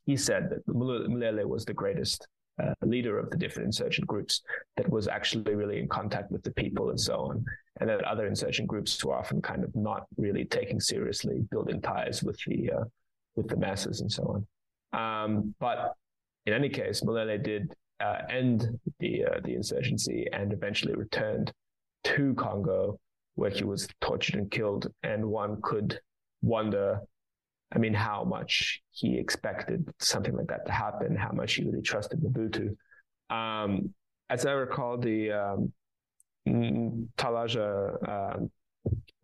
he 0.05 0.17
said 0.17 0.49
that 0.51 0.67
Mulele 0.67 1.45
was 1.45 1.63
the 1.63 1.73
greatest 1.73 2.27
uh, 2.61 2.73
leader 2.85 3.17
of 3.17 3.29
the 3.29 3.37
different 3.37 3.67
insurgent 3.67 4.07
groups 4.07 4.41
that 4.77 4.89
was 4.89 5.07
actually 5.07 5.55
really 5.55 5.79
in 5.79 5.87
contact 5.87 6.31
with 6.31 6.43
the 6.43 6.51
people 6.51 6.89
and 6.89 6.99
so 6.99 7.15
on, 7.15 7.45
and 7.79 7.89
that 7.89 8.03
other 8.03 8.27
insurgent 8.27 8.67
groups 8.67 9.03
were 9.03 9.15
often 9.15 9.41
kind 9.41 9.63
of 9.63 9.75
not 9.75 10.05
really 10.17 10.45
taking 10.45 10.79
seriously 10.79 11.41
building 11.51 11.81
ties 11.81 12.23
with 12.23 12.39
the 12.47 12.71
uh, 12.71 12.83
with 13.35 13.47
the 13.47 13.57
masses 13.57 14.01
and 14.01 14.11
so 14.11 14.23
on. 14.93 15.25
Um, 15.25 15.55
but 15.59 15.93
in 16.45 16.53
any 16.53 16.69
case, 16.69 17.01
Mulele 17.01 17.41
did 17.41 17.73
uh, 17.99 18.21
end 18.29 18.79
the 18.99 19.25
uh, 19.25 19.39
the 19.43 19.55
insurgency 19.55 20.27
and 20.33 20.53
eventually 20.53 20.95
returned 20.95 21.51
to 22.05 22.33
Congo, 22.35 22.99
where 23.35 23.49
he 23.49 23.63
was 23.63 23.87
tortured 24.01 24.35
and 24.35 24.49
killed. 24.51 24.91
And 25.03 25.25
one 25.25 25.61
could 25.61 25.99
wonder, 26.41 27.01
I 27.73 27.77
mean, 27.77 27.93
how 27.93 28.23
much 28.23 28.81
he 28.91 29.17
expected 29.17 29.87
something 29.99 30.35
like 30.35 30.47
that 30.47 30.65
to 30.65 30.71
happen, 30.71 31.15
how 31.15 31.31
much 31.31 31.53
he 31.53 31.63
really 31.63 31.81
trusted 31.81 32.19
Mobutu. 32.19 32.75
Um, 33.29 33.93
as 34.29 34.45
I 34.45 34.51
recall, 34.53 34.97
the 34.97 35.31
um, 35.31 35.71
Ntalaja 36.47 38.07
uh, 38.07 38.37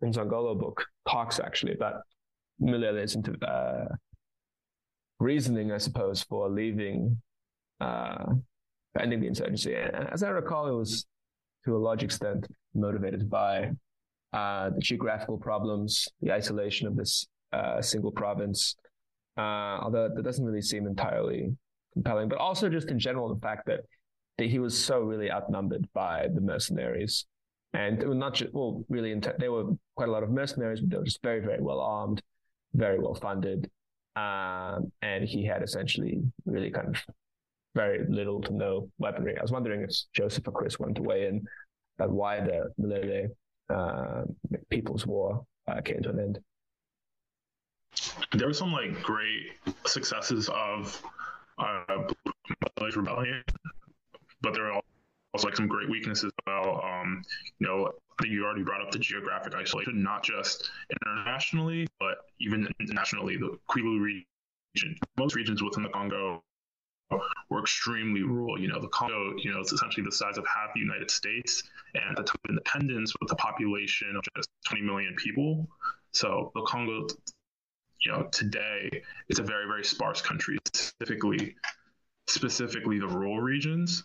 Nzongola 0.02 0.58
book 0.58 0.86
talks 1.08 1.40
actually 1.40 1.74
about 1.74 2.02
Mulele's 2.62 3.16
uh, 3.42 3.86
reasoning, 5.18 5.72
I 5.72 5.78
suppose, 5.78 6.22
for 6.22 6.48
leaving, 6.48 7.20
uh, 7.80 8.26
ending 8.98 9.20
the 9.20 9.26
insurgency. 9.26 9.74
And 9.74 10.08
as 10.12 10.22
I 10.22 10.28
recall, 10.28 10.68
it 10.68 10.72
was 10.72 11.06
to 11.64 11.76
a 11.76 11.78
large 11.78 12.04
extent 12.04 12.46
motivated 12.74 13.28
by 13.28 13.72
uh, 14.32 14.70
the 14.70 14.80
geographical 14.80 15.38
problems, 15.38 16.08
the 16.20 16.32
isolation 16.32 16.86
of 16.86 16.96
this 16.96 17.26
uh, 17.52 17.80
single 17.82 18.10
province. 18.10 18.76
Uh, 19.36 19.78
although 19.82 20.08
that 20.14 20.22
doesn't 20.22 20.44
really 20.44 20.62
seem 20.62 20.86
entirely 20.86 21.54
compelling, 21.92 22.28
but 22.28 22.38
also 22.38 22.68
just 22.68 22.90
in 22.90 22.98
general 22.98 23.32
the 23.34 23.40
fact 23.40 23.66
that, 23.66 23.80
that 24.38 24.48
he 24.48 24.58
was 24.58 24.76
so 24.76 25.00
really 25.00 25.30
outnumbered 25.30 25.86
by 25.92 26.26
the 26.34 26.40
mercenaries, 26.40 27.26
and 27.74 28.00
they 28.00 28.06
were 28.06 28.14
not 28.14 28.34
just 28.34 28.52
well, 28.54 28.82
really, 28.88 29.14
they 29.38 29.48
were 29.48 29.64
quite 29.94 30.08
a 30.08 30.12
lot 30.12 30.22
of 30.22 30.30
mercenaries, 30.30 30.80
but 30.80 30.90
they 30.90 30.96
were 30.96 31.04
just 31.04 31.22
very, 31.22 31.40
very 31.40 31.60
well 31.60 31.80
armed, 31.80 32.22
very 32.72 32.98
well 32.98 33.14
funded, 33.14 33.70
um, 34.16 34.90
and 35.02 35.24
he 35.24 35.44
had 35.44 35.62
essentially 35.62 36.22
really 36.46 36.70
kind 36.70 36.88
of 36.88 36.96
very 37.74 38.06
little 38.08 38.40
to 38.40 38.54
no 38.54 38.88
weaponry. 38.98 39.36
I 39.36 39.42
was 39.42 39.52
wondering 39.52 39.82
if 39.82 39.94
Joseph 40.14 40.48
or 40.48 40.52
Chris 40.52 40.78
wanted 40.78 40.96
to 40.96 41.02
weigh 41.02 41.26
in 41.26 41.44
about 41.98 42.10
why 42.10 42.40
the 42.40 42.72
Mulele 42.80 43.28
uh, 43.68 44.22
People's 44.70 45.06
War 45.06 45.44
uh, 45.68 45.82
came 45.82 46.00
to 46.02 46.10
an 46.10 46.20
end. 46.20 46.38
There 48.32 48.48
were 48.48 48.54
some 48.54 48.72
like 48.72 49.02
great 49.02 49.52
successes 49.86 50.48
of 50.50 51.02
uh, 51.58 52.12
rebellion, 52.94 53.42
but 54.42 54.54
there 54.54 54.70
are 54.70 54.80
also 55.32 55.48
like 55.48 55.56
some 55.56 55.68
great 55.68 55.88
weaknesses 55.90 56.32
about 56.46 56.84
um, 56.84 57.22
you 57.58 57.66
know 57.66 57.92
I 58.18 58.22
think 58.22 58.32
you 58.32 58.44
already 58.44 58.62
brought 58.62 58.80
up 58.80 58.90
the 58.90 58.98
geographic 58.98 59.54
isolation, 59.54 60.02
not 60.02 60.22
just 60.22 60.70
internationally, 60.90 61.86
but 62.00 62.18
even 62.40 62.66
nationally. 62.80 63.36
The 63.36 63.58
Kwilu 63.68 64.00
region, 64.00 64.96
most 65.18 65.34
regions 65.34 65.62
within 65.62 65.82
the 65.82 65.90
Congo 65.90 66.42
were 67.50 67.60
extremely 67.60 68.22
rural. 68.22 68.58
You 68.58 68.68
know, 68.68 68.80
the 68.80 68.88
Congo, 68.88 69.34
you 69.36 69.52
know, 69.52 69.60
it's 69.60 69.72
essentially 69.72 70.04
the 70.04 70.12
size 70.12 70.38
of 70.38 70.46
half 70.46 70.72
the 70.74 70.80
United 70.80 71.10
States, 71.10 71.62
and 71.94 72.04
at 72.10 72.16
the 72.16 72.22
time 72.22 72.40
of 72.44 72.50
independence, 72.50 73.12
with 73.20 73.30
a 73.30 73.36
population 73.36 74.16
of 74.16 74.24
just 74.34 74.48
20 74.66 74.82
million 74.82 75.14
people. 75.16 75.68
So 76.12 76.52
the 76.54 76.62
Congo, 76.62 77.06
you 78.06 78.12
know, 78.12 78.28
today 78.30 79.02
it's 79.28 79.40
a 79.40 79.42
very, 79.42 79.66
very 79.66 79.84
sparse 79.84 80.20
country, 80.20 80.58
specifically, 80.64 81.56
specifically 82.28 83.00
the 83.00 83.08
rural 83.08 83.40
regions. 83.40 84.04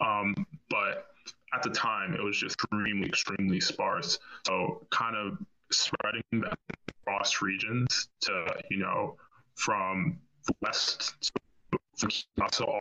Um, 0.00 0.34
but 0.68 1.06
at 1.54 1.62
the 1.62 1.70
time, 1.70 2.12
it 2.12 2.22
was 2.22 2.36
just 2.36 2.54
extremely, 2.54 3.08
extremely 3.08 3.60
sparse. 3.60 4.18
So 4.46 4.86
kind 4.90 5.16
of 5.16 5.38
spreading 5.72 6.22
that 6.32 6.58
across 7.00 7.40
regions 7.40 8.08
to, 8.22 8.46
you 8.70 8.78
know, 8.78 9.16
from 9.54 10.18
the 10.46 10.54
west 10.60 11.32
to 11.98 12.64
all 12.64 12.80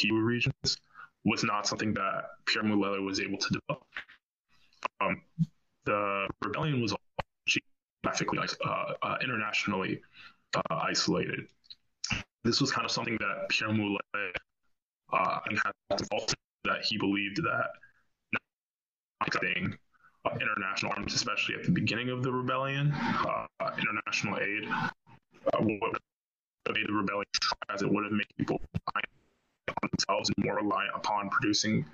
Kivu 0.00 0.24
regions 0.24 0.78
was 1.26 1.44
not 1.44 1.66
something 1.66 1.92
that 1.94 2.30
Pierre 2.46 2.64
Mulele 2.64 3.04
was 3.04 3.20
able 3.20 3.36
to 3.36 3.60
develop. 3.60 3.84
Um, 5.02 5.20
the 5.84 6.28
rebellion 6.42 6.80
was 6.80 6.94
geographically, 8.06 8.38
uh, 8.64 8.92
uh, 9.02 9.16
internationally 9.22 10.00
uh, 10.54 10.74
isolated. 10.74 11.46
This 12.44 12.60
was 12.60 12.70
kind 12.70 12.84
of 12.84 12.90
something 12.90 13.16
that 13.18 13.48
Pierre 13.48 13.70
Mulele 13.70 13.98
uh, 15.12 15.38
had 15.50 15.96
defaulted 15.96 16.36
that 16.64 16.84
he 16.84 16.98
believed 16.98 17.38
that 17.42 17.70
international 20.40 20.92
arms, 20.96 21.14
especially 21.14 21.54
at 21.54 21.64
the 21.64 21.70
beginning 21.70 22.10
of 22.10 22.22
the 22.22 22.32
rebellion, 22.32 22.94
international 23.78 24.38
aid 24.38 24.64
would 25.60 25.80
have 25.82 26.74
made 26.74 26.86
the 26.86 26.92
rebellion 26.92 27.24
as 27.72 27.82
it 27.82 27.90
would 27.90 28.04
have 28.04 28.12
made 28.12 28.26
people 28.36 28.60
on 28.94 29.88
themselves 29.92 30.30
and 30.36 30.44
more 30.44 30.56
reliant 30.56 30.94
upon 30.94 31.28
producing 31.30 31.84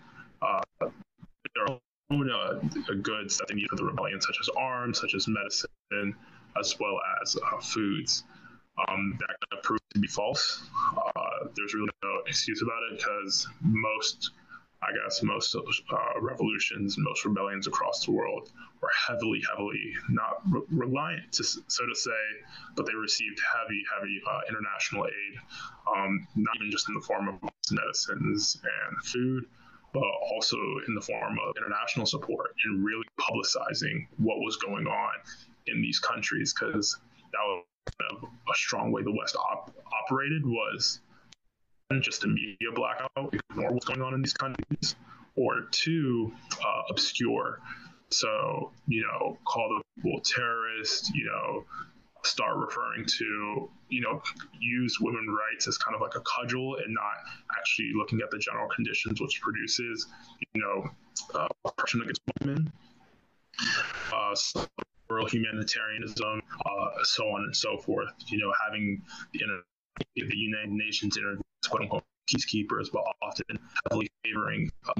uh, 0.41 0.61
their 0.81 1.71
own 1.71 1.79
uh, 2.11 2.55
goods 3.03 3.39
that 3.39 3.49
they 3.49 3.55
need 3.55 3.69
for 3.71 3.77
the 3.77 3.85
rebellion, 3.85 4.21
such 4.21 4.37
as 4.41 4.49
arms, 4.57 5.01
such 5.01 5.15
as 5.15 5.27
medicine, 5.29 6.15
as 6.59 6.79
well 6.79 6.99
as 7.23 7.37
uh, 7.37 7.61
foods. 7.61 8.25
Um, 8.89 9.19
that 9.21 9.63
proved 9.63 9.83
to 9.95 10.01
be 10.01 10.09
false. 10.09 10.63
there's 11.55 11.75
really 11.75 11.91
no 12.03 12.23
excuse 12.27 12.63
about 12.63 12.81
it 12.91 12.99
because 12.99 13.47
most 13.61 14.31
I 14.83 14.91
guess 15.05 15.23
most 15.23 15.55
uh, 15.55 16.21
revolutions, 16.21 16.97
most 16.99 17.25
rebellions 17.25 17.69
across 17.69 18.05
the 18.05 18.11
world 18.11 18.51
were 18.81 18.91
heavily, 19.07 19.41
heavily 19.49 19.95
not 20.11 20.43
re- 20.51 20.63
reliant, 20.71 21.31
to, 21.35 21.45
so 21.45 21.87
to 21.87 21.95
say, 21.95 22.11
but 22.75 22.87
they 22.87 22.95
received 22.95 23.41
heavy, 23.55 23.85
heavy 23.95 24.21
uh, 24.29 24.41
international 24.49 25.07
aid, 25.07 25.39
um, 25.87 26.27
not 26.35 26.57
even 26.57 26.73
just 26.73 26.89
in 26.89 26.97
the 26.97 27.01
form 27.01 27.29
of 27.29 27.51
medicines 27.71 28.61
and 28.65 29.05
food, 29.05 29.45
but 29.93 30.03
also 30.33 30.57
in 30.89 30.95
the 30.95 31.01
form 31.01 31.39
of 31.47 31.55
international 31.57 32.07
support 32.07 32.55
and 32.65 32.85
really 32.85 33.05
publicizing 33.21 34.07
what 34.17 34.39
was 34.39 34.57
going 34.57 34.87
on 34.87 35.13
in 35.67 35.83
these 35.83 35.99
countries, 35.99 36.55
because 36.55 36.99
that 37.33 37.39
was 37.39 37.65
a 38.01 38.55
strong 38.55 38.91
way 38.91 39.03
the 39.03 39.13
West 39.13 39.37
op- 39.37 39.75
operated 40.03 40.45
was 40.45 41.01
just 42.01 42.25
a 42.25 42.27
media 42.27 42.73
blackout, 42.75 43.35
ignore 43.51 43.71
what's 43.73 43.85
going 43.85 44.01
on 44.01 44.15
in 44.15 44.23
these 44.23 44.33
countries, 44.33 44.97
or 45.37 45.67
two, 45.71 46.33
uh, 46.65 46.83
obscure. 46.91 47.61
So, 48.11 48.73
you 48.87 49.03
know, 49.03 49.39
call 49.45 49.69
the 49.69 50.03
people 50.03 50.21
terrorists, 50.21 51.11
you 51.15 51.27
know, 51.27 51.65
start 52.25 52.57
referring 52.57 53.05
to, 53.07 53.71
you 53.89 54.01
know, 54.01 54.23
use 54.61 54.99
women's 55.01 55.29
rights 55.29 55.69
as 55.69 55.77
kind 55.79 55.95
of 55.95 56.01
like 56.01 56.15
a 56.15 56.21
cudgel 56.21 56.77
and 56.77 56.95
not 56.95 57.15
actually 57.59 57.91
looking 57.97 58.21
at 58.23 58.31
the 58.31 58.39
general 58.39 58.69
conditions 58.69 59.21
which 59.21 59.41
produces, 59.41 60.07
you 60.55 60.61
know, 60.61 60.89
uh, 61.35 61.49
oppression 61.65 62.03
against 62.03 62.21
women. 62.41 62.73
Uh, 64.13 64.35
so 64.35 64.67
humanitarianism, 65.31 66.41
uh, 66.65 66.89
so 67.03 67.25
on 67.25 67.43
and 67.43 67.55
so 67.55 67.77
forth. 67.77 68.09
You 68.29 68.39
know, 68.39 68.53
having 68.65 69.03
the, 69.35 69.41
the 70.17 70.37
United 70.37 70.71
Nations 70.71 71.17
intervene 71.17 71.43
quote 71.69 71.83
unquote 71.83 72.05
peacekeepers, 72.31 72.91
but 72.93 73.03
often 73.23 73.59
heavily 73.89 74.11
favoring 74.25 74.71
um, 74.89 74.95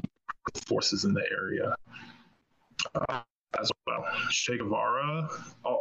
forces 0.67 1.05
in 1.05 1.13
the 1.13 1.23
area. 1.31 1.75
Uh, 3.09 3.21
as 3.59 3.71
well, 3.87 4.05
Che 4.29 4.57
Guevara, 4.57 5.29
uh, 5.65 5.73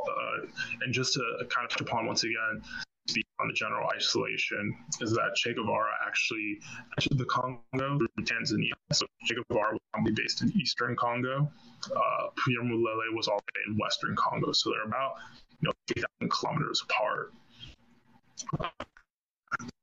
and 0.82 0.92
just 0.92 1.14
to 1.14 1.20
kind 1.48 1.64
of 1.64 1.70
touch 1.70 1.80
upon 1.80 2.06
once 2.06 2.24
again, 2.24 2.62
speak 3.08 3.26
on 3.40 3.48
the 3.48 3.54
general 3.54 3.88
isolation, 3.94 4.76
is 5.00 5.12
that 5.12 5.34
Che 5.36 5.54
Guevara 5.54 5.92
actually 6.06 6.58
entered 6.96 7.18
the 7.18 7.24
Congo 7.24 7.58
through 7.98 8.24
Tanzania. 8.24 8.72
So 8.92 9.06
Che 9.24 9.34
Guevara 9.34 9.72
was 9.72 9.80
probably 9.92 10.12
based 10.12 10.42
in 10.42 10.52
eastern 10.52 10.96
Congo. 10.96 11.50
Uh, 11.84 12.28
Pierre 12.44 12.62
Mulele 12.62 13.14
was 13.14 13.28
all 13.28 13.40
in 13.66 13.76
western 13.76 14.14
Congo, 14.16 14.52
so 14.52 14.70
they're 14.70 14.84
about 14.84 15.14
you 15.60 15.68
know 15.68 15.72
8,000 15.96 16.30
kilometers 16.30 16.82
apart 16.82 17.32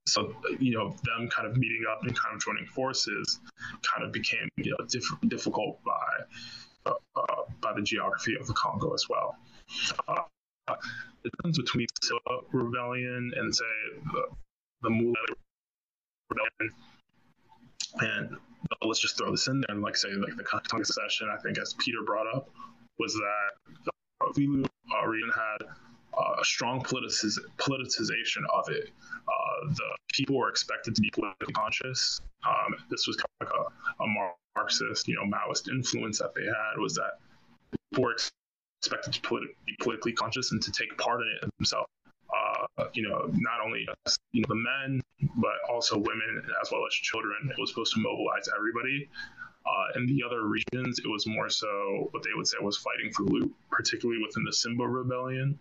so 0.10 0.36
you 0.60 0.72
know 0.72 0.96
them 1.04 1.30
kind 1.30 1.48
of 1.48 1.56
meeting 1.58 1.84
up 1.90 2.02
and 2.04 2.18
kind 2.18 2.36
of 2.36 2.42
joining 2.42 2.66
forces 2.66 3.40
kind 3.82 4.04
of 4.04 4.12
became 4.12 4.50
you 4.58 4.72
know 4.72 4.86
diff- 4.88 5.20
difficult 5.28 5.82
by 5.84 6.10
by 7.62 7.74
the 7.76 7.82
geography 7.82 8.36
of 8.40 8.48
the 8.48 8.54
Congo 8.54 8.94
as 8.94 9.06
well. 9.10 9.36
Uh, 10.08 10.76
the 11.24 11.30
difference 11.38 11.58
between 11.58 11.88
the 12.02 12.40
rebellion 12.52 13.32
and 13.36 13.54
say 13.54 13.66
the, 14.14 14.24
the 14.82 14.90
Mulele 14.90 15.36
rebellion, 16.30 16.76
and 18.00 18.36
uh, 18.36 18.88
let's 18.88 19.00
just 19.00 19.18
throw 19.18 19.32
this 19.32 19.48
in 19.48 19.62
there 19.62 19.76
and 19.76 19.82
like 19.82 19.98
say 19.98 20.10
like 20.12 20.36
the 20.38 20.44
Katanga 20.44 20.86
secession, 20.86 21.28
I 21.36 21.42
think 21.42 21.58
as 21.58 21.74
Peter 21.80 22.00
brought 22.06 22.28
up, 22.34 22.50
was 23.00 23.14
that 23.14 23.52
the 23.86 23.92
Kwilu 24.22 24.66
region 25.08 25.32
had 25.36 25.68
uh, 26.20 26.42
a 26.42 26.46
strong 26.46 26.82
politiciz- 26.82 27.40
politicization 27.58 28.44
of 28.54 28.70
it. 28.70 28.90
Uh, 29.28 29.70
the 29.70 29.98
people 30.12 30.38
were 30.38 30.50
expected 30.50 30.96
to 30.96 31.02
be 31.02 31.10
politically 31.12 31.54
conscious. 31.54 32.22
Um, 32.48 32.76
this 32.90 33.08
was 33.08 33.16
kind 33.16 33.30
of 33.42 33.48
like 33.48 33.56
a, 34.00 34.04
a, 34.04 34.30
Marxist, 34.56 35.08
you 35.08 35.16
know, 35.16 35.24
Maoist 35.24 35.70
influence 35.70 36.20
that 36.20 36.34
they 36.36 36.44
had 36.44 36.82
was 36.82 36.96
that 36.96 37.20
people 37.92 38.04
were 38.04 38.16
expected 38.82 39.14
to 39.14 39.22
politi- 39.22 39.56
be 39.66 39.76
politically 39.80 40.12
conscious 40.12 40.52
and 40.52 40.62
to 40.62 40.72
take 40.72 40.98
part 40.98 41.22
in 41.22 41.28
it 41.42 41.50
themselves. 41.58 41.88
Uh, 42.30 42.86
you 42.94 43.08
know, 43.08 43.30
not 43.34 43.62
only 43.64 43.88
you 44.32 44.42
know 44.42 44.48
the 44.50 44.56
men, 44.56 45.02
but 45.38 45.54
also 45.70 45.98
women 45.98 46.42
as 46.62 46.72
well 46.72 46.82
as 46.86 46.94
children. 46.94 47.50
It 47.50 47.60
was 47.60 47.70
supposed 47.70 47.94
to 47.96 48.02
mobilize 48.02 48.50
everybody. 48.56 49.10
Uh, 49.66 50.00
in 50.00 50.06
the 50.08 50.24
other 50.26 50.44
regions, 50.48 51.00
it 51.00 51.08
was 51.08 51.28
more 51.28 51.50
so 51.50 52.08
what 52.12 52.24
they 52.24 52.30
would 52.36 52.48
say 52.48 52.58
was 52.62 52.78
fighting 52.78 53.12
for 53.12 53.24
loot, 53.24 53.54
particularly 53.70 54.22
within 54.26 54.44
the 54.44 54.54
Simba 54.54 54.88
rebellion. 54.88 55.60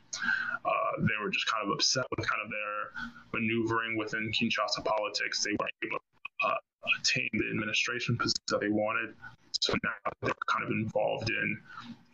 Uh, 0.64 0.70
they 0.98 1.14
were 1.22 1.30
just 1.30 1.46
kind 1.46 1.66
of 1.66 1.72
upset 1.74 2.04
with 2.16 2.26
kind 2.28 2.40
of 2.42 2.50
their 2.50 2.92
maneuvering 3.34 3.96
within 3.96 4.30
Kinshasa 4.32 4.84
politics. 4.84 5.44
They 5.44 5.50
weren't 5.50 5.72
able 5.84 5.98
to 5.98 6.48
uh, 6.48 6.54
attain 7.00 7.28
the 7.32 7.50
administration 7.50 8.16
positions 8.16 8.46
that 8.48 8.60
they 8.60 8.68
wanted. 8.68 9.14
So 9.60 9.74
now 9.82 10.12
they're 10.22 10.32
kind 10.46 10.64
of 10.64 10.70
involved 10.70 11.30
in, 11.30 11.60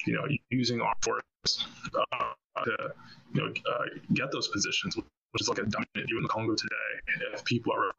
you 0.06 0.14
know, 0.14 0.26
using 0.50 0.80
armed 0.80 0.96
forces 1.02 1.66
uh, 1.94 2.64
to, 2.64 2.94
you 3.34 3.40
know, 3.40 3.52
uh, 3.70 3.84
get 4.14 4.32
those 4.32 4.48
positions, 4.48 4.96
which 4.96 5.06
is 5.40 5.48
like 5.48 5.58
a 5.58 5.66
dominant 5.66 6.08
view 6.08 6.16
in 6.16 6.22
the 6.22 6.28
Congo 6.28 6.54
today. 6.54 7.30
If 7.34 7.44
people 7.44 7.72
are, 7.72 7.90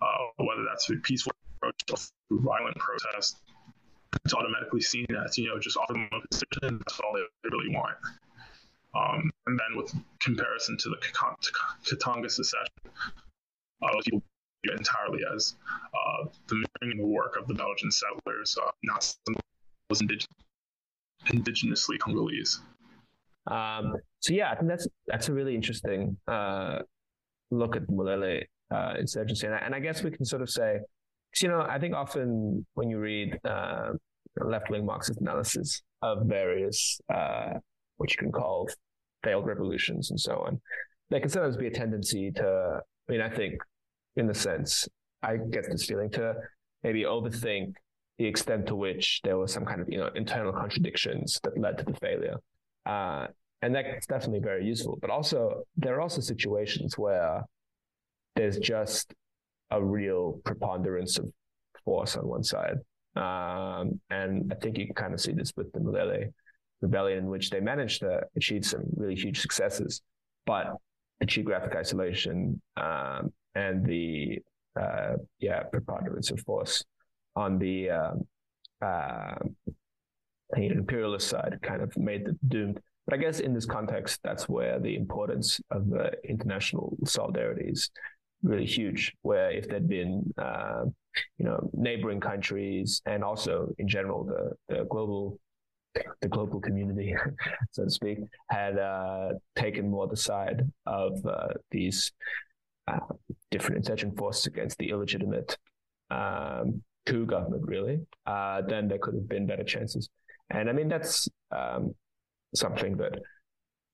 uh, 0.00 0.44
whether 0.44 0.64
that's 0.64 0.86
through 0.86 1.00
peaceful 1.00 1.32
violent 2.30 2.76
protest, 2.76 3.38
it's 4.24 4.34
automatically 4.34 4.80
seen 4.80 5.06
as, 5.24 5.36
you 5.38 5.48
know, 5.48 5.58
just 5.58 5.76
them 5.88 6.08
a 6.12 6.28
position. 6.28 6.78
That's 6.78 7.00
all 7.00 7.14
they 7.14 7.48
really 7.48 7.74
want. 7.74 7.96
Um, 8.94 9.30
and 9.46 9.58
then 9.58 9.76
with 9.76 9.94
comparison 10.20 10.76
to 10.78 10.90
the 10.90 10.96
Katanga 10.96 12.30
secession, 12.30 12.66
uh, 13.82 13.88
people 14.04 14.22
view 14.64 14.76
entirely 14.76 15.20
as 15.34 15.56
uh, 15.94 16.28
the 16.48 16.64
the 16.98 17.06
work 17.06 17.36
of 17.40 17.48
the 17.48 17.54
Belgian 17.54 17.90
settlers, 17.90 18.56
uh, 18.62 18.70
not 18.82 19.14
was 19.88 20.02
indig- 20.02 20.26
indigenously 21.28 21.98
Congolese. 21.98 22.60
Um, 23.46 23.96
so 24.20 24.34
yeah, 24.34 24.50
I 24.50 24.56
think 24.56 24.68
that's 24.68 24.86
that's 25.06 25.28
a 25.28 25.32
really 25.32 25.54
interesting 25.54 26.16
uh, 26.28 26.80
look 27.50 27.76
at 27.76 27.86
Mulele 27.88 28.44
uh, 28.72 28.94
insurgency, 28.98 29.46
and 29.46 29.54
I, 29.54 29.58
and 29.58 29.74
I, 29.74 29.80
guess 29.80 30.02
we 30.02 30.10
can 30.10 30.24
sort 30.24 30.42
of 30.42 30.50
say, 30.50 30.78
you 31.40 31.48
know, 31.48 31.60
I 31.60 31.78
think 31.78 31.94
often 31.94 32.66
when 32.74 32.90
you 32.90 32.98
read 32.98 33.38
uh, 33.44 33.92
left-wing 34.36 34.84
Marxist 34.84 35.20
analysis 35.20 35.82
of 36.02 36.26
various 36.26 37.00
uh, 37.12 37.54
what 37.96 38.10
you 38.10 38.16
can 38.16 38.32
call 38.32 38.68
failed 39.22 39.46
revolutions 39.46 40.10
and 40.10 40.18
so 40.18 40.44
on, 40.46 40.60
there 41.10 41.20
can 41.20 41.30
sometimes 41.30 41.56
be 41.56 41.68
a 41.68 41.70
tendency 41.70 42.30
to. 42.32 42.80
I 43.08 43.12
mean, 43.12 43.20
I 43.20 43.30
think 43.30 43.54
in 44.16 44.26
the 44.26 44.34
sense 44.34 44.88
I 45.22 45.36
get 45.36 45.64
this 45.70 45.84
feeling 45.84 46.10
to 46.10 46.34
maybe 46.82 47.02
overthink 47.02 47.74
the 48.18 48.26
extent 48.26 48.66
to 48.66 48.76
which 48.76 49.20
there 49.24 49.38
was 49.38 49.52
some 49.52 49.64
kind 49.64 49.80
of 49.80 49.88
you 49.88 49.98
know 49.98 50.10
internal 50.14 50.52
contradictions 50.52 51.40
that 51.44 51.58
led 51.58 51.78
to 51.78 51.84
the 51.84 51.94
failure. 51.94 52.36
Uh, 52.84 53.26
and 53.62 53.74
that's 53.74 54.06
definitely 54.06 54.40
very 54.40 54.66
useful. 54.66 54.98
But 55.00 55.10
also, 55.10 55.62
there 55.76 55.94
are 55.96 56.00
also 56.00 56.20
situations 56.20 56.98
where 56.98 57.42
there's 58.34 58.58
just 58.58 59.14
a 59.72 59.82
real 59.82 60.40
preponderance 60.44 61.18
of 61.18 61.30
force 61.84 62.16
on 62.16 62.26
one 62.26 62.44
side. 62.44 62.76
Um, 63.16 64.00
and 64.10 64.52
I 64.52 64.56
think 64.60 64.78
you 64.78 64.86
can 64.86 64.94
kind 64.94 65.14
of 65.14 65.20
see 65.20 65.32
this 65.32 65.52
with 65.56 65.72
the 65.72 65.80
Mulele 65.80 66.32
rebellion, 66.80 67.18
in 67.18 67.26
which 67.26 67.50
they 67.50 67.60
managed 67.60 68.00
to 68.00 68.20
achieve 68.36 68.64
some 68.64 68.84
really 68.96 69.14
huge 69.14 69.40
successes. 69.40 70.02
But 70.46 70.74
the 71.20 71.26
geographic 71.26 71.74
isolation 71.76 72.60
um, 72.76 73.32
and 73.54 73.84
the 73.86 74.38
uh, 74.80 75.14
yeah 75.38 75.62
preponderance 75.64 76.30
of 76.30 76.40
force 76.40 76.82
on 77.36 77.58
the 77.58 77.90
uh, 77.90 79.34
imperialist 80.56 81.28
side 81.28 81.58
kind 81.62 81.82
of 81.82 81.96
made 81.96 82.26
them 82.26 82.38
doomed. 82.48 82.80
But 83.06 83.14
I 83.14 83.22
guess 83.22 83.40
in 83.40 83.52
this 83.52 83.66
context, 83.66 84.20
that's 84.22 84.48
where 84.48 84.78
the 84.78 84.96
importance 84.96 85.60
of 85.70 85.90
the 85.90 86.12
international 86.28 86.96
solidarity 87.04 87.70
is 87.70 87.90
really 88.42 88.66
huge. 88.66 89.12
Where 89.22 89.50
if 89.50 89.68
there'd 89.68 89.88
been, 89.88 90.32
uh, 90.38 90.84
you 91.38 91.44
know, 91.44 91.70
neighboring 91.72 92.20
countries 92.20 93.02
and 93.06 93.22
also 93.22 93.68
in 93.78 93.88
general 93.88 94.24
the 94.24 94.74
the 94.74 94.84
global 94.84 95.38
the 96.20 96.28
global 96.28 96.60
community, 96.60 97.14
so 97.72 97.84
to 97.84 97.90
speak, 97.90 98.18
had 98.48 98.78
uh, 98.78 99.30
taken 99.56 99.90
more 99.90 100.06
the 100.06 100.16
side 100.16 100.62
of 100.86 101.24
uh, 101.26 101.48
these 101.70 102.12
uh, 102.88 102.98
different 103.50 103.76
insurgent 103.76 104.16
forces 104.16 104.46
against 104.46 104.78
the 104.78 104.88
illegitimate 104.88 105.56
um, 106.10 106.82
coup 107.06 107.26
government, 107.26 107.62
really, 107.66 108.00
uh, 108.26 108.62
then 108.62 108.88
there 108.88 108.98
could 108.98 109.14
have 109.14 109.28
been 109.28 109.46
better 109.46 109.64
chances. 109.64 110.08
And 110.50 110.68
I 110.68 110.72
mean, 110.72 110.88
that's 110.88 111.28
um, 111.50 111.94
something 112.54 112.96
that 112.98 113.18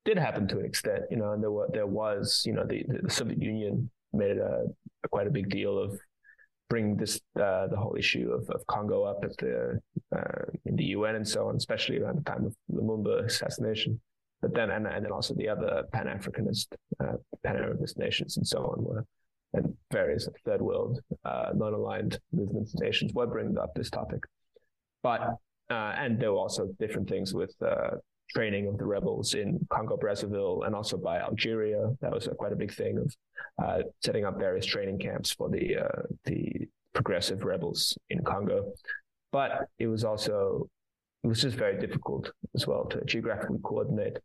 did 0.04 0.18
happen 0.18 0.48
to 0.48 0.58
an 0.58 0.64
extent, 0.64 1.02
you 1.10 1.16
know, 1.16 1.32
and 1.32 1.42
there, 1.42 1.50
were, 1.50 1.68
there 1.72 1.86
was, 1.86 2.42
you 2.46 2.52
know, 2.52 2.64
the, 2.66 2.84
the 3.02 3.10
Soviet 3.10 3.40
Union 3.40 3.90
made 4.12 4.38
a, 4.38 4.64
a, 5.04 5.08
quite 5.08 5.26
a 5.26 5.30
big 5.30 5.50
deal 5.50 5.78
of 5.78 5.98
bringing 6.68 6.96
this, 6.96 7.20
uh, 7.40 7.66
the 7.68 7.76
whole 7.76 7.96
issue 7.98 8.30
of, 8.30 8.48
of 8.50 8.66
Congo 8.66 9.04
up 9.04 9.20
at 9.22 9.36
the, 9.38 9.80
uh, 10.14 10.44
in 10.66 10.76
the 10.76 10.84
UN 10.84 11.16
and 11.16 11.26
so 11.26 11.48
on, 11.48 11.56
especially 11.56 11.98
around 11.98 12.18
the 12.18 12.30
time 12.30 12.44
of 12.44 12.54
Lumumba 12.70 13.24
assassination. 13.24 14.00
But 14.42 14.54
then 14.54 14.70
and, 14.70 14.86
and 14.86 15.04
then 15.04 15.12
also 15.12 15.34
the 15.34 15.48
other 15.48 15.84
Pan 15.92 16.06
Africanist, 16.06 16.66
uh, 17.00 17.16
Pan 17.42 17.56
Arabist 17.56 17.98
nations 17.98 18.36
and 18.36 18.46
so 18.46 18.58
on 18.58 18.84
were 18.84 19.04
and 19.54 19.74
various 19.92 20.28
third 20.44 20.60
world 20.60 21.00
uh, 21.24 21.50
non-aligned 21.54 22.18
movements 22.32 22.74
and 22.74 22.82
nations 22.82 23.12
were 23.14 23.26
bringing 23.26 23.58
up 23.58 23.74
this 23.74 23.90
topic, 23.90 24.22
but 25.02 25.20
uh, 25.70 25.94
and 25.96 26.18
there 26.20 26.32
were 26.32 26.38
also 26.38 26.68
different 26.78 27.08
things 27.08 27.34
with 27.34 27.54
uh, 27.62 27.90
training 28.34 28.68
of 28.68 28.78
the 28.78 28.84
rebels 28.84 29.34
in 29.34 29.58
Congo 29.70 29.96
Brazzaville 29.96 30.66
and 30.66 30.74
also 30.74 30.96
by 30.96 31.18
Algeria. 31.18 31.94
That 32.00 32.12
was 32.12 32.26
a, 32.26 32.34
quite 32.34 32.52
a 32.52 32.56
big 32.56 32.72
thing 32.72 32.98
of 32.98 33.16
uh, 33.62 33.82
setting 34.04 34.24
up 34.24 34.38
various 34.38 34.66
training 34.66 34.98
camps 34.98 35.30
for 35.30 35.48
the 35.48 35.76
uh, 35.78 36.02
the 36.24 36.68
progressive 36.94 37.44
rebels 37.44 37.96
in 38.10 38.22
Congo. 38.24 38.72
But 39.32 39.68
it 39.78 39.86
was 39.86 40.04
also 40.04 40.68
it 41.24 41.28
was 41.28 41.42
just 41.42 41.56
very 41.56 41.78
difficult 41.78 42.30
as 42.54 42.66
well 42.66 42.84
to 42.86 43.04
geographically 43.04 43.58
coordinate 43.62 44.18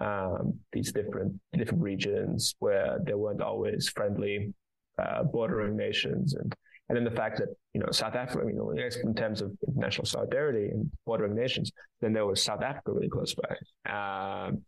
um, 0.00 0.58
these 0.72 0.92
different 0.92 1.34
different 1.52 1.82
regions 1.82 2.54
where 2.58 2.98
there 3.04 3.18
weren't 3.18 3.42
always 3.42 3.88
friendly 3.88 4.52
uh, 4.98 5.22
bordering 5.24 5.76
nations, 5.76 6.34
and 6.34 6.54
and 6.92 6.98
then 6.98 7.04
the 7.10 7.18
fact 7.18 7.38
that 7.38 7.48
you 7.72 7.80
know 7.80 7.90
South 7.90 8.14
Africa, 8.14 8.46
you 8.46 8.52
know, 8.52 8.68
in 8.70 9.14
terms 9.14 9.40
of 9.40 9.50
international 9.66 10.04
solidarity 10.04 10.68
and 10.68 10.90
bordering 11.06 11.34
nations, 11.34 11.72
then 12.02 12.12
there 12.12 12.26
was 12.26 12.42
South 12.42 12.60
Africa 12.60 12.92
really 12.92 13.08
close 13.08 13.34
by, 13.34 14.46
um, 14.46 14.60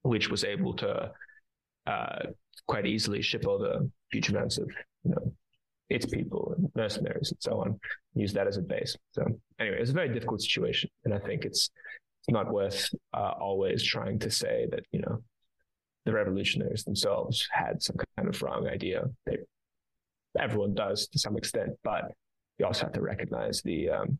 which 0.00 0.30
was 0.30 0.44
able 0.44 0.72
to 0.76 1.10
uh, 1.86 2.20
quite 2.66 2.86
easily 2.86 3.20
ship 3.20 3.46
over 3.46 3.86
huge 4.10 4.30
amounts 4.30 4.56
of 4.56 4.66
you 5.04 5.10
know 5.10 5.30
its 5.90 6.06
people 6.06 6.54
and 6.56 6.70
mercenaries 6.74 7.32
and 7.32 7.42
so 7.42 7.60
on, 7.60 7.78
use 8.14 8.32
that 8.32 8.46
as 8.46 8.56
a 8.56 8.62
base. 8.62 8.96
So 9.12 9.26
anyway, 9.60 9.76
it's 9.78 9.90
a 9.90 9.92
very 9.92 10.08
difficult 10.08 10.40
situation, 10.40 10.88
and 11.04 11.12
I 11.12 11.18
think 11.18 11.44
it's 11.44 11.68
it's 12.20 12.30
not 12.30 12.50
worth 12.50 12.88
uh, 13.12 13.32
always 13.38 13.84
trying 13.84 14.20
to 14.20 14.30
say 14.30 14.66
that 14.70 14.84
you 14.90 15.02
know 15.02 15.18
the 16.06 16.14
revolutionaries 16.14 16.84
themselves 16.84 17.46
had 17.52 17.82
some 17.82 17.96
kind 18.16 18.26
of 18.26 18.40
wrong 18.40 18.66
idea. 18.66 19.04
They 19.26 19.36
everyone 20.38 20.74
does 20.74 21.08
to 21.08 21.18
some 21.18 21.36
extent, 21.36 21.70
but 21.84 22.12
you 22.58 22.66
also 22.66 22.86
have 22.86 22.92
to 22.92 23.00
recognize 23.00 23.62
the 23.62 23.90
um, 23.90 24.18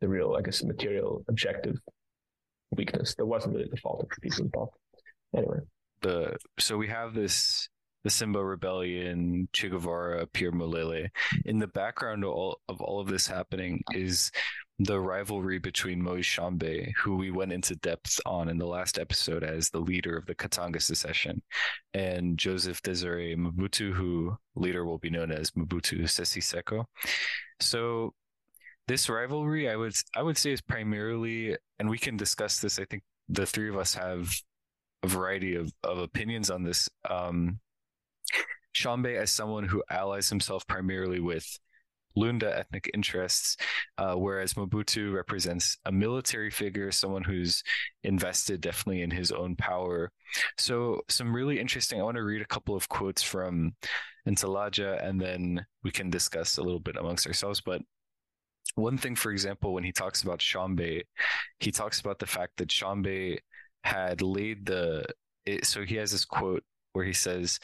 the 0.00 0.08
real, 0.08 0.36
I 0.38 0.42
guess, 0.42 0.62
material 0.62 1.24
objective 1.28 1.76
weakness. 2.70 3.14
There 3.14 3.26
wasn't 3.26 3.54
really 3.54 3.68
the 3.70 3.76
fault 3.78 4.02
of 4.02 4.08
the 4.08 4.20
people 4.20 4.44
involved. 4.44 4.72
Anyway, 5.36 5.58
the 6.02 6.36
so 6.58 6.76
we 6.76 6.88
have 6.88 7.14
this 7.14 7.68
the 8.04 8.10
Simba 8.10 8.42
Rebellion, 8.42 9.48
Che 9.52 9.68
Guevara, 9.68 10.26
Pierre 10.26 10.52
Mulele. 10.52 11.08
In 11.44 11.58
the 11.58 11.66
background 11.66 12.24
of 12.24 12.30
all, 12.30 12.60
of 12.68 12.80
all 12.80 13.00
of 13.00 13.08
this 13.08 13.26
happening 13.26 13.82
is 13.92 14.30
the 14.78 15.00
rivalry 15.00 15.58
between 15.58 16.00
Moise 16.00 16.24
Tshombe, 16.24 16.92
who 16.96 17.16
we 17.16 17.30
went 17.30 17.52
into 17.52 17.74
depth 17.76 18.20
on 18.24 18.48
in 18.48 18.58
the 18.58 18.66
last 18.66 18.98
episode 18.98 19.42
as 19.42 19.70
the 19.70 19.80
leader 19.80 20.16
of 20.16 20.26
the 20.26 20.34
Katanga 20.34 20.80
secession, 20.80 21.42
and 21.94 22.38
Joseph 22.38 22.80
Desiré 22.82 23.36
Mobutu, 23.36 23.92
who 23.92 24.36
later 24.54 24.84
will 24.84 24.98
be 24.98 25.10
known 25.10 25.32
as 25.32 25.50
Mobutu 25.52 26.08
Sese 26.08 26.38
Seko. 26.38 26.84
So 27.60 28.14
this 28.86 29.08
rivalry, 29.08 29.68
I 29.68 29.76
would 29.76 29.94
I 30.14 30.22
would 30.22 30.38
say, 30.38 30.52
is 30.52 30.60
primarily, 30.60 31.56
and 31.78 31.90
we 31.90 31.98
can 31.98 32.16
discuss 32.16 32.60
this. 32.60 32.78
I 32.78 32.84
think 32.84 33.02
the 33.28 33.46
three 33.46 33.68
of 33.68 33.76
us 33.76 33.94
have 33.94 34.32
a 35.02 35.08
variety 35.08 35.56
of, 35.56 35.72
of 35.82 35.98
opinions 35.98 36.50
on 36.50 36.62
this. 36.62 36.88
Um, 37.08 37.58
Tshombe 38.74 39.06
as 39.06 39.32
someone 39.32 39.64
who 39.64 39.82
allies 39.90 40.28
himself 40.28 40.64
primarily 40.68 41.18
with 41.18 41.58
Lunda 42.16 42.56
ethnic 42.58 42.90
interests, 42.94 43.56
uh, 43.98 44.14
whereas 44.14 44.54
Mobutu 44.54 45.12
represents 45.12 45.78
a 45.84 45.92
military 45.92 46.50
figure, 46.50 46.90
someone 46.90 47.22
who's 47.22 47.62
invested 48.04 48.60
definitely 48.60 49.02
in 49.02 49.10
his 49.10 49.30
own 49.30 49.56
power. 49.56 50.10
So, 50.56 51.02
some 51.08 51.34
really 51.34 51.60
interesting. 51.60 52.00
I 52.00 52.04
want 52.04 52.16
to 52.16 52.22
read 52.22 52.42
a 52.42 52.46
couple 52.46 52.74
of 52.74 52.88
quotes 52.88 53.22
from 53.22 53.74
Ntalaja, 54.26 55.04
and 55.04 55.20
then 55.20 55.64
we 55.82 55.90
can 55.90 56.10
discuss 56.10 56.58
a 56.58 56.62
little 56.62 56.80
bit 56.80 56.96
amongst 56.96 57.26
ourselves. 57.26 57.60
But 57.60 57.82
one 58.74 58.98
thing, 58.98 59.16
for 59.16 59.32
example, 59.32 59.72
when 59.74 59.84
he 59.84 59.92
talks 59.92 60.22
about 60.22 60.40
Tshombe, 60.40 61.02
he 61.60 61.70
talks 61.70 62.00
about 62.00 62.18
the 62.18 62.26
fact 62.26 62.56
that 62.56 62.68
Tshombe 62.68 63.38
had 63.84 64.22
laid 64.22 64.66
the. 64.66 65.04
It, 65.46 65.64
so 65.64 65.82
he 65.82 65.96
has 65.96 66.12
this 66.12 66.24
quote 66.24 66.62
where 66.92 67.04
he 67.04 67.12
says, 67.12 67.58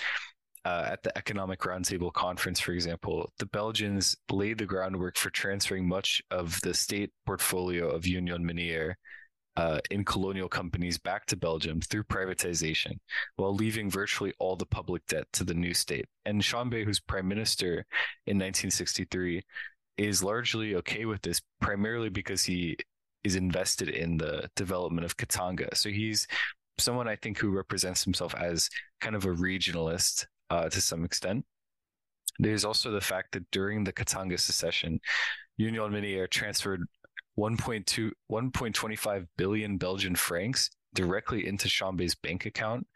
uh, 0.65 0.87
at 0.89 1.03
the 1.03 1.17
Economic 1.17 1.61
Roundtable 1.61 2.13
Conference, 2.13 2.59
for 2.59 2.73
example, 2.73 3.31
the 3.39 3.47
Belgians 3.47 4.17
laid 4.31 4.59
the 4.59 4.67
groundwork 4.67 5.17
for 5.17 5.31
transferring 5.31 5.87
much 5.87 6.23
of 6.31 6.61
the 6.63 6.73
state 6.73 7.11
portfolio 7.27 7.89
of 7.89 8.07
Union 8.07 8.45
Minière 8.45 8.95
uh, 9.57 9.79
in 9.91 10.05
colonial 10.05 10.49
companies 10.49 10.99
back 10.99 11.27
to 11.27 11.37
Belgium 11.37 11.81
through 11.81 12.03
privatization, 12.05 12.97
while 13.37 13.55
leaving 13.55 13.91
virtually 13.91 14.33
all 14.39 14.57
the 14.57 14.67
public 14.67 15.05
debt 15.07 15.27
to 15.33 15.45
the 15.45 15.55
new 15.55 15.75
state. 15.75 16.07
And 16.25 16.43
Tshombe, 16.43 16.85
who's 16.85 17.01
prime 17.01 17.29
minister 17.29 17.87
in 18.27 18.37
1963, 18.39 19.43
is 19.97 20.25
largely 20.25 20.75
okay 20.77 21.05
with 21.05 21.23
this, 21.23 21.41
primarily 21.61 22.09
because 22.09 22.43
he 22.43 22.77
is 23.23 23.37
invested 23.37 23.89
in 23.89 24.17
the 24.17 24.49
development 24.57 25.05
of 25.05 25.17
Katanga. 25.17 25.75
So 25.77 25.89
he's 25.89 26.27
someone 26.79 27.07
I 27.07 27.17
think 27.17 27.39
who 27.39 27.51
represents 27.51 28.03
himself 28.03 28.35
as 28.35 28.69
kind 29.01 29.15
of 29.15 29.25
a 29.25 29.29
regionalist 29.29 30.27
uh, 30.51 30.69
to 30.69 30.81
some 30.81 31.05
extent. 31.05 31.45
There's 32.39 32.65
also 32.65 32.91
the 32.91 33.01
fact 33.01 33.33
that 33.33 33.51
during 33.51 33.85
the 33.85 33.93
Katanga 33.93 34.39
secession, 34.39 35.01
Union 35.57 35.93
Minière 35.93 36.29
transferred 36.29 36.83
1.2 37.39 38.11
1.25 38.31 39.27
billion 39.37 39.77
Belgian 39.77 40.15
francs 40.15 40.71
directly 40.95 41.47
into 41.47 41.69
Tshombe's 41.69 42.15
bank 42.15 42.47
account, 42.47 42.87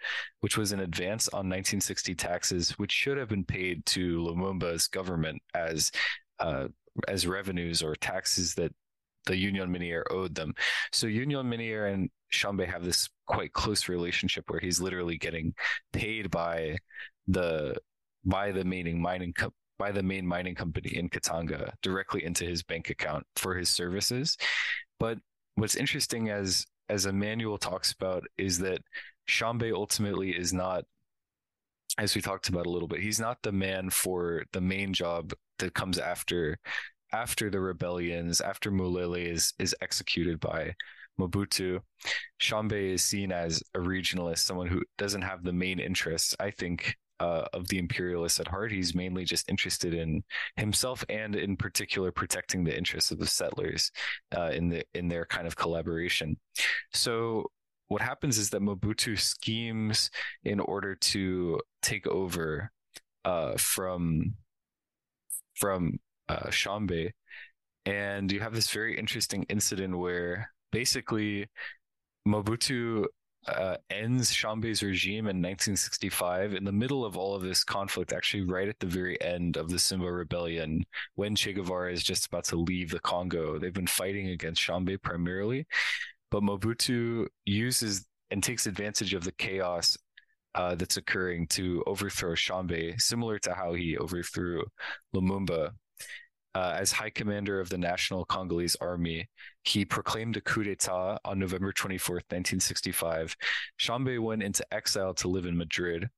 which 0.41 0.57
was 0.57 0.73
an 0.73 0.81
advance 0.81 1.29
on 1.29 1.49
1960 1.49 2.15
taxes, 2.15 2.71
which 2.79 2.93
should 2.93 3.19
have 3.19 3.29
been 3.29 3.45
paid 3.45 3.85
to 3.87 4.21
Lumumba's 4.21 4.87
government 4.87 5.43
as 5.55 5.91
uh, 6.39 6.69
as 7.07 7.27
revenues 7.27 7.83
or 7.83 7.95
taxes 7.95 8.55
that 8.55 8.73
the 9.27 9.37
Union 9.37 9.73
Minière 9.73 10.05
owed 10.11 10.35
them. 10.35 10.55
So 10.93 11.07
Union 11.07 11.47
Minière 11.47 11.93
and 11.93 12.11
Tshombe 12.31 12.67
have 12.67 12.85
this 12.85 13.09
quite 13.27 13.53
close 13.53 13.89
relationship 13.89 14.45
where 14.49 14.61
he's 14.61 14.81
literally 14.81 15.19
getting 15.19 15.55
paid 15.93 16.31
by 16.31 16.77
the 17.29 17.77
by 18.25 18.51
the 18.51 18.65
mining 18.65 19.01
mining 19.01 19.33
co- 19.33 19.53
by 19.79 19.93
the 19.93 20.03
main 20.03 20.27
mining 20.27 20.55
company 20.55 20.97
in 20.97 21.09
Katanga 21.09 21.73
directly 21.83 22.25
into 22.25 22.45
his 22.45 22.63
bank 22.63 22.91
account 22.91 23.25
for 23.37 23.55
his 23.55 23.69
services. 23.69 24.37
But 24.99 25.19
what's 25.55 25.77
interesting 25.77 26.31
as 26.31 26.67
as 26.89 27.07
Emmanuel 27.07 27.59
talks 27.59 27.93
about 27.93 28.25
is 28.37 28.59
that 28.59 28.81
Tshombe 29.27 29.73
ultimately 29.73 30.31
is 30.31 30.53
not 30.53 30.85
as 31.99 32.15
we 32.15 32.21
talked 32.21 32.49
about 32.49 32.67
a 32.67 32.71
little 32.71 32.89
bit, 32.89 33.01
he's 33.01 33.21
not 33.21 33.43
the 33.43 33.53
man 33.53 33.91
for 33.91 34.45
the 34.53 34.61
main 34.61 34.93
job 34.93 35.33
that 35.59 35.75
comes 35.75 35.99
after 35.99 36.59
after 37.13 37.49
the 37.51 37.61
rebellions, 37.61 38.41
after 38.41 38.71
Mulele 38.71 39.27
is 39.27 39.53
is 39.59 39.75
executed 39.81 40.41
by 40.41 40.75
Mobutu. 41.19 41.81
Tshombe 42.39 42.73
is 42.73 43.05
seen 43.05 43.33
as 43.33 43.63
a 43.75 43.79
regionalist, 43.79 44.39
someone 44.39 44.69
who 44.69 44.83
doesn't 44.97 45.23
have 45.23 45.43
the 45.43 45.53
main 45.53 45.81
interests, 45.81 46.35
I 46.39 46.51
think, 46.51 46.97
uh, 47.21 47.45
of 47.53 47.69
the 47.69 47.79
imperialists 47.79 48.41
at 48.41 48.49
heart. 48.49 48.73
He's 48.73 48.95
mainly 48.95 49.25
just 49.25 49.49
interested 49.49 49.95
in 49.95 50.23
himself 50.57 51.05
and, 51.09 51.35
in 51.35 51.57
particular, 51.57 52.13
protecting 52.13 52.65
the 52.65 52.77
interests 52.77 53.11
of 53.11 53.19
the 53.19 53.27
settlers 53.27 53.91
uh, 54.37 54.51
in 54.53 54.69
the 54.69 54.85
in 54.95 55.09
their 55.09 55.25
kind 55.25 55.47
of 55.47 55.57
collaboration. 55.57 56.37
So 56.93 57.51
what 57.89 58.03
happens 58.03 58.39
is 58.39 58.51
that 58.51 58.63
Mobutu 58.63 59.19
schemes 59.19 60.11
in 60.45 60.61
order 60.61 60.95
to 60.95 61.61
take 61.83 62.07
over 62.07 62.71
uh, 63.25 63.57
from 63.57 64.35
from 65.55 65.99
uh, 66.29 66.51
Tshombe, 66.51 67.11
and 67.87 68.31
you 68.31 68.41
have 68.41 68.55
this 68.55 68.71
very 68.71 68.97
interesting 68.97 69.45
incident 69.45 69.99
where 69.99 70.51
basically 70.71 71.47
Mobutu 72.27 73.07
uh, 73.49 73.77
ends 73.91 74.33
Tshombe's 74.33 74.83
regime 74.83 75.27
in 75.27 75.43
1965 75.43 76.55
in 76.55 76.65
the 76.65 76.73
middle 76.73 77.05
of 77.05 77.17
all 77.17 77.35
of 77.35 77.43
this 77.43 77.65
conflict, 77.65 78.13
actually, 78.13 78.45
right 78.45 78.69
at 78.69 78.79
the 78.79 78.87
very 78.87 79.21
end 79.21 79.57
of 79.57 79.69
the 79.69 79.79
Simba 79.79 80.11
rebellion, 80.11 80.85
when 81.15 81.35
Che 81.35 81.53
Guevara 81.53 81.93
is 81.93 82.03
just 82.03 82.27
about 82.27 82.45
to 82.45 82.57
leave 82.57 82.91
the 82.91 83.01
Congo. 83.01 83.59
They've 83.59 83.73
been 83.73 83.87
fighting 83.87 84.29
against 84.29 84.63
Tshombe 84.63 84.99
primarily, 85.03 85.67
but 86.31 86.43
Mobutu 86.43 87.27
uses 87.45 88.05
and 88.31 88.43
takes 88.43 88.67
advantage 88.67 89.15
of 89.15 89.25
the 89.25 89.33
chaos 89.33 89.97
uh, 90.55 90.75
that's 90.75 90.97
occurring 90.97 91.47
to 91.49 91.83
overthrow 91.87 92.35
Tshombe, 92.35 92.95
similar 92.99 93.39
to 93.41 93.55
how 93.55 93.75
he 93.75 93.97
overthrew 93.97 94.65
Lumumba 95.15 95.71
uh, 96.55 96.77
as 96.79 96.93
High 96.93 97.11
Commander 97.11 97.61
of 97.61 97.69
the 97.69 97.79
National 97.79 98.25
Congolese 98.25 98.77
Army, 98.81 99.29
he 99.65 99.85
proclaimed 99.85 100.37
a 100.37 100.41
coup 100.41 100.65
d'etat 100.65 101.19
on 101.25 101.39
November 101.39 101.73
24th, 101.73 102.31
1965. 102.31 103.37
Tshombe 103.79 104.19
went 104.23 104.43
into 104.43 104.65
exile 104.73 105.15
to 105.15 105.29
live 105.29 105.47
in 105.47 105.57
Madrid. 105.57 106.09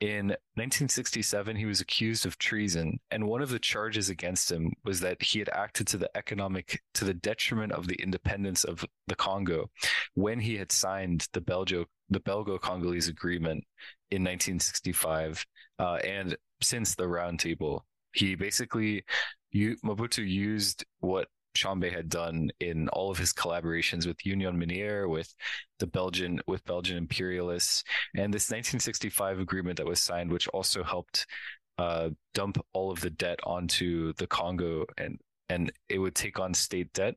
In 0.00 0.28
1967, 0.56 1.56
he 1.56 1.64
was 1.64 1.80
accused 1.80 2.26
of 2.26 2.36
treason, 2.36 3.00
and 3.10 3.26
one 3.26 3.40
of 3.40 3.48
the 3.48 3.58
charges 3.58 4.10
against 4.10 4.52
him 4.52 4.72
was 4.84 5.00
that 5.00 5.22
he 5.22 5.38
had 5.38 5.48
acted 5.48 5.86
to 5.88 5.96
the 5.96 6.14
economic 6.14 6.82
to 6.94 7.06
the 7.06 7.14
detriment 7.14 7.72
of 7.72 7.88
the 7.88 7.94
independence 7.94 8.64
of 8.64 8.84
the 9.06 9.14
Congo 9.14 9.70
when 10.12 10.38
he 10.38 10.56
had 10.56 10.70
signed 10.70 11.26
the 11.32 11.40
Belgio 11.40 11.86
the 12.10 12.20
Belgo-Congolese 12.20 13.08
agreement 13.08 13.64
in 14.10 14.22
1965, 14.22 15.44
uh, 15.78 15.94
and 16.04 16.36
since 16.62 16.94
the 16.94 17.04
Roundtable, 17.04 17.80
He 18.12 18.34
basically 18.34 19.04
you, 19.56 19.76
Mobutu 19.84 20.28
used 20.28 20.84
what 21.00 21.28
Tshombe 21.54 21.90
had 21.90 22.08
done 22.08 22.50
in 22.60 22.88
all 22.88 23.10
of 23.10 23.18
his 23.18 23.32
collaborations 23.32 24.06
with 24.06 24.24
Union 24.24 24.60
Minière, 24.60 25.08
with 25.08 25.34
the 25.78 25.86
Belgian 25.86 26.40
with 26.46 26.64
Belgian 26.64 26.96
imperialists, 26.98 27.82
and 28.14 28.32
this 28.32 28.50
1965 28.50 29.40
agreement 29.40 29.78
that 29.78 29.86
was 29.86 30.00
signed, 30.00 30.30
which 30.30 30.48
also 30.48 30.84
helped 30.84 31.26
uh, 31.78 32.10
dump 32.34 32.58
all 32.74 32.90
of 32.90 33.00
the 33.00 33.10
debt 33.10 33.40
onto 33.44 34.12
the 34.14 34.26
Congo, 34.26 34.84
and 34.98 35.18
and 35.48 35.72
it 35.88 35.98
would 35.98 36.14
take 36.14 36.38
on 36.38 36.52
state 36.52 36.92
debt. 36.92 37.14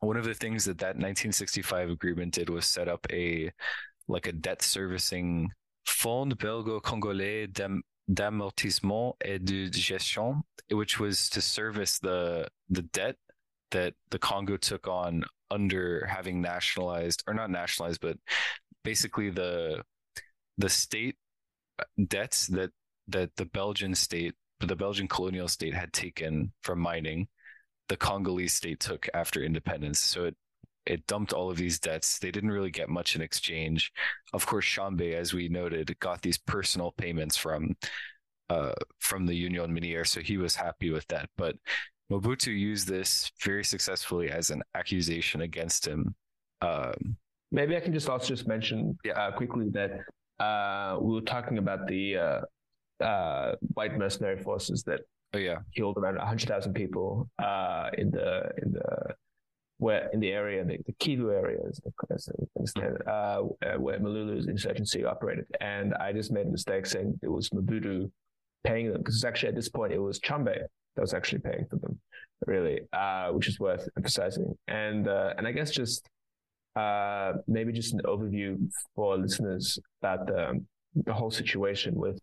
One 0.00 0.16
of 0.16 0.24
the 0.24 0.34
things 0.34 0.64
that 0.64 0.78
that 0.78 0.96
1965 0.96 1.90
agreement 1.90 2.34
did 2.34 2.48
was 2.48 2.66
set 2.66 2.88
up 2.88 3.06
a 3.10 3.50
like 4.06 4.26
a 4.26 4.32
debt 4.32 4.62
servicing 4.62 5.50
Fonds 5.86 6.34
Belgo-Congolais 6.36 7.46
d'amortissement 8.12 9.16
et 9.20 9.38
de 9.38 9.70
gestion, 9.70 10.42
which 10.70 11.00
was 11.00 11.28
to 11.30 11.40
service 11.40 11.98
the 11.98 12.48
the 12.68 12.82
debt 12.82 13.16
that 13.70 13.94
the 14.10 14.18
Congo 14.18 14.56
took 14.56 14.86
on 14.86 15.24
under 15.50 16.06
having 16.06 16.40
nationalized 16.40 17.22
or 17.26 17.34
not 17.34 17.50
nationalized, 17.50 18.00
but 18.00 18.16
basically 18.82 19.30
the 19.30 19.82
the 20.58 20.68
state 20.68 21.16
uh, 21.78 21.84
debts 22.06 22.46
that 22.48 22.70
that 23.08 23.30
the 23.36 23.46
Belgian 23.46 23.94
state, 23.94 24.34
the 24.60 24.76
Belgian 24.76 25.08
colonial 25.08 25.48
state 25.48 25.74
had 25.74 25.92
taken 25.92 26.52
from 26.62 26.78
mining, 26.78 27.28
the 27.88 27.96
Congolese 27.96 28.54
state 28.54 28.80
took 28.80 29.08
after 29.14 29.42
independence. 29.42 29.98
So 29.98 30.24
it 30.24 30.36
it 30.86 31.06
dumped 31.06 31.32
all 31.32 31.50
of 31.50 31.56
these 31.56 31.78
debts. 31.78 32.18
They 32.18 32.30
didn't 32.30 32.50
really 32.50 32.70
get 32.70 32.88
much 32.88 33.16
in 33.16 33.22
exchange. 33.22 33.92
Of 34.32 34.46
course, 34.46 34.64
Tshombe, 34.64 35.14
as 35.14 35.32
we 35.32 35.48
noted, 35.48 35.96
got 36.00 36.22
these 36.22 36.38
personal 36.38 36.92
payments 36.92 37.36
from 37.36 37.76
uh, 38.50 38.74
from 38.98 39.26
the 39.26 39.34
Union 39.34 39.74
Minière, 39.74 40.06
so 40.06 40.20
he 40.20 40.36
was 40.36 40.54
happy 40.54 40.90
with 40.90 41.06
that. 41.08 41.30
But 41.36 41.56
Mobutu 42.10 42.56
used 42.56 42.86
this 42.86 43.30
very 43.42 43.64
successfully 43.64 44.30
as 44.30 44.50
an 44.50 44.62
accusation 44.74 45.40
against 45.40 45.86
him. 45.86 46.14
Um, 46.60 47.16
Maybe 47.50 47.76
I 47.76 47.80
can 47.80 47.92
just 47.92 48.08
also 48.08 48.28
just 48.28 48.46
mention 48.46 48.98
yeah. 49.04 49.12
uh, 49.12 49.32
quickly 49.32 49.70
that 49.70 50.00
uh, 50.42 50.98
we 51.00 51.14
were 51.14 51.20
talking 51.20 51.58
about 51.58 51.86
the 51.86 52.16
uh, 52.16 53.04
uh, 53.04 53.54
white 53.74 53.96
mercenary 53.96 54.42
forces 54.42 54.82
that 54.84 55.00
oh, 55.34 55.38
yeah. 55.38 55.58
killed 55.74 55.96
around 55.96 56.18
hundred 56.18 56.48
thousand 56.48 56.74
people 56.74 57.28
uh, 57.42 57.90
in 57.96 58.10
the 58.10 58.50
in 58.62 58.72
the 58.72 59.14
where 59.84 60.08
in 60.14 60.20
the 60.20 60.32
area, 60.32 60.64
the, 60.64 60.78
the 60.86 60.94
areas, 61.30 61.78
as 62.10 62.30
I 62.78 62.80
uh, 63.06 63.12
uh, 63.12 63.42
where 63.76 63.98
Mulele's 63.98 64.46
insurgency 64.46 65.04
operated. 65.04 65.44
And 65.60 65.92
I 66.06 66.10
just 66.10 66.32
made 66.32 66.46
a 66.46 66.50
mistake 66.50 66.86
saying 66.86 67.20
it 67.22 67.30
was 67.30 67.50
Mobutu 67.50 68.10
paying 68.64 68.90
them 68.90 69.02
because 69.02 69.22
actually 69.24 69.50
at 69.50 69.56
this 69.56 69.68
point 69.68 69.92
it 69.92 69.98
was 69.98 70.18
Tshombe 70.20 70.46
that 70.94 71.02
was 71.06 71.12
actually 71.12 71.40
paying 71.40 71.66
for 71.68 71.76
them, 71.76 72.00
really, 72.46 72.80
uh, 72.94 73.28
which 73.32 73.46
is 73.46 73.60
worth 73.60 73.86
emphasizing. 73.98 74.56
And 74.68 75.06
uh, 75.06 75.34
and 75.36 75.46
I 75.46 75.52
guess 75.52 75.70
just 75.70 76.08
uh, 76.76 77.32
maybe 77.46 77.70
just 77.70 77.92
an 77.92 78.00
overview 78.06 78.50
for 78.96 79.18
listeners 79.18 79.78
about 80.00 80.26
the 80.26 80.64
the 81.08 81.12
whole 81.12 81.30
situation 81.30 81.94
with 81.94 82.18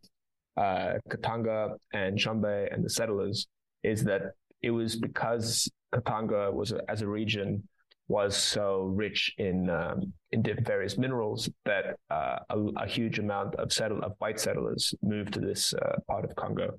uh, 0.58 0.94
Katanga 1.12 1.76
and 1.94 2.18
Tshombe 2.18 2.56
and 2.72 2.84
the 2.84 2.90
settlers 2.90 3.46
is 3.84 4.04
that 4.06 4.24
it 4.62 4.72
was 4.72 4.96
because 4.96 5.70
Katanga 5.94 6.52
was 6.54 6.74
as 6.88 7.02
a 7.02 7.08
region 7.08 7.68
was 8.08 8.36
so 8.36 8.92
rich 8.94 9.34
in 9.38 9.70
um, 9.70 10.14
in 10.32 10.44
various 10.64 10.98
minerals 10.98 11.50
that 11.66 11.96
uh, 12.10 12.40
a, 12.50 12.60
a, 12.78 12.88
huge 12.88 13.20
amount 13.20 13.56
of 13.56 13.72
settle 13.72 14.04
of 14.04 14.14
white 14.20 14.40
settlers 14.40 14.94
moved 15.02 15.34
to 15.34 15.40
this 15.40 15.74
uh, 15.74 15.96
part 16.10 16.26
of 16.26 16.36
Congo 16.36 16.78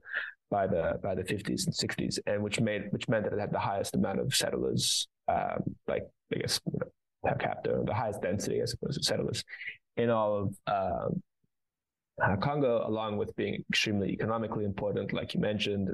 by 0.51 0.67
the 0.67 1.01
by 1.03 1.15
the 1.15 1.23
50s 1.23 1.67
and 1.67 1.75
60s, 1.75 2.19
and 2.27 2.43
which 2.43 2.61
made 2.61 2.83
which 2.91 3.09
meant 3.09 3.25
that 3.25 3.33
it 3.33 3.41
had 3.41 3.51
the 3.51 3.59
highest 3.59 3.95
amount 3.95 4.21
of 4.21 4.35
settlers, 4.35 5.09
um, 5.29 5.63
like 5.89 6.03
I 6.35 6.39
guess 6.39 6.61
you 6.67 6.79
know, 6.79 6.91
per 7.25 7.37
capita, 7.37 7.83
the 7.85 7.95
highest 7.95 8.21
density, 8.21 8.61
I 8.61 8.67
suppose, 8.67 8.97
of 8.99 9.05
settlers 9.05 9.43
in 9.97 10.11
all 10.11 10.37
of 10.43 10.49
um, 10.67 11.23
uh, 12.23 12.37
Congo, 12.37 12.87
along 12.87 13.17
with 13.17 13.35
being 13.37 13.65
extremely 13.71 14.11
economically 14.11 14.65
important, 14.65 15.13
like 15.13 15.33
you 15.35 15.41
mentioned, 15.41 15.89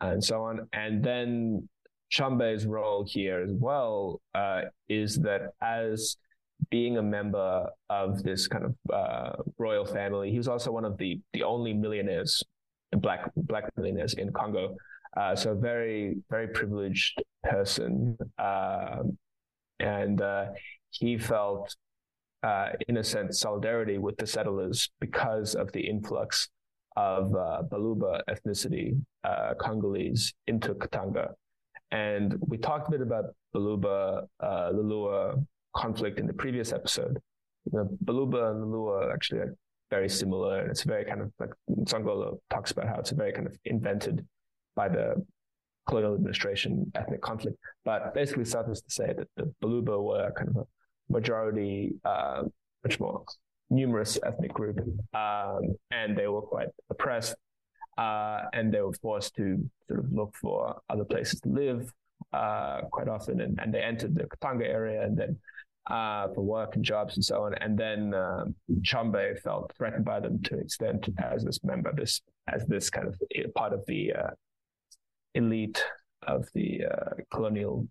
and, 0.00 0.22
so 0.22 0.42
on. 0.42 0.68
And 0.72 1.02
then 1.02 1.68
Tshombe's 2.12 2.66
role 2.66 3.04
here 3.06 3.40
as 3.40 3.52
well 3.52 4.20
uh, 4.34 4.62
is 4.88 5.16
that 5.16 5.52
as 5.62 6.16
being 6.70 6.98
a 6.98 7.02
member 7.02 7.68
of 7.88 8.22
this 8.22 8.46
kind 8.46 8.64
of 8.64 8.74
uh, 8.92 9.42
royal 9.58 9.84
family, 9.84 10.30
he 10.30 10.36
was 10.36 10.48
also 10.48 10.70
one 10.70 10.84
of 10.84 10.98
the 10.98 11.20
the 11.32 11.42
only 11.42 11.72
millionaires, 11.72 12.42
black 12.92 13.30
black 13.36 13.70
millionaires 13.76 14.14
in 14.14 14.32
Congo. 14.32 14.76
Uh, 15.16 15.34
so 15.34 15.54
very 15.54 16.16
very 16.30 16.48
privileged 16.48 17.22
person, 17.42 18.16
um, 18.38 19.16
and 19.78 20.20
uh, 20.20 20.46
he 20.90 21.16
felt, 21.16 21.74
uh, 22.42 22.70
in 22.88 22.98
a 22.98 23.04
sense, 23.04 23.40
solidarity 23.40 23.98
with 23.98 24.16
the 24.18 24.26
settlers 24.26 24.90
because 25.00 25.54
of 25.54 25.72
the 25.72 25.80
influx 25.80 26.48
of 26.96 27.34
uh, 27.34 27.62
Baluba 27.70 28.20
ethnicity, 28.28 29.00
Congolese, 29.58 30.34
into 30.46 30.74
Katanga. 30.74 31.32
And 31.90 32.36
we 32.40 32.58
talked 32.58 32.88
a 32.88 32.90
bit 32.90 33.00
about 33.00 33.24
Baluba, 33.54 34.26
uh, 34.40 34.70
Lulua 34.72 35.44
conflict 35.74 36.18
in 36.18 36.26
the 36.26 36.32
previous 36.32 36.72
episode. 36.72 37.18
You 37.70 37.78
know, 37.78 37.88
Baluba 38.04 38.50
and 38.50 38.64
Lulua 38.64 39.06
are 39.06 39.12
actually 39.12 39.40
like 39.40 39.50
very 39.90 40.08
similar. 40.08 40.60
And 40.60 40.70
it's 40.70 40.84
very 40.84 41.04
kind 41.04 41.20
of 41.20 41.32
like 41.38 41.50
Nzongola 41.68 42.38
talks 42.48 42.70
about 42.70 42.86
how 42.86 42.98
it's 43.00 43.10
very 43.10 43.32
kind 43.32 43.46
of 43.46 43.56
invented 43.64 44.24
by 44.76 44.88
the 44.88 45.14
colonial 45.88 46.14
administration 46.14 46.90
ethnic 46.94 47.20
conflict. 47.20 47.56
But 47.84 48.14
basically, 48.14 48.44
suffice 48.44 48.80
to 48.80 48.90
say 48.90 49.12
that 49.16 49.28
the 49.36 49.52
Baluba 49.62 50.02
were 50.02 50.30
kind 50.32 50.50
of 50.50 50.56
a 50.56 50.66
majority, 51.12 51.94
uh, 52.04 52.44
much 52.84 53.00
more 53.00 53.24
numerous 53.70 54.18
ethnic 54.24 54.52
group, 54.52 54.78
um, 55.14 55.76
and 55.90 56.16
they 56.16 56.26
were 56.26 56.42
quite 56.42 56.68
oppressed 56.90 57.36
uh, 57.98 58.42
and 58.52 58.72
they 58.72 58.80
were 58.80 58.92
forced 58.94 59.34
to 59.36 59.68
sort 59.88 60.00
of 60.00 60.12
look 60.12 60.34
for 60.40 60.80
other 60.88 61.04
places 61.04 61.40
to 61.40 61.48
live 61.48 61.92
uh, 62.32 62.80
quite 62.92 63.08
often, 63.08 63.40
and, 63.40 63.58
and 63.60 63.74
they 63.74 63.82
entered 63.82 64.14
the 64.14 64.24
Katanga 64.24 64.66
area 64.66 65.02
and 65.02 65.16
then 65.16 65.36
uh, 65.90 66.28
for 66.34 66.42
work 66.42 66.76
and 66.76 66.84
jobs 66.84 67.16
and 67.16 67.24
so 67.24 67.42
on. 67.44 67.54
And 67.54 67.76
then 67.76 68.14
um, 68.14 68.54
Tshombe 68.82 69.36
felt 69.42 69.72
threatened 69.76 70.04
by 70.04 70.20
them 70.20 70.40
to 70.44 70.54
an 70.54 70.60
extent 70.60 71.08
as 71.18 71.44
this 71.44 71.62
member, 71.64 71.92
this 71.94 72.20
as 72.48 72.64
this 72.66 72.90
kind 72.90 73.08
of 73.08 73.20
part 73.54 73.72
of 73.72 73.84
the 73.86 74.12
uh, 74.12 74.30
elite 75.34 75.82
of 76.26 76.46
the 76.54 76.82
uh, 76.84 77.10
colonial 77.32 77.86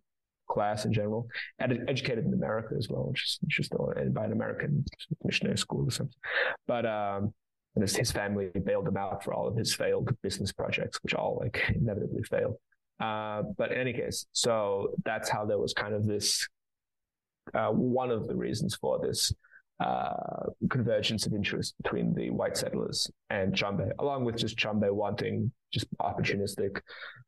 class 0.50 0.86
in 0.86 0.93
general, 0.93 1.28
and 1.60 1.86
educated 1.88 2.26
in 2.26 2.34
America 2.34 2.76
as 2.78 2.89
well, 2.89 3.10
which 3.10 3.39
is 3.60 3.70
by 3.70 4.26
an 4.26 4.32
American 4.32 4.84
missionary 5.24 5.58
school 5.58 5.88
or 5.88 5.91
something. 5.91 6.20
But 6.68 6.86
um, 6.86 7.34
and 7.76 7.84
his, 7.84 7.95
his 7.95 8.12
family 8.12 8.50
bailed 8.66 8.88
him 8.88 8.97
out 8.97 9.24
for 9.24 9.34
all 9.34 9.47
of 9.47 9.56
his 9.56 9.74
failed 9.74 10.16
business 10.22 10.52
projects, 10.52 11.00
which 11.04 11.14
all 11.14 11.39
like 11.41 11.64
inevitably 11.74 12.24
failed. 12.24 12.56
Uh, 13.00 13.43
but 13.58 13.72
in 13.72 13.78
any 13.80 13.93
case, 13.93 14.26
so 14.34 14.89
that's 15.06 15.30
how 15.30 15.45
there 15.45 15.58
was 15.58 15.74
kind 15.74 15.93
of 15.93 16.06
this 16.06 16.47
uh, 17.54 17.70
one 17.70 18.12
of 18.12 18.28
the 18.28 18.36
reasons 18.36 18.76
for 18.76 19.00
this 19.00 19.32
uh, 19.80 20.47
convergence 20.69 21.25
of 21.25 21.34
interest 21.34 21.75
between 21.82 22.13
the 22.13 22.30
white 22.30 22.57
settlers 22.57 23.09
and 23.30 23.53
Tshombe, 23.53 23.91
along 23.99 24.25
with 24.25 24.38
just 24.38 24.57
Tshombe 24.57 24.93
wanting 24.93 25.51
just 25.71 25.88
opportunistic, 25.99 26.82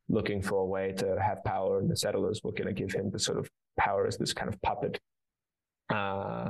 looking 0.10 0.42
for 0.42 0.62
a 0.62 0.66
way 0.66 0.92
to 0.94 1.18
have 1.22 1.44
power, 1.44 1.80
and 1.80 1.90
the 1.90 1.96
settlers 1.96 2.42
were 2.44 2.52
going 2.52 2.68
to 2.68 2.74
give 2.74 2.92
him 2.92 3.10
the 3.12 3.20
sort 3.20 3.38
of 3.38 3.50
power 3.80 4.06
as 4.06 4.18
this 4.18 4.34
kind 4.34 4.50
of 4.50 4.62
puppet 4.62 5.00
uh, 5.90 6.50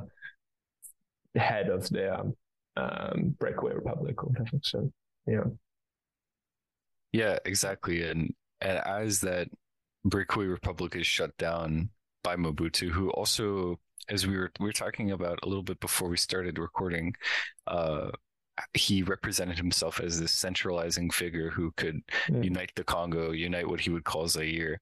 head 1.36 1.70
of 1.70 1.88
the 1.90 2.20
um, 2.20 2.34
um, 2.78 3.36
breakaway 3.40 3.74
republic 3.74 4.24
or 4.24 4.30
whatever. 4.30 4.58
So 4.64 4.92
yeah, 5.28 5.44
yeah, 7.12 7.38
exactly. 7.46 8.04
And 8.04 8.34
and 8.60 8.78
as 8.80 9.22
that 9.22 9.50
breakaway 10.04 10.46
republic 10.46 10.96
is 10.96 11.06
shut 11.06 11.36
down 11.38 11.90
by 12.24 12.36
Mobutu, 12.36 12.90
who 12.90 13.10
also, 13.12 13.80
as 14.10 14.28
we 14.28 14.38
were 14.38 14.52
we 14.60 14.66
were 14.66 14.74
talking 14.74 15.12
about 15.12 15.40
a 15.44 15.48
little 15.48 15.64
bit 15.64 15.80
before 15.80 16.10
we 16.10 16.18
started 16.18 16.58
recording, 16.60 17.14
uh, 17.68 18.12
he 18.74 19.04
represented 19.04 19.58
himself 19.58 20.00
as 20.00 20.20
this 20.20 20.34
centralizing 20.34 21.10
figure 21.10 21.50
who 21.50 21.72
could 21.78 22.02
mm. 22.28 22.44
unite 22.44 22.72
the 22.76 22.84
Congo, 22.84 23.32
unite 23.32 23.68
what 23.68 23.80
he 23.80 23.90
would 23.90 24.04
call 24.04 24.28
Zaire. 24.28 24.80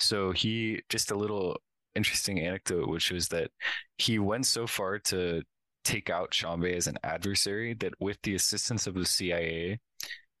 So 0.00 0.32
he 0.32 0.82
just 0.88 1.10
a 1.10 1.16
little 1.16 1.56
interesting 1.94 2.40
anecdote, 2.40 2.88
which 2.88 3.10
was 3.10 3.28
that 3.28 3.50
he 3.98 4.18
went 4.18 4.46
so 4.46 4.66
far 4.66 4.98
to 4.98 5.42
take 5.84 6.10
out 6.10 6.32
Tshombe 6.32 6.64
as 6.64 6.86
an 6.86 6.98
adversary 7.04 7.74
that 7.74 7.94
with 8.00 8.18
the 8.22 8.34
assistance 8.34 8.86
of 8.86 8.94
the 8.94 9.06
CIA, 9.06 9.78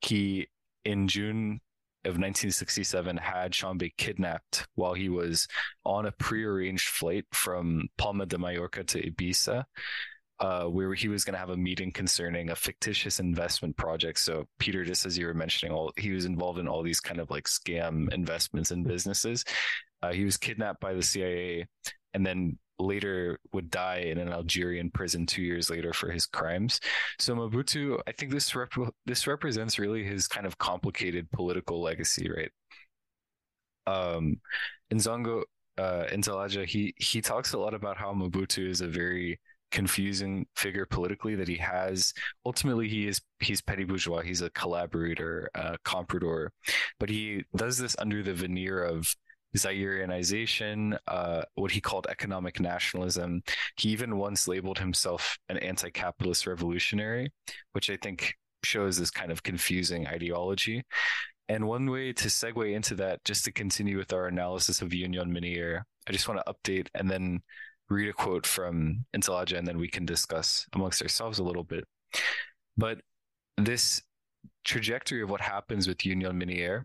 he 0.00 0.48
in 0.84 1.08
June 1.08 1.60
of 2.06 2.12
1967 2.12 3.16
had 3.16 3.52
Tshombe 3.52 3.90
kidnapped 3.96 4.66
while 4.74 4.94
he 4.94 5.08
was 5.08 5.46
on 5.84 6.06
a 6.06 6.12
prearranged 6.12 6.88
flight 6.88 7.24
from 7.32 7.88
Palma 7.98 8.26
de 8.26 8.38
Mallorca 8.38 8.84
to 8.84 9.10
Ibiza. 9.10 9.64
Uh, 10.38 10.64
where 10.64 10.92
he 10.92 11.08
was 11.08 11.24
going 11.24 11.32
to 11.32 11.38
have 11.38 11.48
a 11.48 11.56
meeting 11.56 11.90
concerning 11.90 12.50
a 12.50 12.54
fictitious 12.54 13.20
investment 13.20 13.74
project. 13.78 14.18
So 14.18 14.44
Peter, 14.58 14.84
just 14.84 15.06
as 15.06 15.16
you 15.16 15.24
were 15.24 15.32
mentioning, 15.32 15.74
all 15.74 15.94
he 15.96 16.10
was 16.10 16.26
involved 16.26 16.58
in 16.58 16.68
all 16.68 16.82
these 16.82 17.00
kind 17.00 17.20
of 17.20 17.30
like 17.30 17.44
scam 17.44 18.12
investments 18.12 18.70
and 18.70 18.86
businesses. 18.86 19.46
Uh, 20.02 20.12
he 20.12 20.26
was 20.26 20.36
kidnapped 20.36 20.78
by 20.78 20.92
the 20.92 21.02
CIA 21.02 21.66
and 22.12 22.26
then 22.26 22.58
later 22.78 23.38
would 23.52 23.70
die 23.70 23.98
in 23.98 24.18
an 24.18 24.28
Algerian 24.28 24.90
prison 24.90 25.26
two 25.26 25.42
years 25.42 25.70
later 25.70 25.92
for 25.92 26.10
his 26.10 26.26
crimes. 26.26 26.80
So 27.18 27.34
Mobutu, 27.34 28.00
I 28.06 28.12
think 28.12 28.32
this 28.32 28.54
rep- 28.54 28.72
this 29.06 29.26
represents 29.26 29.78
really 29.78 30.04
his 30.04 30.26
kind 30.26 30.46
of 30.46 30.58
complicated 30.58 31.30
political 31.30 31.80
legacy, 31.82 32.30
right? 32.30 32.50
Um, 33.86 34.40
in 34.90 34.98
Zongo, 34.98 35.42
uh, 35.78 36.06
Ntalaja, 36.10 36.66
he 36.66 36.94
he 36.96 37.20
talks 37.20 37.52
a 37.52 37.58
lot 37.58 37.74
about 37.74 37.96
how 37.96 38.12
Mobutu 38.12 38.68
is 38.68 38.80
a 38.80 38.88
very 38.88 39.40
confusing 39.72 40.46
figure 40.54 40.86
politically 40.86 41.34
that 41.34 41.48
he 41.48 41.56
has 41.56 42.14
ultimately 42.46 42.88
he 42.88 43.08
is 43.08 43.20
he's 43.40 43.60
petty 43.60 43.82
bourgeois 43.82 44.22
he's 44.22 44.40
a 44.40 44.50
collaborator 44.50 45.50
a 45.56 45.76
comprador 45.84 46.48
but 47.00 47.08
he 47.08 47.42
does 47.56 47.76
this 47.76 47.96
under 47.98 48.22
the 48.22 48.32
veneer 48.32 48.84
of 48.84 49.14
Zaireanization, 49.56 50.96
uh, 51.08 51.42
what 51.54 51.70
he 51.70 51.80
called 51.80 52.06
economic 52.08 52.60
nationalism. 52.60 53.42
He 53.76 53.90
even 53.90 54.16
once 54.18 54.48
labeled 54.48 54.78
himself 54.78 55.38
an 55.48 55.58
anti 55.58 55.90
capitalist 55.90 56.46
revolutionary, 56.46 57.32
which 57.72 57.90
I 57.90 57.96
think 57.96 58.34
shows 58.62 58.96
this 58.98 59.10
kind 59.10 59.30
of 59.30 59.42
confusing 59.42 60.06
ideology. 60.06 60.82
And 61.48 61.66
one 61.66 61.90
way 61.90 62.12
to 62.12 62.28
segue 62.28 62.74
into 62.74 62.94
that, 62.96 63.24
just 63.24 63.44
to 63.44 63.52
continue 63.52 63.96
with 63.98 64.12
our 64.12 64.26
analysis 64.26 64.82
of 64.82 64.92
Union 64.92 65.32
Miniere, 65.32 65.82
I 66.08 66.12
just 66.12 66.28
want 66.28 66.40
to 66.44 66.52
update 66.52 66.88
and 66.94 67.08
then 67.08 67.40
read 67.88 68.08
a 68.08 68.12
quote 68.12 68.46
from 68.46 69.04
Ntalaja, 69.16 69.56
and 69.56 69.66
then 69.66 69.78
we 69.78 69.88
can 69.88 70.04
discuss 70.04 70.66
amongst 70.72 71.02
ourselves 71.02 71.38
a 71.38 71.44
little 71.44 71.62
bit. 71.62 71.84
But 72.76 72.98
this 73.56 74.02
trajectory 74.64 75.22
of 75.22 75.30
what 75.30 75.40
happens 75.40 75.86
with 75.86 76.04
Union 76.04 76.38
Miniere 76.38 76.84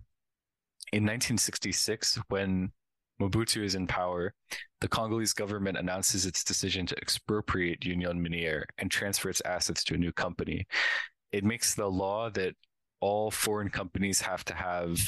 in 0.91 1.03
1966, 1.03 2.19
when 2.27 2.71
Mobutu 3.21 3.63
is 3.63 3.75
in 3.75 3.87
power, 3.87 4.33
the 4.81 4.87
Congolese 4.87 5.33
government 5.33 5.77
announces 5.77 6.25
its 6.25 6.43
decision 6.43 6.85
to 6.87 6.97
expropriate 6.97 7.85
Union 7.85 8.21
Miniere 8.21 8.65
and 8.77 8.89
transfer 8.89 9.29
its 9.29 9.41
assets 9.45 9.83
to 9.85 9.93
a 9.93 9.97
new 9.97 10.11
company. 10.11 10.65
It 11.31 11.45
makes 11.45 11.75
the 11.75 11.87
law 11.87 12.29
that 12.31 12.55
all 12.99 13.31
foreign 13.31 13.69
companies 13.69 14.21
have 14.21 14.43
to 14.45 14.53
have 14.53 14.99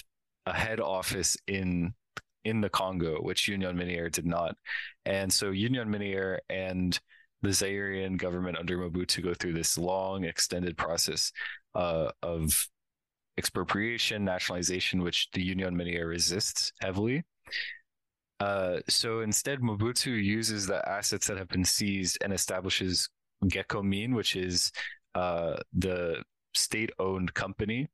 a 0.45 0.53
head 0.53 0.79
office 0.79 1.37
in 1.47 1.93
in 2.45 2.59
the 2.59 2.69
Congo, 2.69 3.21
which 3.21 3.47
Union 3.47 3.77
Miniere 3.77 4.11
did 4.11 4.25
not. 4.25 4.57
And 5.05 5.31
so 5.31 5.51
Union 5.51 5.89
Miniere 5.89 6.39
and 6.49 6.99
the 7.41 7.49
Zairean 7.49 8.17
government 8.17 8.57
under 8.57 8.77
Mobutu 8.77 9.23
go 9.23 9.33
through 9.33 9.53
this 9.53 9.77
long, 9.77 10.25
extended 10.25 10.77
process 10.77 11.31
uh, 11.73 12.11
of 12.21 12.67
expropriation, 13.37 14.23
nationalization, 14.25 15.01
which 15.01 15.29
the 15.33 15.43
Union 15.43 15.75
Miniere 15.75 16.07
resists 16.09 16.71
heavily. 16.81 17.23
Uh, 18.39 18.79
so 18.89 19.21
instead, 19.21 19.59
Mobutu 19.61 20.21
uses 20.21 20.67
the 20.67 20.87
assets 20.87 21.27
that 21.27 21.37
have 21.37 21.47
been 21.49 21.65
seized 21.65 22.17
and 22.21 22.33
establishes 22.33 23.09
Gécamines, 23.45 24.15
which 24.15 24.35
is 24.35 24.71
uh, 25.15 25.57
the 25.73 26.23
state 26.53 26.91
owned 26.99 27.33
company. 27.33 27.87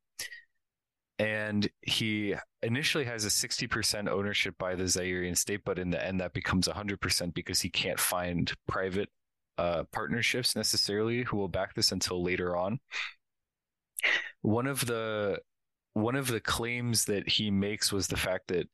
and 1.18 1.70
he 1.82 2.34
initially 2.64 3.04
has 3.04 3.26
a 3.26 3.30
60% 3.30 4.08
ownership 4.08 4.58
by 4.58 4.76
the 4.76 4.86
Zairian 4.86 5.36
state, 5.38 5.62
but 5.66 5.78
in 5.78 5.90
the 5.90 6.04
end, 6.04 6.20
that 6.22 6.34
becomes 6.34 6.68
100% 6.68 7.34
because 7.34 7.60
he 7.62 7.70
can't 7.70 8.00
find 8.00 8.54
private 8.68 9.10
uh, 9.58 9.84
partnerships 9.92 10.56
necessarily 10.56 11.24
who 11.24 11.36
will 11.38 11.50
back 11.50 11.74
this 11.76 11.92
until 11.92 12.24
later 12.24 12.56
on. 12.56 12.80
One 14.42 14.68
of 14.68 14.86
the 14.86 15.40
one 15.94 16.16
of 16.16 16.28
the 16.28 16.40
claims 16.40 17.06
that 17.06 17.28
he 17.28 17.52
makes 17.52 17.92
was 17.92 18.08
the 18.08 18.18
fact 18.18 18.48
that 18.48 18.70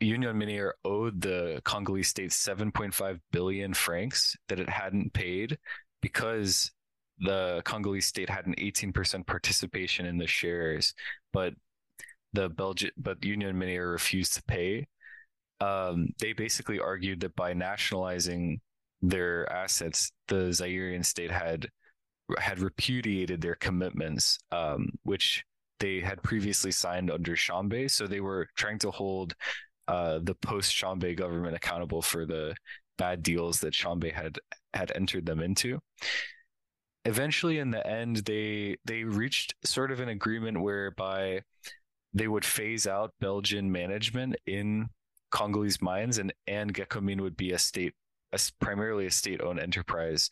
Union 0.00 0.36
Miniere 0.38 0.72
owed 0.84 1.20
the 1.20 1.60
Congolese 1.64 2.08
state 2.08 2.30
7.5 2.30 3.20
billion 3.32 3.74
francs 3.74 4.36
that 4.48 4.60
it 4.60 4.68
hadn't 4.68 5.12
paid 5.12 5.58
because 6.02 6.70
the 7.18 7.62
Congolese 7.64 8.06
state 8.06 8.30
had 8.30 8.46
an 8.46 8.54
18% 8.58 9.26
participation 9.26 10.06
in 10.06 10.18
the 10.18 10.26
shares, 10.26 10.94
but 11.32 11.54
the 12.32 12.48
Belgian 12.48 12.90
but 12.96 13.24
Union 13.24 13.58
Miniere 13.58 13.90
refused 13.90 14.34
to 14.34 14.42
pay. 14.42 14.86
Um, 15.60 16.08
they 16.20 16.32
basically 16.32 16.78
argued 16.78 17.20
that 17.20 17.34
by 17.34 17.52
nationalizing 17.54 18.60
their 19.02 19.50
assets, 19.52 20.12
the 20.28 20.50
Zairian 20.50 21.04
state 21.04 21.32
had 21.32 21.68
had 22.38 22.60
repudiated 22.60 23.40
their 23.40 23.54
commitments, 23.54 24.38
um, 24.52 24.90
which 25.04 25.44
they 25.80 26.00
had 26.00 26.22
previously 26.22 26.72
signed 26.72 27.10
under 27.10 27.34
Tshombe. 27.34 27.88
So 27.88 28.06
they 28.06 28.20
were 28.20 28.48
trying 28.56 28.78
to 28.80 28.90
hold 28.90 29.34
uh, 29.86 30.18
the 30.22 30.34
post 30.34 30.72
Tshombe 30.72 31.14
government 31.16 31.56
accountable 31.56 32.02
for 32.02 32.26
the 32.26 32.54
bad 32.98 33.22
deals 33.22 33.60
that 33.60 33.72
Tshombe 33.72 34.12
had 34.12 34.38
had 34.74 34.92
entered 34.94 35.24
them 35.24 35.40
into 35.40 35.80
eventually 37.08 37.58
in 37.58 37.70
the 37.70 37.84
end 37.86 38.16
they 38.18 38.76
they 38.84 39.02
reached 39.02 39.54
sort 39.64 39.90
of 39.90 39.98
an 39.98 40.10
agreement 40.10 40.60
whereby 40.60 41.40
they 42.12 42.28
would 42.28 42.44
phase 42.44 42.86
out 42.86 43.14
Belgian 43.20 43.72
management 43.72 44.36
in 44.46 44.88
Congolese 45.30 45.80
mines 45.80 46.18
and 46.18 46.32
and 46.46 46.74
Gécamines 46.74 47.20
would 47.20 47.36
be 47.36 47.52
a 47.52 47.58
state 47.58 47.94
a, 48.32 48.38
primarily 48.60 49.06
a 49.06 49.10
state 49.10 49.40
owned 49.40 49.58
enterprise. 49.58 50.28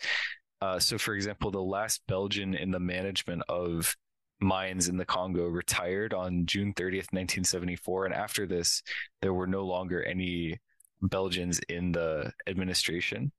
Uh, 0.61 0.79
so 0.79 0.99
for 0.99 1.15
example, 1.15 1.51
the 1.51 1.61
last 1.61 2.03
Belgian 2.07 2.55
in 2.55 2.71
the 2.71 2.81
management 2.81 3.43
of 3.49 3.95
mines 4.41 4.89
in 4.89 4.97
the 4.97 5.05
Congo 5.05 5.47
retired 5.47 6.13
on 6.13 6.47
June 6.47 6.73
30th, 6.75 7.13
1974 7.13 8.07
and 8.07 8.15
after 8.15 8.47
this 8.47 8.83
there 9.23 9.33
were 9.33 9.47
no 9.47 9.65
longer 9.65 10.03
any 10.03 10.59
Belgians 11.03 11.59
in 11.69 11.93
the 11.93 12.33
administration. 12.47 13.33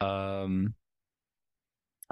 Um 0.00 0.74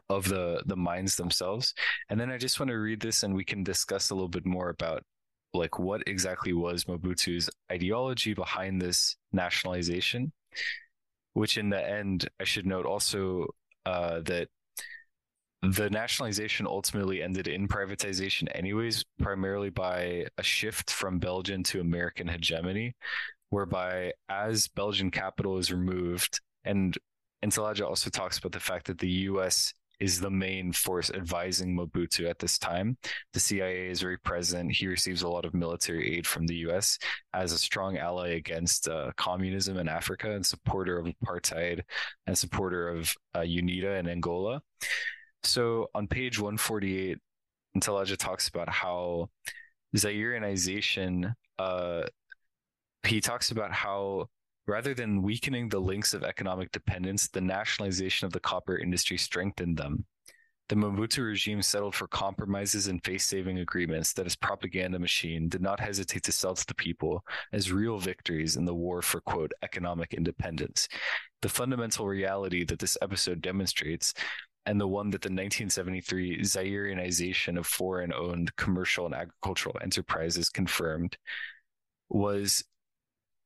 of 0.09 0.29
the 0.29 0.63
the 0.67 0.77
mines 0.77 1.17
themselves. 1.17 1.75
And 2.09 2.21
then 2.21 2.31
I 2.31 2.39
just 2.39 2.61
want 2.61 2.71
to 2.71 2.77
read 2.77 3.01
this 3.01 3.23
and 3.23 3.35
we 3.35 3.45
can 3.45 3.65
discuss 3.65 4.11
a 4.11 4.15
little 4.15 4.29
bit 4.29 4.47
more 4.47 4.69
about 4.69 5.03
like 5.55 5.79
what 5.79 6.03
exactly 6.07 6.53
was 6.53 6.85
Mobutu's 6.85 7.49
ideology 7.71 8.35
behind 8.35 8.83
this 8.83 9.17
nationalization, 9.33 10.33
which 11.33 11.57
in 11.57 11.71
the 11.71 11.89
end 11.89 12.29
I 12.41 12.45
should 12.45 12.67
note 12.67 12.87
also 12.87 13.47
uh, 13.87 14.21
that 14.21 14.49
the 15.63 15.89
nationalization 15.89 16.67
ultimately 16.67 17.23
ended 17.23 17.49
in 17.49 17.67
privatization 17.67 18.49
anyways 18.55 19.05
primarily 19.19 19.71
by 19.71 20.27
a 20.37 20.43
shift 20.43 20.91
from 20.91 21.19
belgian 21.19 21.63
to 21.63 21.81
american 21.81 22.29
hegemony 22.29 22.95
whereby 23.49 24.13
as 24.29 24.69
belgian 24.69 25.11
capital 25.11 25.57
is 25.59 25.73
removed 25.73 26.41
and 26.65 26.99
Ntalaja 27.45 27.87
also 27.87 28.09
talks 28.09 28.39
about 28.39 28.53
the 28.53 28.61
fact 28.61 28.87
that 28.87 28.99
the 28.99 29.09
us 29.09 29.75
is 30.05 30.21
the 30.21 30.31
main 30.31 30.71
force 30.71 31.11
advising 31.11 31.75
Mobutu 31.75 32.29
at 32.29 32.39
this 32.39 32.59
time. 32.59 32.99
The 33.33 33.41
CIA 33.41 33.89
is 33.89 34.03
very 34.03 34.19
present. 34.19 34.71
He 34.71 34.87
receives 34.87 35.23
a 35.23 35.29
lot 35.29 35.47
of 35.47 35.55
military 35.55 36.15
aid 36.15 36.27
from 36.27 36.47
the 36.47 36.57
US 36.67 36.99
as 37.33 37.53
a 37.53 37.59
strong 37.59 37.97
ally 37.97 38.35
against 38.35 38.87
uh, 38.87 39.13
communism 39.17 39.79
in 39.79 39.89
Africa 39.89 40.31
and 40.31 40.45
supporter 40.45 40.99
of 40.99 41.07
apartheid 41.07 41.81
and 42.27 42.37
supporter 42.37 42.91
of 42.91 43.15
uh, 43.35 43.41
UNITA 43.41 43.99
in 43.99 44.07
Angola. 44.07 44.61
So 45.43 45.89
on 45.95 46.07
page 46.07 46.39
148, 46.39 47.17
Ntalaja 47.75 48.19
talks 48.19 48.49
about 48.49 48.69
how 48.69 49.31
Zairianization, 49.97 51.33
uh, 51.59 52.03
he 53.07 53.23
talks 53.23 53.53
about 53.53 53.73
how 53.73 54.29
Rather 54.67 54.95
than 54.95 55.23
weakening 55.23 55.69
the 55.69 55.81
links 55.81 56.15
of 56.15 56.25
economic 56.25 56.73
dependence, 56.73 57.29
the 57.29 57.41
nationalization 57.41 58.27
of 58.27 58.33
the 58.33 58.41
copper 58.41 58.79
industry 58.79 59.19
strengthened 59.19 59.77
them. 59.77 60.05
The 60.71 60.77
Mobutu 60.77 61.27
regime 61.27 61.61
settled 61.61 61.95
for 61.95 62.07
compromises 62.07 62.87
and 62.87 63.05
face 63.05 63.27
saving 63.27 63.59
agreements 63.59 64.15
that 64.15 64.25
its 64.25 64.35
propaganda 64.35 64.99
machine 64.99 65.51
did 65.51 65.61
not 65.61 65.79
hesitate 65.79 66.23
to 66.23 66.33
sell 66.33 66.55
to 66.55 66.67
the 66.67 66.75
people 66.75 67.23
as 67.53 67.71
real 67.71 67.99
victories 67.99 68.57
in 68.57 68.65
the 68.65 68.75
war 68.75 69.03
for, 69.03 69.21
quote, 69.21 69.53
economic 69.63 70.15
independence. 70.15 70.89
The 71.43 71.51
fundamental 71.51 72.07
reality 72.07 72.65
that 72.65 72.79
this 72.79 72.97
episode 73.03 73.43
demonstrates, 73.43 74.15
and 74.65 74.81
the 74.81 74.89
one 74.89 75.11
that 75.11 75.21
the 75.21 75.27
1973 75.27 76.41
Zairianization 76.41 77.59
of 77.59 77.67
foreign 77.67 78.15
owned 78.15 78.57
commercial 78.57 79.05
and 79.05 79.15
agricultural 79.15 79.77
enterprises 79.83 80.49
confirmed, 80.49 81.19
was 82.09 82.65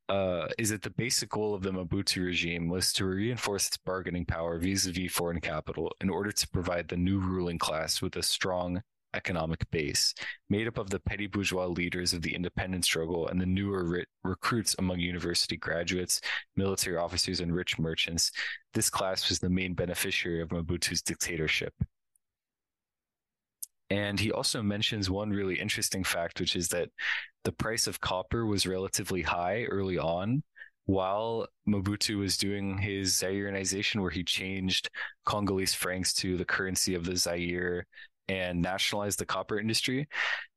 uh, 0.09 0.47
is 0.59 0.71
that 0.71 0.83
the 0.83 0.91
basic 0.91 1.31
goal 1.31 1.55
of 1.55 1.63
the 1.63 1.71
Mobutu 1.71 2.25
regime 2.25 2.69
was 2.69 2.93
to 2.95 3.05
reinforce 3.05 3.69
its 3.69 3.77
bargaining 3.77 4.25
power 4.25 4.59
vis-a-vis 4.59 5.13
foreign 5.13 5.41
capital 5.41 5.93
in 6.01 6.09
order 6.09 6.33
to 6.33 6.49
provide 6.49 6.89
the 6.89 6.97
new 6.97 7.19
ruling 7.19 7.59
class 7.59 8.01
with 8.01 8.17
a 8.17 8.23
strong 8.23 8.83
economic 9.15 9.69
base 9.71 10.15
made 10.51 10.69
up 10.69 10.79
of 10.79 10.91
the 10.91 11.01
petty 11.01 11.27
bourgeois 11.27 11.67
leaders 11.67 12.13
of 12.13 12.23
the 12.23 12.35
independence 12.35 12.87
struggle 12.87 13.29
and 13.29 13.41
the 13.41 13.47
newer 13.47 13.85
re- 13.85 14.05
recruits 14.23 14.77
among 14.79 14.99
university 14.99 15.57
graduates, 15.57 16.21
military 16.57 16.97
officers, 16.97 17.41
and 17.41 17.55
rich 17.55 17.79
merchants. 17.79 18.31
This 18.75 18.91
class 18.91 19.29
was 19.29 19.39
the 19.39 19.49
main 19.51 19.75
beneficiary 19.75 20.43
of 20.43 20.51
Mobutu's 20.51 21.03
dictatorship. 21.03 21.73
And 23.91 24.21
he 24.21 24.33
also 24.33 24.63
mentions 24.63 25.09
one 25.09 25.31
really 25.31 25.59
interesting 25.59 26.05
fact, 26.05 26.41
which 26.41 26.57
is 26.57 26.69
that 26.69 26.91
the 27.45 27.53
price 27.53 27.87
of 27.87 28.01
copper 28.01 28.45
was 28.45 28.67
relatively 28.67 29.23
high 29.23 29.65
early 29.65 29.99
on 29.99 30.43
while 30.85 31.47
Mobutu 31.69 32.19
was 32.19 32.37
doing 32.39 32.79
his 32.79 33.15
Zaireanization, 33.15 34.01
where 34.01 34.11
he 34.11 34.25
changed 34.25 34.91
Congolese 35.25 35.75
francs 35.75 36.15
to 36.15 36.37
the 36.37 36.45
currency 36.45 36.95
of 36.95 37.05
the 37.05 37.17
Zaire 37.17 37.87
and 38.29 38.61
nationalized 38.61 39.19
the 39.19 39.27
copper 39.27 39.59
industry. 39.59 40.09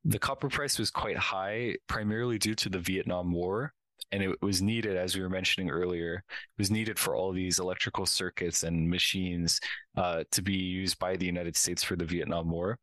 The 0.05 0.19
copper 0.19 0.49
price 0.49 0.79
was 0.79 0.91
quite 0.91 1.17
high, 1.17 1.75
primarily 1.87 2.37
due 2.37 2.55
to 2.55 2.69
the 2.69 2.79
Vietnam 2.79 3.31
War 3.31 3.73
and 4.11 4.23
it 4.23 4.41
was 4.41 4.61
needed, 4.61 4.97
as 4.97 5.15
we 5.15 5.21
were 5.21 5.29
mentioning 5.29 5.69
earlier, 5.69 6.15
it 6.15 6.57
was 6.57 6.71
needed 6.71 6.99
for 6.99 7.15
all 7.15 7.31
these 7.31 7.59
electrical 7.59 8.05
circuits 8.05 8.63
and 8.63 8.89
machines 8.89 9.59
uh, 9.97 10.23
to 10.31 10.41
be 10.41 10.53
used 10.53 10.99
by 10.99 11.15
the 11.15 11.25
United 11.25 11.55
States 11.55 11.83
for 11.83 11.95
the 11.95 12.05
Vietnam 12.05 12.49
War. 12.49 12.77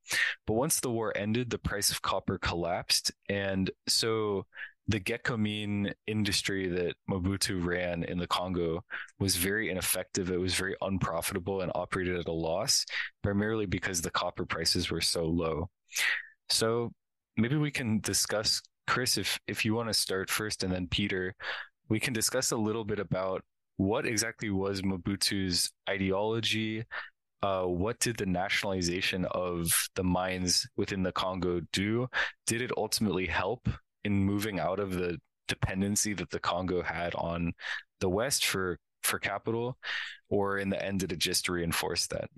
But 0.46 0.54
once 0.54 0.80
the 0.80 0.90
war 0.90 1.12
ended, 1.16 1.50
the 1.50 1.58
price 1.58 1.90
of 1.90 2.02
copper 2.02 2.38
collapsed, 2.38 3.12
and 3.28 3.70
so 3.86 4.46
the 4.88 5.00
Gécamines 5.00 5.92
industry 6.06 6.66
that 6.68 6.94
Mobutu 7.10 7.62
ran 7.62 8.04
in 8.04 8.16
the 8.16 8.26
Congo 8.26 8.82
was 9.18 9.36
very 9.36 9.70
ineffective. 9.70 10.30
It 10.30 10.40
was 10.40 10.54
very 10.54 10.76
unprofitable 10.80 11.60
and 11.60 11.70
operated 11.74 12.16
at 12.18 12.26
a 12.26 12.32
loss, 12.32 12.86
primarily 13.22 13.66
because 13.66 14.00
the 14.00 14.10
copper 14.10 14.46
prices 14.46 14.90
were 14.90 15.02
so 15.02 15.26
low. 15.26 15.68
So 16.48 16.92
maybe 17.36 17.56
we 17.56 17.70
can 17.70 18.00
discuss 18.00 18.62
Chris, 18.88 19.18
if 19.18 19.38
if 19.46 19.64
you 19.64 19.74
want 19.74 19.88
to 19.88 19.94
start 19.94 20.30
first, 20.30 20.64
and 20.64 20.72
then 20.72 20.88
Peter, 20.88 21.34
we 21.88 22.00
can 22.00 22.14
discuss 22.14 22.50
a 22.50 22.56
little 22.56 22.84
bit 22.84 22.98
about 22.98 23.42
what 23.76 24.06
exactly 24.06 24.50
was 24.50 24.82
Mobutu's 24.82 25.70
ideology. 25.88 26.84
Uh, 27.42 27.64
what 27.64 28.00
did 28.00 28.16
the 28.16 28.26
nationalization 28.26 29.24
of 29.26 29.70
the 29.94 30.02
mines 30.02 30.66
within 30.76 31.02
the 31.02 31.12
Congo 31.12 31.60
do? 31.72 32.08
Did 32.46 32.62
it 32.62 32.72
ultimately 32.76 33.26
help 33.26 33.68
in 34.04 34.24
moving 34.24 34.58
out 34.58 34.80
of 34.80 34.94
the 34.94 35.18
dependency 35.46 36.14
that 36.14 36.30
the 36.30 36.40
Congo 36.40 36.82
had 36.82 37.14
on 37.14 37.52
the 38.00 38.08
West 38.08 38.46
for 38.46 38.78
for 39.02 39.18
capital, 39.18 39.76
or 40.30 40.58
in 40.58 40.70
the 40.70 40.82
end, 40.82 41.00
did 41.00 41.12
it 41.12 41.18
just 41.18 41.48
reinforce 41.48 42.06
that? 42.08 42.30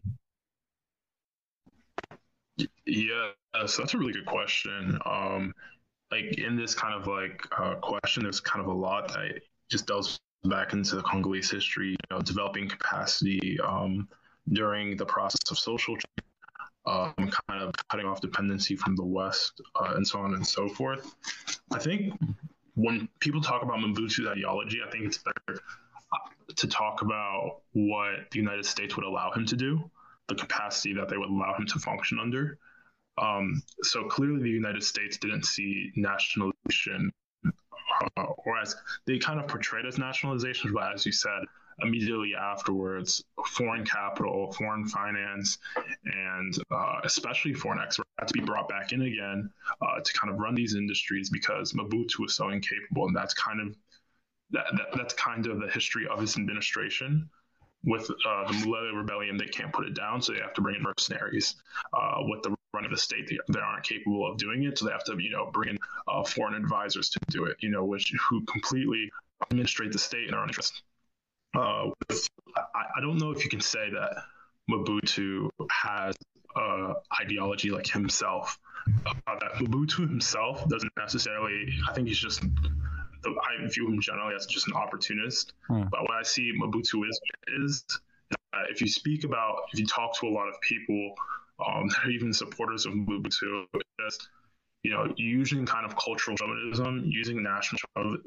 Yeah, 2.84 3.30
so 3.66 3.82
that's 3.82 3.94
a 3.94 3.98
really 3.98 4.12
good 4.12 4.26
question. 4.26 4.98
Um, 5.06 5.54
like 6.10 6.38
in 6.38 6.56
this 6.56 6.74
kind 6.74 6.94
of 6.94 7.06
like 7.06 7.46
uh, 7.58 7.76
question, 7.76 8.22
there's 8.22 8.40
kind 8.40 8.60
of 8.60 8.66
a 8.66 8.76
lot 8.76 9.08
that 9.08 9.40
just 9.70 9.86
delves 9.86 10.18
back 10.44 10.72
into 10.72 10.96
the 10.96 11.02
Congolese 11.02 11.50
history, 11.50 11.90
you 11.90 11.96
know, 12.10 12.20
developing 12.20 12.68
capacity 12.68 13.58
um, 13.60 14.08
during 14.52 14.96
the 14.96 15.06
process 15.06 15.50
of 15.50 15.58
social 15.58 15.94
change, 15.94 16.26
um, 16.86 17.14
kind 17.16 17.62
of 17.62 17.74
cutting 17.88 18.06
off 18.06 18.20
dependency 18.20 18.74
from 18.74 18.96
the 18.96 19.04
West, 19.04 19.60
uh, 19.76 19.92
and 19.96 20.06
so 20.06 20.18
on 20.18 20.34
and 20.34 20.46
so 20.46 20.68
forth. 20.68 21.14
I 21.72 21.78
think 21.78 22.14
when 22.74 23.08
people 23.20 23.40
talk 23.40 23.62
about 23.62 23.78
Mobutu's 23.78 24.26
ideology, 24.26 24.80
I 24.86 24.90
think 24.90 25.04
it's 25.04 25.18
better 25.18 25.60
uh, 26.12 26.52
to 26.56 26.66
talk 26.66 27.02
about 27.02 27.60
what 27.72 28.30
the 28.30 28.38
United 28.38 28.64
States 28.64 28.96
would 28.96 29.04
allow 29.04 29.30
him 29.32 29.46
to 29.46 29.56
do, 29.56 29.90
the 30.28 30.34
capacity 30.34 30.94
that 30.94 31.08
they 31.08 31.16
would 31.16 31.28
allow 31.28 31.54
him 31.56 31.66
to 31.66 31.78
function 31.78 32.18
under. 32.18 32.58
Um, 33.18 33.62
so 33.82 34.04
clearly, 34.04 34.42
the 34.42 34.48
United 34.48 34.82
States 34.82 35.18
didn't 35.18 35.44
see 35.44 35.92
nationalization, 35.96 37.12
uh, 37.44 38.22
or 38.22 38.58
as 38.58 38.76
they 39.06 39.18
kind 39.18 39.40
of 39.40 39.48
portrayed 39.48 39.86
as 39.86 39.98
nationalization, 39.98 40.72
but 40.72 40.94
as 40.94 41.04
you 41.04 41.12
said, 41.12 41.42
immediately 41.82 42.32
afterwards, 42.34 43.24
foreign 43.46 43.84
capital, 43.84 44.52
foreign 44.52 44.86
finance, 44.86 45.58
and 46.04 46.54
uh, 46.70 47.00
especially 47.04 47.54
foreign 47.54 47.80
experts 47.80 48.08
had 48.18 48.28
to 48.28 48.34
be 48.34 48.40
brought 48.40 48.68
back 48.68 48.92
in 48.92 49.02
again 49.02 49.50
uh, 49.82 50.00
to 50.00 50.12
kind 50.12 50.32
of 50.32 50.38
run 50.38 50.54
these 50.54 50.74
industries 50.74 51.30
because 51.30 51.72
Mobutu 51.72 52.20
was 52.20 52.34
so 52.34 52.50
incapable, 52.50 53.06
and 53.06 53.16
that's 53.16 53.34
kind 53.34 53.60
of 53.60 53.76
that, 54.50 54.64
that 54.76 54.86
that's 54.94 55.14
kind 55.14 55.46
of 55.46 55.60
the 55.60 55.68
history 55.68 56.06
of 56.08 56.20
his 56.20 56.36
administration 56.36 57.28
with 57.84 58.10
uh, 58.10 58.46
the 58.46 58.52
Mulele 58.54 58.94
rebellion, 58.94 59.36
they 59.36 59.46
can't 59.46 59.72
put 59.72 59.86
it 59.86 59.94
down, 59.94 60.20
so 60.20 60.32
they 60.32 60.40
have 60.40 60.52
to 60.54 60.60
bring 60.60 60.76
in 60.76 60.82
mercenaries. 60.82 61.56
Uh, 61.92 62.18
with 62.20 62.42
the 62.42 62.54
run 62.74 62.84
of 62.84 62.90
the 62.90 62.96
state, 62.96 63.28
they, 63.28 63.38
they, 63.52 63.60
aren't 63.60 63.84
capable 63.84 64.30
of 64.30 64.38
doing 64.38 64.64
it, 64.64 64.78
so 64.78 64.86
they 64.86 64.92
have 64.92 65.04
to, 65.04 65.16
you 65.18 65.30
know, 65.30 65.50
bring 65.52 65.70
in 65.70 65.78
uh, 66.08 66.24
foreign 66.24 66.54
advisors 66.54 67.10
to 67.10 67.20
do 67.28 67.44
it. 67.44 67.56
You 67.60 67.70
know, 67.70 67.84
which 67.84 68.12
who 68.28 68.44
completely 68.44 69.10
administrate 69.42 69.92
the 69.92 69.98
state 69.98 70.24
in 70.24 70.30
their 70.30 70.40
own 70.40 70.48
interest. 70.48 70.82
Uh, 71.54 71.90
I, 72.56 72.84
I, 72.96 73.00
don't 73.00 73.18
know 73.18 73.32
if 73.32 73.42
you 73.42 73.50
can 73.50 73.60
say 73.60 73.90
that 73.90 74.22
Mobutu 74.70 75.50
has 75.70 76.14
uh, 76.54 76.94
ideology 77.20 77.70
like 77.70 77.88
himself. 77.88 78.58
Uh, 79.06 79.12
that 79.26 79.52
Mobutu 79.54 80.08
himself 80.08 80.68
doesn't 80.68 80.92
necessarily. 80.96 81.72
I 81.88 81.92
think 81.92 82.08
he's 82.08 82.18
just 82.18 82.44
I 83.24 83.66
view 83.66 83.88
him 83.88 84.00
generally 84.00 84.34
as 84.34 84.46
just 84.46 84.68
an 84.68 84.74
opportunist. 84.74 85.52
Hmm. 85.66 85.84
But 85.90 86.02
what 86.02 86.12
I 86.12 86.22
see 86.22 86.52
Mobutu 86.58 87.08
is 87.08 87.20
is 87.64 87.84
uh, 88.52 88.62
if 88.70 88.80
you 88.80 88.88
speak 88.88 89.24
about, 89.24 89.62
if 89.72 89.80
you 89.80 89.86
talk 89.86 90.18
to 90.20 90.26
a 90.26 90.30
lot 90.30 90.48
of 90.48 90.60
people 90.60 91.14
um, 91.66 91.88
that 91.88 92.04
are 92.04 92.10
even 92.10 92.32
supporters 92.32 92.86
of 92.86 92.94
Mobutu, 92.94 93.66
just 94.00 94.28
you 94.82 94.90
know, 94.90 95.12
using 95.16 95.66
kind 95.66 95.84
of 95.84 95.94
cultural 95.96 96.36
chauvinism, 96.36 97.04
using 97.06 97.42
national 97.42 97.78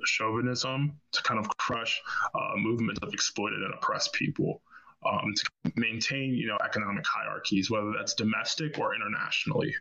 chauvinism 0.05 0.99
to 1.11 1.23
kind 1.23 1.39
of 1.39 1.47
crush 1.57 1.99
uh, 2.35 2.55
movements 2.57 2.99
of 3.01 3.11
exploited 3.13 3.61
and 3.63 3.73
oppressed 3.73 4.13
people. 4.13 4.61
Um, 5.05 5.33
to 5.35 5.71
maintain, 5.75 6.33
you 6.33 6.47
know, 6.47 6.57
economic 6.63 7.03
hierarchies, 7.05 7.69
whether 7.69 7.91
that's 7.91 8.13
domestic 8.13 8.79
or 8.79 8.95
internationally. 8.95 9.75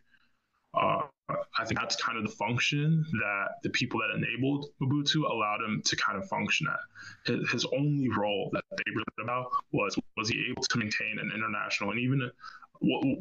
Uh, 0.74 1.02
I 1.28 1.64
think 1.64 1.78
that's 1.78 1.96
kind 1.96 2.18
of 2.18 2.24
the 2.24 2.30
function 2.30 3.04
that 3.12 3.48
the 3.62 3.70
people 3.70 4.00
that 4.00 4.16
enabled 4.16 4.66
Mobutu 4.80 5.30
allowed 5.30 5.60
him 5.62 5.82
to 5.84 5.96
kind 5.96 6.18
of 6.18 6.28
function 6.28 6.66
at. 6.68 7.32
His, 7.32 7.50
his 7.50 7.64
only 7.66 8.08
role 8.08 8.50
that 8.52 8.64
they 8.70 8.90
really 8.90 9.04
about 9.22 9.50
was 9.72 9.96
was 10.16 10.28
he 10.28 10.46
able 10.50 10.62
to 10.62 10.78
maintain 10.78 11.18
an 11.20 11.30
international 11.34 11.90
and 11.90 12.00
even 12.00 12.30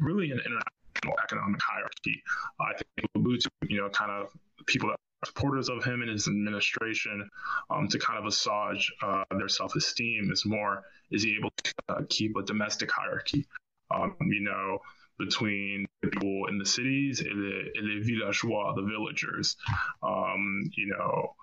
really 0.00 0.30
an 0.30 0.40
international 0.44 1.18
economic 1.22 1.60
hierarchy. 1.62 2.22
I 2.60 2.72
think 2.74 3.08
Mobutu, 3.16 3.46
you 3.68 3.80
know, 3.80 3.88
kind 3.90 4.10
of 4.10 4.28
people 4.66 4.88
that 4.90 4.94
are 4.94 5.26
supporters 5.26 5.68
of 5.68 5.84
him 5.84 6.02
and 6.02 6.10
his 6.10 6.28
administration 6.28 7.28
um, 7.70 7.88
to 7.88 7.98
kind 7.98 8.18
of 8.18 8.26
assuage 8.26 8.92
uh, 9.02 9.24
their 9.36 9.48
self-esteem 9.48 10.30
is 10.32 10.44
more 10.44 10.84
is 11.10 11.22
he 11.22 11.36
able 11.36 11.50
to 11.62 11.72
uh, 11.88 12.00
keep 12.08 12.36
a 12.36 12.42
domestic 12.42 12.90
hierarchy? 12.90 13.46
Um, 13.94 14.16
you 14.20 14.40
know, 14.40 14.78
between 15.18 15.86
the 16.02 16.08
people 16.08 16.46
in 16.48 16.58
the 16.58 16.64
cities 16.64 17.20
and 17.20 17.38
the, 17.38 17.70
and 17.76 17.86
the 17.86 18.04
villageois, 18.04 18.74
the 18.74 18.82
villagers, 18.82 19.56
um, 20.02 20.70
you 20.74 20.86
know, 20.86 21.34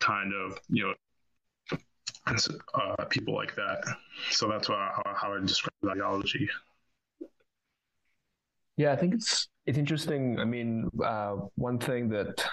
kind 0.00 0.32
of, 0.34 0.58
you 0.68 0.84
know, 0.84 0.94
uh, 2.74 3.04
people 3.06 3.34
like 3.34 3.54
that. 3.56 3.82
So 4.30 4.48
that's 4.48 4.68
how, 4.68 5.02
how 5.16 5.34
I 5.34 5.40
describe 5.40 5.72
ideology. 5.88 6.48
Yeah, 8.76 8.92
I 8.92 8.96
think 8.96 9.14
it's 9.14 9.48
it's 9.66 9.78
interesting. 9.78 10.38
I 10.38 10.44
mean, 10.44 10.90
uh, 11.02 11.36
one 11.54 11.78
thing 11.78 12.08
that 12.10 12.44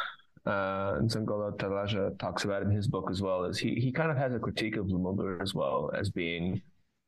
uh, 0.45 0.99
Nzongola 0.99 1.57
Ntalaja 1.57 2.17
talks 2.19 2.43
about 2.45 2.61
in 2.63 2.71
his 2.71 2.87
book 2.87 3.09
as 3.09 3.21
well 3.21 3.45
is 3.45 3.57
he 3.57 3.75
he 3.75 3.91
kind 3.91 4.11
of 4.11 4.17
has 4.17 4.33
a 4.33 4.39
critique 4.39 4.77
of 4.77 4.85
Lumumba 4.87 5.41
as 5.41 5.53
well 5.53 5.91
as 5.97 6.09
being, 6.11 6.61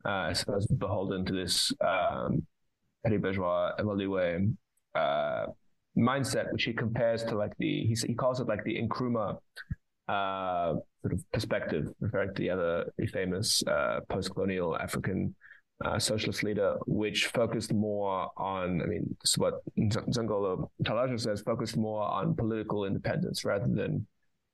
uh, 0.04 0.30
I 0.30 0.32
suppose, 0.32 0.66
beholden 0.66 1.24
to 1.26 1.32
this 1.32 1.72
um, 1.80 2.44
bourgeois 3.04 3.72
uh, 4.94 5.46
mindset, 5.96 6.52
which 6.52 6.64
he 6.64 6.72
compares 6.72 7.22
to 7.24 7.36
like 7.36 7.52
the 7.58 7.86
he, 7.86 7.94
he 8.06 8.14
calls 8.14 8.40
it 8.40 8.48
like 8.48 8.64
the 8.64 8.80
Nkrumah 8.82 9.38
uh, 10.08 10.74
sort 11.02 11.12
of 11.12 11.32
perspective, 11.32 11.88
referring 12.00 12.34
to 12.34 12.42
the 12.42 12.50
other 12.50 12.92
famous 13.12 13.62
uh, 13.66 14.00
post-colonial 14.08 14.76
African 14.76 15.34
uh, 15.84 15.98
socialist 15.98 16.42
leader, 16.42 16.76
which 16.86 17.26
focused 17.26 17.72
more 17.72 18.30
on, 18.36 18.82
I 18.82 18.86
mean, 18.86 19.16
this 19.20 19.30
is 19.30 19.38
what 19.38 19.54
Nzongola 19.78 20.68
Ntalaja 20.82 21.20
says, 21.20 21.40
focused 21.40 21.76
more 21.76 22.02
on 22.02 22.34
political 22.34 22.84
independence 22.84 23.44
rather 23.44 23.66
than 23.66 24.06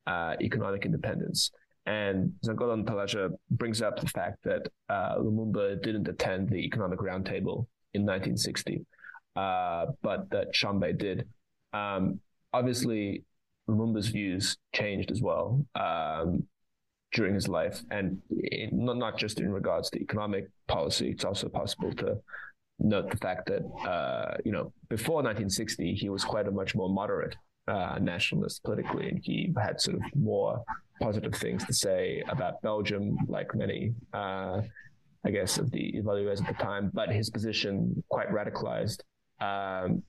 uh, 0.07 0.35
economic 0.41 0.85
independence. 0.85 1.51
And 1.87 2.33
Nzongola 2.45 2.85
Ntalaja 2.85 3.31
brings 3.51 3.83
up 3.83 4.01
the 4.01 4.07
fact 4.07 4.39
that 4.45 4.69
uh, 4.89 5.17
Lumumba 5.17 5.83
didn't 5.83 6.09
attend 6.09 6.49
the 6.49 6.59
economic 6.59 6.99
roundtable 6.99 7.67
in 7.95 8.07
1960, 8.07 8.85
uh, 9.37 9.87
but 10.03 10.31
that 10.31 10.53
Tshombe 10.53 10.97
did. 10.97 11.29
Um, 11.73 12.21
obviously, 12.53 13.25
Lumumba's 13.69 14.09
views 14.09 14.57
changed 14.75 15.11
as 15.11 15.21
well 15.21 15.65
um, 15.75 16.45
during 17.13 17.35
his 17.35 17.49
life, 17.49 17.81
and 17.91 18.21
in, 18.31 18.71
not 18.73 18.97
not 18.97 19.19
just 19.19 19.41
in 19.41 19.53
regards 19.53 19.91
to 19.91 20.01
economic 20.01 20.49
policy. 20.69 21.11
It's 21.11 21.25
also 21.25 21.49
possible 21.49 21.93
to 21.95 22.19
note 22.79 23.11
the 23.11 23.17
fact 23.17 23.47
that 23.47 23.63
uh, 23.89 24.37
you 24.45 24.53
know 24.53 24.73
before 24.89 25.17
1960 25.17 25.95
he 25.95 26.09
was 26.09 26.25
quite 26.25 26.49
a 26.49 26.51
much 26.51 26.75
more 26.75 26.89
moderate 26.89 27.37
uh, 27.69 27.99
nationalist 28.01 28.63
politically, 28.65 29.09
and 29.09 29.21
he 29.23 29.53
had 29.63 29.81
sort 29.81 29.97
of 29.97 30.03
more 30.15 30.63
positive 31.01 31.35
things 31.35 31.65
to 31.65 31.73
say 31.73 32.23
about 32.29 32.61
Belgium, 32.63 33.17
like 33.29 33.55
many 33.55 33.95
uh, 34.13 34.61
I 35.25 35.31
guess, 35.31 35.59
of 35.59 35.71
the 35.71 35.95
évolués 35.97 36.41
at 36.41 36.47
the 36.47 36.63
time, 36.63 36.91
but 36.95 37.11
his 37.11 37.29
position 37.29 38.03
quite 38.09 38.31
radicalized 38.31 39.01
um, 39.41 40.03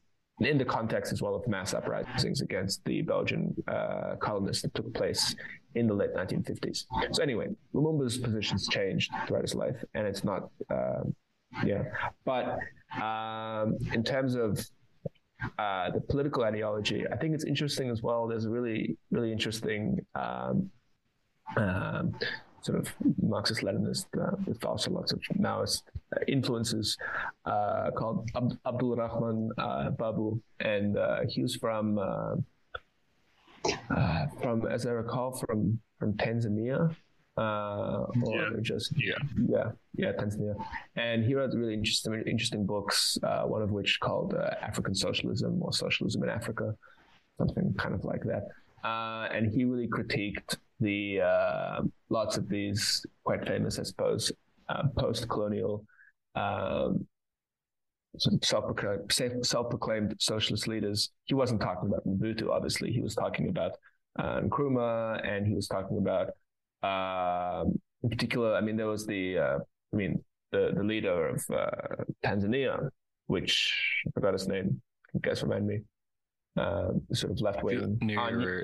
in 0.45 0.57
the 0.57 0.65
context 0.65 1.11
as 1.13 1.21
well 1.21 1.35
of 1.35 1.47
mass 1.47 1.73
uprisings 1.73 2.41
against 2.41 2.83
the 2.85 3.01
Belgian 3.01 3.55
uh, 3.67 4.15
colonists 4.19 4.61
that 4.63 4.73
took 4.73 4.93
place 4.93 5.35
in 5.75 5.87
the 5.87 5.93
late 5.93 6.13
1950s. 6.13 6.85
So 7.11 7.23
anyway, 7.23 7.47
Lumumba's 7.73 8.17
positions 8.17 8.67
changed 8.67 9.11
throughout 9.27 9.43
his 9.43 9.55
life, 9.55 9.83
and 9.93 10.05
it's 10.05 10.23
not, 10.23 10.49
uh, 10.69 11.03
yeah. 11.65 11.83
But 12.25 12.57
um, 13.01 13.77
in 13.93 14.03
terms 14.03 14.35
of 14.35 14.65
uh, 15.57 15.91
the 15.91 16.01
political 16.01 16.43
ideology, 16.43 17.05
I 17.11 17.15
think 17.17 17.33
it's 17.33 17.45
interesting 17.45 17.89
as 17.89 18.01
well. 18.01 18.27
There's 18.27 18.45
a 18.45 18.49
really, 18.49 18.97
really 19.11 19.31
interesting 19.31 20.05
um, 20.15 20.69
um, 21.57 22.15
sort 22.61 22.79
of 22.79 22.87
Marxist 23.21 23.61
Leninist 23.61 24.05
uh, 24.19 24.35
with 24.45 24.63
also 24.63 24.91
lots 24.91 25.11
of 25.11 25.19
Maoist 25.39 25.83
uh, 26.15 26.19
influences 26.27 26.97
uh, 27.45 27.91
called 27.91 28.29
Ab- 28.35 28.57
Abdul 28.65 28.95
Rahman 28.95 29.51
uh, 29.57 29.89
Babu, 29.91 30.41
and 30.59 30.97
uh, 30.97 31.21
he 31.27 31.41
was 31.41 31.55
from 31.55 31.97
uh, 31.97 32.35
from 34.41 34.67
as 34.67 34.85
I 34.85 34.91
recall 34.91 35.31
from 35.37 35.79
from 35.99 36.13
Tanzania. 36.13 36.95
or 37.37 38.11
yeah. 38.15 38.49
just 38.61 38.93
yeah 38.97 39.17
yeah 39.47 39.71
yeah 39.95 40.11
Tanzania, 40.13 40.55
and 40.95 41.23
he 41.23 41.33
wrote 41.33 41.53
really 41.55 41.73
interesting 41.73 42.13
interesting 42.27 42.65
books. 42.65 43.17
one 43.45 43.61
of 43.61 43.71
which 43.71 43.99
called 43.99 44.35
African 44.61 44.93
Socialism 44.93 45.61
or 45.63 45.73
Socialism 45.73 46.23
in 46.23 46.29
Africa, 46.29 46.75
something 47.37 47.73
kind 47.77 47.95
of 47.95 48.03
like 48.05 48.23
that. 48.23 48.43
and 49.33 49.51
he 49.51 49.65
really 49.65 49.87
critiqued 49.87 50.57
the 50.79 51.21
uh, 51.21 51.81
lots 52.11 52.37
of 52.37 52.47
these 52.49 53.05
quite 53.23 53.47
famous, 53.47 53.79
I 53.79 53.83
suppose, 53.83 54.31
uh, 54.69 54.83
post-colonial 54.97 55.85
um, 56.35 57.07
self-proclaimed, 58.43 59.45
self-proclaimed 59.45 60.15
socialist 60.19 60.67
leaders. 60.67 61.11
He 61.25 61.33
wasn't 61.33 61.61
talking 61.61 61.89
about 61.89 62.05
Mobutu, 62.05 62.49
obviously. 62.49 62.91
He 62.91 63.01
was 63.01 63.15
talking 63.15 63.47
about 63.47 63.71
uh, 64.19 64.41
Nkrumah, 64.41 65.25
and 65.25 65.47
he 65.47 65.53
was 65.53 65.67
talking 65.67 65.97
about, 65.97 66.27
uh, 66.83 67.63
in 68.03 68.09
particular, 68.09 68.55
I 68.55 68.61
mean, 68.61 68.75
there 68.75 68.87
was 68.87 69.05
the, 69.05 69.37
uh, 69.37 69.57
I 69.93 69.95
mean, 69.95 70.21
the 70.51 70.73
the 70.75 70.83
leader 70.83 71.29
of 71.29 71.39
uh, 71.49 72.03
Tanzania, 72.25 72.89
which 73.27 73.55
I 74.05 74.11
forgot 74.11 74.33
his 74.33 74.47
name. 74.47 74.67
Can 75.07 75.13
you 75.13 75.21
guys 75.21 75.41
remind 75.43 75.65
me? 75.65 75.79
uh, 76.57 76.89
sort 77.13 77.31
of 77.31 77.41
left 77.41 77.63
wing. 77.63 77.97
Near, 78.01 78.19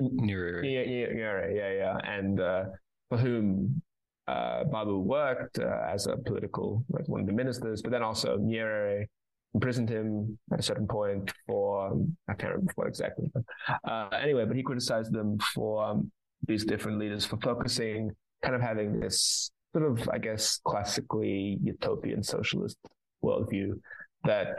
yeah, 0.64 0.82
yeah, 0.82 1.48
yeah, 1.48 1.72
yeah, 1.72 1.98
and 2.04 2.40
uh, 2.40 2.64
for 3.08 3.18
whom 3.18 3.82
uh, 4.26 4.64
Babu 4.64 4.98
worked 4.98 5.58
uh, 5.58 5.80
as 5.88 6.06
a 6.06 6.16
political, 6.16 6.84
like 6.90 7.08
one 7.08 7.22
of 7.22 7.26
the 7.26 7.32
ministers, 7.32 7.82
but 7.82 7.90
then 7.90 8.02
also 8.02 8.38
Nyerere 8.38 9.06
imprisoned 9.54 9.88
him 9.88 10.38
at 10.52 10.60
a 10.60 10.62
certain 10.62 10.86
point 10.86 11.32
for 11.46 11.98
I 12.28 12.34
can't 12.34 12.52
remember 12.52 12.72
what 12.74 12.86
exactly. 12.86 13.30
But, 13.32 13.44
uh, 13.90 14.08
anyway, 14.20 14.44
but 14.44 14.56
he 14.56 14.62
criticized 14.62 15.12
them 15.12 15.38
for 15.54 15.84
um, 15.84 16.12
these 16.46 16.64
different 16.64 16.98
leaders 16.98 17.24
for 17.24 17.38
focusing, 17.38 18.10
kind 18.42 18.54
of 18.54 18.60
having 18.60 19.00
this 19.00 19.50
sort 19.74 19.90
of, 19.90 20.08
I 20.10 20.18
guess, 20.18 20.60
classically 20.64 21.58
utopian 21.62 22.22
socialist 22.22 22.76
worldview 23.24 23.72
that 24.24 24.58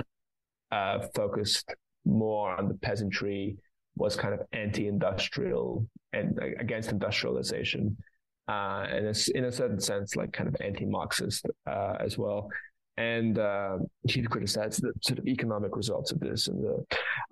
uh, 0.71 0.99
focused 1.15 1.73
more 2.05 2.55
on 2.55 2.67
the 2.67 2.73
peasantry, 2.75 3.57
was 3.95 4.15
kind 4.15 4.33
of 4.33 4.41
anti-industrial 4.53 5.85
and 6.13 6.39
against 6.59 6.91
industrialization, 6.91 7.95
uh, 8.49 8.87
and 8.89 9.05
it's 9.05 9.27
in 9.27 9.45
a 9.45 9.51
certain 9.51 9.79
sense 9.79 10.15
like 10.15 10.33
kind 10.33 10.49
of 10.49 10.55
anti-Marxist 10.59 11.45
uh, 11.67 11.95
as 11.99 12.17
well. 12.17 12.49
And 12.97 13.37
uh, 13.37 13.77
he 14.03 14.23
criticized 14.23 14.81
the 14.81 14.91
sort 15.01 15.19
of 15.19 15.27
economic 15.27 15.77
results 15.77 16.11
of 16.11 16.19
this 16.19 16.47
and 16.47 16.59
the 16.65 16.77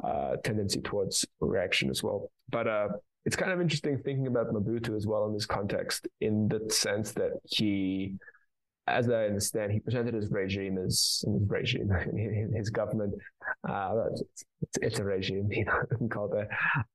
uh, 0.07 0.35
tendency 0.43 0.79
towards 0.79 1.25
reaction 1.41 1.89
as 1.89 2.03
well. 2.03 2.31
But 2.49 2.67
uh, 2.67 2.87
it's 3.25 3.35
kind 3.35 3.51
of 3.51 3.59
interesting 3.59 3.97
thinking 3.97 4.27
about 4.27 4.53
Mobutu 4.53 4.95
as 4.95 5.07
well 5.07 5.25
in 5.25 5.33
this 5.33 5.47
context, 5.47 6.07
in 6.21 6.47
the 6.47 6.61
sense 6.69 7.11
that 7.13 7.31
he 7.43 8.15
as 8.87 9.09
I 9.09 9.25
understand, 9.25 9.71
he 9.71 9.79
presented 9.79 10.13
his 10.13 10.31
regime 10.31 10.77
as 10.77 11.23
his 11.25 11.49
regime, 11.49 11.89
his 12.55 12.69
government. 12.69 13.13
Uh, 13.67 14.05
it's, 14.11 14.45
it's, 14.81 14.99
a 14.99 15.03
regime, 15.03 15.47
you 15.51 15.65
know, 15.65 15.81
we 15.99 16.07
call 16.07 16.31
it 16.33 16.47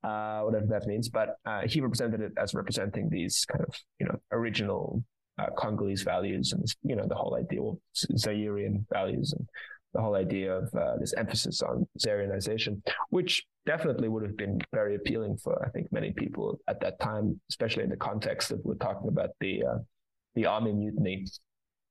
uh, 0.02 0.40
whatever 0.40 0.66
that 0.66 0.86
means. 0.86 1.08
But 1.08 1.36
uh, 1.44 1.62
he 1.66 1.80
represented 1.80 2.20
it 2.20 2.32
as 2.36 2.54
representing 2.54 3.08
these 3.08 3.44
kind 3.44 3.64
of, 3.64 3.74
you 4.00 4.06
know, 4.06 4.18
original 4.32 5.04
uh, 5.38 5.46
Congolese 5.56 6.02
values 6.02 6.52
and, 6.52 6.64
you 6.82 6.96
know, 6.96 7.06
the 7.06 7.14
whole 7.14 7.36
idea 7.36 7.62
of 7.62 7.78
Zairian 7.94 8.84
values 8.90 9.32
and 9.36 9.46
the 9.94 10.00
whole 10.00 10.14
idea 10.14 10.56
of 10.56 10.74
uh, 10.74 10.96
this 10.98 11.12
emphasis 11.14 11.60
on 11.62 11.86
Zairianization, 11.98 12.80
which 13.10 13.44
definitely 13.66 14.08
would 14.08 14.22
have 14.22 14.36
been 14.36 14.58
very 14.72 14.94
appealing 14.94 15.36
for, 15.36 15.62
I 15.64 15.70
think, 15.70 15.92
many 15.92 16.12
people 16.12 16.58
at 16.66 16.80
that 16.80 16.98
time, 16.98 17.38
especially 17.50 17.82
in 17.82 17.90
the 17.90 17.96
context 17.96 18.48
that 18.48 18.64
we're 18.64 18.74
talking 18.74 19.08
about 19.08 19.30
the 19.40 19.62
uh, 19.64 19.78
the 20.34 20.46
army 20.46 20.72
mutiny 20.72 21.26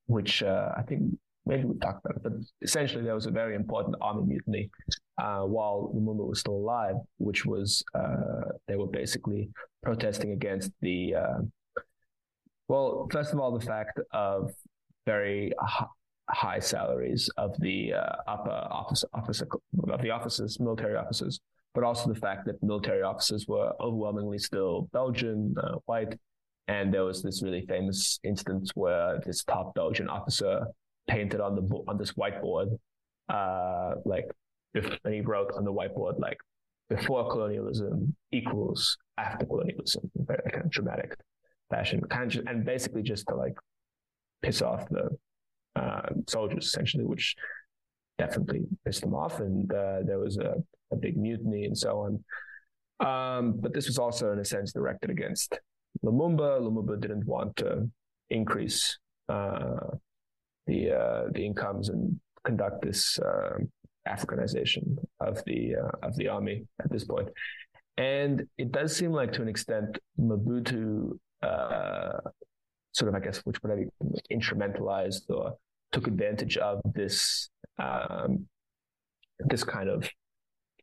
which 0.08 0.44
uh, 0.44 0.72
I 0.78 0.82
think 0.84 1.04
maybe 1.46 1.64
we 1.66 1.78
talked 1.80 2.06
about 2.06 2.18
it, 2.18 2.24
but 2.24 2.34
essentially 2.62 3.04
there 3.04 3.16
was 3.16 3.26
a 3.26 3.32
very 3.32 3.56
important 3.56 3.96
army 4.02 4.24
mutiny 4.26 4.70
uh, 5.22 5.42
while 5.42 5.92
Lumumba 5.96 6.28
was 6.28 6.40
still 6.40 6.56
alive, 6.56 6.96
which 7.18 7.46
was 7.46 7.84
uh, 7.96 8.52
they 8.68 8.76
were 8.76 8.88
basically 8.88 9.50
protesting 9.84 10.32
against 10.32 10.72
the 10.82 11.16
uh, 11.16 11.40
well, 12.68 13.08
first 13.12 13.34
of 13.34 13.40
all, 13.40 13.52
the 13.58 13.66
fact 13.66 14.00
of 14.14 14.52
very 15.06 15.52
high 16.30 16.60
salaries 16.60 17.30
of 17.36 17.54
the 17.60 17.94
uh, 17.94 18.16
upper 18.28 18.50
office, 18.50 19.04
officer 19.14 19.46
of 19.90 20.02
the 20.02 20.10
officers, 20.10 20.58
military 20.58 20.96
officers, 20.96 21.42
but 21.74 21.84
also 21.84 22.08
the 22.08 22.20
fact 22.20 22.46
that 22.46 22.62
military 22.64 23.02
officers 23.02 23.46
were 23.46 23.74
overwhelmingly 23.82 24.38
still 24.38 24.90
Belgian, 24.94 25.54
uh, 25.62 25.76
white, 25.86 26.18
and 26.68 26.94
there 26.94 27.04
was 27.04 27.22
this 27.22 27.42
really 27.44 27.66
famous 27.66 28.20
instance 28.24 28.72
where 28.76 29.20
this 29.26 29.44
top 29.44 29.74
Belgian 29.76 30.08
officer 30.08 30.66
painted 31.10 31.42
on 31.42 31.56
the 31.56 31.62
on 31.88 31.98
this 31.98 32.14
whiteboard, 32.14 32.78
uh, 33.30 33.96
like, 34.06 34.26
and 34.74 35.14
he 35.14 35.22
wrote 35.22 35.52
on 35.58 35.64
the 35.66 35.74
whiteboard 35.74 36.20
like, 36.20 36.38
before 36.90 37.30
colonialism 37.30 38.16
equals 38.32 38.98
after 39.18 39.46
colonialism, 39.46 40.10
in 40.18 40.26
very 40.26 40.42
kind 40.52 40.66
of 40.66 40.72
dramatic 40.72 41.16
fashion, 41.70 42.02
kind 42.10 42.24
of, 42.24 42.30
just, 42.30 42.48
and 42.48 42.66
basically 42.66 43.02
just 43.02 43.28
to 43.28 43.36
like 43.36 43.56
piss 44.42 44.62
off 44.62 44.88
the 44.90 45.10
uh, 45.76 46.10
soldiers 46.28 46.66
essentially, 46.66 47.06
which 47.06 47.36
definitely 48.18 48.62
pissed 48.86 49.02
them 49.02 49.16
off, 49.16 49.40
and 49.40 49.72
uh, 49.74 50.00
there 50.06 50.20
was 50.20 50.38
a, 50.38 50.56
a 50.92 50.96
big 50.96 51.18
mutiny 51.18 51.66
and 51.66 51.78
so 51.78 52.00
on. 52.00 52.24
Um, 53.00 53.56
but 53.60 53.74
this 53.74 53.88
was 53.88 53.98
also, 53.98 54.32
in 54.32 54.40
a 54.40 54.46
sense, 54.46 54.74
directed 54.74 55.10
against 55.10 55.58
Lumumba. 56.04 56.60
Lumumba 56.60 57.00
didn't 57.00 57.26
want 57.26 57.56
to 57.58 57.90
increase 58.30 58.98
uh, 59.30 59.98
the 60.68 60.92
uh, 60.92 61.24
the 61.32 61.46
incomes 61.46 61.90
and 61.90 62.20
conduct 62.44 62.82
this 62.82 63.20
uh, 63.20 63.58
Africanization 64.08 64.98
of 65.20 65.44
the 65.46 65.76
uh, 65.76 66.08
of 66.08 66.16
the 66.16 66.28
army 66.28 66.66
at 66.84 66.90
this 66.92 67.04
point. 67.04 67.30
And 67.98 68.48
it 68.58 68.72
does 68.72 68.96
seem 68.96 69.12
like, 69.12 69.32
to 69.34 69.42
an 69.42 69.48
extent, 69.48 70.00
Mobutu 70.20 71.20
uh, 71.44 72.20
sort 72.94 73.10
of, 73.10 73.16
I 73.16 73.20
guess, 73.20 73.40
which 73.40 73.62
whatever 73.62 73.84
instrumentalized 74.32 75.30
or 75.30 75.56
took 75.92 76.08
advantage 76.08 76.58
of 76.58 76.82
this 76.96 77.50
um, 77.78 78.48
this 79.40 79.64
kind 79.64 79.90
of 79.90 80.10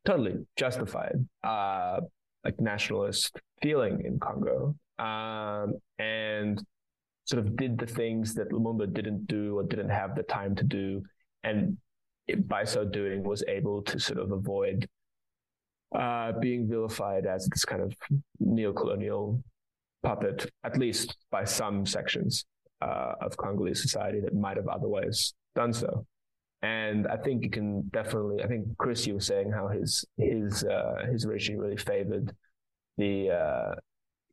totally 0.04 0.46
justified 0.56 1.26
uh, 1.44 2.00
like 2.44 2.60
nationalist 2.60 3.38
feeling 3.62 4.02
in 4.04 4.18
Congo 4.18 4.74
um, 4.98 5.74
and 5.98 6.62
sort 7.24 7.44
of 7.44 7.56
did 7.56 7.78
the 7.78 7.86
things 7.86 8.34
that 8.34 8.50
Lumumba 8.50 8.92
didn't 8.92 9.26
do 9.26 9.58
or 9.58 9.62
didn't 9.62 9.90
have 9.90 10.14
the 10.14 10.22
time 10.22 10.54
to 10.56 10.64
do, 10.64 11.02
and 11.44 11.76
it, 12.26 12.48
by 12.48 12.64
so 12.64 12.84
doing 12.84 13.22
was 13.22 13.44
able 13.48 13.82
to 13.82 13.98
sort 14.00 14.18
of 14.18 14.32
avoid 14.32 14.88
uh, 15.94 16.32
being 16.40 16.68
vilified 16.68 17.26
as 17.26 17.46
this 17.48 17.64
kind 17.64 17.82
of 17.82 17.94
neo-colonial 18.40 19.42
puppet, 20.02 20.50
at 20.64 20.76
least 20.78 21.16
by 21.30 21.44
some 21.44 21.84
sections 21.84 22.44
uh, 22.80 23.14
of 23.20 23.36
Congolese 23.36 23.82
society 23.82 24.20
that 24.20 24.34
might 24.34 24.56
have 24.56 24.68
otherwise 24.68 25.34
done 25.54 25.72
so. 25.72 26.06
And 26.62 27.06
I 27.06 27.16
think 27.16 27.44
you 27.44 27.50
can 27.50 27.82
definitely. 27.92 28.42
I 28.42 28.48
think 28.48 28.76
Chris, 28.78 29.06
you 29.06 29.14
were 29.14 29.20
saying 29.20 29.52
how 29.52 29.68
his 29.68 30.04
his 30.16 30.64
uh, 30.64 31.06
his 31.10 31.24
regime 31.24 31.58
really 31.58 31.76
favored 31.76 32.34
the 32.96 33.30
uh, 33.30 33.74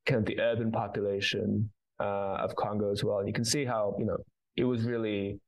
kind 0.06 0.20
of 0.20 0.26
the 0.26 0.40
urban 0.40 0.72
population 0.72 1.70
uh, 2.00 2.38
of 2.44 2.56
Congo 2.56 2.92
as 2.92 3.04
well. 3.04 3.20
And 3.20 3.28
you 3.28 3.34
can 3.34 3.46
see 3.46 3.66
how, 3.66 3.96
you 4.00 4.06
know, 4.06 4.18
it 4.56 4.64
was 4.64 4.84
really 4.84 5.40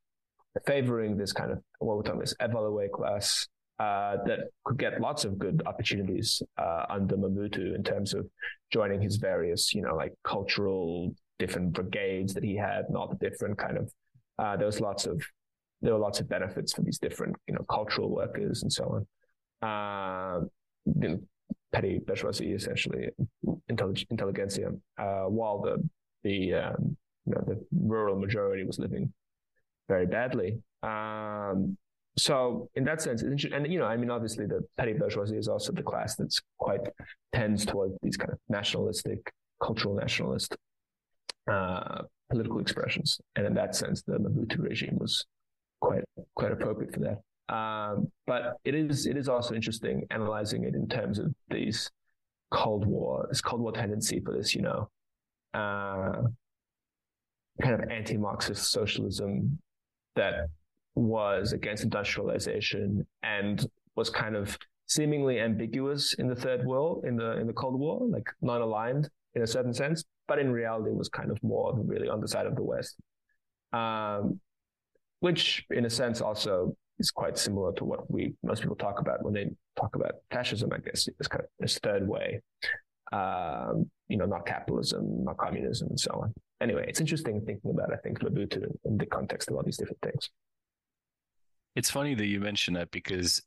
favoring 0.65 1.17
this 1.17 1.33
kind 1.33 1.51
of 1.51 1.59
what 1.79 1.97
we're 1.97 2.03
talking 2.03 2.19
this 2.19 2.35
évolué 2.41 2.89
class 2.89 3.47
uh, 3.79 4.17
that 4.25 4.39
could 4.63 4.77
get 4.77 4.99
lots 4.99 5.23
of 5.23 5.37
good 5.37 5.61
opportunities 5.65 6.41
uh, 6.57 6.85
under 6.89 7.15
Mobutu 7.15 7.75
in 7.75 7.83
terms 7.83 8.13
of 8.13 8.27
joining 8.71 9.01
his 9.01 9.17
various, 9.17 9.73
you 9.73 9.81
know, 9.81 9.95
like 9.95 10.13
cultural 10.23 11.13
different 11.37 11.73
brigades 11.73 12.33
that 12.33 12.43
he 12.43 12.55
had 12.55 12.85
and 12.85 12.97
all 12.97 13.07
the 13.07 13.29
different 13.29 13.57
kind 13.57 13.77
of. 13.77 13.91
Uh, 14.39 14.55
there 14.55 14.65
was 14.65 14.79
lots 14.79 15.05
of 15.05 15.21
there 15.81 15.93
were 15.93 15.99
lots 15.99 16.19
of 16.19 16.27
benefits 16.27 16.73
for 16.73 16.81
these 16.81 16.97
different, 16.97 17.35
you 17.47 17.53
know, 17.53 17.63
cultural 17.69 18.09
workers 18.09 18.63
and 18.63 18.71
so 18.71 19.05
on. 19.61 20.47
Uh, 20.89 21.11
petty 21.71 21.99
bourgeoisie, 21.99 22.53
essentially, 22.53 23.09
intellig- 23.71 24.05
intelligentsia, 24.09 24.71
uh, 24.97 25.23
while 25.23 25.61
the 25.61 25.89
the 26.23 26.53
um, 26.53 26.97
you 27.25 27.33
know 27.33 27.43
the 27.45 27.65
rural 27.71 28.17
majority 28.17 28.63
was 28.63 28.79
living 28.79 29.11
very 29.87 30.05
badly. 30.05 30.59
Um, 30.83 31.77
so 32.17 32.69
in 32.75 32.83
that 32.85 33.01
sense, 33.01 33.21
and 33.21 33.71
you 33.71 33.79
know, 33.79 33.85
I 33.85 33.95
mean, 33.97 34.09
obviously, 34.09 34.45
the 34.45 34.61
petty 34.77 34.93
bourgeoisie 34.93 35.37
is 35.37 35.47
also 35.47 35.71
the 35.71 35.83
class 35.83 36.15
that's 36.15 36.41
quite 36.57 36.81
tends 37.33 37.65
toward 37.65 37.91
these 38.01 38.17
kind 38.17 38.31
of 38.31 38.39
nationalistic, 38.49 39.31
cultural 39.61 39.95
nationalist 39.95 40.55
uh, 41.51 42.01
political 42.29 42.59
expressions, 42.59 43.19
and 43.35 43.45
in 43.45 43.53
that 43.53 43.75
sense, 43.75 44.01
the 44.01 44.13
Mobutu 44.13 44.59
regime 44.59 44.97
was 44.99 45.25
quite 45.79 46.03
quite 46.35 46.51
appropriate 46.51 46.93
for 46.93 46.99
that. 47.01 47.53
Um, 47.53 48.11
but 48.25 48.57
it 48.65 48.75
is 48.75 49.05
it 49.05 49.17
is 49.17 49.29
also 49.29 49.55
interesting 49.55 50.05
analyzing 50.11 50.63
it 50.63 50.75
in 50.75 50.87
terms 50.87 51.17
of 51.19 51.33
these 51.49 51.89
Cold 52.51 52.85
War, 52.85 53.25
this 53.29 53.41
Cold 53.41 53.61
War 53.61 53.71
tendency 53.71 54.19
for 54.19 54.33
this, 54.33 54.53
you 54.55 54.61
know, 54.61 54.89
uh, 55.53 56.23
kind 57.61 57.73
of 57.73 57.89
anti-Marxist 57.89 58.71
socialism 58.71 59.59
that 60.15 60.47
was 60.95 61.53
against 61.53 61.83
industrialization 61.83 63.05
and 63.23 63.65
was 63.95 64.09
kind 64.09 64.35
of 64.35 64.57
seemingly 64.87 65.39
ambiguous 65.39 66.13
in 66.13 66.27
the 66.27 66.35
third 66.35 66.65
world 66.65 67.03
in 67.05 67.15
the 67.15 67.37
in 67.37 67.47
the 67.47 67.53
Cold 67.53 67.79
War, 67.79 68.05
like 68.09 68.27
non-aligned 68.41 69.09
in 69.35 69.43
a 69.43 69.47
certain 69.47 69.73
sense, 69.73 70.03
but 70.27 70.39
in 70.39 70.51
reality 70.51 70.91
was 70.91 71.09
kind 71.09 71.31
of 71.31 71.41
more 71.43 71.73
really 71.85 72.09
on 72.09 72.19
the 72.19 72.27
side 72.27 72.45
of 72.45 72.55
the 72.55 72.63
West, 72.63 72.95
um, 73.73 74.39
which 75.19 75.65
in 75.71 75.85
a 75.85 75.89
sense 75.89 76.21
also 76.21 76.75
is 76.99 77.11
quite 77.11 77.37
similar 77.37 77.73
to 77.73 77.85
what 77.85 78.09
we 78.11 78.33
most 78.43 78.61
people 78.61 78.75
talk 78.75 78.99
about 78.99 79.23
when 79.23 79.33
they 79.33 79.49
talk 79.79 79.95
about 79.95 80.13
fascism. 80.31 80.71
I 80.73 80.79
guess 80.79 81.07
it's 81.07 81.27
kind 81.27 81.43
of 81.43 81.49
this 81.59 81.79
third 81.79 82.07
way, 82.07 82.41
um, 83.11 83.89
you 84.07 84.17
know, 84.17 84.25
not 84.25 84.45
capitalism, 84.45 85.23
not 85.23 85.37
communism, 85.37 85.89
and 85.89 85.99
so 85.99 86.11
on. 86.23 86.33
Anyway, 86.61 86.85
it's 86.87 86.99
interesting 86.99 87.41
thinking 87.45 87.71
about 87.71 87.93
I 87.93 87.97
think 87.97 88.19
Mobutu 88.19 88.65
in 88.85 88.97
the 88.97 89.05
context 89.05 89.49
of 89.49 89.55
all 89.55 89.63
these 89.63 89.77
different 89.77 90.01
things. 90.01 90.29
It's 91.75 91.91
funny 91.91 92.15
that 92.15 92.25
you 92.25 92.39
mention 92.39 92.73
that 92.73 92.89
because 92.89 93.41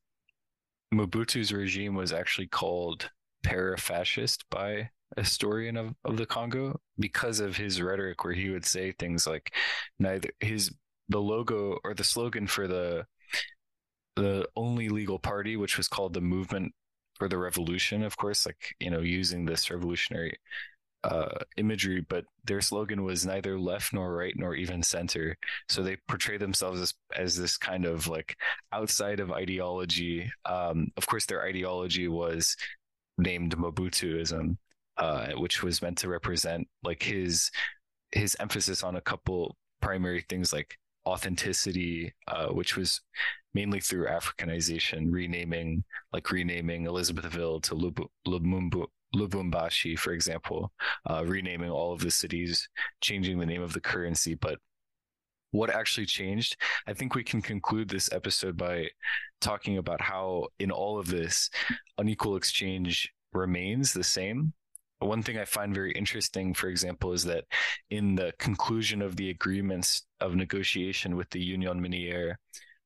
Mobutu's 0.94 1.52
regime 1.52 1.94
was 1.94 2.12
actually 2.12 2.47
called 2.47 3.10
para-fascist 3.42 4.44
by 4.51 4.90
a 5.16 5.22
historian 5.22 5.76
of, 5.76 5.94
of 6.05 6.16
the 6.16 6.26
Congo 6.26 6.78
because 6.98 7.40
of 7.40 7.56
his 7.56 7.82
rhetoric 7.82 8.22
where 8.22 8.32
he 8.32 8.51
would 8.51 8.64
say 8.64 8.92
things 8.92 9.26
like 9.26 9.55
neither 9.98 10.30
his 10.38 10.72
the 11.11 11.20
logo 11.20 11.78
or 11.85 11.93
the 11.93 12.05
slogan 12.05 12.47
for 12.47 12.66
the 12.66 13.05
the 14.16 14.47
only 14.57 14.89
legal 14.89 15.19
party, 15.19 15.57
which 15.57 15.77
was 15.77 15.89
called 15.89 16.15
the 16.15 16.20
Movement 16.20 16.73
for 17.19 17.28
the 17.28 17.39
Revolution, 17.39 18.03
of 18.03 18.16
course, 18.16 18.47
like, 18.47 18.74
you 18.81 18.91
know, 18.91 19.01
using 19.01 19.45
this 19.45 19.70
revolutionary 19.70 20.37
uh, 21.05 21.39
imagery, 21.57 22.05
but 22.09 22.24
their 22.45 22.61
slogan 22.61 23.05
was 23.05 23.24
neither 23.24 23.59
left 23.59 23.93
nor 23.93 24.15
right 24.15 24.35
nor 24.37 24.55
even 24.55 24.82
center. 24.82 25.37
So 25.69 25.82
they 25.82 25.97
portray 26.09 26.37
themselves 26.37 26.81
as, 26.81 26.95
as 27.16 27.37
this 27.37 27.57
kind 27.57 27.87
of 27.87 28.09
like 28.09 28.37
outside 28.73 29.20
of 29.20 29.32
ideology. 29.32 30.31
Um, 30.45 30.89
of 30.97 31.07
course, 31.07 31.27
their 31.27 31.43
ideology 31.45 32.09
was 32.09 32.57
named 33.16 33.57
Mobutuism, 33.57 34.57
uh, 34.97 35.32
which 35.32 35.62
was 35.62 35.81
meant 35.82 35.99
to 35.99 36.09
represent 36.09 36.69
like 36.82 37.03
his 37.03 37.51
his 38.12 38.37
emphasis 38.41 38.82
on 38.82 38.97
a 38.97 39.01
couple 39.01 39.57
primary 39.81 40.24
things 40.28 40.53
like 40.53 40.77
authenticity, 41.06 42.12
uh, 42.28 42.48
which 42.48 42.77
was 42.77 43.01
mainly 43.55 43.81
through 43.81 44.06
Africanization, 44.06 45.06
renaming 45.10 45.85
like 46.12 46.31
renaming 46.31 46.85
Elizabethville 46.85 47.62
to 47.62 47.74
Lumumbu, 48.27 48.86
Lubumbashi, 49.14 49.98
for 49.98 50.12
example, 50.12 50.72
uh, 51.09 51.24
renaming 51.27 51.70
all 51.70 51.93
of 51.93 52.01
the 52.01 52.10
cities, 52.10 52.68
changing 53.01 53.39
the 53.39 53.47
name 53.47 53.62
of 53.62 53.72
the 53.72 53.81
currency. 53.81 54.35
But 54.35 54.59
what 55.51 55.70
actually 55.70 56.06
changed? 56.06 56.56
I 56.86 56.94
think 56.94 57.14
we 57.14 57.24
can 57.24 57.43
conclude 57.43 57.89
this 57.89 58.12
episode 58.12 58.56
by 58.56 58.89
talking 59.40 59.78
about 59.78 60.01
how, 60.01 60.47
in 60.60 60.70
all 60.70 60.98
of 60.98 61.09
this, 61.09 61.51
unequal 61.98 62.36
exchange 62.36 63.12
remains 63.32 63.93
the 63.93 64.05
same. 64.05 64.52
One 65.01 65.22
thing 65.22 65.39
I 65.39 65.44
find 65.47 65.74
very 65.74 65.93
interesting, 65.93 66.52
for 66.52 66.68
example, 66.68 67.12
is 67.12 67.24
that 67.24 67.44
in 67.90 68.14
the 68.14 68.32
conclusion 68.39 69.01
of 69.01 69.16
the 69.16 69.31
agreements 69.31 70.06
of 70.20 70.35
negotiation 70.35 71.16
with 71.16 71.31
the 71.31 71.40
Union 71.40 71.81
Miniere, 71.81 72.35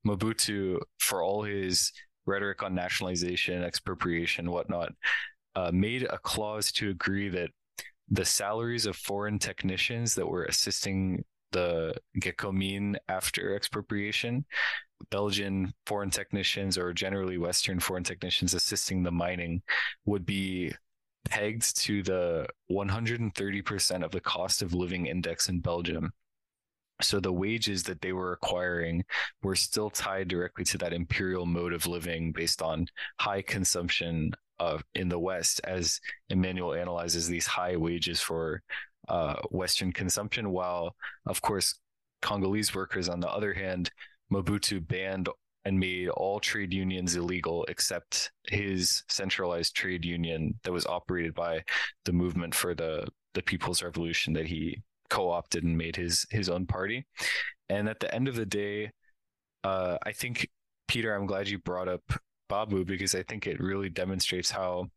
Mobutu, 0.07 0.81
for 1.01 1.23
all 1.23 1.43
his 1.43 1.93
rhetoric 2.27 2.63
on 2.63 2.75
nationalization, 2.75 3.65
expropriation, 3.65 4.51
whatnot, 4.51 4.93
uh, 5.57 5.71
made 5.73 6.05
a 6.05 6.19
clause 6.19 6.71
to 6.73 6.91
agree 6.91 7.29
that 7.29 7.51
the 8.09 8.25
salaries 8.25 8.87
of 8.87 8.97
foreign 8.97 9.39
technicians 9.39 10.15
that 10.15 10.27
were 10.27 10.45
assisting 10.45 11.25
the 11.53 11.95
Gécamines 12.21 12.97
after 13.09 13.55
expropriation, 13.55 14.45
Belgian 15.11 15.73
foreign 15.87 16.11
technicians 16.11 16.77
or 16.79 16.93
generally 16.93 17.39
Western 17.39 17.81
foreign 17.81 18.05
technicians 18.05 18.55
assisting 18.55 19.03
the 19.03 19.11
mining 19.11 19.63
would 20.05 20.27
be 20.27 20.73
pegged 21.25 21.77
to 21.83 22.03
the 22.03 22.47
130% 22.71 24.05
of 24.05 24.11
the 24.11 24.21
cost 24.21 24.63
of 24.63 24.75
living 24.75 25.07
index 25.07 25.49
in 25.49 25.61
Belgium. 25.61 26.13
So 27.03 27.19
the 27.19 27.33
wages 27.33 27.83
that 27.85 28.01
they 28.01 28.13
were 28.13 28.33
acquiring 28.33 29.05
were 29.43 29.57
still 29.57 29.91
tied 29.91 30.29
directly 30.29 30.65
to 30.67 30.79
that 30.79 30.93
imperial 30.93 31.45
mode 31.45 31.73
of 31.73 31.87
living 31.87 32.33
based 32.33 32.63
on 32.63 32.87
high 33.19 33.43
consumption 33.43 34.33
uh, 34.61 34.79
in 34.95 35.09
the 35.09 35.19
West 35.19 35.61
as 35.65 36.01
Emmanuel 36.31 36.75
analyzes 36.75 37.27
these 37.27 37.47
high 37.47 37.77
wages 37.77 38.21
for 38.21 38.63
uh, 39.09 39.35
Western 39.51 39.93
consumption, 39.93 40.51
while, 40.51 40.95
of 41.27 41.43
course, 41.43 41.79
Congolese 42.23 42.75
workers, 42.75 43.09
on 43.09 43.21
the 43.21 43.29
other 43.29 43.53
hand, 43.53 43.91
Mobutu 44.33 44.87
banned 44.87 45.29
and 45.65 45.79
made 45.79 46.09
all 46.11 46.41
trade 46.41 46.73
unions 46.73 47.17
illegal 47.17 47.65
except 47.69 48.31
his 48.49 49.03
centralized 49.09 49.75
trade 49.75 50.05
union 50.05 50.55
that 50.63 50.73
was 50.73 50.87
operated 50.87 51.35
by 51.35 51.63
the 52.05 52.13
movement 52.13 52.55
for 52.55 52.75
the, 52.75 53.07
the 53.35 53.43
People's 53.43 53.83
Revolution 53.83 54.33
that 54.35 54.47
he 54.47 54.83
co-opted 55.11 55.65
and 55.65 55.77
made 55.77 55.97
his 55.97 56.27
his 56.31 56.49
own 56.49 56.67
party. 56.67 57.07
And 57.69 57.89
at 57.89 58.01
the 58.01 58.13
end 58.15 58.29
of 58.29 58.37
the 58.37 58.47
day, 58.47 58.91
uh, 59.63 59.97
I 60.03 60.13
think 60.13 60.49
Peter, 60.89 61.15
I'm 61.15 61.27
glad 61.27 61.49
you 61.49 61.59
brought 61.59 61.89
up 61.89 62.03
Babu 62.49 62.85
because 62.85 63.15
I 63.15 63.23
think 63.23 63.47
it 63.47 63.61
really 63.61 63.89
demonstrates 63.89 64.51
how 64.51 64.89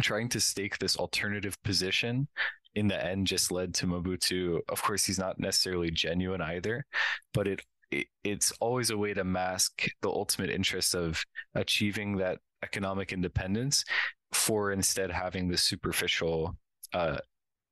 trying 0.00 0.28
to 0.30 0.40
stake 0.40 0.78
this 0.78 0.96
alternative 0.96 1.60
position 1.62 2.28
in 2.74 2.88
the 2.88 3.04
end 3.04 3.26
just 3.26 3.52
led 3.52 3.74
to 3.74 3.86
Mobutu. 3.86 4.60
Of 4.68 4.82
course, 4.82 5.04
he's 5.04 5.18
not 5.18 5.38
necessarily 5.38 5.90
genuine 5.90 6.40
either, 6.40 6.86
but 7.34 7.46
it, 7.46 7.62
it 7.92 8.06
it's 8.24 8.52
always 8.60 8.90
a 8.90 8.96
way 8.96 9.14
to 9.14 9.24
mask 9.24 9.86
the 10.00 10.08
ultimate 10.08 10.50
interest 10.50 10.94
of 10.94 11.22
achieving 11.54 12.16
that 12.16 12.38
economic 12.62 13.12
independence 13.12 13.84
for 14.32 14.72
instead 14.72 15.10
having 15.10 15.48
the 15.48 15.56
superficial 15.56 16.56
uh, 16.94 17.18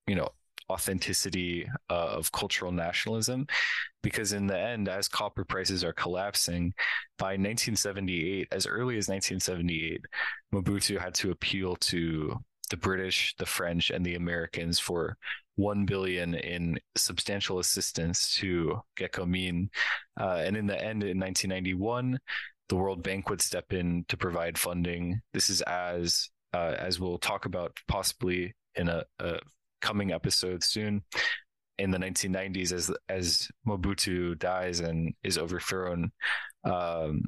you 0.07 0.15
know 0.15 0.29
authenticity 0.71 1.69
uh, 1.91 1.95
of 2.19 2.31
cultural 2.33 2.71
nationalism. 2.71 3.47
Because 4.03 4.33
in 4.33 4.47
the 4.47 4.59
end 4.59 4.89
as 4.89 5.09
copper 5.09 5.45
prices 5.45 5.85
are 5.85 5.93
collapsing 5.93 6.73
by 7.19 7.33
1978 7.33 8.49
as 8.53 8.67
early 8.67 8.97
as 8.97 9.09
1978 9.09 10.05
mobutu 10.55 10.99
had 10.99 11.15
to 11.15 11.33
appeal 11.33 11.77
to 11.77 12.39
the 12.71 12.77
british 12.77 13.35
the 13.37 13.45
french 13.45 13.91
and 13.91 14.07
the 14.07 14.15
americans 14.15 14.79
for 14.79 15.19
1 15.61 15.85
billion 15.85 16.35
in 16.35 16.81
substantial 16.97 17.59
assistance 17.59 18.35
to 18.37 18.81
Gécamines. 18.99 19.69
Uh, 20.19 20.43
and 20.45 20.57
in 20.57 20.66
the 20.66 20.74
end 20.74 21.03
in 21.03 21.20
1991 21.20 22.19
the 22.70 22.77
world 22.77 23.03
bank 23.03 23.28
would 23.28 23.43
step 23.43 23.73
in 23.73 24.05
to 24.09 24.16
provide 24.16 24.57
funding. 24.57 25.20
This 25.35 25.51
is 25.51 25.61
as 25.62 26.31
uh, 26.55 26.74
as 26.78 26.99
we'll 26.99 27.19
talk 27.19 27.45
about 27.45 27.77
possibly 27.89 28.55
in 28.77 28.89
a, 28.89 29.05
a 29.19 29.39
coming 29.82 30.12
episode 30.12 30.62
soon. 30.62 31.03
In 31.78 31.91
the 31.91 31.99
1990s 31.99 32.73
as 32.73 32.91
as 33.09 33.49
Mobutu 33.66 34.39
dies 34.39 34.81
and 34.81 35.15
is 35.24 35.37
overthrown 35.37 36.12
um, 36.65 37.23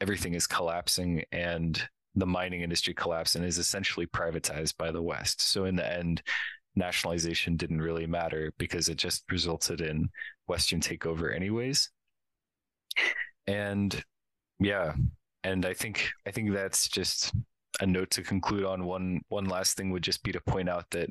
everything 0.00 0.34
is 0.34 0.46
collapsing 0.46 1.24
and 1.30 1.82
the 2.14 2.26
mining 2.26 2.62
industry 2.62 2.94
collapsed 2.94 3.36
and 3.36 3.44
is 3.44 3.58
essentially 3.58 4.06
privatized 4.06 4.76
by 4.76 4.90
the 4.90 5.02
west. 5.02 5.40
So 5.40 5.66
in 5.66 5.76
the 5.76 5.92
end 5.92 6.22
nationalization 6.76 7.56
didn't 7.56 7.82
really 7.82 8.06
matter 8.06 8.52
because 8.58 8.88
it 8.88 8.96
just 8.96 9.24
resulted 9.30 9.80
in 9.80 10.08
western 10.46 10.80
takeover 10.80 11.34
anyways. 11.34 11.90
And 13.46 14.02
yeah 14.62 14.92
and 15.42 15.64
i 15.64 15.72
think 15.72 16.10
i 16.26 16.30
think 16.30 16.52
that's 16.52 16.86
just 16.86 17.32
a 17.80 17.86
note 17.86 18.10
to 18.10 18.22
conclude 18.22 18.64
on. 18.64 18.84
One 18.84 19.20
one 19.28 19.46
last 19.46 19.76
thing 19.76 19.90
would 19.90 20.02
just 20.02 20.22
be 20.22 20.32
to 20.32 20.40
point 20.40 20.68
out 20.68 20.90
that 20.90 21.10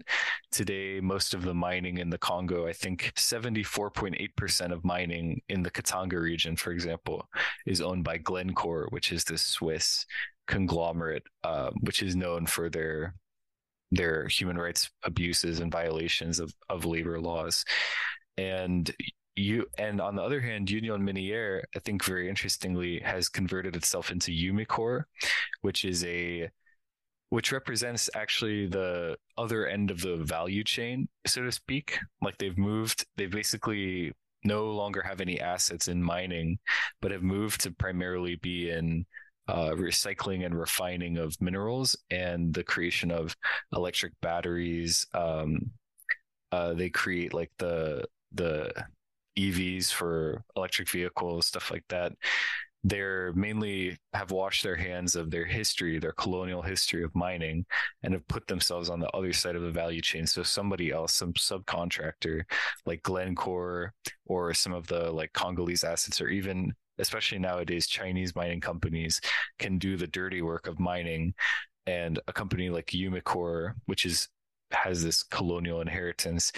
today 0.52 1.00
most 1.00 1.34
of 1.34 1.42
the 1.42 1.54
mining 1.54 1.98
in 1.98 2.10
the 2.10 2.18
Congo, 2.18 2.68
I 2.68 2.74
think 2.74 3.12
74.8% 3.16 4.72
of 4.72 4.84
mining 4.84 5.42
in 5.50 5.64
the 5.64 5.72
Katanga 5.72 6.22
region, 6.22 6.56
for 6.56 6.72
example, 6.72 7.28
is 7.66 7.82
owned 7.82 8.04
by 8.04 8.18
Glencore, 8.18 8.88
which 8.90 9.12
is 9.12 9.24
this 9.24 9.42
Swiss 9.42 10.06
conglomerate, 10.48 11.24
uh, 11.44 11.72
which 11.82 12.04
is 12.04 12.16
known 12.16 12.46
for 12.46 12.70
their 12.70 13.16
their 13.92 14.28
human 14.28 14.58
rights 14.58 14.90
abuses 15.04 15.60
and 15.60 15.72
violations 15.72 16.40
of, 16.40 16.54
of 16.70 16.86
labor 16.86 17.20
laws. 17.20 17.66
And 18.38 18.94
you 19.36 19.66
and 19.78 20.02
on 20.02 20.16
the 20.16 20.22
other 20.22 20.42
hand, 20.42 20.70
Union 20.70 21.02
Miniere, 21.02 21.64
I 21.76 21.80
think 21.80 22.04
very 22.04 22.30
interestingly, 22.30 23.00
has 23.00 23.30
converted 23.30 23.76
itself 23.76 24.12
into 24.12 24.32
Umicore, 24.32 25.04
which 25.62 25.86
is 25.86 26.04
a 26.04 26.50
which 27.30 27.52
represents 27.52 28.10
actually 28.16 28.66
the 28.66 29.16
other 29.38 29.68
end 29.68 29.92
of 29.92 30.02
the 30.02 30.18
value 30.18 30.64
chain, 30.64 31.08
so 31.28 31.44
to 31.44 31.52
speak. 31.52 32.00
Like 32.22 32.38
they've 32.38 32.58
moved, 32.58 33.06
they 33.18 33.28
basically 33.28 34.14
no 34.44 34.72
longer 34.72 35.04
have 35.04 35.22
any 35.22 35.40
assets 35.40 35.88
in 35.88 36.02
mining, 36.02 36.58
but 37.02 37.12
have 37.12 37.22
moved 37.22 37.62
to 37.62 37.72
primarily 37.72 38.36
be 38.36 38.70
in 38.72 39.06
uh, 39.50 39.72
recycling 39.76 40.46
and 40.46 40.58
refining 40.58 41.18
of 41.18 41.40
minerals 41.42 41.96
and 42.12 42.54
the 42.54 42.64
creation 42.64 43.12
of 43.12 43.36
electric 43.74 44.14
batteries. 44.22 45.06
Um, 45.14 45.72
uh, 46.52 46.74
they 46.74 46.90
create 46.90 47.34
like 47.34 47.52
the 47.58 48.06
the 48.34 48.72
EVs 49.38 49.92
for 49.92 50.44
electric 50.56 50.90
vehicles, 50.90 51.48
stuff 51.48 51.72
like 51.72 51.86
that 51.90 52.14
they're 52.84 53.34
mainly 53.34 53.98
have 54.14 54.32
washed 54.32 54.64
their 54.64 54.76
hands 54.76 55.16
of 55.16 55.30
their 55.30 55.46
history, 55.46 56.00
their 56.00 56.14
colonial 56.14 56.62
history 56.62 57.04
of 57.04 57.14
mining, 57.14 57.66
and 58.04 58.14
have 58.14 58.28
put 58.28 58.48
themselves 58.48 58.90
on 58.90 59.00
the 59.00 59.10
other 59.10 59.34
side 59.34 59.56
of 59.56 59.64
the 59.64 59.72
value 59.72 60.02
chain. 60.02 60.26
So 60.26 60.44
somebody 60.44 60.92
else, 60.92 61.14
some 61.14 61.34
subcontractor 61.34 62.44
like 62.86 63.04
Glencore 63.04 63.94
or 64.26 64.54
some 64.54 64.74
of 64.74 64.88
the 64.88 65.12
like 65.12 65.34
Congolese 65.34 65.84
assets, 65.84 66.22
or 66.22 66.30
even 66.30 66.74
especially 67.00 67.40
nowadays 67.40 67.88
Chinese 67.88 68.36
mining 68.36 68.62
companies 68.62 69.22
can 69.58 69.78
do 69.78 69.98
the 69.98 70.08
dirty 70.08 70.42
work 70.42 70.68
of 70.68 70.80
mining. 70.80 71.34
And 71.88 72.20
a 72.28 72.34
company 72.34 72.70
like 72.70 72.88
Umicore, 72.88 73.74
which 73.86 74.06
is 74.06 74.28
has 74.72 75.04
this 75.04 75.24
colonial 75.24 75.82
inheritance, 75.82 76.52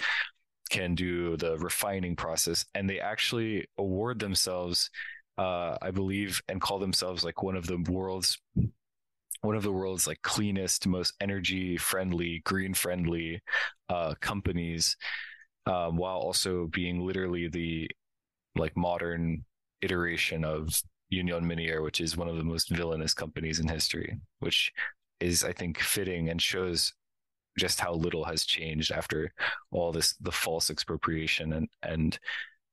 can 0.68 0.94
do 0.94 1.36
the 1.38 1.56
refining 1.58 2.16
process, 2.16 2.66
and 2.74 2.88
they 2.88 3.00
actually 3.00 3.66
award 3.78 4.18
themselves 4.18 4.90
uh, 5.38 5.76
I 5.80 5.90
believe, 5.90 6.42
and 6.48 6.60
call 6.60 6.78
themselves 6.78 7.24
like 7.24 7.42
one 7.42 7.56
of 7.56 7.66
the 7.66 7.78
world's 7.88 8.38
one 9.40 9.56
of 9.56 9.62
the 9.64 9.72
world's 9.72 10.06
like 10.06 10.22
cleanest, 10.22 10.86
most 10.86 11.14
energy 11.20 11.76
friendly, 11.76 12.42
green 12.44 12.74
friendly 12.74 13.40
uh, 13.88 14.14
companies, 14.20 14.96
um, 15.66 15.96
while 15.96 16.18
also 16.18 16.68
being 16.68 17.04
literally 17.04 17.48
the 17.48 17.90
like 18.54 18.76
modern 18.76 19.44
iteration 19.82 20.44
of 20.44 20.80
Union 21.10 21.44
Miniere, 21.44 21.82
which 21.82 22.00
is 22.00 22.16
one 22.16 22.28
of 22.28 22.36
the 22.36 22.44
most 22.44 22.70
villainous 22.70 23.14
companies 23.14 23.60
in 23.60 23.68
history, 23.68 24.18
which 24.40 24.72
is 25.20 25.44
I 25.44 25.52
think 25.52 25.78
fitting 25.78 26.30
and 26.30 26.40
shows 26.40 26.92
just 27.58 27.80
how 27.80 27.92
little 27.92 28.24
has 28.24 28.44
changed 28.44 28.90
after 28.90 29.32
all 29.70 29.92
this 29.92 30.14
the 30.20 30.32
false 30.32 30.70
expropriation 30.70 31.52
and 31.52 31.68
and 31.82 32.18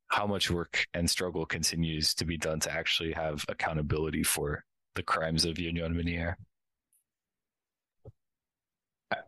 how 0.07 0.25
much 0.25 0.49
work 0.49 0.87
and 0.93 1.07
struggle 1.09 1.45
continues 1.45 2.13
to 2.15 2.25
be 2.25 2.37
done 2.37 2.59
to 2.59 2.71
actually 2.71 3.11
have 3.11 3.45
accountability 3.47 4.23
for 4.23 4.63
the 4.95 5.03
crimes 5.03 5.45
of 5.45 5.59
Union 5.59 5.93
Minière. 5.93 6.35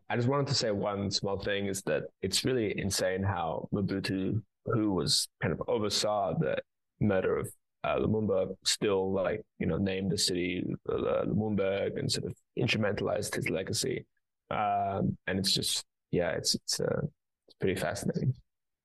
I 0.10 0.16
just 0.16 0.28
wanted 0.28 0.48
to 0.48 0.56
say 0.56 0.72
one 0.72 1.10
small 1.12 1.40
thing 1.40 1.68
is 1.68 1.82
that 1.84 2.04
it's 2.22 2.44
really 2.44 2.78
insane 2.78 3.24
how 3.24 3.70
Mobutu, 3.74 4.42
who 4.66 4.94
was 4.94 5.28
kind 5.42 5.54
of 5.54 5.62
oversaw 5.68 6.34
the 6.38 6.58
murder 7.00 7.38
of 7.38 7.52
uh, 7.84 7.98
Lumumba, 7.98 8.56
still 8.64 9.12
like 9.12 9.42
you 9.60 9.68
know 9.68 9.78
named 9.78 10.12
the 10.12 10.18
city 10.18 10.64
uh, 10.90 11.26
Lumumba 11.26 11.98
and 11.98 12.12
sort 12.12 12.26
of 12.26 12.36
instrumentalized 12.58 13.36
his 13.36 13.50
legacy. 13.50 14.06
Um, 14.50 15.18
and 15.28 15.40
it's 15.40 15.52
just 15.52 15.86
yeah, 16.12 16.32
it's 16.32 16.56
it's 16.56 16.80
uh, 16.80 17.02
it's 17.48 17.56
pretty 17.60 17.80
fascinating. 17.80 18.34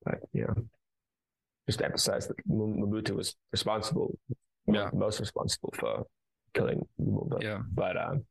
But 0.05 0.21
yeah, 0.33 0.55
just 1.67 1.81
to 1.81 1.85
emphasize 1.85 2.29
that 2.29 2.37
Mobutu 2.49 3.11
was 3.11 3.35
responsible, 3.53 4.17
yeah, 4.67 4.91
most 4.93 5.21
responsible 5.21 5.75
for 5.77 6.05
killing 6.55 6.87
Lumumba. 7.01 7.43
Yeah, 7.43 7.59
but 7.75 7.97
um, 7.97 8.25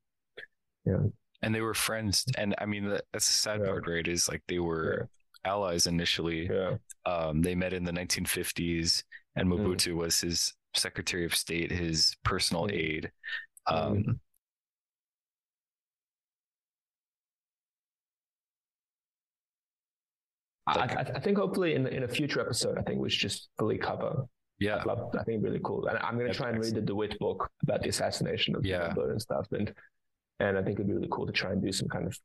yeah 0.86 0.98
and 1.46 1.54
they 1.54 1.62
were 1.62 1.76
friends. 1.76 2.26
And 2.38 2.56
I 2.58 2.66
mean, 2.66 2.90
that's 2.90 3.28
the 3.28 3.34
sad 3.34 3.60
yeah. 3.60 3.68
part, 3.68 3.88
right? 3.88 4.08
Is 4.08 4.28
like 4.28 4.42
they 4.48 4.60
were 4.60 5.08
yeah. 5.46 5.52
allies 5.52 5.86
initially. 5.86 6.50
Yeah. 6.52 6.78
Um, 7.06 7.42
they 7.44 7.54
met 7.54 7.72
in 7.72 7.84
the 7.84 7.92
1950s, 7.92 9.04
and 9.36 9.50
mm. 9.50 9.58
Mobutu 9.58 9.94
mm. 9.94 9.96
was 9.96 10.22
his 10.22 10.54
Secretary 10.74 11.26
of 11.26 11.36
State, 11.36 11.72
his 11.72 12.16
personal 12.24 12.68
mm. 12.68 12.74
aide. 12.74 13.12
Um, 13.68 13.96
mm. 13.98 14.20
I, 20.68 21.06
I, 21.16 21.20
think 21.20 21.38
hopefully 21.38 21.76
in 21.76 21.86
in 21.88 22.04
a 22.04 22.08
future 22.08 22.42
episode, 22.42 22.80
I 22.80 22.82
think 22.82 23.00
we 23.00 23.10
should 23.10 23.22
just 23.22 23.50
fully 23.58 23.78
cover. 23.78 24.26
Yeah, 24.58 24.84
I 25.20 25.24
think 25.24 25.44
really 25.44 25.60
cool, 25.64 25.86
and 25.88 25.98
I'm 26.00 26.18
going 26.18 26.32
to 26.32 26.38
try 26.38 26.50
and 26.50 26.60
read 26.60 26.74
the 26.74 26.82
De 26.82 26.96
Witte 26.96 27.20
book 27.20 27.50
about 27.62 27.84
the 27.84 27.90
assassination 27.90 28.56
of 28.56 28.66
yeah. 28.66 28.94
and 28.96 29.22
stuff, 29.22 29.48
and 29.52 29.74
and 30.40 30.58
I 30.58 30.64
think 30.64 30.80
it'd 30.80 30.88
be 30.88 30.94
really 30.94 31.10
cool 31.12 31.26
to 31.28 31.34
try 31.34 31.52
and 31.52 31.62
do 31.62 31.72
some 31.72 31.88
kind 31.88 32.08
of 32.08 32.18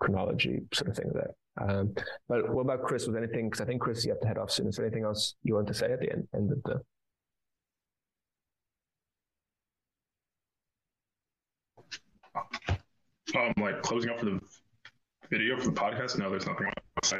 chronology 0.00 0.60
sort 0.72 0.90
of 0.90 0.96
thing 0.96 1.10
there. 1.12 1.34
Um, 1.58 1.94
but 2.28 2.50
what 2.50 2.62
about 2.62 2.82
Chris? 2.82 3.06
Was 3.06 3.16
anything? 3.16 3.48
Because 3.48 3.60
I 3.60 3.64
think 3.64 3.80
Chris, 3.80 4.04
you 4.04 4.10
have 4.10 4.20
to 4.20 4.26
head 4.26 4.38
off 4.38 4.50
soon. 4.50 4.66
Is 4.66 4.76
there 4.76 4.84
anything 4.84 5.04
else 5.04 5.34
you 5.42 5.54
want 5.54 5.66
to 5.68 5.74
say 5.74 5.92
at 5.92 6.00
the 6.00 6.12
end, 6.12 6.28
end 6.34 6.52
of 6.52 6.62
the? 6.64 6.82
Um, 13.36 13.52
like 13.58 13.82
closing 13.82 14.10
up 14.10 14.20
for 14.20 14.26
the 14.26 14.40
video 15.30 15.58
for 15.58 15.64
the 15.64 15.72
podcast. 15.72 16.18
No, 16.18 16.30
there's 16.30 16.46
nothing 16.46 16.66
say. 17.02 17.18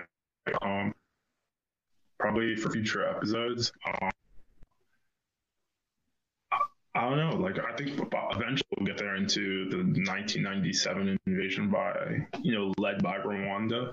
Um, 0.62 0.94
probably 2.18 2.56
for 2.56 2.70
future 2.70 3.06
episodes. 3.08 3.72
Um, 3.86 4.10
I 6.96 7.02
don't 7.02 7.18
know. 7.18 7.36
Like, 7.36 7.58
I 7.58 7.76
think 7.76 7.90
eventually 7.90 8.68
we'll 8.76 8.86
get 8.86 8.96
there 8.96 9.16
into 9.16 9.68
the 9.68 9.76
1997 9.76 11.18
invasion 11.26 11.70
by, 11.70 12.26
you 12.42 12.54
know, 12.54 12.72
led 12.78 13.02
by 13.02 13.18
Rwanda. 13.18 13.92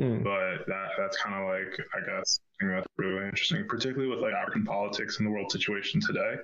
Mm. 0.00 0.24
But 0.24 0.66
that 0.66 0.88
that's 0.98 1.16
kind 1.22 1.36
of 1.36 1.46
like, 1.46 1.78
I 1.94 2.00
guess, 2.00 2.40
I 2.60 2.66
that's 2.66 2.86
really 2.96 3.24
interesting, 3.24 3.64
particularly 3.68 4.08
with 4.08 4.18
like 4.18 4.32
African 4.34 4.64
politics 4.64 5.18
and 5.18 5.26
the 5.26 5.30
world 5.30 5.52
situation 5.52 6.00
today. 6.00 6.36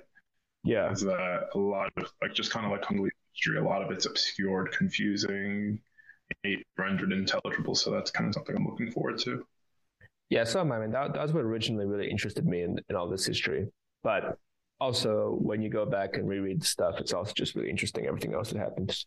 Yeah, 0.63 0.91
is 0.91 1.01
that 1.01 1.49
a 1.53 1.57
lot 1.57 1.91
of 1.97 2.11
like 2.21 2.33
just 2.33 2.51
kind 2.51 2.65
of 2.65 2.71
like 2.71 2.83
Congolese 2.83 3.11
history, 3.33 3.57
a 3.57 3.63
lot 3.63 3.81
of 3.81 3.91
it's 3.91 4.05
obscured, 4.05 4.71
confusing, 4.71 5.79
rendered 6.77 7.11
intelligible. 7.11 7.75
So 7.75 7.91
that's 7.91 8.11
kind 8.11 8.27
of 8.27 8.33
something 8.33 8.55
I'm 8.55 8.65
looking 8.65 8.91
forward 8.91 9.17
to. 9.19 9.45
Yeah, 10.29 10.43
so 10.43 10.61
I 10.61 10.79
mean 10.79 10.91
that, 10.91 11.13
that 11.13 11.21
was 11.21 11.33
what 11.33 11.43
originally 11.43 11.85
really 11.85 12.09
interested 12.09 12.45
me 12.45 12.61
in, 12.61 12.79
in 12.89 12.95
all 12.95 13.09
this 13.09 13.25
history. 13.25 13.67
But 14.03 14.37
also 14.79 15.37
when 15.39 15.61
you 15.61 15.69
go 15.69 15.85
back 15.85 16.17
and 16.17 16.27
reread 16.27 16.61
the 16.61 16.65
stuff, 16.65 16.95
it's 16.99 17.13
also 17.13 17.33
just 17.33 17.55
really 17.55 17.69
interesting 17.69 18.05
everything 18.05 18.33
else 18.33 18.51
that 18.51 18.59
happens 18.59 19.05